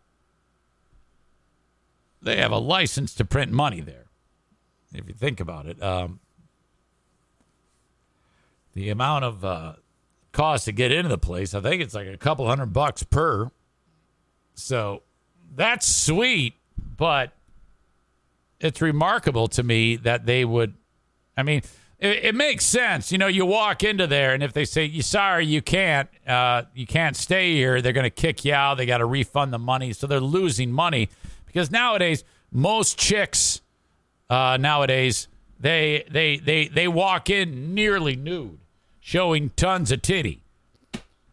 they 2.21 2.37
have 2.37 2.51
a 2.51 2.57
license 2.57 3.13
to 3.15 3.25
print 3.25 3.51
money 3.51 3.81
there, 3.81 4.07
if 4.93 5.07
you 5.07 5.13
think 5.13 5.39
about 5.39 5.65
it. 5.67 5.81
Um, 5.81 6.19
the 8.73 8.89
amount 8.89 9.25
of 9.25 9.45
uh, 9.45 9.73
cost 10.31 10.65
to 10.65 10.71
get 10.71 10.91
into 10.91 11.09
the 11.09 11.17
place, 11.17 11.53
I 11.53 11.61
think 11.61 11.81
it's 11.81 11.93
like 11.93 12.07
a 12.07 12.17
couple 12.17 12.47
hundred 12.47 12.73
bucks 12.73 13.03
per. 13.03 13.51
So 14.53 15.03
that's 15.55 15.87
sweet, 15.87 16.55
but 16.97 17.33
it's 18.59 18.81
remarkable 18.81 19.47
to 19.49 19.63
me 19.63 19.95
that 19.97 20.25
they 20.25 20.43
would. 20.43 20.73
I 21.37 21.43
mean, 21.43 21.61
it, 21.99 22.25
it, 22.25 22.35
makes 22.35 22.65
sense. 22.65 23.11
You 23.11 23.19
know, 23.19 23.27
you 23.27 23.45
walk 23.45 23.83
into 23.83 24.07
there, 24.07 24.33
and 24.33 24.43
if 24.43 24.53
they 24.53 24.65
say, 24.65 24.85
"You 24.85 25.01
sorry, 25.01 25.45
you 25.45 25.61
can't, 25.61 26.09
uh, 26.27 26.63
you 26.73 26.87
can't 26.87 27.15
stay 27.15 27.53
here," 27.53 27.81
they're 27.81 27.93
going 27.93 28.03
to 28.03 28.09
kick 28.09 28.43
you 28.43 28.53
out. 28.53 28.75
They 28.75 28.85
got 28.85 28.97
to 28.97 29.05
refund 29.05 29.53
the 29.53 29.59
money, 29.59 29.93
so 29.93 30.07
they're 30.07 30.19
losing 30.19 30.71
money 30.71 31.09
because 31.45 31.71
nowadays 31.71 32.23
most 32.51 32.97
chicks 32.97 33.61
uh, 34.29 34.57
nowadays 34.59 35.27
they 35.59 36.05
they 36.09 36.37
they 36.37 36.67
they 36.67 36.87
walk 36.87 37.29
in 37.29 37.73
nearly 37.73 38.15
nude, 38.15 38.59
showing 38.99 39.49
tons 39.51 39.91
of 39.91 40.01
titty. 40.01 40.43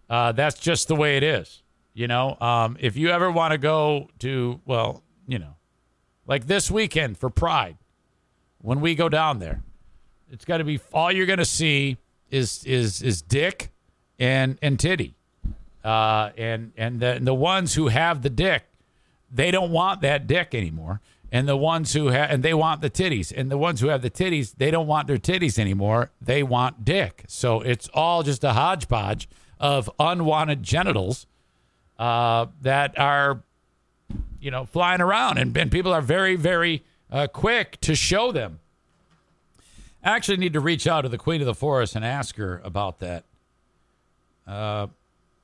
Uh, 0.09 0.33
that's 0.33 0.59
just 0.59 0.89
the 0.89 0.95
way 0.95 1.17
it 1.17 1.23
is. 1.23 1.63
You 1.93 2.09
know, 2.09 2.37
um, 2.41 2.77
if 2.81 2.97
you 2.97 3.11
ever 3.11 3.31
want 3.31 3.53
to 3.53 3.59
go 3.59 4.09
to, 4.19 4.61
well, 4.65 5.04
you 5.27 5.39
know, 5.39 5.57
like 6.27 6.47
this 6.47 6.71
weekend 6.71 7.19
for 7.19 7.31
Pride, 7.31 7.77
when 8.59 8.81
we 8.81 8.95
go 8.95 9.09
down 9.09 9.39
there, 9.39 9.63
it's 10.31 10.45
got 10.45 10.59
to 10.59 10.65
be 10.65 10.81
all 10.93 11.13
you're 11.13 11.27
going 11.27 11.39
to 11.39 11.45
see 11.45 11.99
is 12.31 12.65
is 12.65 13.03
is 13.03 13.23
dick 13.23 13.71
and 14.19 14.59
and 14.63 14.79
titty, 14.79 15.15
uh, 15.85 16.31
and 16.37 16.73
and 16.77 17.01
the 17.01 17.19
the 17.21 17.35
ones 17.35 17.75
who 17.75 17.89
have 17.89 18.23
the 18.23 18.31
dick, 18.31 18.65
they 19.31 19.51
don't 19.51 19.71
want 19.71 20.01
that 20.01 20.27
dick 20.27 20.55
anymore, 20.55 21.01
and 21.31 21.47
the 21.49 21.57
ones 21.57 21.93
who 21.93 22.09
have 22.09 22.31
and 22.31 22.43
they 22.43 22.55
want 22.55 22.81
the 22.81 22.91
titties, 22.91 23.33
and 23.37 23.51
the 23.51 23.59
ones 23.59 23.81
who 23.81 23.89
have 23.89 24.03
the 24.03 24.11
titties, 24.11 24.55
they 24.57 24.71
don't 24.71 24.87
want 24.87 25.07
their 25.07 25.19
titties 25.19 25.59
anymore. 25.59 26.11
They 26.21 26.43
want 26.43 26.85
dick. 26.85 27.25
So 27.29 27.61
it's 27.61 27.89
all 27.93 28.23
just 28.23 28.43
a 28.45 28.53
hodgepodge 28.53 29.29
of 29.61 29.91
unwanted 29.99 30.63
genitals 30.63 31.27
uh, 31.99 32.47
that 32.63 32.99
are, 32.99 33.43
you 34.45 34.51
know, 34.51 34.67
flying 34.67 35.01
around, 35.01 35.39
and, 35.39 35.57
and 35.57 35.73
people 35.73 35.93
are 35.93 36.03
very 36.03 36.37
very 36.37 36.85
uh, 37.11 37.27
quick 37.27 37.81
to 37.81 37.95
show 37.95 38.31
them. 38.31 38.61
I 40.05 40.11
actually 40.11 40.37
need 40.37 40.53
to 40.53 40.61
reach 40.61 40.87
out 40.87 41.01
to 41.01 41.09
the 41.09 41.17
Queen 41.17 41.41
of 41.41 41.47
the 41.47 41.55
Forest 41.55 41.97
and 41.97 42.05
ask 42.05 42.37
her 42.37 42.61
about 42.63 42.99
that 43.01 43.25
uh, 44.47 44.89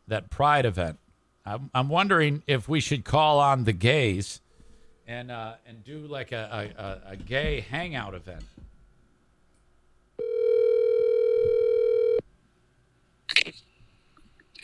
that 0.06 0.28
Pride 0.28 0.66
event. 0.66 0.98
I'm, 1.46 1.70
I'm 1.74 1.88
wondering 1.88 2.42
if 2.46 2.68
we 2.68 2.80
should 2.80 3.06
call 3.06 3.40
on 3.40 3.64
the 3.64 3.72
gays 3.72 4.42
and 5.06 5.30
uh, 5.30 5.54
and 5.66 5.82
do 5.82 6.00
like 6.00 6.32
a, 6.32 6.70
a, 6.76 7.12
a 7.12 7.16
gay 7.16 7.60
hangout 7.60 8.14
event. 8.14 8.44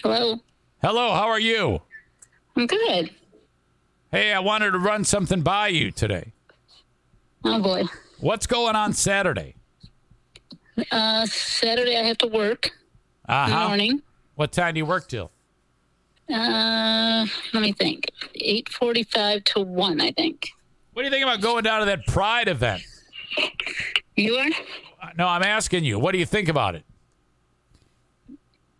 Hello. 0.03 0.41
Hello, 0.83 1.15
how 1.15 1.27
are 1.27 1.41
you? 1.41 1.81
I'm 2.55 2.67
good. 2.67 3.11
Hey, 4.17 4.33
I 4.33 4.39
wanted 4.39 4.71
to 4.71 4.79
run 4.79 5.05
something 5.05 5.43
by 5.43 5.69
you 5.69 5.91
today. 5.91 6.33
Oh 7.45 7.61
boy. 7.63 7.83
What's 8.19 8.47
going 8.47 8.75
on 8.75 8.95
Saturday? 8.95 9.57
Uh, 10.91 11.27
Saturday 11.27 11.99
I 11.99 12.03
have 12.03 12.17
to 12.19 12.27
work 12.27 12.71
Uh-huh. 13.29 13.69
morning. 13.69 14.01
What 14.35 14.53
time 14.53 14.73
do 14.73 14.79
you 14.79 14.87
work 14.87 15.07
till? 15.09 15.31
Uh, 16.33 17.27
let 17.53 17.61
me 17.61 17.73
think. 17.73 18.11
Eight 18.37 18.71
forty-five 18.71 19.45
to 19.45 19.61
one, 19.61 20.01
I 20.01 20.13
think. 20.13 20.49
What 20.95 21.03
do 21.03 21.07
you 21.09 21.13
think 21.13 21.23
about 21.23 21.43
going 21.43 21.63
down 21.63 21.81
to 21.81 21.85
that 21.85 22.07
Pride 22.07 22.49
event? 22.49 22.83
You 24.17 24.35
are? 24.37 24.47
Uh, 25.03 25.11
No, 25.19 25.29
I'm 25.29 25.43
asking 25.43 25.85
you. 25.85 25.99
What 25.99 26.13
do 26.13 26.19
you 26.19 26.25
think 26.25 26.49
about 26.49 26.75
it? 26.75 26.85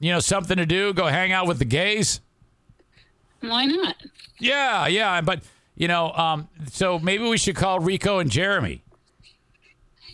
You 0.01 0.13
know, 0.13 0.21
something 0.21 0.57
to 0.57 0.65
do? 0.65 0.95
Go 0.95 1.09
hang 1.09 1.33
out 1.33 1.47
with 1.47 1.59
the 1.59 1.67
gays? 1.67 2.23
Why 3.41 3.67
not? 3.67 3.97
Yeah, 4.39 4.87
yeah, 4.87 5.21
but 5.21 5.43
you 5.75 5.89
know, 5.89 6.13
um, 6.13 6.49
so 6.71 6.99
maybe 6.99 7.29
we 7.29 7.37
should 7.37 7.57
call 7.57 7.81
Rico 7.81 8.19
and 8.19 8.31
Jeremy. 8.31 8.83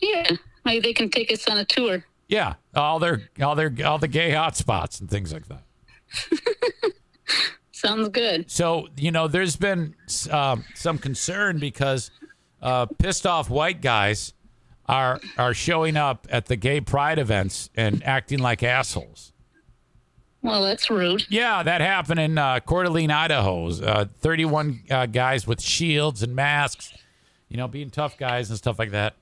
Yeah. 0.01 0.37
Maybe 0.65 0.81
they 0.81 0.93
can 0.93 1.09
take 1.11 1.33
us 1.33 1.47
on 1.49 1.59
a 1.59 1.65
tour. 1.65 2.05
Yeah, 2.29 2.55
all 2.75 2.99
their 2.99 3.29
all 3.43 3.55
their 3.55 3.73
all 3.85 3.99
the 3.99 4.09
gay 4.09 4.31
hotspots 4.31 5.01
and 5.01 5.11
things 5.11 5.33
like 5.33 5.47
that. 5.49 5.65
Sounds 7.73 8.09
good. 8.09 8.51
So 8.51 8.89
you 8.97 9.11
know, 9.11 9.29
there's 9.29 9.57
been 9.57 9.95
um, 10.31 10.65
some 10.75 10.99
concern 10.99 11.59
because 11.59 12.11
uh, 12.61 12.87
pissed 12.87 13.27
off 13.27 13.51
white 13.51 13.83
guys 13.83 14.35
are 14.87 15.21
are 15.37 15.53
showing 15.53 15.97
up 15.97 16.27
at 16.31 16.47
the 16.47 16.57
gay 16.57 16.81
pride 16.81 17.19
events 17.19 17.71
and 17.75 18.03
acting 18.05 18.39
like 18.39 18.63
assholes. 18.63 19.32
Well, 20.43 20.63
that's 20.63 20.91
rude. 20.91 21.25
Yeah, 21.29 21.63
that 21.63 21.81
happened 21.81 22.21
in 22.21 22.37
uh, 22.37 22.61
Coeur 22.61 22.85
d'Alene, 22.85 23.11
Idaho. 23.11 23.71
Uh, 23.71 24.07
31 24.21 24.83
uh, 24.91 25.07
guys 25.07 25.47
with 25.47 25.61
shields 25.61 26.23
and 26.23 26.35
masks, 26.35 26.93
you 27.49 27.57
know, 27.57 27.69
being 27.69 27.91
tough 27.91 28.19
guys 28.19 28.49
and 28.51 28.59
stuff 28.59 28.79
like 28.79 28.91
that. 28.91 29.15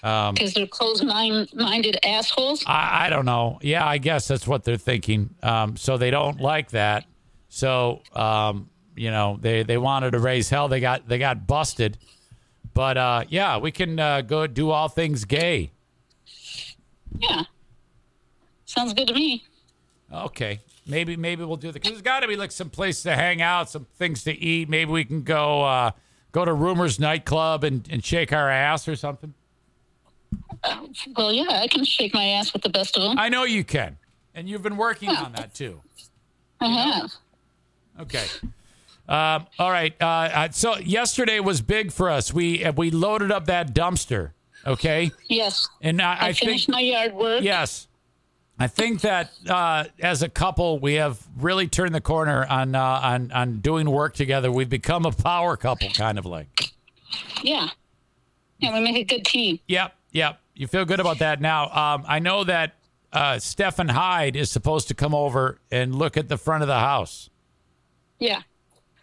Because 0.00 0.52
they're 0.52 0.66
closed-minded 0.66 1.98
assholes. 2.04 2.62
I, 2.66 3.06
I 3.06 3.10
don't 3.10 3.24
know. 3.24 3.58
Yeah, 3.62 3.86
I 3.86 3.96
guess 3.98 4.28
that's 4.28 4.46
what 4.46 4.64
they're 4.64 4.76
thinking. 4.76 5.34
Um, 5.42 5.76
so 5.76 5.96
they 5.96 6.10
don't 6.10 6.40
like 6.40 6.70
that. 6.72 7.06
So 7.48 8.02
um, 8.14 8.68
you 8.96 9.10
know, 9.10 9.38
they 9.40 9.62
they 9.62 9.78
wanted 9.78 10.12
to 10.12 10.18
raise 10.18 10.50
hell. 10.50 10.68
They 10.68 10.80
got 10.80 11.08
they 11.08 11.18
got 11.18 11.46
busted. 11.46 11.98
But 12.74 12.96
uh, 12.96 13.24
yeah, 13.28 13.58
we 13.58 13.70
can 13.70 13.98
uh, 13.98 14.20
go 14.22 14.46
do 14.46 14.70
all 14.70 14.88
things 14.88 15.24
gay. 15.24 15.70
Yeah. 17.18 17.44
Sounds 18.64 18.92
good 18.92 19.08
to 19.08 19.14
me. 19.14 19.44
Okay, 20.12 20.60
maybe 20.86 21.16
maybe 21.16 21.44
we'll 21.44 21.56
do 21.56 21.72
that. 21.72 21.82
Cause 21.82 21.90
there's 21.92 22.02
got 22.02 22.20
to 22.20 22.28
be 22.28 22.36
like 22.36 22.52
some 22.52 22.70
place 22.70 23.02
to 23.02 23.14
hang 23.16 23.42
out, 23.42 23.68
some 23.70 23.86
things 23.96 24.22
to 24.24 24.32
eat. 24.32 24.68
Maybe 24.68 24.90
we 24.90 25.04
can 25.04 25.22
go 25.22 25.62
uh, 25.62 25.90
go 26.32 26.44
to 26.44 26.52
Rumors 26.52 27.00
nightclub 27.00 27.64
and, 27.64 27.88
and 27.90 28.04
shake 28.04 28.32
our 28.32 28.48
ass 28.50 28.86
or 28.86 28.94
something. 28.96 29.34
Well, 31.16 31.32
yeah, 31.32 31.60
I 31.62 31.68
can 31.68 31.84
shake 31.84 32.14
my 32.14 32.24
ass 32.24 32.52
with 32.52 32.62
the 32.62 32.68
best 32.68 32.96
of 32.96 33.02
them. 33.02 33.18
I 33.18 33.28
know 33.28 33.44
you 33.44 33.64
can, 33.64 33.98
and 34.34 34.48
you've 34.48 34.62
been 34.62 34.76
working 34.76 35.10
on 35.10 35.32
that 35.32 35.54
too. 35.54 35.80
I 36.60 36.66
have. 36.68 37.12
Okay. 38.00 38.24
Um, 39.08 39.46
all 39.58 39.70
right. 39.70 39.94
Uh, 40.00 40.04
uh, 40.06 40.48
so 40.50 40.78
yesterday 40.78 41.38
was 41.40 41.60
big 41.60 41.92
for 41.92 42.08
us. 42.10 42.32
We 42.32 42.64
uh, 42.64 42.72
we 42.72 42.90
loaded 42.90 43.30
up 43.32 43.46
that 43.46 43.74
dumpster. 43.74 44.30
Okay, 44.66 45.10
Yes. 45.28 45.68
and 45.82 46.00
I, 46.00 46.14
I, 46.14 46.26
I 46.28 46.32
finished 46.32 46.66
think 46.66 46.74
my 46.74 46.80
yard 46.80 47.12
work. 47.12 47.42
yes, 47.42 47.86
I 48.58 48.68
think 48.68 49.00
that 49.00 49.32
uh, 49.48 49.84
as 50.00 50.22
a 50.22 50.28
couple 50.28 50.78
we 50.78 50.94
have 50.94 51.18
really 51.36 51.66
turned 51.66 51.94
the 51.94 52.00
corner 52.00 52.46
on 52.46 52.74
uh, 52.74 52.80
on 52.80 53.32
on 53.32 53.58
doing 53.60 53.90
work 53.90 54.14
together. 54.14 54.50
We've 54.52 54.68
become 54.68 55.04
a 55.06 55.12
power 55.12 55.56
couple, 55.56 55.90
kind 55.90 56.18
of 56.18 56.26
like. 56.26 56.46
Yeah. 57.42 57.68
Yeah, 58.58 58.72
we 58.72 58.80
make 58.80 58.96
a 58.96 59.04
good 59.04 59.24
team. 59.24 59.58
Yep, 59.66 59.94
yep. 60.12 60.40
You 60.54 60.66
feel 60.68 60.84
good 60.84 61.00
about 61.00 61.18
that 61.18 61.40
now. 61.40 61.64
Um, 61.64 62.04
I 62.06 62.20
know 62.20 62.44
that 62.44 62.74
uh, 63.12 63.38
Stefan 63.38 63.88
Hyde 63.88 64.36
is 64.36 64.50
supposed 64.50 64.88
to 64.88 64.94
come 64.94 65.14
over 65.14 65.58
and 65.70 65.94
look 65.94 66.16
at 66.16 66.28
the 66.28 66.38
front 66.38 66.62
of 66.62 66.68
the 66.68 66.78
house. 66.78 67.30
Yeah. 68.18 68.42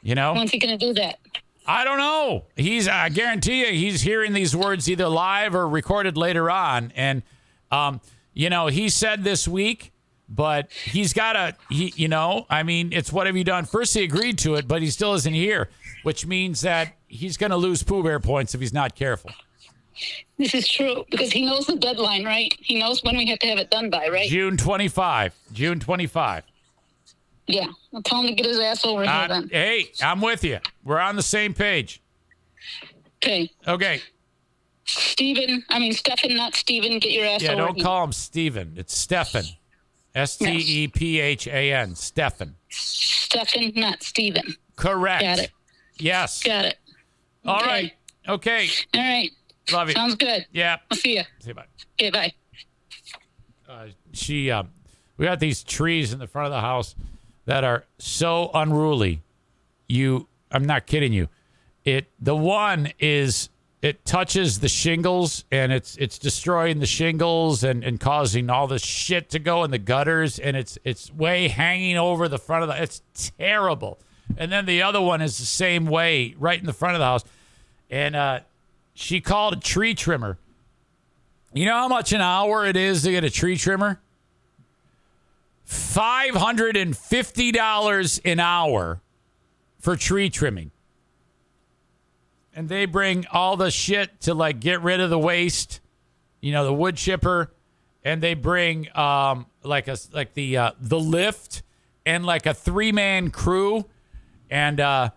You 0.02 0.16
know, 0.16 0.34
When's 0.34 0.52
he 0.52 0.58
going 0.60 0.78
to 0.78 0.84
do 0.84 0.94
that? 0.94 1.20
I 1.68 1.84
don't 1.84 2.00
know. 2.00 2.46
He's 2.56 2.88
I 2.88 3.10
guarantee 3.10 3.66
you 3.66 3.68
he's 3.68 4.02
hearing 4.02 4.34
these 4.34 4.56
words 4.56 4.90
either 4.90 5.08
live 5.08 5.54
or 5.54 5.68
recorded 5.70 6.18
later 6.18 6.50
on. 6.50 6.92
And 6.96 7.22
um, 7.70 8.02
you 8.34 8.50
know, 8.50 8.68
he 8.68 8.90
said 8.90 9.24
this 9.24 9.48
week, 9.48 9.92
but 10.30 10.72
he's 10.72 11.14
got 11.14 11.36
a 11.36 11.56
he 11.70 11.94
you 11.96 12.08
know, 12.08 12.46
I 12.50 12.64
mean, 12.64 12.92
it's 12.94 13.12
what 13.12 13.28
have 13.28 13.36
you 13.38 13.44
done? 13.44 13.66
First 13.66 13.94
he 13.94 14.04
agreed 14.04 14.38
to 14.40 14.56
it, 14.56 14.68
but 14.68 14.82
he 14.82 14.90
still 14.90 15.14
isn't 15.14 15.34
here, 15.34 15.70
which 16.04 16.26
means 16.26 16.62
that 16.62 16.94
he's 17.08 17.38
gonna 17.38 17.58
lose 17.58 17.84
Pooh 17.84 18.04
Bear 18.04 18.20
points 18.20 18.56
if 18.56 18.62
he's 18.62 18.74
not 18.74 18.96
careful. 18.96 19.32
This 20.38 20.56
is 20.56 20.68
true 20.68 21.06
because 21.12 21.32
he 21.32 21.46
knows 21.46 21.68
the 21.68 21.76
deadline, 21.76 22.24
right? 22.24 22.52
He 22.60 22.80
knows 22.80 23.04
when 23.04 23.18
we 23.18 23.28
have 23.28 23.40
to 23.40 23.48
have 23.48 23.58
it 23.60 23.70
done 23.70 23.90
by, 23.90 24.08
right? 24.08 24.30
June 24.30 24.56
twenty 24.58 24.88
five. 24.88 25.36
June 25.52 25.80
twenty 25.80 26.08
five. 26.08 26.44
Yeah. 27.48 27.68
I'll 27.94 28.02
tell 28.02 28.22
him 28.22 28.28
to 28.28 28.34
get 28.34 28.46
his 28.46 28.58
ass 28.60 28.86
over 28.86 29.04
here 29.04 29.12
Uh, 29.12 29.28
then. 29.28 29.50
hey, 29.52 29.92
I'm 30.02 30.22
with 30.22 30.44
you. 30.46 30.60
We're 30.86 31.00
on 31.00 31.18
the 31.18 31.22
same 31.22 31.54
page. 31.54 32.02
Okay. 33.18 33.52
Okay. 33.68 34.02
Steven, 34.86 35.64
I 35.70 35.80
mean, 35.80 35.94
Stefan, 35.94 36.36
not 36.36 36.56
Stephen. 36.56 37.00
get 37.00 37.12
your 37.12 37.26
ass 37.26 37.42
Yeah, 37.42 37.56
don't 37.56 37.76
here. 37.76 37.84
call 37.86 38.04
him 38.06 38.12
Stephen. 38.12 38.74
It's 38.76 38.98
Stefan. 38.98 39.44
S 40.14 40.38
T 40.38 40.46
E 40.84 40.88
P 40.90 41.20
H 41.22 41.48
A 41.48 41.72
N. 41.74 41.96
Stefan. 41.96 42.56
Stefan, 42.70 43.72
not 43.76 44.04
Stephen. 44.04 44.56
Correct. 44.76 45.22
Got 45.24 45.40
it. 45.40 45.52
Yes. 45.98 46.44
Got 46.44 46.66
it. 46.66 46.78
All 47.46 47.58
Okay. 47.58 47.66
right. 47.68 47.92
Okay. 48.28 48.70
All 48.94 49.02
right. 49.02 49.32
Love 49.72 49.88
you. 49.88 49.94
Sounds 49.96 50.16
good. 50.16 50.46
Yeah. 50.52 50.78
I'll 50.90 50.98
see 50.98 51.16
you. 51.18 51.24
See 51.40 51.50
you. 51.50 51.54
Bye. 51.54 51.66
Okay, 52.00 52.10
bye. 52.10 52.34
Uh, 53.70 53.86
she, 54.12 54.52
um, 54.52 54.70
we 55.18 55.26
got 55.26 55.40
these 55.40 55.64
trees 55.64 56.12
in 56.12 56.20
the 56.20 56.28
front 56.28 56.48
of 56.48 56.52
the 56.52 56.60
house 56.62 56.96
that 57.46 57.64
are 57.64 57.86
so 58.00 58.52
unruly. 58.54 59.22
You, 59.88 60.28
I'm 60.52 60.66
not 60.66 60.88
kidding 60.88 61.14
you. 61.14 61.30
It, 61.86 62.08
the 62.20 62.36
one 62.36 62.92
is, 63.00 63.50
it 63.82 64.06
touches 64.06 64.60
the 64.60 64.70
shingles 64.70 65.44
and 65.52 65.72
it's, 65.72 65.98
it's 65.98 66.20
destroying 66.20 66.80
the 66.80 66.86
shingles 66.86 67.64
and, 67.64 67.84
and 67.84 68.00
causing 68.00 68.50
all 68.50 68.68
this 68.68 68.84
shit 68.84 69.30
to 69.32 69.40
go 69.40 69.64
in 69.64 69.72
the 69.72 69.80
gutters. 69.80 70.38
And 70.38 70.56
it's, 70.56 70.78
it's 70.84 71.12
way 71.12 71.48
hanging 71.48 71.98
over 71.98 72.28
the 72.28 72.38
front 72.38 72.64
of 72.64 72.70
the, 72.70 72.82
it's 72.82 73.02
terrible. 73.38 74.00
And 74.38 74.52
then 74.52 74.66
the 74.66 74.84
other 74.84 75.02
one 75.02 75.22
is 75.22 75.40
the 75.40 75.46
same 75.46 75.88
way 75.88 76.36
right 76.38 76.60
in 76.60 76.66
the 76.66 76.74
front 76.74 76.96
of 76.96 77.00
the 77.00 77.06
house. 77.06 77.24
And, 77.90 78.16
uh, 78.16 78.42
she 78.94 79.22
called 79.22 79.54
a 79.54 79.60
tree 79.60 79.96
trimmer. 79.96 80.38
You 81.54 81.66
know 81.66 81.74
how 81.74 81.88
much 81.88 82.14
an 82.14 82.22
hour 82.22 82.64
it 82.66 82.78
is 82.78 83.04
to 83.04 83.12
get 83.12 83.24
a 83.24 83.30
tree 83.30 83.56
trimmer? 83.58 84.02
$550 85.68 88.22
an 88.26 88.40
hour 88.40 89.02
for 89.80 89.96
tree 89.96 90.30
trimming. 90.30 90.72
And 92.54 92.68
they 92.68 92.86
bring 92.86 93.26
all 93.32 93.56
the 93.58 93.72
shit 93.72 94.22
to 94.22 94.34
like 94.34 94.60
get 94.60 94.82
rid 94.82 95.00
of 95.00 95.10
the 95.10 95.20
waste, 95.20 95.80
you 96.42 96.52
know, 96.52 96.66
the 96.66 96.74
wood 96.74 96.98
chipper, 96.98 97.54
and 98.04 98.22
they 98.22 98.34
bring 98.34 98.96
um 98.98 99.46
like 99.64 99.88
a 99.88 99.98
like 100.12 100.34
the 100.34 100.58
uh 100.58 100.72
the 100.80 101.00
lift 101.00 101.64
and 102.06 102.26
like 102.26 102.46
a 102.46 102.54
three-man 102.54 103.30
crew 103.32 103.86
and 104.50 104.80
uh 104.80 105.10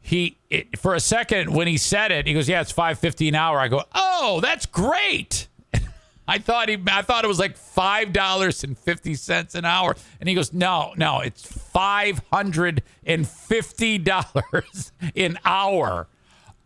he 0.00 0.38
it, 0.48 0.78
for 0.78 0.94
a 0.94 1.00
second 1.00 1.52
when 1.52 1.66
he 1.66 1.76
said 1.76 2.10
it, 2.12 2.26
he 2.26 2.32
goes, 2.32 2.48
"Yeah, 2.48 2.62
it's 2.62 2.72
550 2.72 3.28
an 3.28 3.34
hour." 3.34 3.58
I 3.58 3.68
go, 3.68 3.82
"Oh, 3.94 4.40
that's 4.40 4.64
great." 4.64 5.48
I 6.28 6.38
thought 6.38 6.70
he, 6.70 6.78
I 6.90 7.02
thought 7.02 7.24
it 7.24 7.28
was 7.28 7.38
like 7.38 7.58
five 7.58 8.14
dollars 8.14 8.64
and 8.64 8.78
fifty 8.78 9.14
cents 9.14 9.54
an 9.54 9.66
hour, 9.66 9.96
and 10.18 10.28
he 10.28 10.34
goes, 10.34 10.52
"No, 10.54 10.94
no, 10.96 11.20
it's 11.20 11.44
five 11.44 12.22
hundred 12.32 12.82
and 13.04 13.28
fifty 13.28 13.98
dollars 13.98 14.92
an 15.16 15.38
hour." 15.44 16.08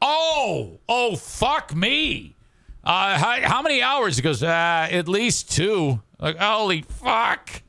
Oh, 0.04 0.80
oh, 0.88 1.14
fuck 1.14 1.74
me! 1.76 2.34
Uh, 2.82 3.16
how, 3.16 3.40
how 3.42 3.62
many 3.62 3.80
hours? 3.80 4.16
He 4.16 4.22
goes, 4.22 4.42
uh, 4.42 4.88
"At 4.90 5.06
least 5.06 5.52
two. 5.52 6.02
Like, 6.18 6.36
holy 6.38 6.82
fuck, 6.82 7.62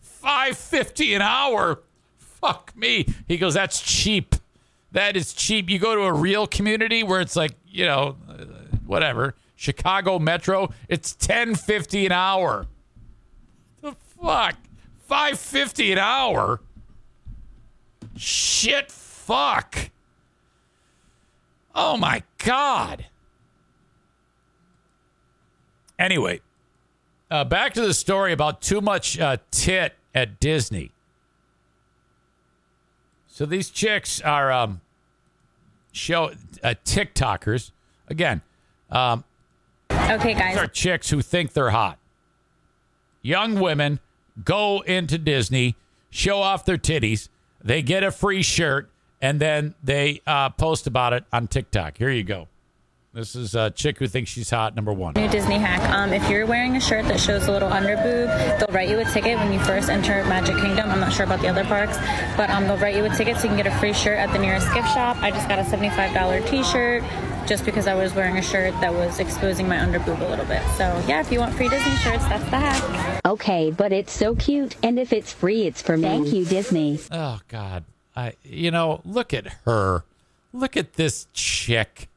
five 0.00 0.58
fifty 0.58 1.14
an 1.14 1.22
hour. 1.22 1.82
Fuck 2.18 2.72
me. 2.76 3.06
He 3.28 3.38
goes, 3.38 3.54
"That's 3.54 3.80
cheap. 3.80 4.34
That 4.90 5.16
is 5.16 5.32
cheap. 5.32 5.70
You 5.70 5.78
go 5.78 5.94
to 5.94 6.02
a 6.02 6.12
real 6.12 6.48
community 6.48 7.04
where 7.04 7.20
it's 7.20 7.36
like, 7.36 7.52
you 7.66 7.86
know, 7.86 8.16
uh, 8.28 8.44
whatever." 8.84 9.36
Chicago 9.54 10.18
Metro, 10.18 10.70
it's 10.88 11.14
ten 11.14 11.54
fifty 11.54 12.04
an 12.04 12.12
hour. 12.12 12.66
The 13.80 13.94
fuck, 14.20 14.56
five 15.06 15.38
fifty 15.38 15.92
an 15.92 15.98
hour. 15.98 16.60
Shit, 18.16 18.90
fuck. 18.90 19.90
Oh 21.76 21.96
my 21.96 22.22
god. 22.38 23.06
Anyway, 25.98 26.40
uh, 27.30 27.44
back 27.44 27.74
to 27.74 27.80
the 27.80 27.94
story 27.94 28.32
about 28.32 28.60
too 28.60 28.80
much 28.80 29.18
uh, 29.20 29.36
tit 29.50 29.94
at 30.14 30.40
Disney. 30.40 30.90
So 33.28 33.46
these 33.46 33.70
chicks 33.70 34.20
are 34.22 34.50
um, 34.50 34.80
show 35.92 36.32
uh, 36.64 36.74
TikTokers. 36.84 37.70
Again, 38.08 38.40
um, 38.90 39.24
Okay, 39.90 40.34
these 40.34 40.56
are 40.56 40.66
chicks 40.66 41.10
who 41.10 41.20
think 41.20 41.52
they're 41.52 41.70
hot. 41.70 41.98
Young 43.22 43.58
women 43.58 43.98
go 44.44 44.80
into 44.82 45.18
Disney, 45.18 45.74
show 46.10 46.38
off 46.38 46.64
their 46.64 46.78
titties, 46.78 47.28
they 47.62 47.82
get 47.82 48.04
a 48.04 48.12
free 48.12 48.42
shirt, 48.42 48.88
and 49.20 49.40
then 49.40 49.74
they 49.82 50.20
uh, 50.26 50.50
post 50.50 50.86
about 50.86 51.12
it 51.12 51.24
on 51.32 51.48
TikTok. 51.48 51.98
Here 51.98 52.10
you 52.10 52.24
go. 52.24 52.48
This 53.16 53.34
is 53.34 53.54
a 53.54 53.70
chick 53.70 53.98
who 53.98 54.08
thinks 54.08 54.30
she's 54.30 54.50
hot, 54.50 54.76
number 54.76 54.92
one. 54.92 55.14
New 55.14 55.26
Disney 55.28 55.56
hack. 55.56 55.80
Um, 55.90 56.12
if 56.12 56.28
you're 56.28 56.44
wearing 56.44 56.76
a 56.76 56.80
shirt 56.80 57.06
that 57.06 57.18
shows 57.18 57.46
a 57.46 57.50
little 57.50 57.72
under 57.72 57.96
boob, 57.96 58.28
they'll 58.58 58.74
write 58.74 58.90
you 58.90 58.98
a 58.98 59.06
ticket 59.06 59.38
when 59.38 59.54
you 59.54 59.60
first 59.60 59.88
enter 59.88 60.22
Magic 60.24 60.54
Kingdom. 60.56 60.90
I'm 60.90 61.00
not 61.00 61.14
sure 61.14 61.24
about 61.24 61.40
the 61.40 61.48
other 61.48 61.64
parks, 61.64 61.96
but 62.36 62.50
um, 62.50 62.66
they'll 62.66 62.76
write 62.76 62.94
you 62.94 63.02
a 63.06 63.08
ticket 63.08 63.38
so 63.38 63.44
you 63.44 63.48
can 63.48 63.56
get 63.56 63.66
a 63.66 63.78
free 63.78 63.94
shirt 63.94 64.18
at 64.18 64.30
the 64.34 64.38
nearest 64.38 64.70
gift 64.74 64.88
shop. 64.88 65.16
I 65.22 65.30
just 65.30 65.48
got 65.48 65.58
a 65.58 65.62
$75 65.62 66.46
T-shirt 66.46 67.02
just 67.46 67.64
because 67.64 67.86
I 67.86 67.94
was 67.94 68.14
wearing 68.14 68.36
a 68.36 68.42
shirt 68.42 68.78
that 68.82 68.92
was 68.92 69.18
exposing 69.18 69.66
my 69.66 69.80
under 69.80 69.98
boob 69.98 70.20
a 70.20 70.28
little 70.28 70.44
bit. 70.44 70.60
So 70.76 71.02
yeah, 71.08 71.20
if 71.20 71.32
you 71.32 71.38
want 71.38 71.54
free 71.54 71.70
Disney 71.70 71.96
shirts, 71.96 72.24
that's 72.24 72.44
the 72.50 72.58
hack. 72.58 73.22
Okay, 73.24 73.70
but 73.70 73.92
it's 73.92 74.12
so 74.12 74.34
cute, 74.34 74.76
and 74.82 74.98
if 74.98 75.14
it's 75.14 75.32
free, 75.32 75.62
it's 75.62 75.80
for 75.80 75.96
me. 75.96 76.02
Thank 76.02 76.34
you, 76.34 76.44
Disney. 76.44 76.98
Oh 77.10 77.40
God, 77.48 77.84
I, 78.16 78.34
you 78.42 78.70
know, 78.70 79.02
look 79.04 79.34
at 79.34 79.46
her. 79.64 80.04
Look 80.52 80.76
at 80.76 80.94
this 80.94 81.26
chick. 81.34 82.08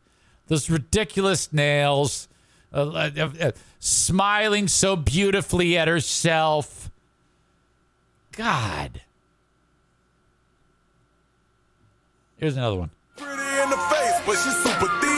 Those 0.48 0.70
ridiculous 0.70 1.52
nails. 1.52 2.28
Uh, 2.74 3.10
uh, 3.18 3.30
uh, 3.42 3.52
smiling 3.80 4.68
so 4.68 4.96
beautifully 4.96 5.78
at 5.78 5.88
herself. 5.88 6.90
God. 8.32 9.02
Here's 12.38 12.56
another 12.56 12.78
one. 12.78 12.92
Pretty 13.18 13.34
in 13.34 13.70
the 13.70 13.78
face, 13.78 14.22
but 14.26 14.34
she's 14.34 14.56
super 14.58 14.88
thick. 15.02 15.10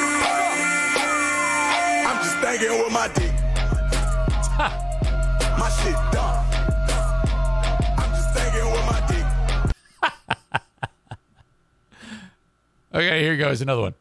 I'm 2.07 2.17
just 2.23 2.37
thinking 2.39 2.79
with 2.79 2.91
my 2.91 3.07
dick. 3.13 4.87
Okay, 12.93 13.21
here 13.21 13.37
goes 13.37 13.61
another 13.61 13.81
one. 13.81 13.93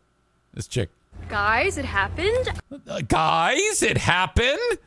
This 0.53 0.67
chick. 0.67 0.91
Guys, 1.29 1.79
it 1.79 1.85
happened. 1.85 2.49
Uh, 2.89 3.01
guys, 3.07 3.83
it 3.83 3.97
happened. 3.97 4.79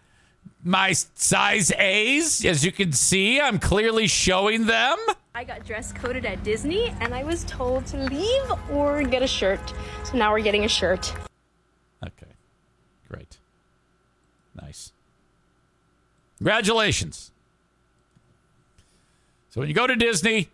My 0.63 0.93
size 0.93 1.71
A's, 1.71 2.43
as 2.45 2.65
you 2.65 2.71
can 2.71 2.91
see, 2.91 3.39
I'm 3.39 3.59
clearly 3.59 4.07
showing 4.07 4.65
them. 4.65 4.97
I 5.35 5.43
got 5.43 5.65
dress 5.65 5.91
coded 5.91 6.25
at 6.25 6.43
Disney 6.43 6.93
and 6.99 7.13
I 7.13 7.23
was 7.23 7.43
told 7.45 7.85
to 7.87 7.97
leave 7.97 8.51
or 8.71 9.03
get 9.03 9.21
a 9.21 9.27
shirt. 9.27 9.73
So 10.03 10.17
now 10.17 10.31
we're 10.31 10.41
getting 10.41 10.65
a 10.65 10.69
shirt. 10.69 11.13
Okay, 12.05 12.31
great. 13.09 13.37
Nice. 14.61 14.91
Congratulations. 16.37 17.31
So 19.49 19.61
when 19.61 19.69
you 19.69 19.75
go 19.75 19.87
to 19.87 19.95
Disney, 19.95 20.49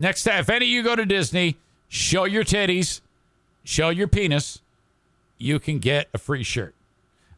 next 0.00 0.24
time, 0.24 0.40
if 0.40 0.48
any 0.48 0.66
of 0.66 0.70
you 0.70 0.82
go 0.82 0.96
to 0.96 1.04
Disney, 1.04 1.56
show 1.88 2.24
your 2.24 2.44
titties, 2.44 3.00
show 3.64 3.88
your 3.88 4.08
penis, 4.08 4.60
you 5.38 5.58
can 5.58 5.78
get 5.78 6.08
a 6.12 6.18
free 6.18 6.42
shirt. 6.42 6.74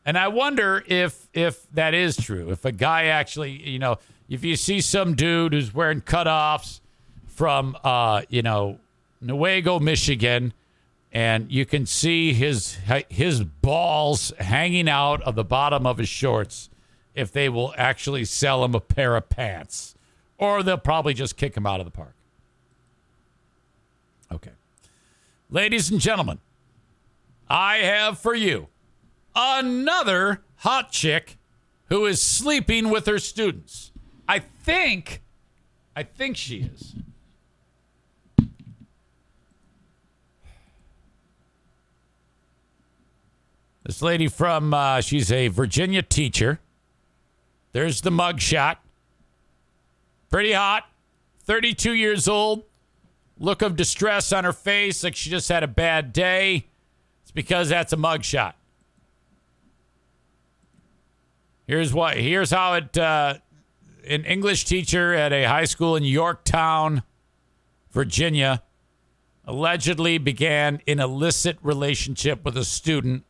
And 0.04 0.18
I 0.18 0.28
wonder 0.28 0.82
if 0.86 1.28
if 1.34 1.70
that 1.72 1.94
is 1.94 2.16
true. 2.16 2.50
If 2.50 2.64
a 2.64 2.72
guy 2.72 3.04
actually, 3.04 3.52
you 3.68 3.78
know, 3.78 3.98
if 4.28 4.44
you 4.44 4.56
see 4.56 4.80
some 4.80 5.14
dude 5.14 5.52
who's 5.52 5.74
wearing 5.74 6.00
cutoffs 6.00 6.80
from 7.26 7.76
uh, 7.84 8.22
you 8.28 8.42
know, 8.42 8.78
Newaygo, 9.22 9.80
Michigan, 9.80 10.52
and 11.12 11.50
you 11.52 11.66
can 11.66 11.84
see 11.86 12.32
his 12.32 12.78
his 13.08 13.44
balls 13.44 14.32
hanging 14.38 14.88
out 14.88 15.22
of 15.22 15.34
the 15.34 15.44
bottom 15.44 15.86
of 15.86 15.98
his 15.98 16.08
shorts, 16.08 16.70
if 17.14 17.30
they 17.30 17.48
will 17.48 17.74
actually 17.76 18.24
sell 18.24 18.64
him 18.64 18.74
a 18.74 18.80
pair 18.80 19.16
of 19.16 19.28
pants, 19.28 19.94
or 20.38 20.62
they'll 20.62 20.78
probably 20.78 21.12
just 21.12 21.36
kick 21.36 21.56
him 21.56 21.66
out 21.66 21.80
of 21.80 21.84
the 21.84 21.92
park. 21.92 22.14
Okay, 24.32 24.52
ladies 25.50 25.90
and 25.90 26.00
gentlemen, 26.00 26.38
I 27.48 27.78
have 27.78 28.18
for 28.18 28.34
you 28.34 28.68
another 29.34 30.42
hot 30.56 30.92
chick 30.92 31.38
who 31.86 32.06
is 32.06 32.22
sleeping 32.22 32.90
with 32.90 33.06
her 33.06 33.18
students. 33.18 33.92
I 34.28 34.38
think, 34.38 35.22
I 35.96 36.04
think 36.04 36.36
she 36.36 36.60
is. 36.60 36.94
This 43.84 44.02
lady 44.02 44.28
from, 44.28 44.72
uh, 44.72 45.00
she's 45.00 45.32
a 45.32 45.48
Virginia 45.48 46.02
teacher. 46.02 46.60
There's 47.72 48.02
the 48.02 48.10
mugshot. 48.10 48.76
Pretty 50.30 50.52
hot. 50.52 50.84
32 51.42 51.94
years 51.94 52.28
old. 52.28 52.62
Look 53.42 53.62
of 53.62 53.74
distress 53.74 54.34
on 54.34 54.44
her 54.44 54.52
face, 54.52 55.02
like 55.02 55.16
she 55.16 55.30
just 55.30 55.48
had 55.48 55.62
a 55.62 55.68
bad 55.68 56.12
day. 56.12 56.66
It's 57.22 57.30
because 57.30 57.70
that's 57.70 57.94
a 57.94 57.96
mugshot. 57.96 58.52
Here's 61.66 61.94
what. 61.94 62.18
Here's 62.18 62.50
how 62.50 62.74
it. 62.74 62.98
Uh, 62.98 63.34
an 64.06 64.24
English 64.24 64.64
teacher 64.66 65.14
at 65.14 65.32
a 65.32 65.44
high 65.44 65.64
school 65.64 65.96
in 65.96 66.02
Yorktown, 66.04 67.02
Virginia, 67.92 68.62
allegedly 69.46 70.18
began 70.18 70.80
an 70.86 71.00
illicit 71.00 71.58
relationship 71.62 72.44
with 72.44 72.56
a 72.56 72.64
student 72.64 73.24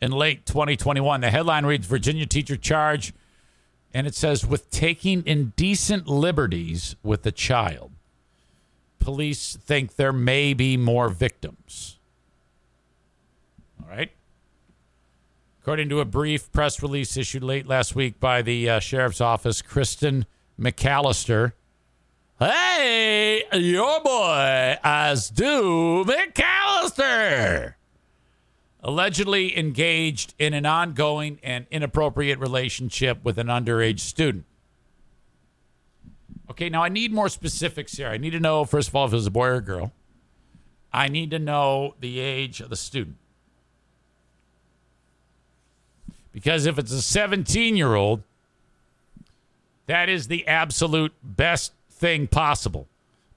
in 0.00 0.12
late 0.12 0.46
2021. 0.46 1.22
The 1.22 1.30
headline 1.30 1.64
reads 1.64 1.86
Virginia 1.86 2.26
teacher 2.26 2.56
charged, 2.56 3.14
and 3.94 4.06
it 4.06 4.14
says 4.14 4.46
with 4.46 4.70
taking 4.70 5.26
indecent 5.26 6.06
liberties 6.06 6.94
with 7.02 7.24
a 7.26 7.32
child. 7.32 7.91
Police 9.02 9.56
think 9.56 9.96
there 9.96 10.12
may 10.12 10.54
be 10.54 10.76
more 10.76 11.08
victims. 11.08 11.98
All 13.82 13.88
right. 13.88 14.12
According 15.60 15.88
to 15.88 16.00
a 16.00 16.04
brief 16.04 16.50
press 16.52 16.82
release 16.82 17.16
issued 17.16 17.42
late 17.42 17.66
last 17.66 17.94
week 17.94 18.20
by 18.20 18.42
the 18.42 18.70
uh, 18.70 18.80
sheriff's 18.80 19.20
office, 19.20 19.60
Kristen 19.60 20.26
McAllister. 20.58 21.52
Hey, 22.38 23.44
your 23.52 24.00
boy, 24.02 24.78
as 24.82 25.30
do 25.30 26.04
McAllister 26.04 27.74
allegedly 28.82 29.56
engaged 29.56 30.34
in 30.38 30.54
an 30.54 30.66
ongoing 30.66 31.38
and 31.42 31.66
inappropriate 31.70 32.38
relationship 32.38 33.22
with 33.22 33.38
an 33.38 33.46
underage 33.46 34.00
student. 34.00 34.44
Okay, 36.50 36.68
now 36.68 36.82
I 36.82 36.88
need 36.88 37.12
more 37.12 37.28
specifics 37.28 37.94
here. 37.94 38.08
I 38.08 38.18
need 38.18 38.30
to 38.30 38.40
know, 38.40 38.64
first 38.64 38.88
of 38.88 38.96
all, 38.96 39.06
if 39.06 39.12
it 39.12 39.16
was 39.16 39.26
a 39.26 39.30
boy 39.30 39.46
or 39.46 39.54
a 39.54 39.60
girl. 39.60 39.92
I 40.92 41.08
need 41.08 41.30
to 41.30 41.38
know 41.38 41.94
the 42.00 42.20
age 42.20 42.60
of 42.60 42.68
the 42.68 42.76
student. 42.76 43.16
Because 46.32 46.66
if 46.66 46.78
it's 46.78 46.92
a 46.92 47.02
17 47.02 47.76
year 47.76 47.94
old, 47.94 48.22
that 49.86 50.08
is 50.08 50.28
the 50.28 50.46
absolute 50.46 51.12
best 51.22 51.72
thing 51.90 52.26
possible. 52.26 52.88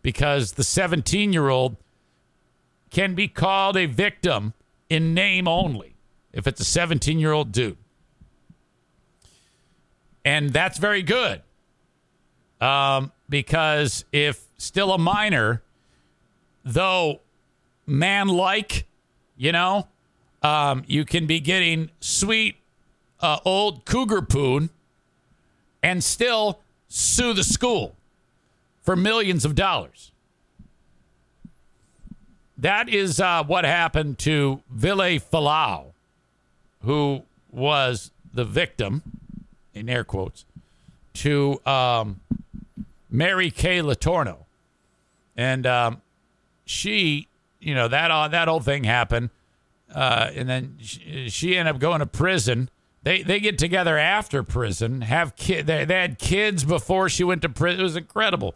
Because 0.02 0.54
the 0.54 0.64
17 0.64 1.34
year 1.34 1.50
old 1.50 1.78
can 2.90 3.16
be 3.16 3.28
called 3.28 3.76
a 3.78 3.86
victim 3.86 4.54
in 4.90 5.14
name 5.14 5.48
only 5.48 5.96
if 6.32 6.48
it's 6.48 6.62
a 6.62 6.66
17 6.66 7.20
year 7.20 7.32
old 7.32 7.52
dude. 7.52 7.78
And 10.24 10.52
that's 10.52 10.78
very 10.78 11.04
good. 11.04 11.42
Um, 12.66 13.12
because 13.30 14.06
if 14.12 14.48
still 14.58 14.92
a 14.92 14.98
minor, 14.98 15.62
though 16.64 17.22
man 17.86 18.28
like, 18.28 18.88
you 19.38 19.52
know, 19.52 19.88
um, 20.42 20.84
you 20.88 21.06
can 21.06 21.28
be 21.28 21.40
getting 21.40 21.92
sweet 22.00 22.56
uh, 23.20 23.38
old 23.46 23.86
cougar 23.86 24.24
poon 24.24 24.72
and 25.84 26.04
still 26.04 26.60
sue 26.88 27.34
the 27.34 27.44
school 27.44 27.96
for 28.82 28.96
millions 28.96 29.46
of 29.46 29.54
dollars. 29.54 30.12
That 32.58 32.90
is 32.90 33.20
uh, 33.20 33.44
what 33.44 33.66
happened 33.66 34.18
to 34.20 34.64
Vili 34.72 35.20
Fualaau, 35.20 35.94
who 36.82 37.22
was 37.52 38.10
the 38.34 38.44
victim, 38.44 39.04
in 39.76 39.88
air 39.88 40.04
quotes, 40.04 40.46
to 41.14 41.62
um, 41.66 42.22
Mary 43.10 43.52
Kay 43.52 43.80
Letourneau, 43.80 44.46
And 45.36 45.66
um, 45.66 46.02
she, 46.66 47.28
you 47.60 47.76
know, 47.76 47.88
that, 47.88 48.12
uh, 48.12 48.28
that 48.30 48.48
whole 48.48 48.60
thing 48.60 48.84
happened. 48.84 49.30
Uh, 49.94 50.32
and 50.34 50.50
then 50.50 50.78
she, 50.82 51.30
she 51.30 51.58
ended 51.58 51.76
up 51.76 51.82
going 51.82 52.00
to 52.00 52.06
prison. 52.06 52.70
They, 53.04 53.22
they 53.22 53.40
get 53.40 53.58
together 53.60 53.98
after 53.98 54.42
prison, 54.44 55.02
have 55.02 55.36
kid. 55.36 55.68
They, 55.68 55.86
they 55.86 56.02
had 56.02 56.18
kids 56.18 56.64
before 56.64 57.08
she 57.08 57.24
went 57.24 57.44
to 57.44 57.50
prison. 57.50 57.80
It 57.80 57.84
was 57.84 57.96
incredible 57.96 58.56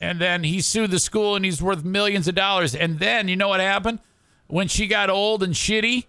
and 0.00 0.20
then 0.20 0.44
he 0.44 0.60
sued 0.60 0.90
the 0.90 0.98
school 0.98 1.36
and 1.36 1.44
he's 1.44 1.62
worth 1.62 1.84
millions 1.84 2.28
of 2.28 2.34
dollars. 2.34 2.74
And 2.74 2.98
then 2.98 3.28
you 3.28 3.36
know 3.36 3.48
what 3.48 3.60
happened? 3.60 3.98
When 4.46 4.68
she 4.68 4.86
got 4.86 5.10
old 5.10 5.42
and 5.42 5.54
shitty, 5.54 6.06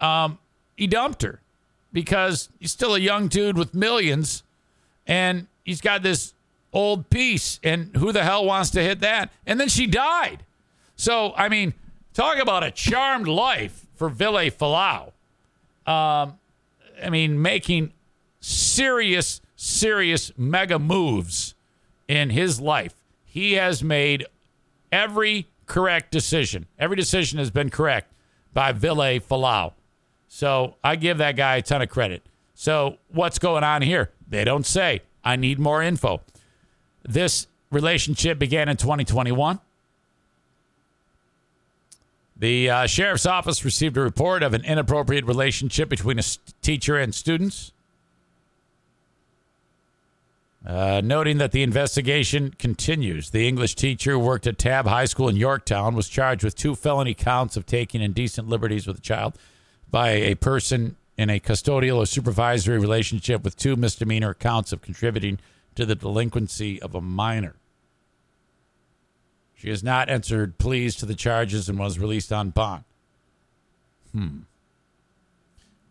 um, 0.00 0.38
he 0.76 0.86
dumped 0.86 1.22
her 1.22 1.40
because 1.92 2.48
he's 2.58 2.72
still 2.72 2.94
a 2.94 2.98
young 2.98 3.28
dude 3.28 3.56
with 3.56 3.74
millions 3.74 4.42
and 5.06 5.46
he's 5.64 5.80
got 5.80 6.02
this 6.02 6.34
old 6.72 7.08
piece. 7.10 7.58
And 7.62 7.96
who 7.96 8.12
the 8.12 8.22
hell 8.22 8.44
wants 8.44 8.70
to 8.70 8.82
hit 8.82 9.00
that? 9.00 9.32
And 9.46 9.58
then 9.58 9.68
she 9.68 9.86
died. 9.86 10.44
So, 10.96 11.32
I 11.36 11.48
mean, 11.48 11.74
talk 12.12 12.38
about 12.38 12.62
a 12.62 12.70
charmed 12.70 13.26
life 13.26 13.86
for 13.94 14.08
Vili 14.08 14.50
Fualaau. 14.50 15.12
Um, 15.86 16.38
I 17.02 17.10
mean, 17.10 17.40
making 17.40 17.92
serious, 18.40 19.40
serious 19.56 20.32
mega 20.36 20.78
moves 20.78 21.54
in 22.08 22.30
his 22.30 22.60
life. 22.60 22.94
He 23.24 23.54
has 23.54 23.82
made 23.82 24.26
every 24.92 25.48
correct 25.66 26.10
decision. 26.10 26.66
Every 26.78 26.96
decision 26.96 27.38
has 27.38 27.50
been 27.50 27.70
correct 27.70 28.12
by 28.52 28.72
Vili 28.72 29.20
Fualaau. 29.20 29.72
So 30.28 30.76
I 30.82 30.96
give 30.96 31.18
that 31.18 31.36
guy 31.36 31.56
a 31.56 31.62
ton 31.62 31.82
of 31.82 31.88
credit. 31.88 32.22
So 32.54 32.98
what's 33.08 33.38
going 33.38 33.64
on 33.64 33.82
here? 33.82 34.10
They 34.28 34.44
don't 34.44 34.66
say. 34.66 35.02
I 35.24 35.36
need 35.36 35.58
more 35.58 35.82
info. 35.82 36.20
This 37.02 37.46
relationship 37.70 38.38
began 38.38 38.68
in 38.68 38.76
2021. 38.76 39.58
The 42.36 42.68
uh, 42.70 42.86
sheriff's 42.86 43.26
office 43.26 43.64
received 43.64 43.96
a 43.96 44.00
report 44.00 44.42
of 44.42 44.54
an 44.54 44.64
inappropriate 44.64 45.24
relationship 45.24 45.88
between 45.88 46.18
a 46.18 46.20
s- 46.20 46.38
teacher 46.62 46.98
and 46.98 47.14
students. 47.14 47.72
Uh, 50.66 51.00
noting 51.04 51.38
that 51.38 51.52
the 51.52 51.62
investigation 51.62 52.54
continues, 52.58 53.30
the 53.30 53.46
English 53.46 53.74
teacher 53.74 54.12
who 54.12 54.18
worked 54.18 54.46
at 54.46 54.58
Tabb 54.58 54.86
High 54.86 55.04
School 55.04 55.28
in 55.28 55.36
Yorktown 55.36 55.94
was 55.94 56.08
charged 56.08 56.42
with 56.42 56.56
two 56.56 56.74
felony 56.74 57.12
counts 57.12 57.56
of 57.56 57.66
taking 57.66 58.00
indecent 58.00 58.48
liberties 58.48 58.86
with 58.86 58.98
a 58.98 59.02
child 59.02 59.36
by 59.90 60.08
a 60.10 60.34
person 60.34 60.96
in 61.16 61.30
a 61.30 61.40
custodial 61.40 61.98
or 61.98 62.06
supervisory 62.06 62.78
relationship, 62.78 63.44
with 63.44 63.56
two 63.56 63.76
misdemeanor 63.76 64.34
counts 64.34 64.72
of 64.72 64.82
contributing 64.82 65.38
to 65.74 65.86
the 65.86 65.94
delinquency 65.94 66.80
of 66.82 66.94
a 66.94 67.00
minor. 67.00 67.56
She 69.54 69.70
has 69.70 69.82
not 69.82 70.08
answered 70.08 70.58
pleas 70.58 70.96
to 70.96 71.06
the 71.06 71.14
charges 71.14 71.68
and 71.68 71.78
was 71.78 71.98
released 71.98 72.32
on 72.32 72.50
bond. 72.50 72.84
Hmm. 74.12 74.40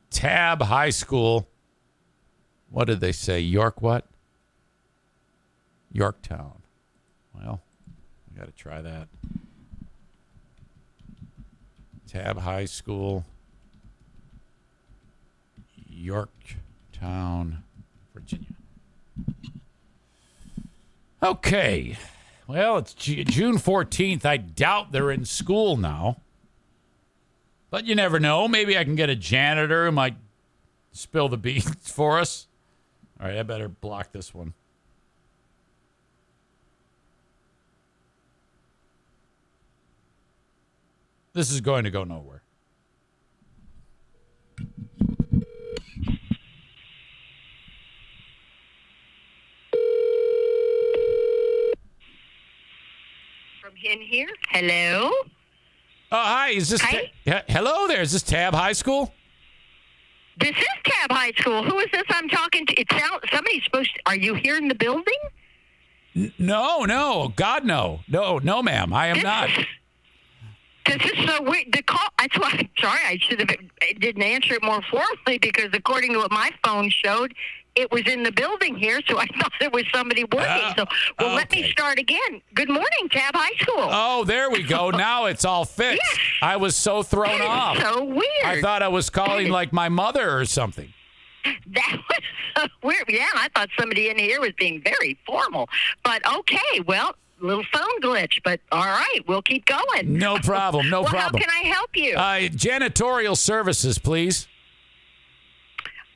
Tabb 0.09 0.61
High 0.61 0.91
School. 0.91 1.47
What 2.69 2.85
did 2.85 2.99
they 2.99 3.11
say? 3.11 3.39
York 3.39 3.81
what? 3.81 4.05
Yorktown. 5.91 6.61
Well, 7.35 7.61
we 8.29 8.39
got 8.39 8.45
to 8.45 8.51
try 8.51 8.81
that. 8.81 9.07
Tabb 12.07 12.37
High 12.37 12.65
School, 12.65 13.25
Yorktown, 16.03 17.63
Virginia. 18.13 18.47
Okay. 21.23 21.97
Well, 22.45 22.77
it's 22.77 22.93
Ju- 22.93 23.23
June 23.23 23.55
14th. 23.55 24.25
I 24.25 24.35
doubt 24.35 24.91
they're 24.91 25.11
in 25.11 25.23
school 25.23 25.77
now. 25.77 26.17
But 27.69 27.85
you 27.85 27.95
never 27.95 28.19
know. 28.19 28.49
Maybe 28.49 28.77
I 28.77 28.83
can 28.83 28.95
get 28.95 29.09
a 29.09 29.15
janitor 29.15 29.85
who 29.85 29.93
might 29.93 30.17
spill 30.91 31.29
the 31.29 31.37
beans 31.37 31.73
for 31.89 32.19
us. 32.19 32.47
All 33.21 33.27
right, 33.27 33.37
I 33.37 33.43
better 33.43 33.69
block 33.69 34.11
this 34.11 34.33
one. 34.33 34.53
This 41.31 41.49
is 41.49 41.61
going 41.61 41.85
to 41.85 41.89
go 41.91 42.03
nowhere. 42.03 42.43
from 53.72 53.72
in 53.85 54.01
here. 54.01 54.29
Hello? 54.49 55.11
Oh, 56.11 56.17
hi. 56.17 56.49
Is 56.49 56.69
this 56.69 56.81
Hi. 56.81 57.11
Ta- 57.25 57.43
hello 57.47 57.87
there? 57.87 58.01
Is 58.01 58.11
this 58.11 58.23
Tabb 58.23 58.53
High 58.53 58.73
School? 58.73 59.13
This 60.39 60.51
is 60.55 60.65
Tabb 60.85 61.11
High 61.11 61.31
School. 61.37 61.63
Who 61.63 61.77
is 61.79 61.87
this 61.91 62.03
I'm 62.09 62.27
talking 62.29 62.65
to? 62.67 62.73
It 62.79 62.87
sounds 62.91 63.21
somebody's 63.31 63.63
supposed 63.63 63.93
to, 63.95 64.01
are 64.07 64.15
you 64.15 64.33
here 64.35 64.57
in 64.57 64.67
the 64.67 64.75
building? 64.75 65.17
No, 66.37 66.83
no, 66.85 67.33
God, 67.35 67.65
no, 67.65 68.01
no, 68.07 68.37
no, 68.39 68.61
ma'am. 68.61 68.93
I 68.93 69.07
am 69.07 69.15
This 69.15 69.23
not. 69.23 69.49
is- 69.49 69.65
This 70.85 71.11
is 71.11 71.25
so 71.25 71.41
weird. 71.41 71.71
The 71.73 71.81
call. 71.83 72.07
That's 72.19 72.37
why. 72.39 72.49
I'm 72.53 72.69
sorry. 72.79 72.99
I 73.05 73.17
should 73.21 73.39
have 73.39 73.49
I 73.81 73.93
didn't 73.99 74.21
answer 74.23 74.53
it 74.55 74.63
more 74.63 74.81
formally 74.91 75.37
because 75.39 75.69
according 75.73 76.13
to 76.13 76.19
what 76.19 76.31
my 76.31 76.51
phone 76.63 76.89
showed, 76.89 77.33
it 77.75 77.91
was 77.91 78.03
in 78.07 78.23
the 78.23 78.31
building 78.31 78.75
here. 78.75 79.01
So 79.07 79.17
I 79.17 79.25
thought 79.39 79.51
it 79.61 79.71
was 79.71 79.83
somebody 79.93 80.23
working. 80.23 80.47
Ah, 80.47 80.73
so 80.77 80.85
well, 81.19 81.35
let 81.35 81.51
me 81.51 81.69
start 81.71 81.99
again. 81.99 82.41
Good 82.53 82.69
morning, 82.69 83.09
Tabb 83.09 83.35
High 83.35 83.55
School. 83.59 83.75
Oh, 83.77 84.23
there 84.25 84.49
we 84.49 84.63
go. 84.63 84.91
Now 85.03 85.25
it's 85.25 85.43
all 85.43 85.65
fixed. 85.65 86.01
Yes. 86.01 86.19
I 86.41 86.55
was 86.57 86.75
so 86.75 87.03
thrown 87.03 87.41
off. 87.41 87.77
so 87.79 88.03
weird. 88.03 88.23
I 88.43 88.61
thought 88.61 88.83
I 88.83 88.87
was 88.89 89.09
calling 89.09 89.49
like 89.49 89.73
my 89.73 89.89
mother 89.89 90.37
or 90.37 90.45
something. 90.45 90.93
That 91.43 91.97
was 92.09 92.21
so 92.55 92.67
weird. 92.83 93.05
Yeah, 93.09 93.27
I 93.33 93.49
thought 93.55 93.69
somebody 93.77 94.09
in 94.09 94.17
here 94.17 94.39
was 94.39 94.51
being 94.57 94.81
very 94.81 95.17
formal. 95.25 95.67
But 96.03 96.21
okay, 96.25 96.79
well, 96.85 97.15
little 97.39 97.65
phone 97.73 98.01
glitch. 98.01 98.39
But 98.43 98.59
all 98.71 98.85
right, 98.85 99.19
we'll 99.27 99.41
keep 99.41 99.65
going. 99.65 100.17
No 100.17 100.37
problem. 100.37 100.89
No 100.89 101.01
well, 101.01 101.09
problem. 101.09 101.41
how 101.41 101.47
can 101.47 101.65
I 101.65 101.67
help 101.69 101.95
you? 101.95 102.15
Uh, 102.15 102.49
janitorial 102.49 103.35
services, 103.35 103.97
please. 103.97 104.47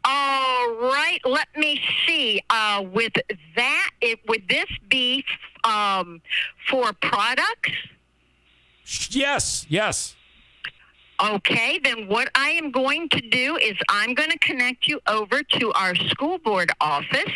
All 0.07 0.69
right, 0.75 1.19
let 1.25 1.47
me 1.57 1.81
see. 2.05 2.41
Uh, 2.49 2.85
with 2.93 3.13
that, 3.55 3.89
it 3.99 4.19
would 4.27 4.47
this 4.47 4.69
be 4.89 5.25
um, 5.65 6.21
for 6.69 6.93
products? 6.93 7.73
Yes, 9.09 9.65
yes. 9.67 10.15
Okay, 11.21 11.79
then 11.83 12.07
what 12.07 12.29
I 12.35 12.51
am 12.51 12.71
going 12.71 13.09
to 13.09 13.21
do 13.21 13.57
is 13.57 13.75
I'm 13.89 14.13
going 14.13 14.29
to 14.29 14.39
connect 14.39 14.87
you 14.87 15.01
over 15.07 15.43
to 15.43 15.73
our 15.73 15.95
school 15.95 16.37
board 16.37 16.71
office 16.79 17.33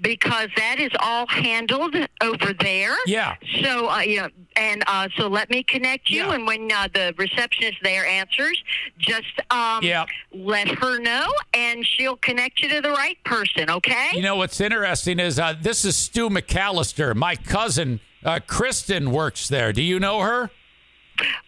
because 0.00 0.48
that 0.56 0.78
is 0.80 0.90
all 1.00 1.26
handled 1.26 1.94
over 2.22 2.52
there. 2.60 2.94
Yeah. 3.06 3.34
So, 3.62 3.88
uh, 3.88 4.00
know, 4.00 4.28
and 4.56 4.82
uh, 4.86 5.08
so 5.16 5.28
let 5.28 5.50
me 5.50 5.62
connect 5.62 6.10
you, 6.10 6.24
Yeah. 6.24 6.34
and 6.34 6.46
when 6.46 6.70
uh, 6.72 6.88
the 6.92 7.14
receptionist 7.16 7.78
there 7.82 8.06
answers, 8.06 8.62
just 8.98 9.40
um, 9.50 9.82
Yeah. 9.82 10.06
let 10.32 10.68
her 10.68 10.98
know, 10.98 11.26
and 11.52 11.86
she'll 11.86 12.16
connect 12.16 12.60
you 12.62 12.68
to 12.70 12.80
the 12.80 12.90
right 12.90 13.18
person. 13.24 13.70
Okay? 13.70 14.08
You 14.12 14.22
know 14.22 14.36
what's 14.36 14.60
interesting 14.60 15.18
is 15.18 15.38
uh, 15.38 15.54
this 15.60 15.84
is 15.84 15.96
Stu 15.96 16.28
McAllister. 16.28 17.14
My 17.14 17.36
cousin 17.36 18.00
uh, 18.24 18.40
Kristen 18.46 19.10
works 19.10 19.48
there. 19.48 19.72
Do 19.72 19.82
you 19.82 19.98
know 20.00 20.20
her? 20.20 20.50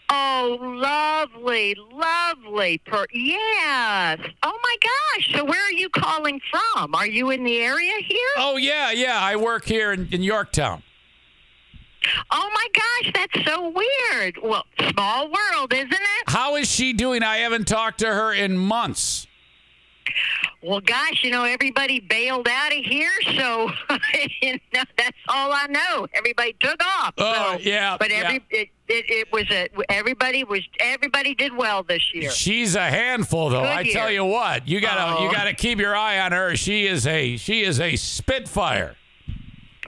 Oh, 0.08 0.58
lovely, 0.60 1.76
lovely. 1.92 2.78
Per- 2.86 3.06
yes. 3.12 4.20
Oh 4.42 4.58
my 4.62 4.76
gosh. 4.82 5.30
So 5.34 5.44
where 5.44 5.64
are 5.64 5.72
you 5.72 5.88
calling 5.88 6.40
from? 6.50 6.94
Are 6.94 7.06
you 7.06 7.30
in 7.30 7.42
the 7.44 7.58
area 7.58 7.94
here? 8.00 8.28
Oh 8.36 8.56
yeah, 8.56 8.92
yeah. 8.92 9.18
I 9.20 9.36
work 9.36 9.64
here 9.64 9.92
in, 9.92 10.08
in 10.12 10.22
Yorktown. 10.22 10.82
Oh 12.30 12.50
my 12.54 12.66
gosh, 12.72 13.12
that's 13.14 13.44
so 13.48 13.72
weird. 13.74 14.38
Well, 14.42 14.64
small 14.92 15.30
world, 15.30 15.72
isn't 15.72 15.92
it? 15.92 16.24
How 16.28 16.54
is 16.56 16.70
she 16.70 16.92
doing? 16.92 17.22
I 17.24 17.38
haven't 17.38 17.66
talked 17.66 17.98
to 18.00 18.06
her 18.06 18.32
in 18.32 18.56
months. 18.56 19.25
Well, 20.62 20.80
gosh, 20.80 21.22
you 21.22 21.30
know, 21.30 21.44
everybody 21.44 22.00
bailed 22.00 22.48
out 22.48 22.72
of 22.72 22.84
here, 22.84 23.10
so 23.36 23.70
you 24.42 24.54
know, 24.74 24.82
that's 24.98 25.16
all 25.28 25.52
I 25.52 25.66
know. 25.68 26.06
Everybody 26.14 26.54
took 26.58 26.80
off. 26.84 27.14
Oh, 27.18 27.54
so, 27.56 27.58
yeah, 27.60 27.96
But 27.98 28.10
every 28.10 28.42
yeah. 28.50 28.60
it, 28.62 28.68
it, 28.88 29.04
it 29.08 29.32
was 29.32 29.44
a 29.50 29.68
everybody 29.90 30.44
was 30.44 30.62
everybody 30.80 31.34
did 31.34 31.54
well 31.56 31.82
this 31.82 32.12
year. 32.14 32.30
She's 32.30 32.74
a 32.74 32.82
handful, 32.90 33.50
though. 33.50 33.60
Good 33.62 33.70
I 33.70 33.82
tell 33.92 34.10
you 34.10 34.24
what, 34.24 34.66
you 34.66 34.80
gotta 34.80 35.22
you 35.22 35.28
Oh. 35.28 35.32
gotta 35.32 35.54
keep 35.54 35.78
your 35.78 35.94
eye 35.94 36.18
on 36.20 36.32
her. 36.32 36.56
She 36.56 36.86
is 36.86 37.06
a 37.06 37.36
she 37.36 37.62
is 37.62 37.78
a 37.80 37.94
spitfire. 37.96 38.96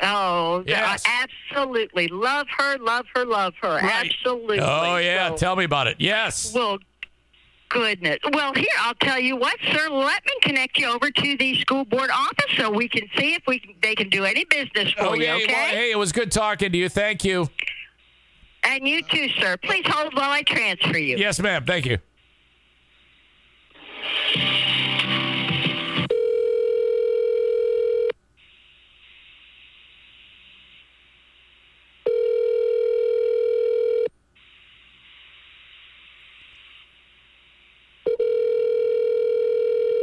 Oh, 0.01 0.62
Yes. 0.65 1.03
absolutely. 1.07 2.07
Love 2.09 2.47
her, 2.57 2.78
love 2.78 3.07
her, 3.16 3.24
love 3.24 3.55
her. 3.61 3.77
Right. 3.78 4.07
Absolutely. 4.07 4.61
Oh 4.61 4.97
yeah, 4.99 5.31
So- 5.31 5.36
tell 5.36 5.57
me 5.57 5.65
about 5.65 5.89
it. 5.89 5.97
Yes. 5.99 6.53
Well, 6.55 6.78
goodness. 7.69 8.19
Well, 8.32 8.53
here, 8.55 8.66
I'll 8.81 8.95
tell 8.95 9.19
you 9.19 9.36
what, 9.36 9.57
sir. 9.73 9.89
Let 9.90 10.24
me 10.24 10.32
connect 10.43 10.78
you 10.78 10.89
over 10.89 11.11
to 11.11 11.36
the 11.36 11.61
school 11.61 11.85
board 11.85 12.11
office 12.11 12.57
so 12.57 12.70
we 12.70 12.89
can 12.89 13.09
see 13.16 13.35
if 13.35 13.43
we 13.47 13.61
can, 13.61 13.74
they 13.82 13.95
can 13.95 14.09
do 14.09 14.24
any 14.24 14.45
business 14.45 14.93
for 14.93 15.07
oh, 15.07 15.15
you, 15.15 15.28
Okay, 15.28 15.45
okay? 15.45 15.53
well, 15.53 15.70
hey, 15.70 15.90
it 15.90 15.99
was 15.99 16.12
good 16.12 16.32
talking 16.32 16.73
to 16.73 16.78
you. 16.78 16.89
Thank 16.89 17.24
you. 17.24 17.49
And 18.65 18.86
you 18.86 19.03
too, 19.03 19.28
sir. 19.40 19.57
Please 19.62 19.85
hold 19.86 20.15
while 20.15 20.31
I 20.31 20.43
transfer 20.43 20.99
you. 20.99 21.16
Yes, 21.16 21.40
ma'am. 21.40 21.65
Thank 21.65 21.86
you. 21.86 21.99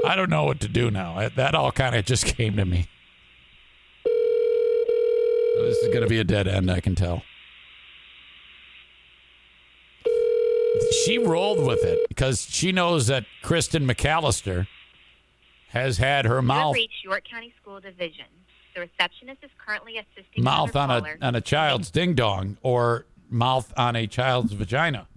I 0.05 0.15
don't 0.15 0.29
know 0.29 0.43
what 0.45 0.59
to 0.61 0.67
do 0.67 0.91
now. 0.91 1.29
That 1.35 1.55
all 1.55 1.71
kind 1.71 1.95
of 1.95 2.05
just 2.05 2.25
came 2.37 2.55
to 2.57 2.65
me. 2.65 2.87
Oh, 4.07 5.63
this 5.63 5.77
is 5.77 5.87
going 5.87 6.01
to 6.01 6.07
be 6.07 6.19
a 6.19 6.23
dead 6.23 6.47
end, 6.47 6.69
I 6.69 6.79
can 6.79 6.95
tell. 6.95 7.23
She 11.05 11.17
rolled 11.17 11.65
with 11.65 11.83
it 11.83 12.07
because 12.09 12.47
she 12.49 12.71
knows 12.71 13.07
that 13.07 13.25
Kristen 13.41 13.87
McAllister 13.87 14.67
has 15.69 15.97
had 15.97 16.25
her 16.25 16.41
mouth 16.41 16.75
York 17.03 17.23
County 17.29 17.53
School 17.61 17.79
Division. 17.79 18.25
The 18.73 18.81
receptionist 18.81 19.43
is 19.43 19.51
currently 19.65 19.97
assisting 19.97 20.43
mouth 20.43 20.75
on 20.75 20.91
a 20.91 21.15
on 21.21 21.35
a 21.35 21.41
child's 21.41 21.89
ding 21.89 22.13
dong 22.13 22.57
or 22.61 23.05
mouth 23.29 23.73
on 23.77 23.95
a 23.95 24.05
child's 24.05 24.51
vagina. 24.51 25.07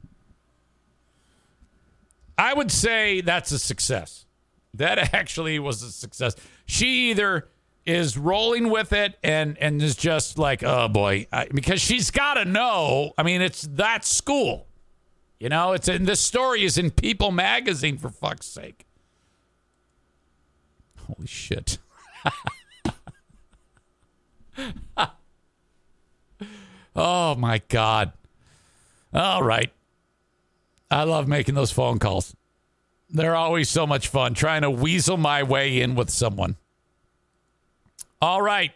I 2.37 2.55
would 2.55 2.71
say 2.71 3.21
that's 3.21 3.51
a 3.51 3.59
success. 3.59 4.27
That 4.75 4.99
actually 5.15 5.59
was 5.59 5.83
a 5.83 5.91
success. 5.91 6.37
She 6.67 7.11
either 7.11 7.49
is 7.87 8.19
rolling 8.19 8.69
with 8.69 8.93
it 8.93 9.17
and 9.23 9.57
and 9.59 9.81
is 9.83 9.97
just 9.97 10.39
like, 10.39 10.63
oh 10.63 10.89
boy, 10.89 11.27
I, 11.33 11.49
because 11.53 11.81
she's 11.81 12.11
got 12.11 12.35
to 12.35 12.45
know. 12.45 13.13
I 13.17 13.23
mean, 13.23 13.41
it's 13.41 13.63
that 13.63 14.05
school. 14.05 14.67
You 15.41 15.49
know, 15.49 15.73
it's 15.73 15.89
in 15.89 16.05
this 16.05 16.21
story 16.21 16.65
is 16.65 16.77
in 16.77 16.91
People 16.91 17.31
magazine 17.31 17.97
for 17.97 18.11
fuck's 18.11 18.47
sake. 18.47 18.85
Holy 21.07 21.27
shit. 21.27 21.79
oh 26.97 27.35
my 27.37 27.63
god. 27.69 28.13
All 29.15 29.43
right. 29.43 29.73
I 30.91 31.05
love 31.05 31.29
making 31.29 31.55
those 31.55 31.71
phone 31.71 31.99
calls. 31.99 32.35
They're 33.11 33.37
always 33.37 33.69
so 33.69 33.87
much 33.87 34.09
fun 34.09 34.35
trying 34.35 34.63
to 34.63 34.71
weasel 34.71 35.17
my 35.17 35.43
way 35.43 35.81
in 35.81 35.95
with 35.95 36.11
someone. 36.11 36.57
All 38.21 38.43
right. 38.43 38.73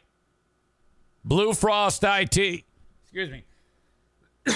Blue 1.25 1.53
Frost 1.53 2.03
IT. 2.05 2.65
Excuse 3.03 3.31
me. 3.31 3.45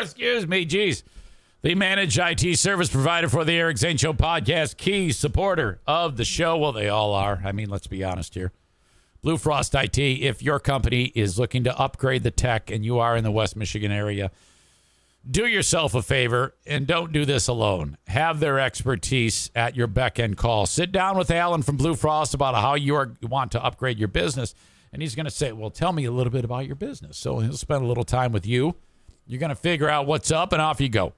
Excuse 0.00 0.46
me. 0.46 0.66
Jeez. 0.66 1.02
The 1.62 1.74
managed 1.74 2.18
IT 2.18 2.56
service 2.56 2.88
provider 2.88 3.28
for 3.28 3.44
the 3.44 3.54
Eric 3.54 3.78
Zane 3.78 3.96
Show 3.96 4.12
podcast, 4.12 4.76
key 4.76 5.10
supporter 5.10 5.80
of 5.88 6.16
the 6.16 6.24
show. 6.24 6.56
Well, 6.56 6.72
they 6.72 6.88
all 6.88 7.14
are. 7.14 7.40
I 7.44 7.50
mean, 7.50 7.68
let's 7.68 7.88
be 7.88 8.04
honest 8.04 8.34
here. 8.34 8.52
Blue 9.22 9.36
Frost 9.36 9.74
IT, 9.74 9.98
if 9.98 10.40
your 10.40 10.60
company 10.60 11.10
is 11.16 11.36
looking 11.36 11.64
to 11.64 11.76
upgrade 11.76 12.22
the 12.22 12.30
tech 12.30 12.70
and 12.70 12.84
you 12.84 13.00
are 13.00 13.16
in 13.16 13.24
the 13.24 13.32
West 13.32 13.56
Michigan 13.56 13.90
area, 13.90 14.30
do 15.30 15.46
yourself 15.46 15.94
a 15.94 16.02
favor 16.02 16.54
and 16.66 16.86
don't 16.86 17.12
do 17.12 17.24
this 17.24 17.48
alone. 17.48 17.98
Have 18.06 18.40
their 18.40 18.58
expertise 18.58 19.50
at 19.54 19.76
your 19.76 19.86
beck 19.86 20.18
and 20.18 20.36
call. 20.36 20.66
Sit 20.66 20.90
down 20.90 21.18
with 21.18 21.30
Alan 21.30 21.62
from 21.62 21.76
Blue 21.76 21.94
Frost 21.94 22.34
about 22.34 22.54
how 22.54 22.74
you 22.74 22.94
are, 22.94 23.16
want 23.22 23.52
to 23.52 23.62
upgrade 23.62 23.98
your 23.98 24.08
business. 24.08 24.54
And 24.92 25.02
he's 25.02 25.14
going 25.14 25.26
to 25.26 25.30
say, 25.30 25.52
Well, 25.52 25.70
tell 25.70 25.92
me 25.92 26.06
a 26.06 26.10
little 26.10 26.32
bit 26.32 26.44
about 26.44 26.66
your 26.66 26.76
business. 26.76 27.18
So 27.18 27.40
he'll 27.40 27.52
spend 27.52 27.84
a 27.84 27.86
little 27.86 28.04
time 28.04 28.32
with 28.32 28.46
you. 28.46 28.74
You're 29.26 29.40
going 29.40 29.50
to 29.50 29.56
figure 29.56 29.88
out 29.88 30.06
what's 30.06 30.30
up, 30.30 30.54
and 30.54 30.62
off 30.62 30.80
you 30.80 30.88
go. 30.88 31.12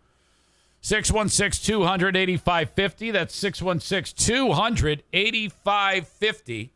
616 0.80 1.64
200 1.72 2.16
8550. 2.16 3.10
That's 3.12 3.36
616 3.36 4.26
200 4.26 5.04
8550 5.12 6.72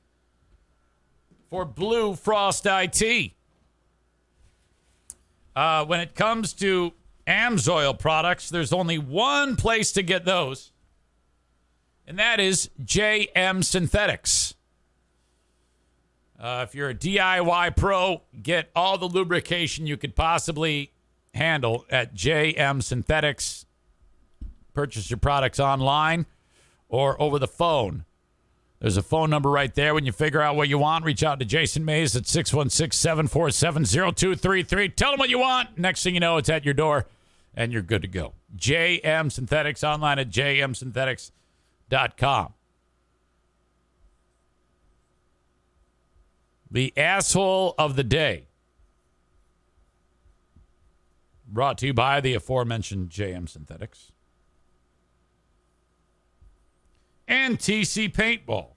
for 1.51 1.65
Blue 1.65 2.15
Frost 2.15 2.66
IT. 2.66 3.32
Uh, 5.56 5.85
when 5.85 6.01
it 6.01 6.15
comes 6.15 6.52
to 6.52 6.93
AMSOIL 7.26 7.98
products, 7.98 8.51
there's 8.51 8.72
only 8.72 8.98
one 8.98 9.56
place 9.56 9.92
to 9.92 10.02
get 10.02 10.24
those, 10.24 10.72
and 12.06 12.18
that 12.18 12.40
is 12.40 12.70
JM 12.82 13.64
Synthetics. 13.64 14.55
Uh, 16.38 16.66
if 16.68 16.74
you're 16.74 16.90
a 16.90 16.94
DIY 16.94 17.76
pro, 17.76 18.22
get 18.42 18.70
all 18.76 18.98
the 18.98 19.06
lubrication 19.06 19.86
you 19.86 19.96
could 19.96 20.14
possibly 20.14 20.92
handle 21.32 21.86
at 21.88 22.14
JM 22.14 22.82
Synthetics. 22.82 23.64
Purchase 24.74 25.09
your 25.09 25.18
products 25.18 25.59
online 25.59 26.26
or 26.88 27.20
over 27.22 27.38
the 27.38 27.48
phone. 27.48 28.05
There's 28.80 28.98
a 28.98 29.02
phone 29.02 29.30
number 29.30 29.51
right 29.51 29.74
there. 29.74 29.94
When 29.94 30.05
you 30.05 30.12
figure 30.12 30.42
out 30.42 30.56
what 30.56 30.68
you 30.68 30.76
want, 30.76 31.06
reach 31.06 31.22
out 31.22 31.38
to 31.38 31.46
Jason 31.46 31.86
Mays 31.86 32.14
at 32.14 32.26
616 32.26 32.94
747 32.94 33.84
0233. 33.86 34.88
Tell 34.90 35.12
them 35.12 35.18
what 35.18 35.30
you 35.30 35.38
want. 35.38 35.78
Next 35.78 36.02
thing 36.02 36.12
you 36.12 36.20
know, 36.20 36.36
it's 36.36 36.51
at 36.51 36.66
your 36.66 36.74
door 36.74 37.06
and 37.56 37.72
you're 37.72 37.82
good 37.82 38.02
to 38.02 38.09
go. 38.09 38.35
JM 38.56 39.31
Synthetics 39.32 39.85
online 39.85 40.18
at 40.18 40.31
jmsynthetics.com. 40.31 42.55
The 46.70 46.93
asshole 46.97 47.74
of 47.78 47.97
the 47.97 48.05
day. 48.05 48.48
Brought 51.47 51.76
to 51.78 51.86
you 51.86 51.94
by 51.94 52.20
the 52.20 52.35
aforementioned 52.35 53.09
JM 53.10 53.48
Synthetics. 53.48 54.10
And 57.28 57.59
TC 57.59 58.12
Paintball. 58.12 58.73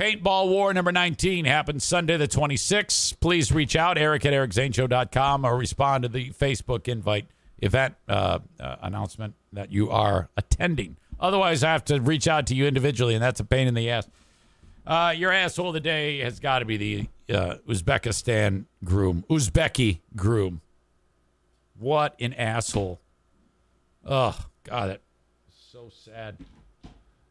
Paintball 0.00 0.48
War 0.48 0.72
number 0.72 0.92
19 0.92 1.44
happens 1.44 1.84
Sunday 1.84 2.16
the 2.16 2.26
26th. 2.26 3.20
Please 3.20 3.52
reach 3.52 3.76
out, 3.76 3.98
eric 3.98 4.24
at 4.24 4.32
ericzaneshow.com, 4.32 5.44
or 5.44 5.58
respond 5.58 6.04
to 6.04 6.08
the 6.08 6.30
Facebook 6.30 6.88
invite 6.88 7.26
event 7.58 7.96
uh, 8.08 8.38
uh, 8.58 8.76
announcement 8.80 9.34
that 9.52 9.70
you 9.70 9.90
are 9.90 10.30
attending. 10.38 10.96
Otherwise, 11.20 11.62
I 11.62 11.72
have 11.72 11.84
to 11.84 12.00
reach 12.00 12.26
out 12.28 12.46
to 12.46 12.54
you 12.54 12.66
individually, 12.66 13.12
and 13.12 13.22
that's 13.22 13.40
a 13.40 13.44
pain 13.44 13.68
in 13.68 13.74
the 13.74 13.90
ass. 13.90 14.08
Uh, 14.86 15.12
your 15.14 15.32
asshole 15.32 15.68
of 15.68 15.74
the 15.74 15.80
day 15.80 16.20
has 16.20 16.40
got 16.40 16.60
to 16.60 16.64
be 16.64 16.78
the 16.78 17.34
uh, 17.36 17.56
Uzbekistan 17.68 18.64
groom. 18.82 19.26
Uzbeki 19.28 20.00
groom. 20.16 20.62
What 21.78 22.18
an 22.18 22.32
asshole. 22.32 23.02
Oh, 24.06 24.46
God, 24.64 24.92
that's 24.92 25.02
so 25.70 25.90
sad. 25.90 26.38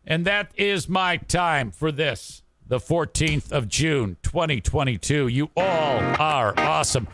And 0.06 0.24
that 0.26 0.52
is 0.56 0.88
my 0.88 1.18
time 1.18 1.72
for 1.72 1.92
this, 1.92 2.44
the 2.70 2.80
14th 2.80 3.52
of 3.52 3.68
June, 3.68 4.16
2022. 4.24 5.28
You 5.28 5.50
all 5.58 6.00
are 6.20 6.54
awesome. 6.58 7.08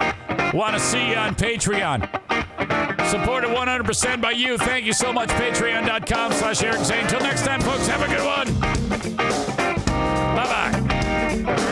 Want 0.54 0.76
to 0.76 0.80
see 0.80 1.10
you 1.10 1.16
on 1.16 1.34
Patreon. 1.36 2.02
Supported 3.10 3.50
100% 3.50 4.22
by 4.22 4.32
you. 4.32 4.58
Thank 4.58 4.86
you 4.86 4.94
so 4.94 5.12
much. 5.12 5.30
Patreon.com 5.30 6.34
slash 6.34 6.62
Eric 6.62 6.82
Zane. 6.82 7.04
Until 7.04 7.22
next 7.22 7.46
time, 7.46 7.62
folks, 7.62 7.88
have 7.88 8.02
a 8.02 8.08
good 8.08 8.26
one. 8.26 8.60
Bye 10.36 10.46
bye 10.46 11.72